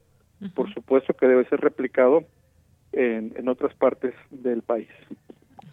por 0.54 0.72
supuesto 0.72 1.14
que 1.14 1.26
debe 1.26 1.44
ser 1.46 1.60
replicado 1.60 2.24
en, 2.92 3.32
en 3.36 3.48
otras 3.48 3.74
partes 3.74 4.14
del 4.30 4.62
país. 4.62 4.88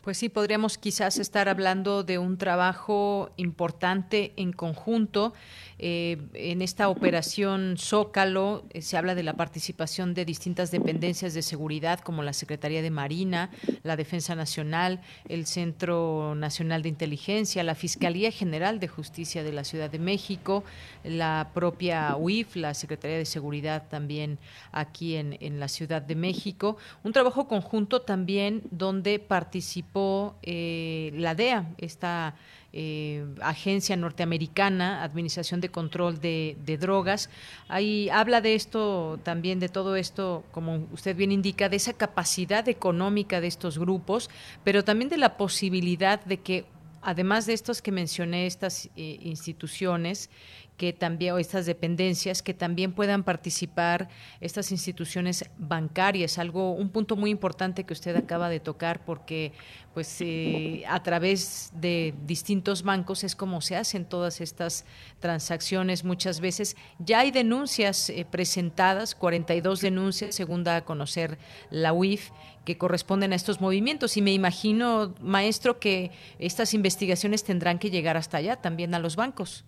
Pues 0.07 0.19
sí, 0.19 0.29
podríamos 0.29 0.77
quizás 0.77 1.19
estar 1.19 1.49
hablando 1.49 2.01
de 2.01 2.17
un 2.17 2.37
trabajo 2.37 3.29
importante 3.35 4.31
en 4.37 4.53
conjunto. 4.53 5.33
Eh, 5.79 6.17
en 6.33 6.61
esta 6.61 6.87
operación 6.87 7.75
Zócalo 7.77 8.63
eh, 8.69 8.81
se 8.81 8.95
habla 8.95 9.15
de 9.15 9.23
la 9.23 9.33
participación 9.33 10.13
de 10.13 10.23
distintas 10.23 10.71
dependencias 10.71 11.33
de 11.33 11.41
seguridad 11.41 11.99
como 11.99 12.23
la 12.23 12.31
Secretaría 12.31 12.81
de 12.81 12.89
Marina, 12.89 13.51
la 13.83 13.97
Defensa 13.97 14.33
Nacional, 14.33 15.01
el 15.27 15.45
Centro 15.45 16.35
Nacional 16.35 16.83
de 16.83 16.89
Inteligencia, 16.89 17.61
la 17.63 17.75
Fiscalía 17.75 18.31
General 18.31 18.79
de 18.79 18.87
Justicia 18.87 19.43
de 19.43 19.51
la 19.51 19.65
Ciudad 19.65 19.91
de 19.91 19.99
México, 19.99 20.63
la 21.03 21.51
propia 21.53 22.15
UIF, 22.15 22.55
la 22.55 22.73
Secretaría 22.73 23.17
de 23.17 23.25
Seguridad 23.25 23.89
también 23.89 24.39
aquí 24.71 25.17
en, 25.17 25.37
en 25.41 25.59
la 25.59 25.67
Ciudad 25.67 26.01
de 26.01 26.15
México. 26.15 26.77
Un 27.03 27.11
trabajo 27.11 27.49
conjunto 27.49 28.01
también 28.03 28.63
donde 28.71 29.19
participó 29.19 29.96
eh, 30.43 31.11
la 31.15 31.35
DEA, 31.35 31.73
esta 31.77 32.35
eh, 32.73 33.25
agencia 33.41 33.95
norteamericana, 33.95 35.01
Administración 35.01 35.61
de 35.61 35.69
Control 35.69 36.19
de, 36.19 36.77
Drogas. 36.79 37.29
Ahí 37.67 38.09
habla 38.09 38.41
de 38.41 38.55
esto 38.55 39.19
también, 39.23 39.59
de 39.59 39.69
todo 39.69 39.95
esto, 39.95 40.43
como 40.51 40.87
usted 40.91 41.15
bien 41.15 41.31
indica, 41.31 41.69
de 41.69 41.77
esa 41.77 41.93
capacidad 41.93 42.67
económica 42.67 43.41
de 43.41 43.47
estos 43.47 43.79
grupos, 43.79 44.29
pero 44.63 44.83
también 44.83 45.09
de 45.09 45.17
la 45.17 45.37
posibilidad 45.37 46.23
de 46.25 46.37
que 46.37 46.65
además 47.01 47.45
de 47.45 47.53
estos 47.53 47.81
que 47.81 47.91
mencioné, 47.91 48.47
estas 48.47 48.89
eh, 48.95 49.17
instituciones 49.21 50.29
que 50.77 50.93
también, 50.93 51.33
o 51.33 51.39
estas 51.39 51.65
dependencias, 51.65 52.43
que 52.43 52.53
también 52.53 52.93
puedan 52.93 53.23
participar 53.23 54.09
estas 54.39 54.71
instituciones 54.71 55.49
bancarias, 55.57 56.37
algo, 56.37 56.71
un 56.71 56.89
punto 56.89 57.15
muy 57.15 57.31
importante 57.31 57.83
que 57.83 57.93
usted 57.93 58.15
acaba 58.15 58.47
de 58.47 58.59
tocar, 58.59 59.03
porque 59.03 59.53
pues 59.95 60.17
eh, 60.19 60.83
a 60.87 61.01
través 61.01 61.71
de 61.73 62.13
distintos 62.27 62.83
bancos 62.83 63.23
es 63.23 63.35
como 63.35 63.61
se 63.61 63.75
hacen 63.75 64.05
todas 64.05 64.41
estas 64.41 64.85
transacciones 65.19 66.03
muchas 66.03 66.39
veces. 66.39 66.77
Ya 66.99 67.21
hay 67.21 67.31
denuncias 67.31 68.11
eh, 68.11 68.23
presentadas, 68.29 69.15
42 69.15 69.81
denuncias, 69.81 70.35
según 70.35 70.63
da 70.63 70.75
a 70.75 70.85
conocer 70.85 71.39
la 71.71 71.93
UIF, 71.93 72.29
que 72.65 72.77
corresponden 72.77 73.33
a 73.33 73.35
estos 73.35 73.59
movimientos. 73.59 74.17
Y 74.17 74.21
me 74.21 74.33
imagino, 74.33 75.15
maestro, 75.19 75.79
que 75.79 76.11
estas 76.37 76.75
investigaciones 76.75 77.43
tendrán 77.43 77.79
que 77.79 77.89
llegar 77.89 78.17
hasta 78.17 78.37
allá, 78.37 78.57
también 78.57 78.93
a 78.93 78.99
los 78.99 79.15
bancos. 79.15 79.65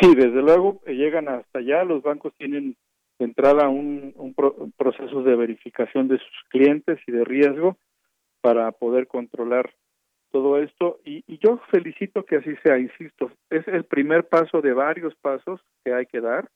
Sí, 0.00 0.14
desde 0.14 0.42
luego 0.42 0.80
eh, 0.86 0.94
llegan 0.94 1.28
hasta 1.28 1.58
allá. 1.58 1.84
Los 1.84 2.02
bancos 2.02 2.32
tienen 2.38 2.76
entrada 3.18 3.68
un, 3.68 4.12
un, 4.16 4.34
proceso 4.76 5.22
de 5.22 5.36
verificación 5.36 6.08
de 6.08 6.18
sus 6.18 6.48
clientes 6.48 6.98
y 7.06 7.12
de 7.12 7.24
riesgo 7.24 7.76
para 8.40 8.72
poder 8.72 9.06
controlar 9.06 9.72
todo 10.30 10.58
esto. 10.58 10.98
Y, 11.04 11.22
y 11.26 11.38
yo 11.38 11.60
felicito 11.70 12.24
que 12.24 12.36
así 12.36 12.56
sea, 12.64 12.78
insisto, 12.78 13.30
es 13.50 13.66
el 13.68 13.84
primer 13.84 14.28
paso 14.28 14.60
de 14.60 14.72
varios 14.72 15.14
pasos 15.16 15.60
que 15.84 15.92
hay 15.92 16.06
que 16.06 16.20
dar. 16.20 16.48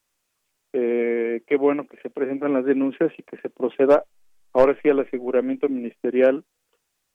Eh, 0.73 1.43
qué 1.47 1.57
bueno 1.57 1.87
que 1.87 1.97
se 1.99 2.11
presentan 2.11 2.53
las 2.53 2.65
denuncias 2.65 3.13
y 3.17 3.23
que 3.23 3.37
se 3.39 3.49
proceda 3.49 4.05
ahora 4.53 4.77
sí 4.83 4.89
al 4.89 5.01
aseguramiento 5.01 5.69
ministerial 5.69 6.45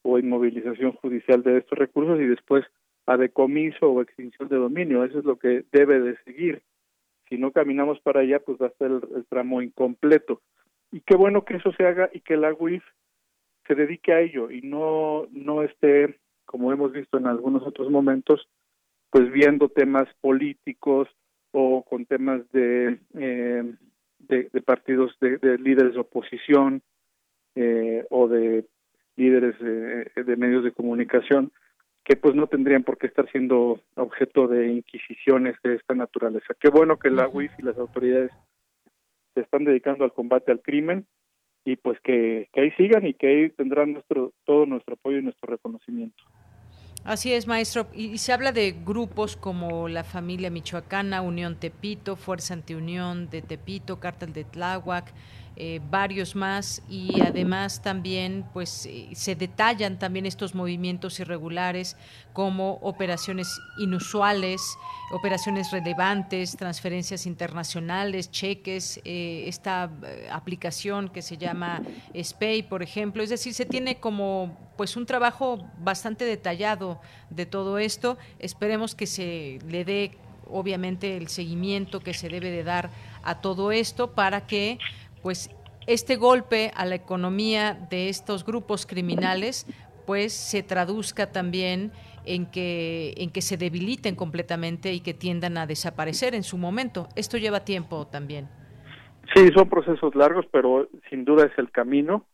o 0.04 0.18
inmovilización 0.18 0.94
judicial 0.94 1.44
de 1.44 1.58
estos 1.58 1.78
recursos 1.78 2.20
y 2.20 2.26
después 2.26 2.66
a 3.12 3.18
decomiso 3.18 3.92
o 3.92 4.02
extinción 4.02 4.48
de 4.50 4.58
dominio. 4.58 5.04
Eso 5.04 5.20
es 5.20 5.26
lo 5.26 5.38
que 5.38 5.66
debe 5.72 6.00
de 6.00 6.18
seguir. 6.24 6.62
Si 7.30 7.38
no 7.38 7.52
caminamos 7.52 8.00
para 8.02 8.22
allá, 8.22 8.40
pues 8.40 8.58
va 8.62 8.68
a 8.68 8.78
ser 8.78 8.92
el, 8.92 9.26
tramo 9.26 9.62
incompleto. 9.62 10.42
Y 10.92 11.02
qué 11.02 11.16
bueno 11.16 11.46
que 11.46 11.56
eso 11.56 11.72
se 11.74 11.86
haga 11.86 12.10
y 12.14 12.22
que 12.22 12.38
la 12.38 12.54
UIF 12.54 12.84
se 13.68 13.76
dedique 13.76 14.12
a 14.12 14.20
ello 14.20 14.50
y 14.52 14.62
no 14.62 15.28
no 15.32 15.64
esté 15.64 16.20
como 16.46 16.74
hemos 16.74 16.92
visto 16.92 17.18
en 17.18 17.28
algunos 17.28 17.66
otros 17.66 17.90
momentos 17.90 18.50
pues 19.12 19.32
viendo 19.32 19.70
temas 19.70 20.10
políticos 20.20 21.08
o 21.52 21.84
con 21.84 22.06
temas 22.06 22.42
de 22.52 23.00
eh, 23.14 23.76
de, 24.20 24.62
partidos 24.66 25.16
de, 25.22 25.58
líderes 25.60 25.94
de 25.94 26.00
oposición 26.00 26.82
eh, 27.56 28.06
o 28.10 28.28
de 28.28 28.66
líderes 29.16 29.58
de, 29.60 30.36
medios 30.36 30.64
de 30.64 30.72
comunicación 30.72 31.52
que 32.04 32.16
pues 32.16 32.36
no 32.36 32.48
tendrían 32.48 32.84
por 32.84 32.98
qué 32.98 33.08
estar 33.08 33.30
siendo 33.32 33.80
objeto 33.96 34.48
de 34.48 34.68
inquisiciones 34.68 35.56
de 35.64 35.76
esta 35.76 35.94
naturaleza. 35.94 36.54
Qué 36.60 36.70
bueno 36.70 36.98
que 36.98 37.10
la 37.10 37.28
UIF 37.28 37.52
y 37.60 37.64
las 37.64 37.78
autoridades 37.78 38.32
se 39.34 39.42
están 39.42 39.64
dedicando 39.66 40.04
al 40.04 40.14
combate 40.14 40.52
al 40.52 40.62
crimen 40.62 41.06
y 41.64 41.76
pues 41.76 42.00
que, 42.02 42.50
que 42.54 42.62
ahí 42.62 42.72
sigan 42.72 43.06
y 43.06 43.14
que 43.14 43.28
ahí 43.28 43.50
tendrán 43.50 43.94
nuestro 43.94 44.34
todo 44.46 44.66
nuestro 44.66 44.96
apoyo 44.96 45.20
y 45.20 45.24
nuestro 45.24 45.52
reconocimiento. 45.52 46.24
Así 47.04 47.34
es, 47.34 47.48
maestro. 47.48 47.88
Y, 47.94 48.20
se 48.20 48.32
habla 48.32 48.52
de 48.52 48.76
grupos 48.86 49.36
como 49.36 49.88
la 49.88 50.04
familia 50.04 50.52
michoacana, 50.52 51.22
Unión 51.22 51.56
Tepito, 51.56 52.16
Fuerza 52.16 52.54
Antiunión 52.54 53.30
de 53.30 53.42
Tepito, 53.42 54.00
Cártel 54.00 54.34
de 54.34 54.44
Tláhuac, 54.44 55.12
eh, 55.58 55.82
varios 55.90 56.36
más 56.36 56.82
y 56.90 57.22
además 57.22 57.82
también 57.82 58.46
pues 58.54 58.86
eh, 58.86 59.10
se 59.14 59.36
detallan 59.36 60.00
también 60.00 60.26
estos 60.26 60.56
movimientos 60.56 61.20
irregulares 61.20 61.98
como 62.32 62.76
operaciones 62.76 63.60
inusuales, 63.78 64.62
operaciones 65.12 65.70
relevantes, 65.72 66.56
transferencias 66.56 67.26
internacionales, 67.26 68.32
cheques, 68.32 69.02
eh, 69.04 69.44
esta 69.46 69.92
aplicación 70.32 71.10
que 71.10 71.22
se 71.22 71.38
llama 71.38 71.82
SPAY, 72.16 72.64
por 72.64 72.82
ejemplo, 72.82 73.22
es 73.22 73.30
decir, 73.30 73.54
se 73.54 73.66
tiene 73.66 74.00
como 74.00 74.58
pues 74.78 74.96
un 74.96 75.06
trabajo 75.06 75.68
bastante 75.80 76.24
detallado 76.24 77.02
de 77.30 77.46
todo 77.46 77.78
esto. 77.78 78.18
Esperemos 78.40 78.96
que 78.96 79.06
se 79.06 79.60
le 79.68 79.84
dé 79.84 80.18
obviamente 80.52 81.18
el 81.18 81.28
seguimiento 81.28 82.00
que 82.00 82.14
se 82.14 82.30
debe 82.30 82.52
de 82.52 82.64
dar 82.64 82.90
a 83.24 83.42
todo 83.42 83.72
esto 83.72 84.12
para 84.12 84.48
que 84.48 84.80
pues 85.22 85.50
este 85.88 86.16
golpe 86.16 86.72
a 86.76 86.86
la 86.86 86.96
economía 86.96 87.74
de 87.90 88.10
estos 88.10 88.46
grupos 88.46 88.86
criminales 88.86 89.66
pues 90.06 90.34
se 90.34 90.64
traduzca 90.64 91.32
también 91.32 91.92
en 92.26 92.46
que 92.46 93.14
en 93.18 93.32
que 93.32 93.42
se 93.42 93.58
debiliten 93.58 94.16
completamente 94.16 94.94
y 94.94 95.00
que 95.00 95.14
tiendan 95.14 95.58
a 95.58 95.66
desaparecer 95.66 96.36
en 96.36 96.44
su 96.44 96.58
momento. 96.58 97.08
Esto 97.16 97.38
lleva 97.38 97.66
tiempo 97.66 98.08
también. 98.08 98.48
Sí, 99.34 99.48
son 99.56 99.70
procesos 99.70 100.14
largos, 100.16 100.46
pero 100.52 100.90
sin 101.10 101.24
duda 101.24 101.46
es 101.46 101.58
el 101.58 101.72
camino. 101.72 102.26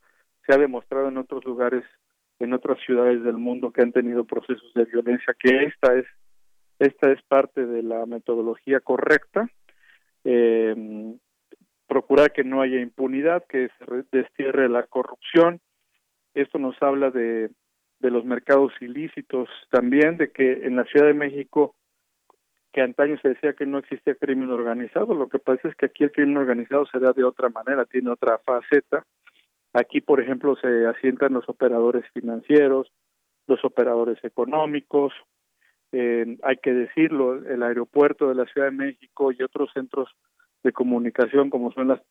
Se 0.45 0.53
ha 0.53 0.57
demostrado 0.57 1.09
en 1.09 1.17
otros 1.17 1.45
lugares, 1.45 1.83
en 2.39 2.53
otras 2.53 2.79
ciudades 2.85 3.23
del 3.23 3.37
mundo 3.37 3.71
que 3.71 3.81
han 3.81 3.91
tenido 3.91 4.23
procesos 4.25 4.73
de 4.73 4.85
violencia 4.85 5.35
que 5.39 5.65
esta 5.65 5.95
es 5.95 6.05
esta 6.79 7.11
es 7.11 7.21
parte 7.23 7.65
de 7.65 7.81
la 7.81 8.05
metodología 8.05 8.79
correcta. 8.81 9.49
Eh, 10.23 11.15
procurar 11.87 12.31
que 12.33 12.43
no 12.43 12.61
haya 12.61 12.79
impunidad, 12.79 13.45
que 13.47 13.69
se 13.79 14.03
destierre 14.11 14.69
la 14.69 14.83
corrupción. 14.83 15.59
Esto 16.33 16.59
nos 16.59 16.81
habla 16.81 17.09
de, 17.09 17.49
de 17.99 18.11
los 18.11 18.25
mercados 18.25 18.73
ilícitos 18.81 19.49
también, 19.69 20.17
de 20.17 20.31
que 20.31 20.65
en 20.65 20.75
la 20.75 20.83
Ciudad 20.85 21.07
de 21.07 21.13
México, 21.13 21.75
que 22.71 22.81
antaño 22.81 23.17
se 23.21 23.29
decía 23.29 23.53
que 23.53 23.65
no 23.65 23.79
existía 23.79 24.15
crimen 24.15 24.51
organizado, 24.51 25.15
lo 25.15 25.29
que 25.29 25.39
pasa 25.39 25.67
es 25.67 25.75
que 25.75 25.87
aquí 25.87 26.03
el 26.03 26.11
crimen 26.11 26.37
organizado 26.37 26.85
se 26.85 26.99
da 26.99 27.13
de 27.13 27.23
otra 27.23 27.49
manera, 27.49 27.85
tiene 27.85 28.11
otra 28.11 28.37
faceta. 28.39 29.05
Aquí, 29.73 30.01
por 30.01 30.21
ejemplo, 30.21 30.55
se 30.57 30.85
asientan 30.85 31.33
los 31.33 31.47
operadores 31.49 32.05
financieros, 32.13 32.91
los 33.47 33.63
operadores 33.63 34.23
económicos, 34.23 35.13
eh, 35.91 36.37
hay 36.43 36.57
que 36.57 36.73
decirlo, 36.73 37.35
el 37.35 37.63
aeropuerto 37.63 38.27
de 38.27 38.35
la 38.35 38.45
Ciudad 38.45 38.67
de 38.67 38.77
México 38.77 39.31
y 39.31 39.41
otros 39.41 39.71
centros 39.73 40.09
de 40.67 40.73
comunicación 40.73 41.49
como 41.49 41.71
son 41.71 41.87
las 41.87 42.01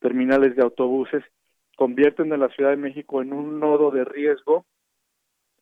terminales 0.00 0.56
de 0.56 0.62
autobuses 0.62 1.22
convierten 1.76 2.32
a 2.32 2.38
la 2.38 2.48
Ciudad 2.48 2.70
de 2.70 2.76
México 2.76 3.20
en 3.20 3.32
un 3.32 3.60
nodo 3.60 3.90
de 3.90 4.04
riesgo 4.04 4.64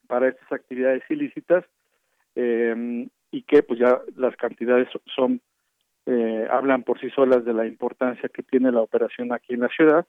para 0.06 0.28
estas 0.28 0.50
actividades 0.52 1.02
ilícitas 1.10 1.64
eh, 2.36 3.08
y 3.32 3.42
que 3.42 3.62
pues 3.64 3.80
ya 3.80 4.00
las 4.16 4.36
cantidades 4.36 4.88
son 5.14 5.40
eh, 6.06 6.46
hablan 6.50 6.82
por 6.84 7.00
sí 7.00 7.10
solas 7.10 7.44
de 7.44 7.54
la 7.54 7.66
importancia 7.66 8.28
que 8.28 8.42
tiene 8.42 8.70
la 8.70 8.82
operación 8.82 9.32
aquí 9.32 9.54
en 9.54 9.60
la 9.60 9.68
ciudad 9.68 10.06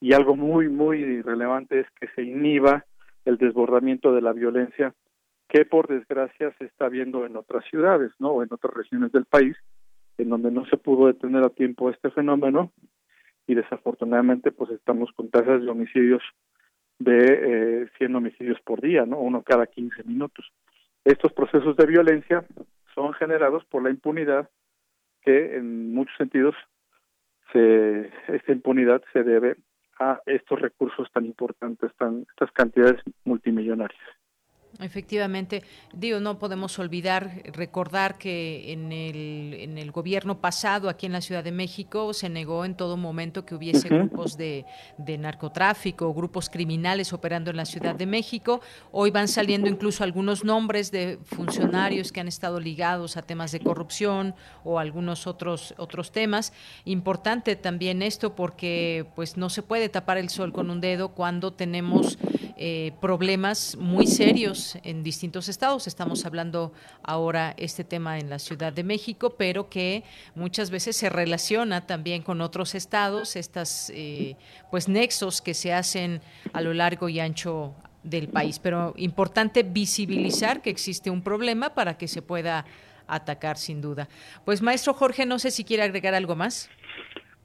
y 0.00 0.12
algo 0.12 0.34
muy 0.34 0.68
muy 0.68 1.22
relevante 1.22 1.80
es 1.80 1.86
que 2.00 2.08
se 2.14 2.22
inhiba 2.22 2.84
el 3.24 3.36
desbordamiento 3.38 4.12
de 4.12 4.22
la 4.22 4.32
violencia 4.32 4.92
que 5.48 5.64
por 5.64 5.86
desgracia 5.86 6.52
se 6.58 6.64
está 6.64 6.88
viendo 6.88 7.24
en 7.24 7.36
otras 7.36 7.64
ciudades, 7.66 8.10
¿no? 8.18 8.30
o 8.30 8.42
en 8.42 8.48
otras 8.50 8.74
regiones 8.74 9.12
del 9.12 9.26
país 9.26 9.56
en 10.18 10.30
donde 10.30 10.50
no 10.50 10.66
se 10.66 10.76
pudo 10.76 11.06
detener 11.06 11.44
a 11.44 11.50
tiempo 11.50 11.90
este 11.90 12.10
fenómeno 12.10 12.72
y 13.46 13.54
desafortunadamente 13.54 14.52
pues 14.52 14.70
estamos 14.70 15.10
con 15.12 15.30
tasas 15.30 15.62
de 15.62 15.70
homicidios 15.70 16.22
de 16.98 17.82
eh, 17.82 17.88
100 17.98 18.16
homicidios 18.16 18.60
por 18.62 18.80
día, 18.80 19.04
¿no? 19.04 19.18
Uno 19.18 19.42
cada 19.42 19.66
15 19.66 20.04
minutos. 20.04 20.50
Estos 21.04 21.32
procesos 21.32 21.76
de 21.76 21.86
violencia 21.86 22.44
son 22.94 23.12
generados 23.12 23.64
por 23.66 23.82
la 23.82 23.90
impunidad 23.90 24.48
que 25.22 25.56
en 25.56 25.92
muchos 25.92 26.16
sentidos 26.16 26.54
se, 27.52 28.10
esta 28.28 28.52
impunidad 28.52 29.02
se 29.12 29.22
debe 29.22 29.56
a 29.98 30.20
estos 30.26 30.60
recursos 30.60 31.10
tan 31.12 31.26
importantes, 31.26 31.94
tan, 31.96 32.26
estas 32.30 32.50
cantidades 32.52 33.00
multimillonarias. 33.24 34.00
Efectivamente, 34.80 35.62
digo, 35.94 36.20
no 36.20 36.38
podemos 36.38 36.78
olvidar, 36.78 37.42
recordar 37.52 38.18
que 38.18 38.72
en 38.72 38.92
el, 38.92 39.54
en 39.54 39.78
el 39.78 39.90
gobierno 39.90 40.38
pasado 40.40 40.90
aquí 40.90 41.06
en 41.06 41.12
la 41.12 41.22
Ciudad 41.22 41.42
de 41.42 41.52
México 41.52 42.12
se 42.12 42.28
negó 42.28 42.64
en 42.64 42.74
todo 42.74 42.96
momento 42.96 43.46
que 43.46 43.54
hubiese 43.54 43.88
grupos 43.88 44.36
de, 44.36 44.66
de 44.98 45.16
narcotráfico, 45.16 46.12
grupos 46.12 46.50
criminales 46.50 47.12
operando 47.14 47.50
en 47.50 47.56
la 47.56 47.64
Ciudad 47.64 47.94
de 47.94 48.04
México. 48.04 48.60
Hoy 48.92 49.10
van 49.10 49.28
saliendo 49.28 49.68
incluso 49.68 50.04
algunos 50.04 50.44
nombres 50.44 50.90
de 50.90 51.18
funcionarios 51.24 52.12
que 52.12 52.20
han 52.20 52.28
estado 52.28 52.60
ligados 52.60 53.16
a 53.16 53.22
temas 53.22 53.52
de 53.52 53.60
corrupción 53.60 54.34
o 54.62 54.78
algunos 54.78 55.26
otros, 55.26 55.74
otros 55.78 56.12
temas. 56.12 56.52
Importante 56.84 57.56
también 57.56 58.02
esto 58.02 58.34
porque 58.34 59.06
pues 59.14 59.38
no 59.38 59.48
se 59.48 59.62
puede 59.62 59.88
tapar 59.88 60.18
el 60.18 60.28
sol 60.28 60.52
con 60.52 60.70
un 60.70 60.80
dedo 60.80 61.10
cuando 61.10 61.52
tenemos 61.52 62.18
eh, 62.58 62.92
problemas 63.00 63.76
muy 63.78 64.06
serios 64.06 64.65
en 64.82 65.02
distintos 65.02 65.48
estados. 65.48 65.86
Estamos 65.86 66.26
hablando 66.26 66.72
ahora 67.02 67.54
este 67.56 67.84
tema 67.84 68.18
en 68.18 68.28
la 68.28 68.38
Ciudad 68.38 68.72
de 68.72 68.82
México, 68.82 69.34
pero 69.36 69.68
que 69.68 70.02
muchas 70.34 70.70
veces 70.70 70.96
se 70.96 71.08
relaciona 71.08 71.86
también 71.86 72.22
con 72.22 72.40
otros 72.40 72.74
estados, 72.74 73.36
estas 73.36 73.90
eh, 73.94 74.36
pues 74.70 74.88
nexos 74.88 75.40
que 75.40 75.54
se 75.54 75.72
hacen 75.72 76.20
a 76.52 76.60
lo 76.60 76.74
largo 76.74 77.08
y 77.08 77.20
ancho 77.20 77.74
del 78.02 78.28
país. 78.28 78.58
Pero 78.58 78.94
importante 78.96 79.62
visibilizar 79.62 80.62
que 80.62 80.70
existe 80.70 81.10
un 81.10 81.22
problema 81.22 81.74
para 81.74 81.96
que 81.96 82.08
se 82.08 82.22
pueda 82.22 82.64
atacar 83.06 83.56
sin 83.56 83.80
duda. 83.80 84.08
Pues 84.44 84.62
maestro 84.62 84.94
Jorge, 84.94 85.26
no 85.26 85.38
sé 85.38 85.50
si 85.50 85.64
quiere 85.64 85.82
agregar 85.82 86.14
algo 86.14 86.34
más. 86.34 86.68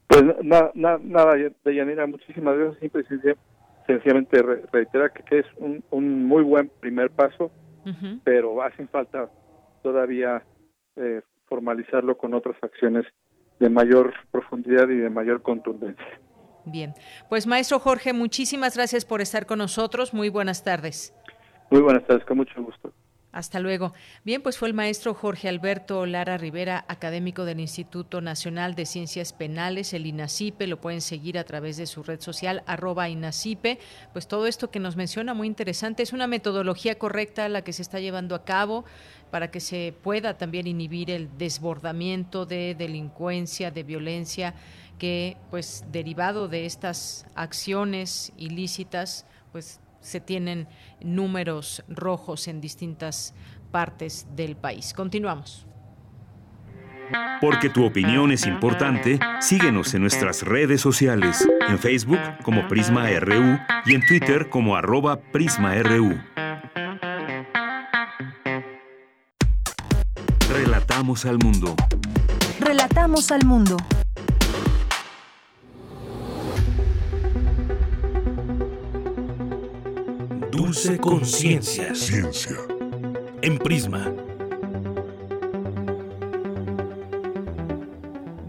Pues 0.08 0.24
nada, 0.44 0.72
nada, 0.74 1.36
Deyanira, 1.64 2.06
muchísimas 2.08 2.58
gracias. 2.58 2.80
Siempre, 2.80 3.04
siempre 3.08 3.51
sencillamente 3.92 4.42
reitera 4.72 5.10
que, 5.10 5.40
es 5.40 5.46
un, 5.58 5.84
un, 5.92 6.26
muy 6.26 6.44
buen 6.44 6.70
primer 6.80 7.12
paso, 7.12 7.52
pero 8.24 8.62
hacen 8.62 8.88
falta 8.90 9.30
todavía 9.82 10.44
eh, 10.96 11.22
formalizarlo 11.48 12.18
con 12.18 12.34
otras 12.34 12.56
acciones 12.62 13.06
de 13.60 13.70
mayor 13.70 14.14
profundidad 14.32 14.88
y 14.90 14.98
de 14.98 15.10
mayor 15.10 15.42
contundencia. 15.42 16.20
Bien, 16.66 16.94
pues 17.30 17.48
maestro 17.48 17.80
Jorge, 17.80 18.14
muchísimas 18.14 18.76
gracias 18.76 19.04
por 19.04 19.22
estar 19.22 19.46
con 19.46 19.60
nosotros. 19.60 20.14
Muy 20.14 20.30
buenas 20.30 20.64
tardes. 20.64 21.14
Muy 21.72 21.82
buenas 21.82 22.06
tardes, 22.06 22.26
con 22.26 22.38
mucho 22.38 22.62
gusto. 22.64 22.94
Hasta 23.32 23.60
luego. 23.60 23.94
Bien, 24.26 24.42
pues 24.42 24.58
fue 24.58 24.68
el 24.68 24.74
maestro 24.74 25.14
Jorge 25.14 25.48
Alberto 25.48 26.06
Lara 26.06 26.38
Rivera, 26.38 26.84
académico 26.90 27.46
del 27.46 27.62
Instituto 27.62 28.20
Nacional 28.20 28.76
de 28.76 28.86
Ciencias 28.86 29.32
Penales, 29.32 29.94
el 29.94 30.06
INACIPE, 30.06 30.68
lo 30.68 30.82
pueden 30.82 31.00
seguir 31.00 31.38
a 31.38 31.46
través 31.46 31.78
de 31.78 31.86
su 31.86 32.04
red 32.04 32.20
social, 32.20 32.62
arroba 32.66 33.08
INACIPE. 33.08 33.80
Pues 34.12 34.28
todo 34.28 34.48
esto 34.48 34.70
que 34.70 34.80
nos 34.80 34.98
menciona, 34.98 35.34
muy 35.34 35.48
interesante, 35.48 36.04
es 36.04 36.12
una 36.12 36.28
metodología 36.28 37.00
correcta 37.00 37.48
la 37.48 37.64
que 37.64 37.72
se 37.72 37.84
está 37.84 38.02
llevando 38.02 38.36
a 38.36 38.44
cabo 38.44 38.84
para 39.32 39.50
que 39.50 39.62
se 39.62 39.94
pueda 40.04 40.38
también 40.38 40.68
inhibir 40.68 41.10
el 41.10 41.30
desbordamiento 41.38 42.46
de 42.46 42.76
delincuencia, 42.78 43.72
de 43.72 43.84
violencia, 43.84 44.56
que 45.00 45.38
pues 45.50 45.86
derivado 45.90 46.50
de 46.50 46.66
estas 46.66 47.26
acciones 47.34 48.34
ilícitas, 48.38 49.26
pues 49.54 49.80
se 50.02 50.20
tienen 50.20 50.68
números 51.00 51.84
rojos 51.88 52.48
en 52.48 52.60
distintas 52.60 53.34
partes 53.72 54.28
del 54.36 54.56
país. 54.58 54.94
Continuamos. 54.94 55.66
Porque 57.42 57.70
tu 57.70 57.86
opinión 57.86 58.32
es 58.32 58.46
importante, 58.46 59.20
síguenos 59.40 59.94
en 59.94 60.02
nuestras 60.02 60.44
redes 60.44 60.80
sociales, 60.80 61.48
en 61.68 61.80
Facebook 61.80 62.20
como 62.44 62.68
Prisma 62.68 63.08
RU 63.20 63.58
y 63.86 63.96
en 63.96 64.06
Twitter 64.06 64.50
como 64.50 64.76
arroba 64.76 65.20
PrismaRU. 65.20 66.20
Relatamos 70.50 71.26
al 71.26 71.40
mundo. 71.40 71.76
Relatamos 72.60 73.32
al 73.32 73.46
mundo. 73.46 73.78
Dulce 80.72 80.98
Conciencia. 81.00 81.94
Ciencia. 81.94 82.56
En 83.42 83.58
Prisma. 83.58 84.10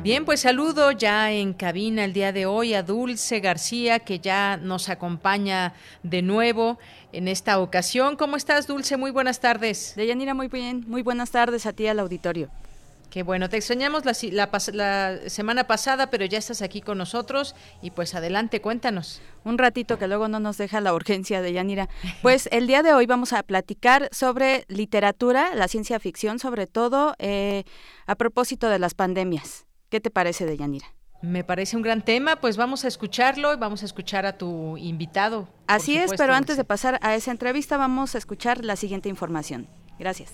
Bien, 0.04 0.24
pues 0.24 0.38
saludo 0.38 0.92
ya 0.92 1.32
en 1.32 1.52
cabina 1.52 2.04
el 2.04 2.12
día 2.12 2.30
de 2.30 2.46
hoy 2.46 2.74
a 2.74 2.84
Dulce 2.84 3.40
García, 3.40 3.98
que 3.98 4.20
ya 4.20 4.56
nos 4.56 4.88
acompaña 4.88 5.74
de 6.04 6.22
nuevo 6.22 6.78
en 7.10 7.26
esta 7.26 7.58
ocasión. 7.58 8.14
¿Cómo 8.14 8.36
estás, 8.36 8.68
Dulce? 8.68 8.96
Muy 8.96 9.10
buenas 9.10 9.40
tardes. 9.40 9.94
Deyanira, 9.96 10.32
muy 10.32 10.46
bien. 10.46 10.84
Muy 10.86 11.02
buenas 11.02 11.32
tardes 11.32 11.66
a 11.66 11.72
ti 11.72 11.88
al 11.88 11.98
auditorio. 11.98 12.50
Qué 13.12 13.22
bueno, 13.22 13.50
te 13.50 13.58
extrañamos 13.58 14.06
la, 14.06 14.14
la, 14.72 15.28
semana 15.28 15.66
pasada, 15.66 16.08
pero 16.08 16.24
ya 16.24 16.38
estás 16.38 16.62
aquí 16.62 16.80
con 16.80 16.96
nosotros 16.96 17.54
y 17.82 17.90
pues 17.90 18.14
adelante, 18.14 18.62
cuéntanos. 18.62 19.20
Un 19.44 19.58
ratito 19.58 19.98
que 19.98 20.08
luego 20.08 20.28
no 20.28 20.40
nos 20.40 20.56
deja 20.56 20.80
la 20.80 20.94
urgencia 20.94 21.42
de 21.42 21.52
Yanira. 21.52 21.90
Pues 22.22 22.48
el 22.52 22.66
día 22.66 22.82
de 22.82 22.94
hoy 22.94 23.04
vamos 23.04 23.34
a 23.34 23.42
platicar 23.42 24.08
sobre 24.12 24.64
literatura, 24.68 25.54
la 25.54 25.68
ciencia 25.68 26.00
ficción 26.00 26.38
sobre 26.38 26.66
todo, 26.66 27.14
eh, 27.18 27.64
a 28.06 28.14
propósito 28.14 28.70
de 28.70 28.78
las 28.78 28.94
pandemias. 28.94 29.66
¿Qué 29.90 30.00
te 30.00 30.10
parece 30.10 30.46
de 30.46 30.56
Yanira? 30.56 30.86
Me 31.20 31.44
parece 31.44 31.76
un 31.76 31.82
gran 31.82 32.02
tema, 32.02 32.36
pues 32.36 32.56
vamos 32.56 32.86
a 32.86 32.88
escucharlo 32.88 33.52
y 33.52 33.58
vamos 33.58 33.82
a 33.82 33.84
escuchar 33.84 34.24
a 34.24 34.38
tu 34.38 34.78
invitado. 34.78 35.48
Así 35.66 35.98
es, 35.98 36.12
pero 36.16 36.32
antes 36.32 36.56
de 36.56 36.64
pasar 36.64 36.98
a 37.02 37.14
esa 37.14 37.30
entrevista 37.30 37.76
vamos 37.76 38.14
a 38.14 38.18
escuchar 38.18 38.64
la 38.64 38.76
siguiente 38.76 39.10
información. 39.10 39.68
Gracias. 39.98 40.32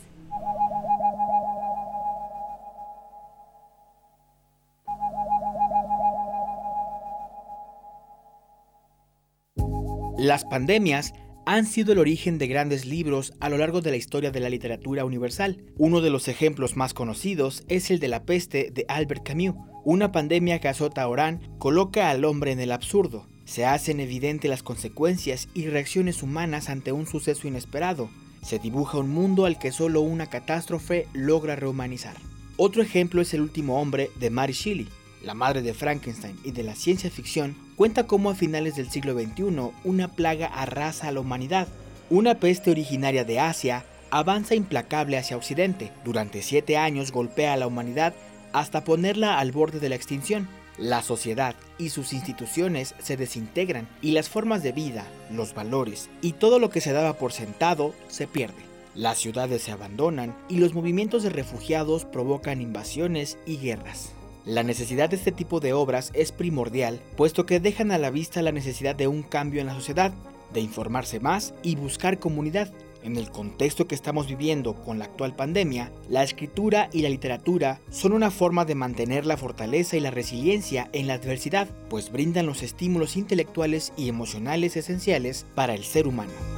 Las 10.19 10.45
pandemias 10.45 11.15
han 11.47 11.65
sido 11.65 11.93
el 11.93 12.01
origen 12.01 12.39
de 12.39 12.49
grandes 12.49 12.86
libros 12.86 13.35
a 13.39 13.49
lo 13.49 13.57
largo 13.57 13.82
de 13.82 13.93
la 13.93 13.97
historia 13.97 14.32
de 14.32 14.40
la 14.40 14.51
literatura 14.51 15.05
universal. 15.05 15.62
Uno 15.77 16.01
de 16.01 16.11
los 16.11 16.27
ejemplos 16.27 16.77
más 16.77 16.93
conocidos 16.93 17.62
es 17.69 17.93
el 17.93 18.01
de 18.01 18.09
la 18.09 18.24
peste 18.24 18.73
de 18.74 18.85
Albert 18.89 19.23
Camus. 19.23 19.55
Una 19.85 20.11
pandemia 20.11 20.59
que 20.59 20.66
azota 20.66 21.03
a 21.03 21.09
Orán 21.09 21.40
coloca 21.59 22.11
al 22.11 22.24
hombre 22.24 22.51
en 22.51 22.59
el 22.59 22.73
absurdo. 22.73 23.28
Se 23.45 23.65
hacen 23.65 24.01
evidentes 24.01 24.51
las 24.51 24.65
consecuencias 24.65 25.49
y 25.55 25.69
reacciones 25.69 26.24
humanas 26.24 26.69
ante 26.69 26.90
un 26.90 27.07
suceso 27.07 27.47
inesperado. 27.47 28.11
Se 28.43 28.59
dibuja 28.59 28.99
un 28.99 29.11
mundo 29.11 29.45
al 29.45 29.57
que 29.61 29.70
solo 29.70 30.01
una 30.01 30.27
catástrofe 30.27 31.07
logra 31.12 31.55
rehumanizar. 31.55 32.16
Otro 32.57 32.82
ejemplo 32.82 33.23
es 33.23 33.35
El 33.35 33.43
último 33.43 33.81
hombre 33.81 34.11
de 34.19 34.31
Mary 34.31 34.53
Shelley, 34.53 34.89
la 35.23 35.35
madre 35.35 35.62
de 35.62 35.74
Frankenstein 35.74 36.39
y 36.45 36.53
de 36.53 36.62
la 36.62 36.74
ciencia 36.74 37.11
ficción, 37.11 37.57
cuenta 37.77 38.07
cómo 38.07 38.31
a 38.31 38.35
finales 38.35 38.77
del 38.77 38.90
siglo 38.90 39.15
XXI 39.15 39.70
una 39.85 40.09
plaga 40.09 40.47
arrasa 40.47 41.09
a 41.09 41.12
la 41.12 41.20
humanidad. 41.20 41.69
Una 42.11 42.36
peste 42.36 42.70
originaria 42.70 43.24
de 43.24 43.40
Asia 43.40 43.85
avanza 44.11 44.55
implacable 44.55 45.19
hacia 45.19 45.36
Occidente. 45.36 45.93
Durante 46.05 46.43
siete 46.43 46.77
años 46.77 47.12
golpea 47.12 47.55
a 47.55 47.57
la 47.57 47.66
humanidad 47.66 48.15
hasta 48.53 48.85
ponerla 48.85 49.39
al 49.39 49.53
borde 49.53 49.81
de 49.81 49.89
la 49.89 49.97
extinción. 49.97 50.49
La 50.78 51.03
sociedad 51.03 51.57
y 51.77 51.89
sus 51.89 52.12
instituciones 52.12 52.95
se 53.01 53.16
desintegran 53.16 53.89
y 54.01 54.12
las 54.12 54.28
formas 54.28 54.62
de 54.62 54.73
vida, 54.73 55.07
los 55.31 55.53
valores 55.53 56.09
y 56.23 56.35
todo 56.35 56.61
lo 56.61 56.70
que 56.70 56.81
se 56.81 56.93
daba 56.93 57.15
por 57.15 57.32
sentado 57.32 57.95
se 58.07 58.28
pierde. 58.28 58.69
Las 58.95 59.19
ciudades 59.19 59.62
se 59.62 59.73
abandonan 59.73 60.36
y 60.49 60.59
los 60.59 60.74
movimientos 60.74 61.24
de 61.24 61.31
refugiados 61.31 62.05
provocan 62.05 62.61
invasiones 62.61 63.39
y 63.45 63.59
guerras. 63.59 64.12
La 64.44 64.62
necesidad 64.62 65.10
de 65.10 65.16
este 65.16 65.32
tipo 65.32 65.60
de 65.60 65.73
obras 65.73 66.10
es 66.15 66.32
primordial, 66.32 67.01
puesto 67.16 67.47
que 67.47 67.60
dejan 67.60 67.90
a 67.90 67.98
la 67.98 68.10
vista 68.10 68.43
la 68.43 68.52
necesidad 68.52 68.97
de 68.97 69.09
un 69.09 69.23
cambio 69.23 69.60
en 69.60 69.66
la 69.66 69.74
sociedad, 69.74 70.12
de 70.52 70.60
informarse 70.60 71.20
más 71.20 71.55
y 71.62 71.77
buscar 71.77 72.19
comunidad. 72.19 72.73
En 73.02 73.16
el 73.16 73.31
contexto 73.31 73.86
que 73.86 73.94
estamos 73.94 74.27
viviendo 74.27 74.74
con 74.74 74.98
la 74.98 75.05
actual 75.05 75.36
pandemia, 75.36 75.93
la 76.09 76.24
escritura 76.24 76.90
y 76.93 77.02
la 77.02 77.09
literatura 77.09 77.81
son 77.90 78.12
una 78.12 78.31
forma 78.31 78.65
de 78.65 78.74
mantener 78.74 79.24
la 79.24 79.36
fortaleza 79.36 79.97
y 79.97 80.01
la 80.01 80.10
resiliencia 80.10 80.89
en 80.93 81.06
la 81.06 81.15
adversidad, 81.15 81.69
pues 81.89 82.10
brindan 82.10 82.47
los 82.47 82.62
estímulos 82.62 83.16
intelectuales 83.16 83.93
y 83.97 84.09
emocionales 84.09 84.77
esenciales 84.77 85.47
para 85.55 85.74
el 85.74 85.85
ser 85.85 86.09
humano. 86.09 86.57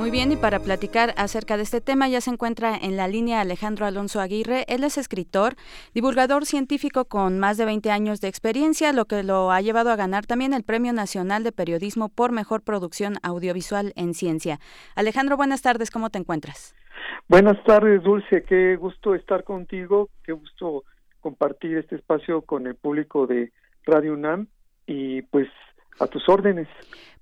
Muy 0.00 0.10
bien, 0.10 0.32
y 0.32 0.36
para 0.36 0.60
platicar 0.60 1.12
acerca 1.18 1.58
de 1.58 1.62
este 1.62 1.82
tema 1.82 2.08
ya 2.08 2.22
se 2.22 2.30
encuentra 2.30 2.74
en 2.74 2.96
la 2.96 3.06
línea 3.06 3.42
Alejandro 3.42 3.84
Alonso 3.84 4.18
Aguirre. 4.18 4.64
Él 4.66 4.82
es 4.82 4.96
escritor, 4.96 5.56
divulgador 5.92 6.46
científico 6.46 7.04
con 7.04 7.38
más 7.38 7.58
de 7.58 7.66
20 7.66 7.90
años 7.90 8.22
de 8.22 8.28
experiencia, 8.28 8.94
lo 8.94 9.04
que 9.04 9.22
lo 9.22 9.52
ha 9.52 9.60
llevado 9.60 9.90
a 9.90 9.96
ganar 9.96 10.24
también 10.24 10.54
el 10.54 10.64
Premio 10.64 10.94
Nacional 10.94 11.44
de 11.44 11.52
Periodismo 11.52 12.08
por 12.08 12.32
Mejor 12.32 12.62
Producción 12.62 13.16
Audiovisual 13.22 13.92
en 13.94 14.14
Ciencia. 14.14 14.58
Alejandro, 14.96 15.36
buenas 15.36 15.60
tardes, 15.60 15.90
¿cómo 15.90 16.08
te 16.08 16.16
encuentras? 16.16 16.74
Buenas 17.28 17.62
tardes, 17.64 18.02
Dulce, 18.02 18.42
qué 18.44 18.76
gusto 18.76 19.14
estar 19.14 19.44
contigo, 19.44 20.08
qué 20.24 20.32
gusto 20.32 20.84
compartir 21.20 21.76
este 21.76 21.96
espacio 21.96 22.40
con 22.40 22.66
el 22.66 22.74
público 22.74 23.26
de 23.26 23.52
Radio 23.84 24.14
UNAM 24.14 24.46
y 24.86 25.20
pues 25.20 25.48
a 25.98 26.06
tus 26.06 26.26
órdenes. 26.26 26.68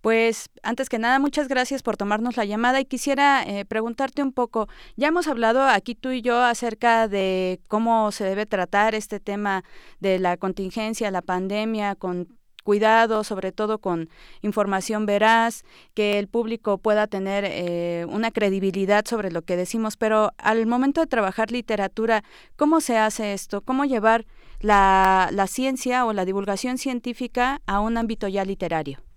Pues 0.01 0.49
antes 0.62 0.89
que 0.89 0.99
nada, 0.99 1.19
muchas 1.19 1.49
gracias 1.49 1.83
por 1.83 1.97
tomarnos 1.97 2.37
la 2.37 2.45
llamada 2.45 2.81
y 2.81 2.85
quisiera 2.85 3.43
eh, 3.43 3.65
preguntarte 3.65 4.23
un 4.23 4.33
poco, 4.33 4.69
ya 4.97 5.09
hemos 5.09 5.27
hablado 5.27 5.65
aquí 5.65 5.97
tú 5.97 6.11
y 6.11 6.23
yo 6.23 6.41
acerca 6.41 7.09
de 7.09 7.61
cómo 7.66 8.12
se 8.12 8.25
debe 8.25 8.47
tratar 8.47 8.95
este 8.95 9.19
tema 9.19 9.65
de 9.99 10.20
la 10.20 10.37
contingencia, 10.37 11.11
la 11.11 11.23
pandemia, 11.23 11.97
con 11.97 12.39
cuidado, 12.62 13.25
sobre 13.25 13.51
todo 13.51 13.79
con 13.79 14.11
información 14.43 15.07
veraz, 15.07 15.65
que 15.95 16.19
el 16.19 16.29
público 16.29 16.79
pueda 16.79 17.07
tener 17.07 17.45
eh, 17.47 18.05
una 18.11 18.31
credibilidad 18.31 19.05
sobre 19.07 19.33
lo 19.33 19.43
que 19.43 19.57
decimos, 19.57 19.97
pero 19.97 20.33
al 20.37 20.66
momento 20.66 21.01
de 21.01 21.07
trabajar 21.07 21.51
literatura, 21.51 22.23
¿cómo 22.57 22.81
se 22.83 22.99
hace 22.99 23.33
esto? 23.33 23.62
¿Cómo 23.62 23.85
llevar 23.85 24.27
la, 24.61 25.31
la 25.33 25.47
ciencia 25.47 26.05
o 26.05 26.12
la 26.12 26.27
divulgación 26.27 26.77
científica 26.79 27.62
a 27.66 27.81
un 27.81 27.97
ámbito 27.97 28.29
ya 28.29 28.45
literario? 28.45 29.08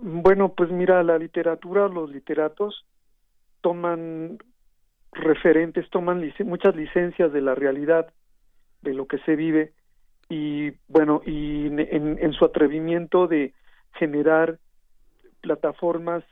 Bueno, 0.00 0.50
pues 0.54 0.70
mira, 0.70 1.02
la 1.02 1.18
literatura, 1.18 1.88
los 1.88 2.10
literatos 2.10 2.84
toman 3.60 4.38
referentes, 5.12 5.90
toman 5.90 6.32
muchas 6.44 6.76
licencias 6.76 7.32
de 7.32 7.40
la 7.40 7.54
realidad, 7.54 8.12
de 8.82 8.94
lo 8.94 9.06
que 9.06 9.18
se 9.18 9.34
vive, 9.34 9.72
y 10.28 10.72
bueno, 10.86 11.22
y 11.26 11.66
en, 11.66 12.32
su 12.32 12.44
atrevimiento 12.44 13.26
de 13.26 13.54
generar 13.94 14.58
plataformas, 15.40 16.22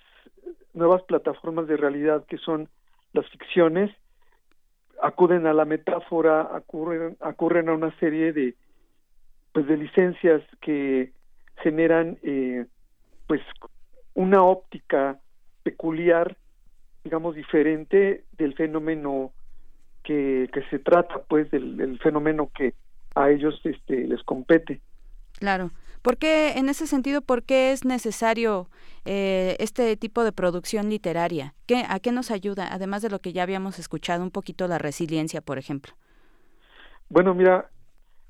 nuevas 0.74 1.02
plataformas 1.02 1.66
de 1.66 1.76
realidad 1.76 2.24
que 2.26 2.38
son 2.38 2.68
las 3.14 3.28
ficciones, 3.30 3.90
acuden 5.02 5.46
a 5.46 5.54
la 5.54 5.64
metáfora, 5.64 6.54
acurren, 6.54 7.16
acurren 7.20 7.68
a 7.68 7.74
una 7.74 7.96
serie 7.98 8.32
de 8.32 8.54
pues 9.52 9.66
de 9.66 9.76
licencias 9.78 10.42
que 10.60 11.12
generan 11.62 12.18
eh, 12.22 12.66
pues 13.26 13.40
una 14.14 14.42
óptica 14.42 15.18
peculiar, 15.62 16.36
digamos, 17.04 17.34
diferente 17.34 18.24
del 18.32 18.54
fenómeno 18.54 19.32
que, 20.02 20.48
que 20.52 20.62
se 20.70 20.78
trata, 20.78 21.22
pues, 21.28 21.50
del, 21.50 21.98
fenómeno 22.02 22.50
que 22.54 22.74
a 23.14 23.30
ellos 23.30 23.60
este, 23.64 24.06
les 24.06 24.22
compete. 24.22 24.80
Claro. 25.38 25.70
¿Por 26.02 26.18
qué, 26.18 26.52
en 26.52 26.68
ese 26.68 26.86
sentido, 26.86 27.20
por 27.20 27.42
qué 27.42 27.72
es 27.72 27.84
necesario 27.84 28.68
eh, 29.04 29.56
este 29.58 29.96
tipo 29.96 30.22
de 30.22 30.30
producción 30.30 30.88
literaria? 30.88 31.54
¿Qué, 31.66 31.84
¿A 31.88 31.98
qué 31.98 32.12
nos 32.12 32.30
ayuda, 32.30 32.68
además 32.70 33.02
de 33.02 33.10
lo 33.10 33.18
que 33.18 33.32
ya 33.32 33.42
habíamos 33.42 33.80
escuchado, 33.80 34.22
un 34.22 34.30
poquito 34.30 34.68
la 34.68 34.78
resiliencia, 34.78 35.40
por 35.40 35.58
ejemplo? 35.58 35.94
Bueno, 37.08 37.34
mira, 37.34 37.70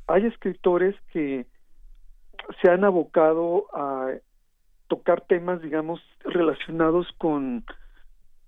hay 0.07 0.25
escritores 0.25 0.97
que 1.13 1.47
se 2.63 2.71
han 2.71 2.85
abocado 2.85 3.67
a 3.75 4.13
tocar 4.89 5.23
temas, 5.23 5.61
digamos, 5.63 6.01
relacionados 6.25 7.07
con, 7.19 7.65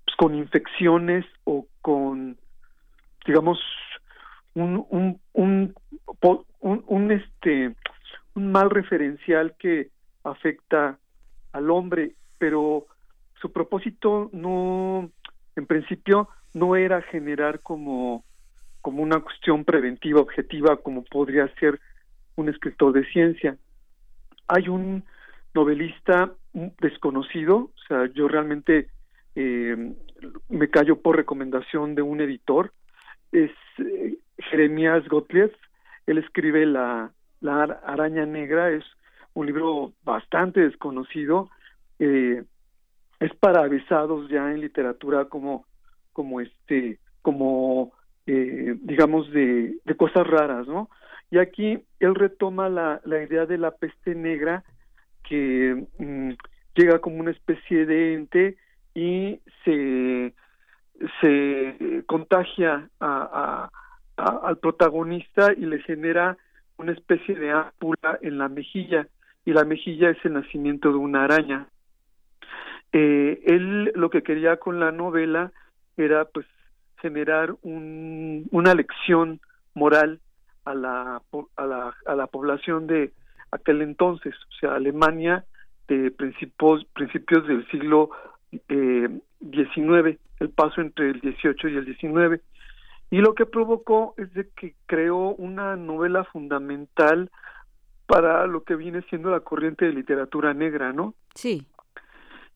pues, 0.04 0.16
con 0.16 0.34
infecciones 0.34 1.24
o 1.44 1.66
con, 1.82 2.36
digamos, 3.26 3.58
un, 4.54 4.86
un, 4.90 5.20
un, 5.32 5.74
un, 6.60 7.12
este, 7.12 7.74
un 8.34 8.52
mal 8.52 8.70
referencial 8.70 9.54
que 9.58 9.90
afecta 10.24 10.98
al 11.52 11.70
hombre, 11.70 12.14
pero 12.38 12.86
su 13.40 13.52
propósito 13.52 14.30
no, 14.32 15.10
en 15.56 15.66
principio, 15.66 16.28
no 16.54 16.76
era 16.76 17.02
generar 17.02 17.60
como, 17.60 18.24
como 18.80 19.02
una 19.02 19.20
cuestión 19.20 19.64
preventiva, 19.64 20.20
objetiva, 20.20 20.76
como 20.78 21.04
podría 21.04 21.48
ser 21.56 21.80
un 22.36 22.48
escritor 22.48 22.92
de 22.92 23.04
ciencia. 23.06 23.56
Hay 24.48 24.68
un 24.68 25.04
novelista 25.58 26.32
desconocido, 26.80 27.56
o 27.56 27.80
sea, 27.88 28.06
yo 28.14 28.28
realmente 28.28 28.86
eh, 29.34 29.92
me 30.48 30.70
callo 30.70 31.02
por 31.02 31.16
recomendación 31.16 31.96
de 31.96 32.02
un 32.02 32.20
editor, 32.20 32.72
es 33.32 33.50
eh, 33.78 34.18
Jeremías 34.38 35.08
Gottlieb, 35.08 35.52
él 36.06 36.18
escribe 36.18 36.64
la, 36.64 37.10
la 37.40 37.64
Araña 37.84 38.24
Negra, 38.24 38.70
es 38.70 38.84
un 39.34 39.46
libro 39.46 39.94
bastante 40.04 40.60
desconocido, 40.60 41.50
eh, 41.98 42.44
es 43.18 43.34
para 43.40 43.64
avisados 43.64 44.30
ya 44.30 44.52
en 44.52 44.60
literatura 44.60 45.24
como, 45.24 45.66
como 46.12 46.40
este, 46.40 47.00
como 47.20 47.92
digamos 48.26 49.32
de, 49.32 49.78
de 49.86 49.96
cosas 49.96 50.26
raras, 50.26 50.66
¿no? 50.68 50.90
Y 51.30 51.38
aquí 51.38 51.82
él 51.98 52.14
retoma 52.14 52.68
la, 52.68 53.00
la 53.06 53.22
idea 53.22 53.46
de 53.46 53.56
la 53.56 53.70
peste 53.70 54.14
negra 54.14 54.64
que 55.28 55.86
mm, 55.98 56.30
llega 56.74 56.98
como 57.00 57.18
una 57.18 57.30
especie 57.30 57.86
de 57.86 58.14
ente 58.14 58.56
y 58.94 59.40
se, 59.64 60.34
se 61.20 62.04
contagia 62.06 62.88
a, 63.00 63.70
al 64.16 64.58
protagonista 64.58 65.52
y 65.52 65.66
le 65.66 65.80
genera 65.80 66.36
una 66.76 66.92
especie 66.92 67.34
de 67.34 67.50
ámpula 67.50 68.18
en 68.22 68.38
la 68.38 68.48
mejilla 68.48 69.06
y 69.44 69.52
la 69.52 69.64
mejilla 69.64 70.10
es 70.10 70.18
el 70.24 70.34
nacimiento 70.34 70.90
de 70.90 70.96
una 70.96 71.24
araña. 71.24 71.68
Eh, 72.92 73.42
él 73.46 73.92
lo 73.94 74.10
que 74.10 74.22
quería 74.22 74.56
con 74.56 74.80
la 74.80 74.92
novela 74.92 75.52
era 75.96 76.24
pues 76.24 76.46
generar 77.00 77.54
un, 77.62 78.46
una 78.50 78.74
lección 78.74 79.40
moral 79.74 80.20
a 80.64 80.74
la, 80.74 81.22
a 81.56 81.66
la, 81.66 81.94
a 82.06 82.14
la 82.14 82.26
población 82.26 82.86
de 82.86 83.12
aquel 83.50 83.82
entonces, 83.82 84.34
o 84.34 84.52
sea, 84.60 84.74
Alemania 84.74 85.44
de 85.88 86.10
principios, 86.10 86.84
principios 86.92 87.46
del 87.46 87.66
siglo 87.70 88.10
eh, 88.68 89.08
XIX, 89.40 90.18
el 90.40 90.50
paso 90.50 90.80
entre 90.80 91.10
el 91.10 91.20
XVIII 91.20 91.72
y 91.72 91.76
el 91.76 91.96
XIX. 91.96 92.42
Y 93.10 93.18
lo 93.18 93.34
que 93.34 93.46
provocó 93.46 94.14
es 94.18 94.32
de 94.34 94.48
que 94.50 94.74
creó 94.86 95.34
una 95.34 95.76
novela 95.76 96.24
fundamental 96.24 97.30
para 98.06 98.46
lo 98.46 98.64
que 98.64 98.76
viene 98.76 99.02
siendo 99.08 99.30
la 99.30 99.40
corriente 99.40 99.86
de 99.86 99.92
literatura 99.92 100.54
negra, 100.54 100.92
¿no? 100.92 101.14
Sí. 101.34 101.66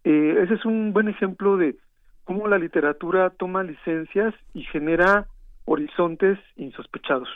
Eh, 0.04 0.40
ese 0.42 0.54
es 0.54 0.64
un 0.64 0.92
buen 0.92 1.08
ejemplo 1.08 1.56
de 1.56 1.76
cómo 2.24 2.48
la 2.48 2.58
literatura 2.58 3.30
toma 3.30 3.62
licencias 3.62 4.34
y 4.54 4.62
genera 4.64 5.26
horizontes 5.64 6.38
insospechados. 6.56 7.28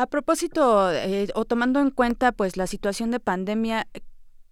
A 0.00 0.06
propósito, 0.06 0.90
eh, 0.90 1.26
o 1.34 1.44
tomando 1.44 1.78
en 1.78 1.90
cuenta 1.90 2.32
pues 2.32 2.56
la 2.56 2.66
situación 2.66 3.10
de 3.10 3.20
pandemia, 3.20 3.86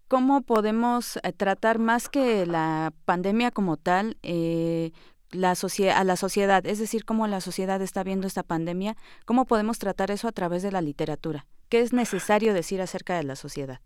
¿cómo 0.06 0.42
podemos 0.42 1.16
eh, 1.16 1.32
tratar 1.32 1.78
más 1.78 2.10
que 2.10 2.44
la 2.44 2.92
pandemia 3.06 3.50
como 3.50 3.78
tal 3.78 4.18
eh, 4.22 4.90
la 5.32 5.52
a 5.52 6.04
la 6.04 6.16
sociedad? 6.16 6.66
Es 6.66 6.78
decir, 6.78 7.06
cómo 7.06 7.26
la 7.28 7.40
sociedad 7.40 7.80
está 7.80 8.04
viendo 8.04 8.26
esta 8.26 8.42
pandemia, 8.42 8.94
¿cómo 9.24 9.46
podemos 9.46 9.78
tratar 9.78 10.10
eso 10.10 10.28
a 10.28 10.32
través 10.32 10.62
de 10.62 10.70
la 10.70 10.82
literatura? 10.82 11.46
¿Qué 11.70 11.80
es 11.80 11.94
necesario 11.94 12.52
decir 12.52 12.82
acerca 12.82 13.16
de 13.16 13.24
la 13.24 13.34
sociedad? 13.34 13.80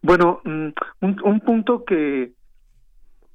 Bueno, 0.00 0.40
mm, 0.42 0.70
un, 1.00 1.20
un 1.22 1.40
punto 1.42 1.84
que 1.84 2.32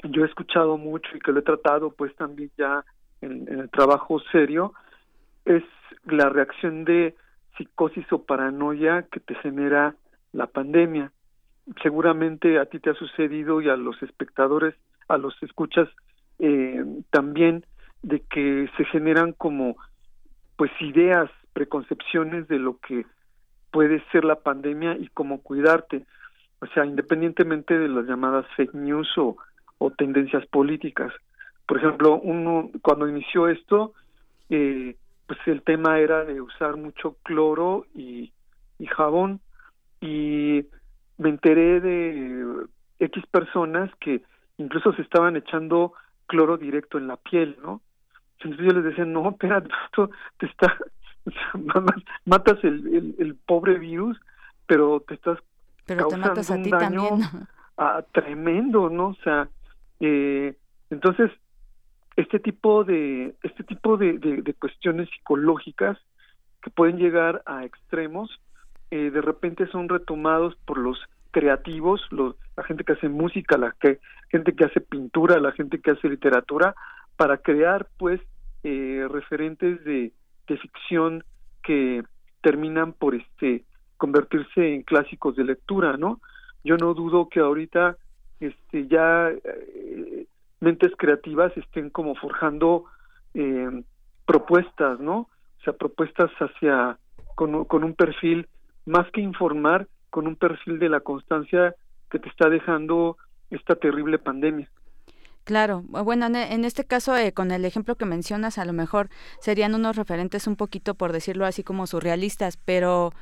yo 0.03 0.25
he 0.25 0.27
escuchado 0.27 0.77
mucho 0.77 1.15
y 1.15 1.19
que 1.21 1.31
lo 1.31 1.39
he 1.39 1.43
tratado 1.43 1.91
pues 1.91 2.13
también 2.17 2.51
ya 2.57 2.83
en, 3.21 3.47
el 3.47 3.69
trabajo 3.69 4.19
serio 4.33 4.73
es 5.45 5.63
la 6.03 6.27
reacción 6.27 6.83
de 6.83 7.15
psicosis 7.57 8.05
o 8.11 8.23
paranoia 8.23 9.07
que 9.11 9.19
te 9.19 9.35
genera 9.35 9.95
la 10.33 10.47
pandemia. 10.47 11.11
Seguramente 11.81 12.59
a 12.59 12.65
ti 12.65 12.79
te 12.79 12.91
ha 12.91 12.93
sucedido 12.93 13.61
y 13.61 13.69
a 13.69 13.75
los 13.75 14.01
espectadores, 14.03 14.75
a 15.07 15.17
los 15.17 15.35
escuchas 15.41 15.89
eh, 16.39 16.83
también 17.09 17.65
de 18.03 18.21
que 18.21 18.69
se 18.77 18.85
generan 18.85 19.33
como 19.33 19.75
pues 20.55 20.71
ideas, 20.79 21.29
preconcepciones 21.53 22.47
de 22.47 22.59
lo 22.59 22.77
que 22.77 23.05
puede 23.71 24.03
ser 24.11 24.23
la 24.23 24.37
pandemia 24.37 24.97
y 24.97 25.07
cómo 25.09 25.41
cuidarte. 25.41 26.05
O 26.59 26.67
sea, 26.67 26.85
independientemente 26.85 27.77
de 27.77 27.87
las 27.87 28.05
llamadas 28.05 28.45
fake 28.55 28.73
news 28.73 29.09
o 29.17 29.37
o 29.77 29.91
tendencias 29.91 30.45
políticas. 30.47 31.13
Por 31.67 31.77
ejemplo, 31.77 32.19
uno 32.19 32.69
cuando 32.81 33.07
inició 33.07 33.47
esto, 33.47 33.93
eh, 34.49 34.95
pues 35.27 35.39
el 35.45 35.61
tema 35.61 35.99
era 35.99 36.23
de 36.23 36.41
usar 36.41 36.77
mucho 36.77 37.17
cloro 37.23 37.85
y, 37.93 38.31
y 38.79 38.85
jabón 38.87 39.41
y 40.01 40.65
me 41.17 41.29
enteré 41.29 41.81
de 41.81 42.65
X 42.99 43.23
personas 43.29 43.91
que 43.99 44.23
incluso 44.57 44.93
se 44.93 45.01
estaban 45.01 45.35
echando 45.35 45.93
cloro 46.27 46.57
directo 46.57 46.97
en 46.97 47.07
la 47.07 47.17
piel, 47.17 47.57
¿no? 47.61 47.81
Entonces 48.39 48.65
yo 48.65 48.73
les 48.73 48.83
decía, 48.83 49.05
no, 49.05 49.29
espérate, 49.29 49.69
esto 49.85 50.09
te 50.37 50.45
está, 50.45 50.77
matas 52.25 52.63
el, 52.63 53.15
el, 53.17 53.35
pobre 53.35 53.77
virus, 53.77 54.17
pero 54.65 55.01
te 55.01 55.15
estás 55.15 55.39
pero 55.85 56.07
te 56.07 56.17
matas 56.17 56.51
a 56.51 56.61
ti 56.61 56.69
también. 56.69 57.21
A, 57.77 58.01
tremendo, 58.11 58.89
¿no? 58.89 59.07
O 59.09 59.15
sea, 59.23 59.47
eh, 59.99 60.55
entonces, 60.89 61.31
este 62.17 62.39
tipo 62.39 62.83
de 62.83 63.35
este 63.43 63.63
tipo 63.63 63.95
de, 63.95 64.17
de, 64.17 64.53
cuestiones 64.55 65.07
psicológicas 65.11 65.97
que 66.61 66.71
pueden 66.71 66.97
llegar 66.97 67.43
a 67.45 67.63
extremos, 67.63 68.41
eh, 68.89 69.11
de 69.11 69.21
repente 69.21 69.67
son 69.67 69.87
retomados 69.87 70.55
por 70.65 70.79
los 70.79 70.99
creativos, 71.31 72.01
los, 72.09 72.35
la 72.57 72.63
gente 72.63 72.83
que 72.83 72.93
hace 72.93 73.07
música, 73.07 73.57
la 73.57 73.75
que, 73.79 73.99
gente 74.29 74.53
que 74.55 74.65
hace 74.65 74.81
pintura, 74.81 75.39
la 75.39 75.51
gente 75.51 75.79
que 75.79 75.91
hace 75.91 76.09
literatura, 76.09 76.75
para 77.15 77.37
crear 77.37 77.87
pues 77.97 78.19
eh, 78.63 79.07
referentes 79.09 79.83
de, 79.85 80.11
de 80.47 80.57
ficción 80.57 81.23
que 81.63 82.03
terminan 82.41 82.93
por 82.93 83.13
este 83.13 83.63
convertirse 83.97 84.73
en 84.73 84.81
clásicos 84.81 85.35
de 85.35 85.43
lectura, 85.43 85.97
¿no? 85.97 86.19
Yo 86.63 86.77
no 86.77 86.95
dudo 86.95 87.29
que 87.29 87.39
ahorita 87.39 87.97
este 88.39 88.87
ya 88.87 89.29
eh, 89.29 90.25
mentes 90.59 90.91
creativas 90.97 91.55
estén 91.57 91.89
como 91.89 92.15
forjando 92.15 92.85
eh, 93.33 93.83
propuestas, 94.25 94.99
¿no? 94.99 95.17
O 95.59 95.61
sea, 95.63 95.73
propuestas 95.73 96.31
hacia 96.39 96.97
con, 97.35 97.65
con 97.65 97.83
un 97.83 97.93
perfil 97.93 98.47
más 98.85 99.09
que 99.11 99.21
informar, 99.21 99.87
con 100.09 100.27
un 100.27 100.35
perfil 100.35 100.79
de 100.79 100.89
la 100.89 101.01
constancia 101.01 101.75
que 102.09 102.19
te 102.19 102.29
está 102.29 102.49
dejando 102.49 103.17
esta 103.51 103.75
terrible 103.75 104.17
pandemia. 104.17 104.69
Claro, 105.47 105.81
bueno, 105.87 106.25
en 106.25 106.65
este 106.65 106.83
caso, 106.83 107.15
eh, 107.15 107.31
con 107.31 107.51
el 107.51 107.63
ejemplo 107.63 107.95
que 107.95 108.03
mencionas, 108.03 108.57
a 108.57 108.65
lo 108.65 108.73
mejor 108.73 109.07
serían 109.39 109.75
unos 109.75 109.95
referentes 109.95 110.45
un 110.45 110.57
poquito, 110.57 110.93
por 110.95 111.13
decirlo 111.13 111.45
así, 111.45 111.63
como 111.63 111.87
surrealistas, 111.87 112.57
pero 112.57 113.13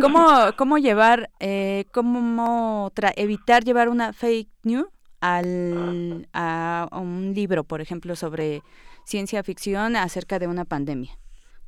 ¿cómo, 0.00 0.26
cómo 0.56 0.78
llevar, 0.78 1.28
eh, 1.40 1.84
cómo 1.92 2.90
evitar 3.16 3.64
llevar 3.64 3.90
una 3.90 4.14
fake 4.14 4.48
news 4.62 4.86
al, 5.24 6.28
a, 6.32 6.88
un 6.92 7.32
libro, 7.34 7.64
por 7.64 7.80
ejemplo, 7.80 8.14
sobre 8.14 8.62
ciencia 9.04 9.42
ficción 9.42 9.96
acerca 9.96 10.38
de 10.38 10.46
una 10.46 10.64
pandemia? 10.64 11.12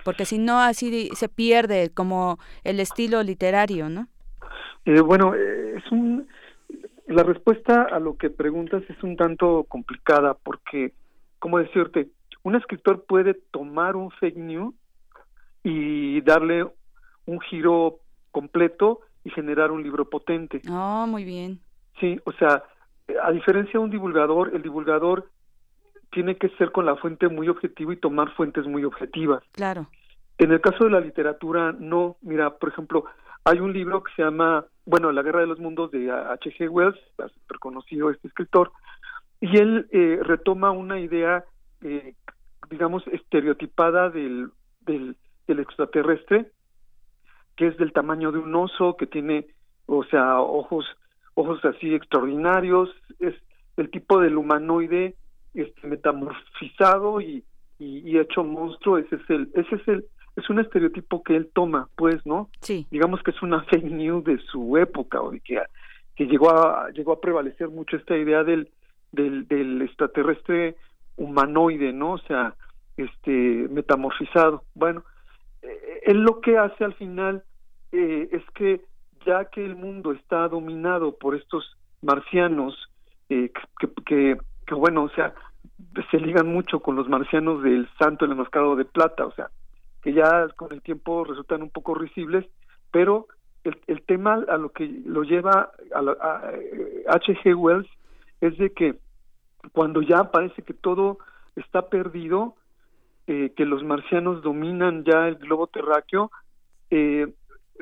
Porque 0.04 0.24
si 0.24 0.38
no, 0.38 0.60
así 0.60 1.10
se 1.14 1.28
pierde 1.28 1.90
como 1.92 2.38
el 2.64 2.80
estilo 2.80 3.22
literario, 3.22 3.88
¿no? 3.88 4.08
Eh, 4.84 5.00
bueno, 5.00 5.34
es 5.34 5.90
un 5.90 6.28
la 7.06 7.22
respuesta 7.22 7.82
a 7.82 8.00
lo 8.00 8.16
que 8.16 8.30
preguntas 8.30 8.82
es 8.88 9.02
un 9.02 9.16
tanto 9.16 9.64
complicada 9.68 10.34
porque, 10.34 10.92
como 11.38 11.58
decirte, 11.58 12.08
un 12.42 12.56
escritor 12.56 13.04
puede 13.06 13.34
tomar 13.34 13.96
un 13.96 14.10
fake 14.10 14.36
news 14.36 14.74
y 15.62 16.20
darle 16.22 16.66
un 17.26 17.40
giro 17.40 18.00
completo 18.32 19.00
y 19.24 19.30
generar 19.30 19.70
un 19.70 19.82
libro 19.82 20.08
potente. 20.10 20.60
Oh, 20.68 21.06
muy 21.06 21.24
bien. 21.24 21.60
Sí, 22.00 22.18
o 22.24 22.32
sea, 22.32 22.62
a 23.22 23.30
diferencia 23.32 23.72
de 23.72 23.84
un 23.84 23.90
divulgador, 23.90 24.54
el 24.54 24.62
divulgador 24.62 25.28
tiene 26.10 26.36
que 26.36 26.48
ser 26.50 26.72
con 26.72 26.86
la 26.86 26.96
fuente 26.96 27.28
muy 27.28 27.48
objetiva 27.48 27.92
y 27.92 27.98
tomar 27.98 28.34
fuentes 28.34 28.66
muy 28.66 28.84
objetivas. 28.84 29.42
Claro. 29.52 29.88
En 30.38 30.52
el 30.52 30.60
caso 30.60 30.84
de 30.84 30.90
la 30.90 31.00
literatura, 31.00 31.74
no. 31.78 32.16
Mira, 32.20 32.50
por 32.58 32.68
ejemplo, 32.68 33.04
hay 33.44 33.60
un 33.60 33.72
libro 33.72 34.02
que 34.02 34.12
se 34.14 34.22
llama, 34.22 34.66
bueno, 34.84 35.12
La 35.12 35.22
Guerra 35.22 35.40
de 35.40 35.46
los 35.46 35.58
Mundos 35.58 35.90
de 35.90 36.10
H.G. 36.10 36.68
Wells, 36.68 36.98
reconocido 37.48 38.10
este 38.10 38.28
escritor, 38.28 38.72
y 39.40 39.56
él 39.58 39.86
eh, 39.92 40.18
retoma 40.22 40.70
una 40.72 40.98
idea, 40.98 41.44
eh, 41.82 42.14
digamos, 42.68 43.06
estereotipada 43.08 44.10
del, 44.10 44.50
del, 44.80 45.16
extraterrestre, 45.46 46.50
que 47.56 47.68
es 47.68 47.76
del 47.76 47.92
tamaño 47.92 48.32
de 48.32 48.38
un 48.38 48.54
oso, 48.54 48.96
que 48.96 49.06
tiene, 49.06 49.46
o 49.86 50.04
sea, 50.04 50.40
ojos, 50.40 50.84
ojos 51.36 51.64
así 51.64 51.94
extraordinarios, 51.94 52.90
es 53.20 53.34
el 53.76 53.90
tipo 53.90 54.20
del 54.20 54.36
humanoide 54.36 55.14
este, 55.54 55.86
metamorfizado 55.86 57.20
y, 57.20 57.44
y, 57.78 58.18
hecho 58.18 58.42
monstruo, 58.42 58.98
ese 58.98 59.16
es 59.16 59.30
el, 59.30 59.50
ese 59.54 59.76
es 59.76 59.88
el, 59.88 60.04
es 60.34 60.50
un 60.50 60.60
estereotipo 60.60 61.22
que 61.22 61.36
él 61.36 61.50
toma, 61.52 61.88
pues, 61.94 62.24
¿no? 62.26 62.48
Sí. 62.60 62.86
Digamos 62.90 63.22
que 63.22 63.30
es 63.30 63.42
una 63.42 63.62
fake 63.64 63.84
news 63.84 64.24
de 64.24 64.38
su 64.50 64.76
época, 64.76 65.20
o 65.20 65.30
de 65.30 65.40
que, 65.40 65.60
que 66.14 66.26
llegó 66.26 66.50
a, 66.50 66.90
llegó 66.90 67.12
a 67.12 67.20
prevalecer 67.20 67.68
mucho 67.68 67.96
esta 67.96 68.16
idea 68.16 68.42
del, 68.42 68.70
del, 69.12 69.46
del 69.46 69.82
extraterrestre 69.82 70.76
humanoide, 71.16 71.92
¿no? 71.92 72.12
O 72.12 72.18
sea, 72.18 72.54
este, 72.96 73.68
metamorfizado. 73.70 74.64
Bueno, 74.74 75.04
eh, 75.62 76.00
él 76.06 76.22
lo 76.22 76.40
que 76.40 76.56
hace 76.56 76.84
al 76.84 76.94
final 76.94 77.44
eh, 77.92 78.28
es 78.32 78.42
que 78.54 78.80
ya 79.26 79.44
que 79.46 79.64
el 79.64 79.76
mundo 79.76 80.12
está 80.12 80.48
dominado 80.48 81.16
por 81.16 81.34
estos 81.34 81.76
marcianos, 82.00 82.74
eh, 83.28 83.50
que, 83.80 84.38
que, 84.66 84.74
bueno, 84.74 85.04
o 85.04 85.08
sea, 85.10 85.34
se 86.10 86.18
ligan 86.18 86.46
mucho 86.46 86.80
con 86.80 86.96
los 86.96 87.08
marcianos 87.08 87.62
del 87.62 87.88
santo 87.98 88.24
el 88.24 88.32
enmascarado 88.32 88.76
de 88.76 88.84
plata, 88.84 89.26
o 89.26 89.32
sea, 89.32 89.50
que 90.02 90.12
ya 90.12 90.48
con 90.56 90.72
el 90.72 90.82
tiempo 90.82 91.24
resultan 91.24 91.62
un 91.62 91.70
poco 91.70 91.94
risibles, 91.94 92.46
pero 92.92 93.26
el, 93.64 93.76
el 93.88 94.02
tema 94.02 94.44
a 94.48 94.56
lo 94.56 94.70
que 94.70 94.86
lo 95.04 95.24
lleva 95.24 95.72
a, 95.92 96.52
H.G. 97.08 97.54
Wells 97.54 97.88
es 98.40 98.56
de 98.58 98.72
que 98.72 98.96
cuando 99.72 100.02
ya 100.02 100.30
parece 100.30 100.62
que 100.62 100.74
todo 100.74 101.18
está 101.56 101.88
perdido, 101.88 102.54
eh, 103.26 103.52
que 103.56 103.64
los 103.64 103.82
marcianos 103.82 104.42
dominan 104.42 105.02
ya 105.04 105.26
el 105.26 105.34
globo 105.36 105.66
terráqueo, 105.66 106.30
eh, 106.90 107.26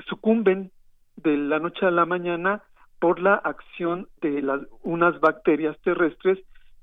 sucumben 0.08 0.70
de 1.16 1.36
la 1.36 1.58
noche 1.58 1.86
a 1.86 1.90
la 1.90 2.06
mañana 2.06 2.62
por 2.98 3.20
la 3.20 3.34
acción 3.34 4.08
de 4.20 4.42
las, 4.42 4.60
unas 4.82 5.20
bacterias 5.20 5.76
terrestres 5.82 6.38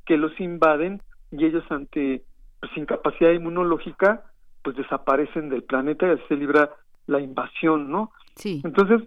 que 0.05 0.17
los 0.17 0.37
invaden 0.39 1.01
y 1.31 1.45
ellos 1.45 1.63
ante 1.69 2.23
pues, 2.59 2.71
incapacidad 2.77 3.31
inmunológica 3.31 4.25
pues 4.63 4.75
desaparecen 4.75 5.49
del 5.49 5.63
planeta 5.63 6.07
y 6.07 6.11
así 6.11 6.23
se 6.27 6.35
libra 6.35 6.69
la 7.07 7.19
invasión, 7.19 7.89
¿no? 7.89 8.11
Sí. 8.35 8.61
Entonces, 8.63 9.01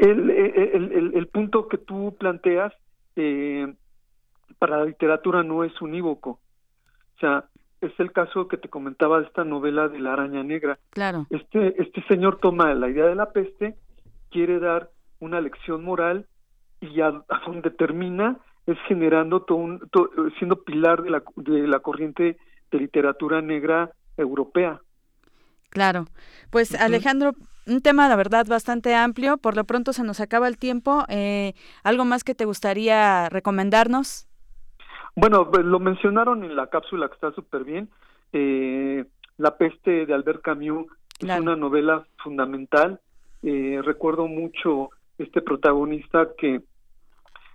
el, 0.00 0.30
el, 0.30 1.12
el, 1.14 1.26
punto 1.28 1.68
que 1.68 1.78
tú 1.78 2.16
planteas 2.18 2.72
eh, 3.16 3.72
para 4.58 4.78
la 4.78 4.84
literatura 4.84 5.42
no 5.42 5.64
es 5.64 5.80
unívoco. 5.80 6.40
O 7.16 7.18
sea, 7.20 7.44
es 7.82 7.92
el 7.98 8.12
caso 8.12 8.48
que 8.48 8.56
te 8.56 8.68
comentaba 8.68 9.20
de 9.20 9.26
esta 9.26 9.44
novela 9.44 9.88
de 9.88 9.98
la 9.98 10.12
araña 10.12 10.42
negra. 10.42 10.78
Claro. 10.90 11.26
Este, 11.30 11.80
este 11.82 12.02
señor 12.08 12.38
toma 12.40 12.72
la 12.74 12.88
idea 12.88 13.06
de 13.06 13.14
la 13.14 13.32
peste, 13.32 13.74
quiere 14.30 14.58
dar 14.58 14.90
una 15.18 15.40
lección 15.40 15.84
moral 15.84 16.26
y 16.80 17.00
a, 17.00 17.22
donde 17.46 17.70
termina 17.70 18.38
es 18.66 18.78
generando 18.86 19.42
todo 19.42 19.58
un, 19.58 19.90
siendo 20.38 20.62
pilar 20.62 21.02
de 21.02 21.10
la, 21.10 21.22
de 21.36 21.66
la 21.66 21.80
corriente 21.80 22.38
de 22.70 22.78
literatura 22.78 23.42
negra 23.42 23.90
europea. 24.16 24.80
Claro. 25.68 26.06
Pues 26.50 26.74
Alejandro, 26.74 27.32
un 27.66 27.80
tema, 27.80 28.08
la 28.08 28.16
verdad, 28.16 28.46
bastante 28.46 28.94
amplio. 28.94 29.38
Por 29.38 29.56
lo 29.56 29.64
pronto 29.64 29.92
se 29.92 30.04
nos 30.04 30.20
acaba 30.20 30.48
el 30.48 30.58
tiempo. 30.58 31.04
Eh, 31.08 31.54
¿Algo 31.82 32.04
más 32.04 32.24
que 32.24 32.34
te 32.34 32.44
gustaría 32.44 33.28
recomendarnos? 33.28 34.28
Bueno, 35.14 35.50
pues, 35.50 35.64
lo 35.64 35.78
mencionaron 35.78 36.44
en 36.44 36.56
la 36.56 36.68
cápsula 36.68 37.08
que 37.08 37.14
está 37.14 37.32
súper 37.32 37.64
bien. 37.64 37.88
Eh, 38.32 39.04
la 39.36 39.56
peste 39.56 40.06
de 40.06 40.14
Albert 40.14 40.42
Camus 40.42 40.86
es 41.18 41.38
una 41.38 41.56
novela 41.56 42.06
fundamental. 42.22 43.00
Eh, 43.42 43.80
recuerdo 43.82 44.26
mucho 44.26 44.90
este 45.18 45.42
protagonista 45.42 46.28
que 46.38 46.62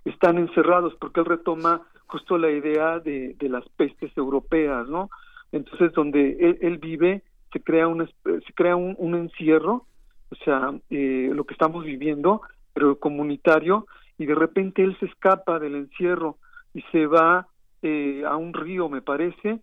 están 0.04 0.38
encerrados 0.38 0.94
porque 1.00 1.20
él 1.20 1.26
retoma 1.26 1.82
justo 2.06 2.38
la 2.38 2.50
idea 2.50 3.00
de, 3.00 3.34
de 3.38 3.48
las 3.48 3.68
pestes 3.70 4.16
europeas, 4.16 4.88
¿no? 4.88 5.10
Entonces, 5.52 5.92
donde 5.92 6.56
él, 6.60 6.78
vive, 6.78 7.22
se 7.52 7.60
crea 7.60 7.88
un, 7.88 8.06
se 8.06 8.52
crea 8.54 8.76
un, 8.76 8.94
un 8.98 9.14
encierro, 9.14 9.86
o 10.30 10.34
sea, 10.44 10.72
eh, 10.90 11.30
lo 11.32 11.44
que 11.44 11.54
estamos 11.54 11.84
viviendo, 11.84 12.42
pero 12.74 12.98
comunitario, 12.98 13.86
y 14.18 14.26
de 14.26 14.34
repente 14.34 14.82
él 14.82 14.96
se 15.00 15.06
escapa 15.06 15.58
del 15.58 15.74
encierro 15.74 16.36
y 16.74 16.82
se 16.92 17.06
va 17.06 17.48
eh, 17.82 18.24
a 18.26 18.36
un 18.36 18.54
río, 18.54 18.88
me 18.88 19.02
parece, 19.02 19.60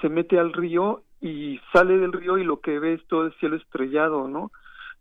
se 0.00 0.08
mete 0.08 0.38
al 0.38 0.52
río 0.52 1.02
y 1.20 1.58
sale 1.72 1.96
del 1.98 2.12
río 2.12 2.38
y 2.38 2.44
lo 2.44 2.60
que 2.60 2.78
ve 2.78 2.94
es 2.94 3.06
todo 3.06 3.26
el 3.26 3.34
cielo 3.34 3.56
estrellado, 3.56 4.28
¿no? 4.28 4.52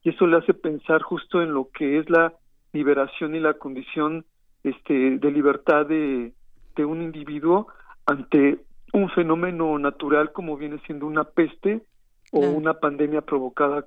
Y 0.03 0.09
eso 0.09 0.27
le 0.27 0.37
hace 0.37 0.53
pensar 0.53 1.01
justo 1.01 1.41
en 1.41 1.53
lo 1.53 1.69
que 1.71 1.99
es 1.99 2.09
la 2.09 2.33
liberación 2.73 3.35
y 3.35 3.39
la 3.39 3.55
condición 3.55 4.25
este, 4.63 5.17
de 5.17 5.31
libertad 5.31 5.85
de, 5.85 6.33
de 6.75 6.85
un 6.85 7.01
individuo 7.01 7.67
ante 8.05 8.59
un 8.93 9.09
fenómeno 9.09 9.77
natural 9.79 10.31
como 10.31 10.57
viene 10.57 10.79
siendo 10.85 11.07
una 11.07 11.23
peste 11.23 11.81
o 12.31 12.39
una 12.39 12.75
pandemia 12.75 13.21
provocada 13.21 13.85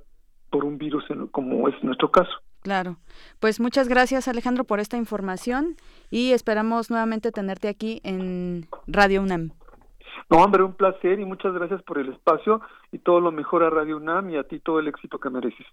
por 0.50 0.64
un 0.64 0.78
virus 0.78 1.04
como 1.30 1.68
es 1.68 1.82
nuestro 1.82 2.10
caso. 2.10 2.32
Claro. 2.62 2.96
Pues 3.40 3.60
muchas 3.60 3.88
gracias 3.88 4.28
Alejandro 4.28 4.64
por 4.64 4.80
esta 4.80 4.96
información 4.96 5.76
y 6.10 6.32
esperamos 6.32 6.90
nuevamente 6.90 7.32
tenerte 7.32 7.68
aquí 7.68 8.00
en 8.04 8.66
Radio 8.86 9.22
UNAM. 9.22 9.52
No, 10.30 10.38
hombre, 10.38 10.62
un 10.62 10.74
placer 10.74 11.20
y 11.20 11.24
muchas 11.24 11.54
gracias 11.54 11.82
por 11.82 11.98
el 11.98 12.10
espacio 12.12 12.60
y 12.92 12.98
todo 12.98 13.20
lo 13.20 13.32
mejor 13.32 13.62
a 13.62 13.70
Radio 13.70 13.96
UNAM 13.96 14.30
y 14.30 14.36
a 14.36 14.44
ti 14.44 14.60
todo 14.60 14.80
el 14.80 14.88
éxito 14.88 15.18
que 15.18 15.30
mereces. 15.30 15.66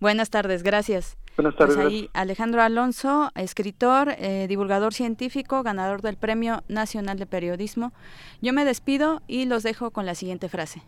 Buenas 0.00 0.30
tardes, 0.30 0.62
gracias. 0.62 1.18
Buenas 1.36 1.56
tardes. 1.56 1.74
Pues 1.74 1.86
ahí 1.88 2.10
Alejandro 2.12 2.62
Alonso, 2.62 3.30
escritor, 3.34 4.10
eh, 4.18 4.46
divulgador 4.48 4.94
científico, 4.94 5.64
ganador 5.64 6.02
del 6.02 6.16
Premio 6.16 6.62
Nacional 6.68 7.18
de 7.18 7.26
Periodismo. 7.26 7.92
Yo 8.40 8.52
me 8.52 8.64
despido 8.64 9.22
y 9.26 9.46
los 9.46 9.64
dejo 9.64 9.90
con 9.90 10.06
la 10.06 10.14
siguiente 10.14 10.48
frase. 10.48 10.82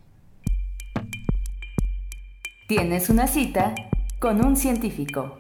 Tienes 2.68 3.10
una 3.10 3.26
cita 3.26 3.74
con 4.20 4.44
un 4.44 4.54
científico. 4.54 5.38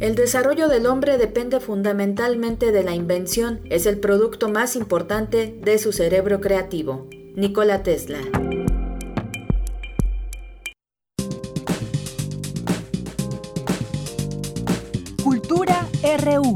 El 0.00 0.14
desarrollo 0.14 0.66
del 0.68 0.86
hombre 0.86 1.18
depende 1.18 1.60
fundamentalmente 1.60 2.72
de 2.72 2.82
la 2.82 2.94
invención, 2.94 3.60
es 3.68 3.84
el 3.84 4.00
producto 4.00 4.48
más 4.48 4.74
importante 4.74 5.54
de 5.60 5.78
su 5.78 5.92
cerebro 5.92 6.40
creativo. 6.40 7.08
Nikola 7.36 7.82
Tesla. 7.82 8.18
Cultura 15.22 15.86
RU. 16.24 16.54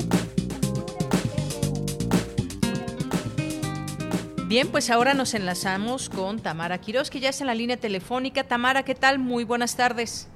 Bien, 4.49 4.69
pues 4.69 4.91
ahora 4.91 5.13
nos 5.13 5.35
enlazamos 5.35 6.09
con 6.09 6.39
Tamara 6.39 6.79
Quiroz, 6.79 7.11
que 7.11 7.21
ya 7.21 7.29
es 7.29 7.41
en 7.43 7.49
la 7.49 7.55
línea 7.55 7.77
telefónica. 7.77 8.45
Tamara, 8.45 8.83
¿qué 8.83 8.95
tal? 8.95 9.19
Muy 9.19 9.45
buenas 9.45 9.77
tardes. 9.77 10.31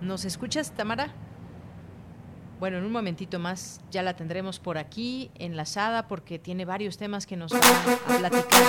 ¿Nos 0.00 0.24
escuchas, 0.24 0.72
Tamara? 0.72 1.12
Bueno, 2.58 2.78
en 2.78 2.84
un 2.84 2.92
momentito 2.92 3.38
más 3.38 3.80
ya 3.90 4.02
la 4.02 4.16
tendremos 4.16 4.58
por 4.58 4.78
aquí 4.78 5.30
enlazada 5.34 6.08
porque 6.08 6.38
tiene 6.38 6.64
varios 6.64 6.98
temas 6.98 7.26
que 7.26 7.36
nos 7.36 7.52
va 7.52 7.58
a 7.58 8.18
platicar. 8.18 8.62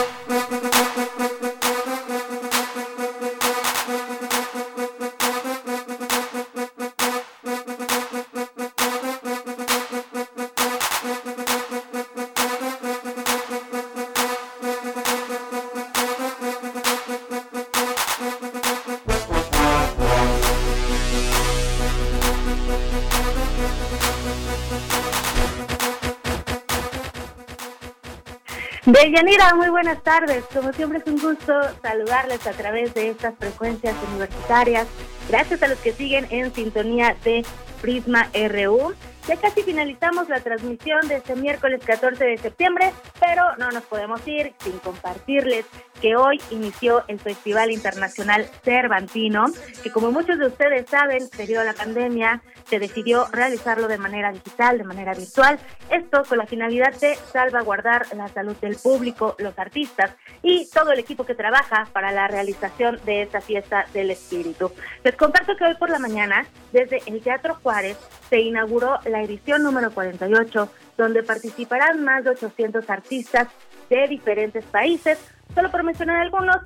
Deyanira, 29.02 29.56
muy 29.56 29.70
buenas 29.70 30.04
tardes. 30.04 30.44
Como 30.54 30.72
siempre 30.74 31.00
es 31.00 31.08
un 31.08 31.20
gusto 31.20 31.54
saludarles 31.82 32.46
a 32.46 32.52
través 32.52 32.94
de 32.94 33.10
estas 33.10 33.34
frecuencias 33.36 33.96
universitarias. 34.12 34.86
Gracias 35.28 35.64
a 35.64 35.68
los 35.70 35.80
que 35.80 35.92
siguen 35.92 36.28
en 36.30 36.54
sintonía 36.54 37.16
de 37.24 37.44
Prisma 37.82 38.30
RU. 38.32 38.94
Ya 39.28 39.38
casi 39.38 39.62
finalizamos 39.62 40.30
la 40.30 40.40
transmisión 40.40 41.08
de 41.08 41.18
este 41.18 41.36
miércoles 41.36 41.82
14 41.86 42.24
de 42.24 42.38
septiembre, 42.38 42.92
pero 43.20 43.56
no 43.58 43.70
nos 43.70 43.84
podemos 43.84 44.28
ir 44.28 44.54
sin 44.60 44.78
compartirles 44.80 45.66
que 46.02 46.16
hoy 46.16 46.42
inició 46.50 47.04
el 47.08 47.20
Festival 47.20 47.72
Internacional 47.72 48.48
Cervantino, 48.64 49.46
que 49.84 49.92
como 49.92 50.12
muchos 50.12 50.40
de 50.40 50.48
ustedes 50.48 50.90
saben, 50.90 51.30
debido 51.38 51.62
a 51.62 51.64
la 51.64 51.74
pandemia, 51.74 52.42
se 52.66 52.80
decidió 52.80 53.28
realizarlo 53.32 53.88
de 53.88 54.00
manera 54.00 54.32
digital, 54.32 54.80
de 54.80 54.84
manera 54.84 55.14
virtual, 55.14 55.60
esto 55.92 56.24
con 56.28 56.40
la 56.40 56.48
finalidad 56.48 56.94
de 57.00 57.16
salvaguardar 57.16 58.08
la 58.16 58.28
salud 58.30 58.56
del 58.56 58.78
público, 58.78 59.36
los 59.38 59.58
artistas 59.60 60.16
y 60.42 60.68
todo 60.72 60.92
el 60.92 61.00
equipo 61.00 61.26
que 61.26 61.36
trabaja 61.36 61.88
para 61.94 62.12
la 62.12 62.28
realización 62.28 63.00
de 63.06 63.22
esta 63.22 63.42
fiesta 63.42 63.86
del 63.94 64.10
espíritu. 64.10 64.72
Les 65.04 65.16
comparto 65.16 65.56
que 65.56 65.66
hoy 65.66 65.76
por 65.76 65.92
la 65.92 66.00
mañana, 66.00 66.46
desde 66.72 67.02
el 67.06 67.22
Teatro 67.22 67.56
Juárez, 67.62 67.98
se 68.30 68.40
inauguró 68.40 69.00
la 69.12 69.22
edición 69.22 69.64
número 69.64 69.92
48, 69.92 70.70
donde 70.98 71.24
participarán 71.24 72.04
más 72.04 72.24
de 72.24 72.32
800 72.32 72.90
artistas 72.90 73.48
de 73.90 74.08
diferentes 74.08 74.64
países. 74.66 75.20
Solo 75.54 75.70
por 75.70 75.84
mencionar 75.84 76.22
algunos, 76.22 76.58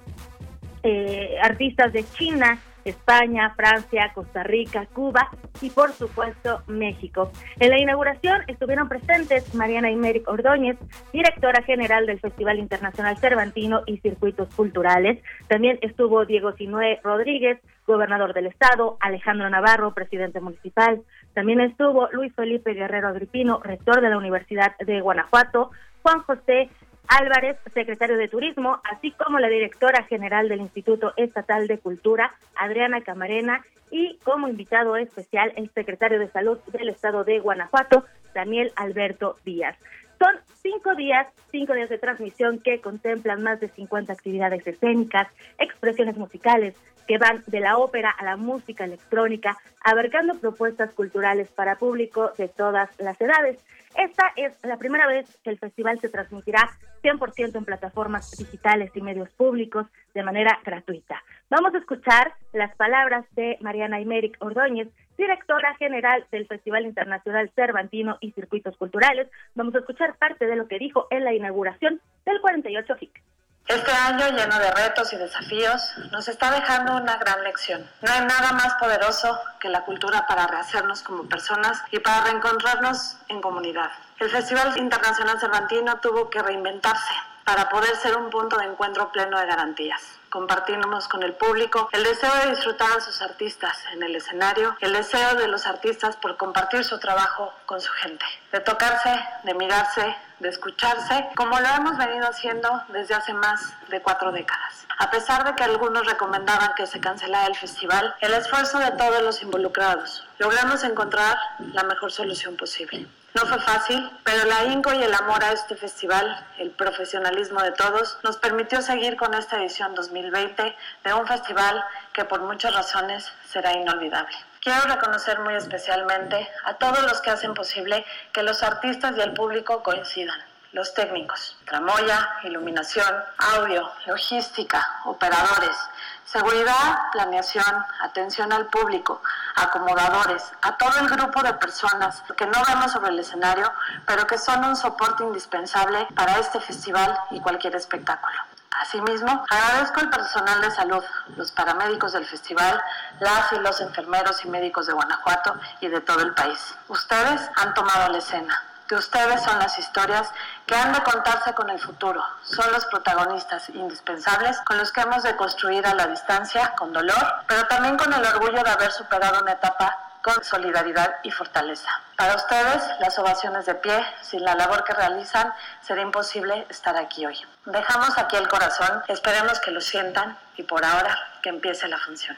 eh, 0.84 1.36
artistas 1.42 1.92
de 1.94 2.06
China, 2.12 2.60
España, 2.86 3.54
Francia, 3.56 4.12
Costa 4.14 4.44
Rica, 4.44 4.86
Cuba 4.94 5.30
y 5.62 5.70
por 5.70 5.92
supuesto 5.92 6.62
México. 6.68 7.32
En 7.60 7.70
la 7.72 7.80
inauguración 7.80 8.44
estuvieron 8.48 8.88
presentes 8.88 9.54
Mariana 9.56 9.92
Imeric 9.92 10.28
Ordóñez, 10.28 10.78
directora 11.12 11.64
general 11.64 12.06
del 12.06 12.20
Festival 12.20 12.60
Internacional 12.60 13.18
Cervantino 13.18 13.82
y 13.86 13.98
Circuitos 13.98 14.54
Culturales. 14.56 15.22
También 15.48 15.80
estuvo 15.82 16.26
Diego 16.26 16.54
Sinué 16.54 17.00
Rodríguez, 17.04 17.60
gobernador 17.88 18.34
del 18.34 18.48
estado, 18.48 18.98
Alejandro 19.00 19.50
Navarro, 19.50 19.94
presidente 19.94 20.40
municipal. 20.40 21.02
También 21.34 21.62
estuvo 21.62 22.10
Luis 22.12 22.34
Felipe 22.34 22.74
Guerrero 22.74 23.10
Agripino, 23.10 23.60
rector 23.64 24.02
de 24.02 24.10
la 24.10 24.18
Universidad 24.18 24.78
de 24.78 25.02
Guanajuato, 25.02 25.72
Juan 26.02 26.22
José 26.22 26.70
Álvarez, 27.08 27.58
secretario 27.74 28.18
de 28.18 28.28
Turismo, 28.28 28.82
así 28.84 29.12
como 29.12 29.40
la 29.40 29.48
directora 29.48 30.04
general 30.04 30.50
del 30.50 30.62
Instituto 30.62 31.14
Estatal 31.18 31.68
de 31.68 31.80
Cultura, 31.80 32.36
Adriana 32.56 33.02
Camarena, 33.02 33.64
y 33.92 34.18
como 34.24 34.48
invitado 34.48 34.98
especial 34.98 35.54
el 35.56 35.70
secretario 35.72 36.20
de 36.20 36.30
Salud 36.30 36.58
del 36.72 36.90
Estado 36.90 37.24
de 37.24 37.40
Guanajuato, 37.40 38.06
Daniel 38.34 38.72
Alberto 38.76 39.38
Díaz. 39.46 39.78
Son 40.20 40.34
cinco 40.62 40.96
días, 40.96 41.28
cinco 41.52 41.74
días 41.74 41.90
de 41.90 41.98
transmisión 41.98 42.60
que 42.60 42.80
contemplan 42.80 43.44
más 43.44 43.60
de 43.60 43.68
50 43.68 44.14
actividades 44.14 44.66
escénicas, 44.66 45.28
expresiones 45.60 46.18
musicales, 46.18 46.76
que 47.08 47.18
van 47.18 47.44
de 47.48 47.60
la 47.60 47.78
ópera 47.78 48.10
a 48.10 48.24
la 48.24 48.38
música 48.38 48.86
electrónica, 48.86 49.58
abarcando 49.84 50.40
propuestas 50.40 50.92
culturales 50.94 51.50
para 51.50 51.78
público 51.78 52.32
de 52.38 52.48
todas 52.48 52.90
las 53.00 53.20
edades. 53.22 53.64
Esta 53.98 54.34
es 54.36 54.54
la 54.64 54.78
primera 54.78 55.08
vez 55.08 55.26
que 55.44 55.50
el 55.50 55.58
festival 55.58 56.00
se 56.00 56.10
transmitirá 56.10 56.70
100% 57.02 57.56
en 57.56 57.66
plataformas 57.66 58.30
digitales 58.38 58.92
y 58.94 59.02
medios 59.02 59.30
públicos 59.30 59.88
de 60.14 60.24
manera 60.24 60.60
gratuita. 60.66 61.24
Vamos 61.50 61.74
a 61.74 61.78
escuchar 61.78 62.34
las 62.52 62.76
palabras 62.76 63.26
de 63.36 63.58
Mariana 63.62 64.02
Imeric 64.02 64.36
Ordóñez, 64.40 64.90
directora 65.18 65.76
general 65.76 66.26
del 66.32 66.48
Festival 66.48 66.86
Internacional 66.86 67.50
Cervantino 67.56 68.18
y 68.20 68.32
Circuitos 68.32 68.76
Culturales. 68.76 69.30
Vamos 69.54 69.76
a 69.76 69.80
escuchar 69.80 70.18
parte 70.18 70.46
de 70.46 70.56
lo 70.58 70.68
que 70.68 70.80
dijo 70.80 71.08
en 71.10 71.24
la 71.24 71.34
inauguración 71.34 72.02
del 72.26 72.42
48 72.42 72.96
FIC. 72.98 73.22
Este 73.68 73.92
año 73.92 74.28
lleno 74.30 74.60
de 74.60 74.72
retos 74.72 75.12
y 75.12 75.18
desafíos 75.18 75.82
nos 76.12 76.28
está 76.28 76.52
dejando 76.52 76.98
una 76.98 77.18
gran 77.18 77.44
lección. 77.44 77.90
No 78.02 78.12
hay 78.12 78.22
nada 78.22 78.52
más 78.52 78.76
poderoso 78.76 79.40
que 79.60 79.70
la 79.70 79.82
cultura 79.82 80.28
para 80.28 80.46
rehacernos 80.46 81.02
como 81.02 81.28
personas 81.28 81.82
y 81.90 81.98
para 81.98 82.22
reencontrarnos 82.26 83.18
en 83.28 83.42
comunidad. 83.42 83.90
El 84.20 84.30
Festival 84.30 84.78
Internacional 84.78 85.40
Cervantino 85.40 86.00
tuvo 86.00 86.30
que 86.30 86.44
reinventarse 86.44 87.14
para 87.44 87.70
poder 87.70 87.96
ser 87.96 88.16
un 88.18 88.30
punto 88.30 88.58
de 88.58 88.66
encuentro 88.66 89.12
pleno 89.12 89.40
de 89.40 89.48
garantías. 89.48 90.02
Compartimos 90.30 91.08
con 91.08 91.24
el 91.24 91.34
público 91.34 91.90
el 91.92 92.04
deseo 92.04 92.34
de 92.44 92.52
disfrutar 92.52 92.92
a 92.92 93.00
sus 93.00 93.22
artistas 93.22 93.78
en 93.94 94.04
el 94.04 94.16
escenario, 94.16 94.76
el 94.82 94.94
deseo 94.94 95.36
de 95.36 95.48
los 95.48 95.66
artistas 95.66 96.18
por 96.18 96.38
compartir 96.38 96.84
su 96.84 97.00
trabajo 97.00 97.54
con 97.66 97.80
su 97.80 97.92
gente, 97.94 98.26
de 98.52 98.60
tocarse, 98.60 99.18
de 99.44 99.54
mirarse, 99.54 100.16
de 100.40 100.50
escucharse, 100.50 101.28
como 101.36 101.60
lo 101.60 101.68
hemos 101.68 101.98
venido 101.98 102.28
haciendo 102.28 102.84
desde 102.90 103.14
hace 103.16 103.34
más 103.34 103.74
de 103.90 104.02
cuatro 104.02 104.32
décadas. 104.32 104.86
A 104.98 105.10
pesar 105.12 105.44
de 105.44 105.56
que 105.56 105.64
algunos 105.64 106.06
recomendaban 106.06 106.74
que 106.76 106.88
se 106.88 107.00
cancelara 107.00 107.48
el 107.48 107.56
festival, 107.56 108.16
el 108.22 108.34
esfuerzo 108.34 108.80
de 108.80 108.92
todos 108.92 109.22
los 109.22 109.42
involucrados, 109.42 110.26
logramos 110.40 110.84
encontrar 110.84 111.38
la 111.74 111.84
mejor 111.84 112.12
solución 112.12 112.56
posible. 112.56 113.08
No 113.36 113.46
fue 113.48 113.60
fácil, 113.60 114.10
pero 114.24 114.46
la 114.46 114.64
INCO 114.64 114.94
y 114.94 115.04
el 115.04 115.14
amor 115.14 115.44
a 115.44 115.52
este 115.52 115.76
festival, 115.76 116.46
el 116.58 116.72
profesionalismo 116.72 117.62
de 117.62 117.74
todos, 117.74 118.18
nos 118.24 118.38
permitió 118.38 118.82
seguir 118.82 119.18
con 119.18 119.34
esta 119.34 119.60
edición 119.60 119.94
2020 119.94 120.76
de 121.04 121.14
un 121.14 121.28
festival 121.28 121.84
que 122.14 122.24
por 122.24 122.42
muchas 122.42 122.74
razones 122.74 123.30
será 123.46 123.74
inolvidable. 123.74 124.38
Quiero 124.66 124.82
reconocer 124.88 125.42
muy 125.42 125.54
especialmente 125.54 126.50
a 126.64 126.74
todos 126.74 127.00
los 127.04 127.22
que 127.22 127.30
hacen 127.30 127.54
posible 127.54 128.04
que 128.34 128.42
los 128.42 128.64
artistas 128.64 129.16
y 129.16 129.22
el 129.22 129.32
público 129.32 129.84
coincidan. 129.84 130.40
Los 130.72 130.96
técnicos, 130.96 131.56
tramoya, 131.66 132.28
iluminación, 132.44 133.06
audio, 133.38 133.88
logística, 134.08 135.02
operadores, 135.06 135.78
seguridad, 136.26 137.12
planeación, 137.12 137.86
atención 138.02 138.52
al 138.52 138.66
público, 138.66 139.22
acomodadores, 139.54 140.42
a 140.64 140.76
todo 140.78 141.00
el 141.00 141.10
grupo 141.10 141.44
de 141.44 141.54
personas 141.54 142.24
que 142.36 142.48
no 142.48 142.60
vemos 142.68 142.92
sobre 142.92 143.12
el 143.12 143.20
escenario, 143.20 143.72
pero 144.08 144.26
que 144.26 144.40
son 144.40 144.66
un 144.66 144.76
soporte 144.76 145.24
indispensable 145.24 146.08
para 146.16 146.40
este 146.40 146.60
festival 146.60 147.16
y 147.30 147.40
cualquier 147.40 147.76
espectáculo. 147.76 148.55
Asimismo, 148.82 149.46
agradezco 149.50 150.00
al 150.02 150.10
personal 150.10 150.62
de 150.62 150.72
salud, 150.72 151.04
los 151.38 151.52
paramédicos 151.52 152.14
del 152.14 152.26
festival, 152.26 152.82
las 153.20 153.52
y 153.54 153.60
los 153.60 153.80
enfermeros 153.82 154.44
y 154.44 154.50
médicos 154.50 154.88
de 154.88 154.94
Guanajuato 154.94 155.56
y 155.80 155.88
de 155.88 156.02
todo 156.02 156.22
el 156.22 156.34
país. 156.34 156.76
Ustedes 156.88 157.50
han 157.56 157.74
tomado 157.74 158.12
la 158.12 158.18
escena. 158.18 158.64
De 158.88 158.96
ustedes 158.96 159.42
son 159.42 159.58
las 159.58 159.80
historias 159.80 160.30
que 160.68 160.76
han 160.76 160.94
de 160.94 161.02
contarse 161.02 161.54
con 161.54 161.70
el 161.72 161.80
futuro. 161.80 162.24
Son 162.44 162.72
los 162.72 162.86
protagonistas 162.86 163.70
indispensables 163.70 164.60
con 164.62 164.78
los 164.78 164.92
que 164.92 165.02
hemos 165.02 165.24
de 165.24 165.36
construir 165.36 165.88
a 165.88 165.96
la 165.96 166.06
distancia, 166.06 166.74
con 166.78 166.94
dolor, 166.94 167.44
pero 167.48 167.66
también 167.68 167.98
con 167.98 168.14
el 168.14 168.24
orgullo 168.24 168.62
de 168.62 168.70
haber 168.70 168.92
superado 168.92 169.42
una 169.42 169.54
etapa 169.54 170.05
solidaridad 170.44 171.16
y 171.24 171.32
fortaleza. 171.32 171.90
Para 172.18 172.36
ustedes, 172.36 172.84
las 173.00 173.18
ovaciones 173.20 173.66
de 173.66 173.76
pie, 173.76 174.06
sin 174.22 174.44
la 174.44 174.56
labor 174.56 174.84
que 174.84 174.94
realizan, 174.94 175.52
será 175.82 176.02
imposible 176.02 176.66
estar 176.70 176.96
aquí 176.98 177.26
hoy. 177.26 177.38
Dejamos 177.66 178.18
aquí 178.18 178.36
el 178.36 178.48
corazón, 178.48 179.04
esperemos 179.08 179.60
que 179.60 179.72
lo 179.72 179.82
sientan 179.82 180.38
y 180.58 180.64
por 180.64 180.84
ahora 180.84 181.18
que 181.42 181.50
empiece 181.50 181.88
la 181.88 181.98
función. 181.98 182.38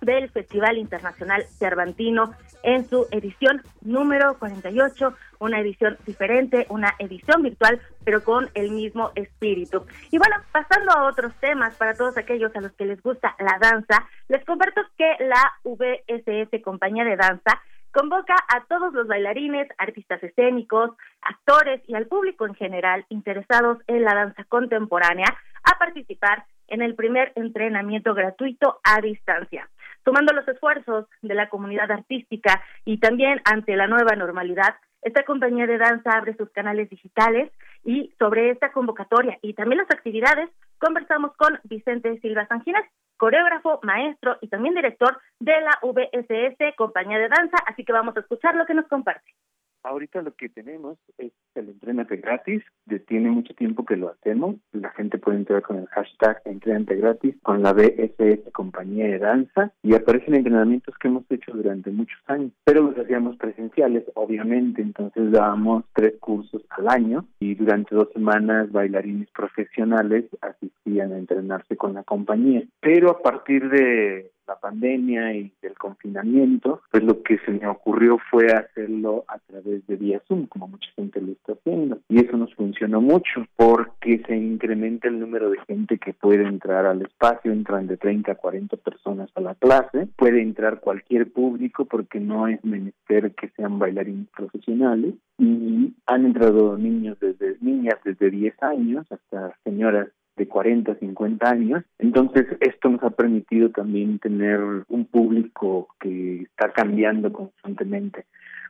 del 0.00 0.30
Festival 0.30 0.78
Internacional 0.78 1.44
Cervantino 1.58 2.32
en 2.62 2.88
su 2.88 3.06
edición 3.10 3.62
número 3.82 4.38
48, 4.38 5.14
una 5.38 5.60
edición 5.60 5.96
diferente, 6.06 6.66
una 6.68 6.94
edición 6.98 7.42
virtual, 7.42 7.80
pero 8.04 8.22
con 8.22 8.50
el 8.54 8.70
mismo 8.70 9.12
espíritu. 9.14 9.86
Y 10.10 10.18
bueno, 10.18 10.36
pasando 10.52 10.92
a 10.92 11.04
otros 11.04 11.34
temas, 11.40 11.74
para 11.76 11.94
todos 11.94 12.16
aquellos 12.16 12.54
a 12.54 12.60
los 12.60 12.72
que 12.72 12.86
les 12.86 13.02
gusta 13.02 13.34
la 13.38 13.58
danza, 13.60 14.06
les 14.28 14.44
comparto 14.44 14.82
que 14.96 15.16
la 15.20 15.52
VSS 15.64 16.62
Compañía 16.62 17.04
de 17.04 17.16
Danza 17.16 17.60
convoca 17.92 18.34
a 18.48 18.64
todos 18.68 18.92
los 18.92 19.06
bailarines, 19.06 19.68
artistas 19.78 20.22
escénicos, 20.22 20.90
actores 21.22 21.82
y 21.86 21.94
al 21.94 22.06
público 22.06 22.46
en 22.46 22.54
general 22.54 23.04
interesados 23.08 23.78
en 23.86 24.02
la 24.02 24.14
danza 24.14 24.44
contemporánea 24.44 25.26
a 25.64 25.78
participar 25.78 26.44
en 26.68 26.82
el 26.82 26.94
primer 26.94 27.32
entrenamiento 27.34 28.14
gratuito 28.14 28.80
a 28.84 29.00
distancia. 29.00 29.68
Tomando 30.04 30.32
los 30.32 30.46
esfuerzos 30.48 31.06
de 31.20 31.34
la 31.34 31.48
comunidad 31.48 31.90
artística 31.90 32.62
y 32.84 32.98
también 32.98 33.42
ante 33.44 33.76
la 33.76 33.86
nueva 33.86 34.16
normalidad, 34.16 34.76
esta 35.02 35.24
compañía 35.24 35.66
de 35.66 35.78
danza 35.78 36.10
abre 36.10 36.36
sus 36.36 36.50
canales 36.50 36.90
digitales 36.90 37.50
y 37.84 38.12
sobre 38.18 38.50
esta 38.50 38.72
convocatoria 38.72 39.38
y 39.42 39.54
también 39.54 39.78
las 39.78 39.90
actividades 39.90 40.50
conversamos 40.78 41.34
con 41.36 41.58
Vicente 41.64 42.18
Silva 42.20 42.46
Sanginés, 42.46 42.84
coreógrafo, 43.16 43.80
maestro 43.82 44.36
y 44.40 44.48
también 44.48 44.74
director 44.74 45.18
de 45.38 45.60
la 45.60 45.78
VSS, 45.82 46.74
compañía 46.76 47.18
de 47.18 47.28
danza, 47.28 47.56
así 47.66 47.84
que 47.84 47.92
vamos 47.92 48.16
a 48.16 48.20
escuchar 48.20 48.56
lo 48.56 48.66
que 48.66 48.74
nos 48.74 48.88
comparte. 48.88 49.34
Ahorita 49.82 50.22
lo 50.22 50.34
que 50.34 50.48
tenemos 50.48 50.98
es 51.18 51.32
el 51.54 51.68
entrenate 51.68 52.16
gratis, 52.16 52.62
tiene 53.06 53.30
mucho 53.30 53.54
tiempo 53.54 53.84
que 53.84 53.96
lo 53.96 54.10
hacemos, 54.10 54.56
la 54.72 54.90
gente 54.90 55.18
puede 55.18 55.38
entrar 55.38 55.62
con 55.62 55.78
el 55.78 55.86
hashtag 55.88 56.40
entrenate 56.44 56.96
gratis 56.96 57.34
con 57.42 57.62
la 57.62 57.72
BSS 57.72 58.52
compañía 58.52 59.06
de 59.06 59.18
danza 59.18 59.72
y 59.82 59.94
aparecen 59.94 60.34
entrenamientos 60.34 60.94
que 60.98 61.08
hemos 61.08 61.24
hecho 61.30 61.52
durante 61.52 61.90
muchos 61.90 62.20
años, 62.26 62.52
pero 62.64 62.82
los 62.82 62.98
hacíamos 62.98 63.36
presenciales, 63.36 64.04
obviamente, 64.14 64.82
entonces 64.82 65.30
dábamos 65.30 65.84
tres 65.94 66.14
cursos 66.20 66.62
al 66.70 66.88
año 66.88 67.26
y 67.40 67.54
durante 67.54 67.94
dos 67.94 68.08
semanas 68.12 68.70
bailarines 68.70 69.28
profesionales 69.30 70.26
asistían 70.40 71.12
a 71.12 71.18
entrenarse 71.18 71.76
con 71.76 71.94
la 71.94 72.04
compañía, 72.04 72.62
pero 72.80 73.10
a 73.10 73.22
partir 73.22 73.68
de 73.70 74.29
la 74.50 74.56
pandemia 74.56 75.32
y 75.34 75.52
del 75.62 75.74
confinamiento, 75.74 76.82
pues 76.90 77.04
lo 77.04 77.22
que 77.22 77.38
se 77.38 77.52
me 77.52 77.68
ocurrió 77.68 78.18
fue 78.30 78.46
hacerlo 78.46 79.24
a 79.28 79.38
través 79.38 79.86
de 79.86 79.96
vía 79.96 80.20
Zoom, 80.26 80.46
como 80.46 80.66
mucha 80.66 80.90
gente 80.96 81.20
lo 81.20 81.32
está 81.32 81.52
haciendo. 81.52 82.00
Y 82.08 82.18
eso 82.24 82.36
nos 82.36 82.52
funcionó 82.54 83.00
mucho 83.00 83.46
porque 83.54 84.22
se 84.26 84.36
incrementa 84.36 85.06
el 85.06 85.20
número 85.20 85.50
de 85.50 85.58
gente 85.68 85.98
que 85.98 86.14
puede 86.14 86.42
entrar 86.42 86.84
al 86.84 87.02
espacio, 87.02 87.52
entran 87.52 87.86
de 87.86 87.96
30 87.96 88.32
a 88.32 88.34
40 88.34 88.76
personas 88.78 89.30
a 89.36 89.40
la 89.40 89.54
clase, 89.54 90.08
puede 90.16 90.42
entrar 90.42 90.80
cualquier 90.80 91.30
público 91.32 91.84
porque 91.84 92.18
no 92.18 92.48
es 92.48 92.62
menester 92.64 93.32
que 93.34 93.50
sean 93.50 93.78
bailarines 93.78 94.28
profesionales 94.36 95.14
y 95.38 95.94
han 96.06 96.26
entrado 96.26 96.76
niños 96.76 97.18
desde 97.20 97.56
niñas 97.60 97.98
desde 98.04 98.30
10 98.30 98.62
años 98.62 99.06
hasta 99.10 99.56
señoras 99.64 100.08
de 100.40 100.48
40, 100.48 100.94
50 100.94 101.50
años. 101.50 101.84
Entonces, 101.98 102.46
esto 102.60 102.88
nos 102.88 103.02
ha 103.02 103.10
permitido 103.10 103.68
también 103.68 104.18
tener 104.18 104.58
un 104.88 105.04
público 105.04 105.88
que 106.00 106.42
está 106.42 106.72
cambiando 106.72 107.30
constantemente 107.30 108.24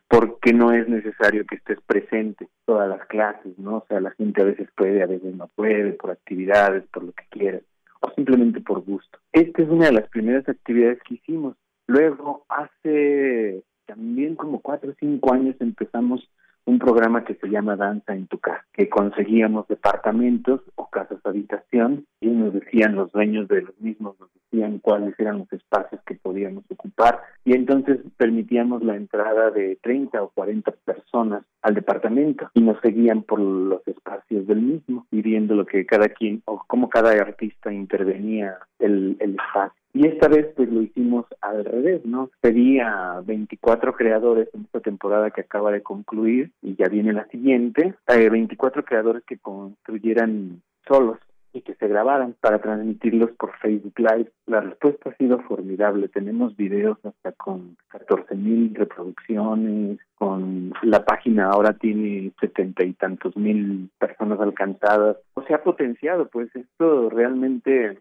porque 0.09 0.53
no 0.53 0.73
es 0.73 0.89
necesario 0.89 1.47
que 1.47 1.55
estés 1.55 1.81
presente 1.87 2.49
todas 2.65 2.89
las 2.89 3.07
clases, 3.07 3.57
¿no? 3.59 3.77
O 3.77 3.85
sea, 3.89 4.01
la 4.01 4.11
gente 4.11 4.43
a 4.43 4.45
veces 4.45 4.69
puede, 4.77 5.05
a 5.05 5.07
veces 5.07 5.37
no 5.37 5.47
puede, 5.55 5.93
por 5.93 6.11
actividades, 6.11 6.83
por 6.93 7.05
lo 7.05 7.13
que 7.13 7.23
quiera, 7.31 7.61
o 8.01 8.11
simplemente 8.17 8.61
por 8.61 8.81
gusto. 8.81 9.21
Esta 9.31 9.63
es 9.63 9.69
una 9.69 9.87
de 9.87 9.93
las 9.93 10.09
primeras 10.09 10.49
actividades 10.49 10.99
que 11.05 11.15
hicimos. 11.15 11.57
Luego, 11.87 12.45
hace 12.49 13.63
también 13.87 14.35
como 14.35 14.61
cuatro 14.61 14.91
o 14.91 14.95
cinco 14.99 15.33
años 15.33 15.55
empezamos 15.61 16.29
un 16.71 16.79
programa 16.79 17.25
que 17.25 17.35
se 17.35 17.49
llama 17.49 17.75
Danza 17.75 18.15
en 18.15 18.29
tu 18.29 18.39
casa, 18.39 18.65
que 18.73 18.89
conseguíamos 18.89 19.67
departamentos 19.67 20.61
o 20.77 20.89
casas 20.89 21.19
habitación 21.25 22.07
y 22.21 22.29
nos 22.29 22.55
decían 22.55 22.95
los 22.95 23.11
dueños 23.11 23.49
de 23.49 23.63
los 23.63 23.81
mismos, 23.81 24.15
nos 24.21 24.31
decían 24.35 24.79
cuáles 24.79 25.19
eran 25.19 25.39
los 25.39 25.53
espacios 25.53 26.01
que 26.07 26.15
podíamos 26.15 26.63
ocupar 26.71 27.23
y 27.45 27.55
entonces 27.57 27.99
permitíamos 28.17 28.85
la 28.85 28.95
entrada 28.95 29.51
de 29.51 29.79
30 29.83 30.23
o 30.23 30.29
40 30.29 30.71
personas 30.85 31.43
al 31.63 31.75
departamento 31.75 32.49
y 32.55 32.61
nos 32.61 32.81
seguían 32.83 33.23
por 33.23 33.41
los 33.41 33.87
espacios 33.89 34.47
del 34.47 34.63
mismo 34.63 35.07
y 35.11 35.23
viendo 35.23 35.57
lo 35.57 35.67
que 35.67 35.85
cada 35.87 36.09
quien 36.09 36.41
o 36.45 36.63
cómo 36.69 36.89
cada 36.89 37.11
artista 37.11 37.73
intervenía 37.73 38.59
el, 38.79 39.17
el 39.19 39.33
espacio. 39.33 39.80
Y 39.93 40.07
esta 40.07 40.29
vez 40.29 40.47
pues 40.55 40.71
lo 40.71 40.83
hicimos 40.83 41.27
al 41.41 41.65
revés, 41.65 42.05
¿no? 42.05 42.31
Pedí 42.41 42.79
a 42.79 43.21
24 43.25 43.95
creadores 43.95 44.49
en 44.55 44.63
esta 44.63 44.81
temporada 44.81 45.31
que 45.31 45.41
acaba 45.41 45.73
de 45.73 45.83
concluir 45.83 46.53
y 46.63 46.77
ya 46.77 46.89
viene 46.89 47.13
la 47.13 47.27
siguiente, 47.27 47.95
eh, 48.07 48.29
24 48.31 48.85
creadores 48.85 49.25
que 49.25 49.39
construyeran 49.39 50.63
solos 50.87 51.19
y 51.53 51.63
que 51.63 51.75
se 51.75 51.89
grabaran 51.89 52.37
para 52.41 52.61
transmitirlos 52.61 53.31
por 53.33 53.57
Facebook 53.59 53.99
Live. 53.99 54.31
La 54.47 54.61
respuesta 54.61 55.11
ha 55.11 55.17
sido 55.17 55.41
formidable. 55.41 56.09
Tenemos 56.09 56.57
videos 56.57 56.99
hasta 57.05 57.33
con 57.33 57.77
14 57.89 58.35
mil 58.37 58.75
reproducciones, 58.75 59.99
con 60.15 60.73
la 60.83 61.05
página 61.05 61.49
ahora 61.51 61.73
tiene 61.73 62.33
setenta 62.41 62.85
y 62.85 62.93
tantos 62.93 63.37
mil 63.37 63.91
personas 63.99 64.39
alcanzadas. 64.41 65.17
O 65.35 65.43
sea, 65.43 65.57
ha 65.57 65.65
potenciado, 65.65 66.29
pues 66.29 66.55
esto 66.55 67.11
realmente 67.11 67.99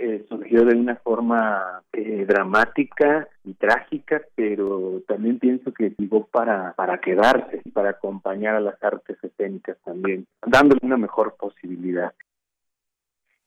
eh, 0.00 0.26
surgió 0.28 0.64
de 0.64 0.76
una 0.76 0.96
forma 0.96 1.82
eh, 1.92 2.24
dramática 2.26 3.28
y 3.44 3.54
trágica, 3.54 4.22
pero 4.34 5.02
también 5.06 5.38
pienso 5.38 5.72
que 5.72 5.94
llegó 5.96 6.26
para, 6.26 6.72
para 6.74 6.98
quedarse, 6.98 7.62
para 7.72 7.90
acompañar 7.90 8.56
a 8.56 8.60
las 8.60 8.82
artes 8.82 9.16
escénicas 9.22 9.76
también, 9.84 10.26
dándole 10.46 10.80
una 10.82 10.96
mejor 10.96 11.36
posibilidad. 11.36 12.12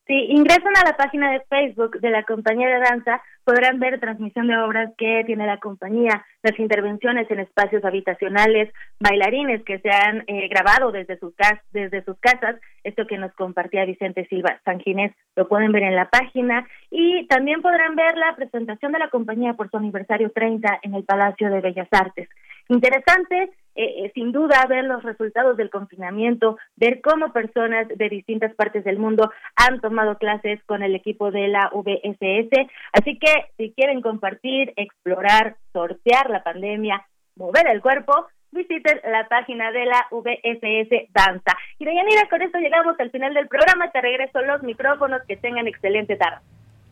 Si 0.09 0.15
ingresan 0.15 0.75
a 0.75 0.89
la 0.89 0.97
página 0.97 1.31
de 1.31 1.41
Facebook 1.41 1.99
de 1.99 2.09
la 2.09 2.23
compañía 2.23 2.67
de 2.67 2.79
danza, 2.79 3.21
podrán 3.43 3.79
ver 3.79 3.99
transmisión 3.99 4.47
de 4.47 4.57
obras 4.57 4.91
que 4.97 5.21
tiene 5.27 5.45
la 5.45 5.59
compañía, 5.59 6.25
las 6.41 6.57
intervenciones 6.57 7.29
en 7.29 7.41
espacios 7.41 7.85
habitacionales, 7.85 8.73
bailarines 8.99 9.63
que 9.63 9.77
se 9.77 9.91
han 9.91 10.23
eh, 10.25 10.47
grabado 10.47 10.91
desde 10.91 11.19
sus, 11.19 11.35
desde 11.71 12.03
sus 12.03 12.17
casas, 12.19 12.55
esto 12.83 13.05
que 13.05 13.19
nos 13.19 13.31
compartía 13.33 13.85
Vicente 13.85 14.25
Silva 14.25 14.59
Sanginés, 14.65 15.13
lo 15.35 15.47
pueden 15.47 15.71
ver 15.71 15.83
en 15.83 15.95
la 15.95 16.09
página 16.09 16.67
y 16.89 17.27
también 17.27 17.61
podrán 17.61 17.95
ver 17.95 18.17
la 18.17 18.35
presentación 18.35 18.91
de 18.91 18.99
la 18.99 19.11
compañía 19.11 19.53
por 19.53 19.69
su 19.69 19.77
aniversario 19.77 20.31
30 20.31 20.79
en 20.81 20.95
el 20.95 21.03
Palacio 21.03 21.51
de 21.51 21.61
Bellas 21.61 21.87
Artes. 21.91 22.27
Interesante, 22.67 23.51
eh, 23.75 24.05
eh, 24.05 24.11
sin 24.13 24.31
duda, 24.31 24.65
ver 24.67 24.85
los 24.85 25.03
resultados 25.03 25.57
del 25.57 25.69
confinamiento, 25.69 26.57
ver 26.75 27.01
cómo 27.01 27.31
personas 27.31 27.87
de 27.87 28.09
distintas 28.09 28.53
partes 28.55 28.83
del 28.83 28.99
mundo 28.99 29.31
han 29.55 29.79
tomado 29.79 30.17
clases 30.17 30.63
con 30.65 30.83
el 30.83 30.95
equipo 30.95 31.31
de 31.31 31.47
la 31.47 31.71
VSS. 31.73 32.67
Así 32.93 33.17
que 33.17 33.31
si 33.57 33.71
quieren 33.73 34.01
compartir, 34.01 34.73
explorar, 34.75 35.55
sortear 35.71 36.29
la 36.29 36.43
pandemia, 36.43 37.05
mover 37.35 37.67
el 37.67 37.81
cuerpo, 37.81 38.27
visiten 38.51 38.99
la 39.03 39.27
página 39.27 39.71
de 39.71 39.85
la 39.85 40.07
VSS 40.11 41.11
Danza. 41.13 41.57
Y 41.77 41.85
Deyanira, 41.85 42.27
con 42.29 42.41
esto 42.41 42.57
llegamos 42.59 42.99
al 42.99 43.11
final 43.11 43.33
del 43.33 43.47
programa. 43.47 43.91
Te 43.91 44.01
regreso 44.01 44.41
los 44.41 44.63
micrófonos. 44.63 45.21
Que 45.27 45.37
tengan 45.37 45.67
excelente 45.67 46.15
tarde. 46.15 46.41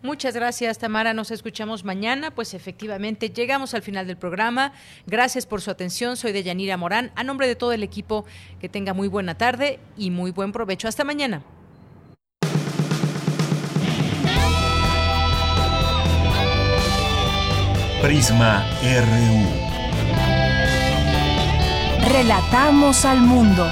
Muchas 0.04 0.36
gracias, 0.36 0.78
Tamara. 0.78 1.14
Nos 1.14 1.32
escuchamos 1.32 1.84
mañana. 1.84 2.32
Pues 2.32 2.54
efectivamente, 2.54 3.30
llegamos 3.30 3.74
al 3.74 3.82
final 3.82 4.06
del 4.06 4.18
programa. 4.18 4.74
Gracias 5.08 5.46
por 5.46 5.62
su 5.62 5.72
atención. 5.72 6.18
Soy 6.18 6.32
Deyanira 6.32 6.78
Morán. 6.78 7.12
A 7.16 7.24
nombre 7.24 7.48
de 7.48 7.56
todo 7.56 7.72
el 7.72 7.84
equipo, 7.84 8.26
que 8.60 8.70
tenga 8.70 8.94
muy 8.94 9.08
buena 9.08 9.36
tarde 9.38 9.80
y 9.98 10.12
muy 10.12 10.32
buen 10.32 10.52
provecho. 10.52 10.88
Hasta 10.88 11.04
mañana. 11.04 11.44
Prisma 18.02 18.64
RU. 18.84 19.68
Relatamos 22.08 23.04
al 23.04 23.20
mundo. 23.20 23.68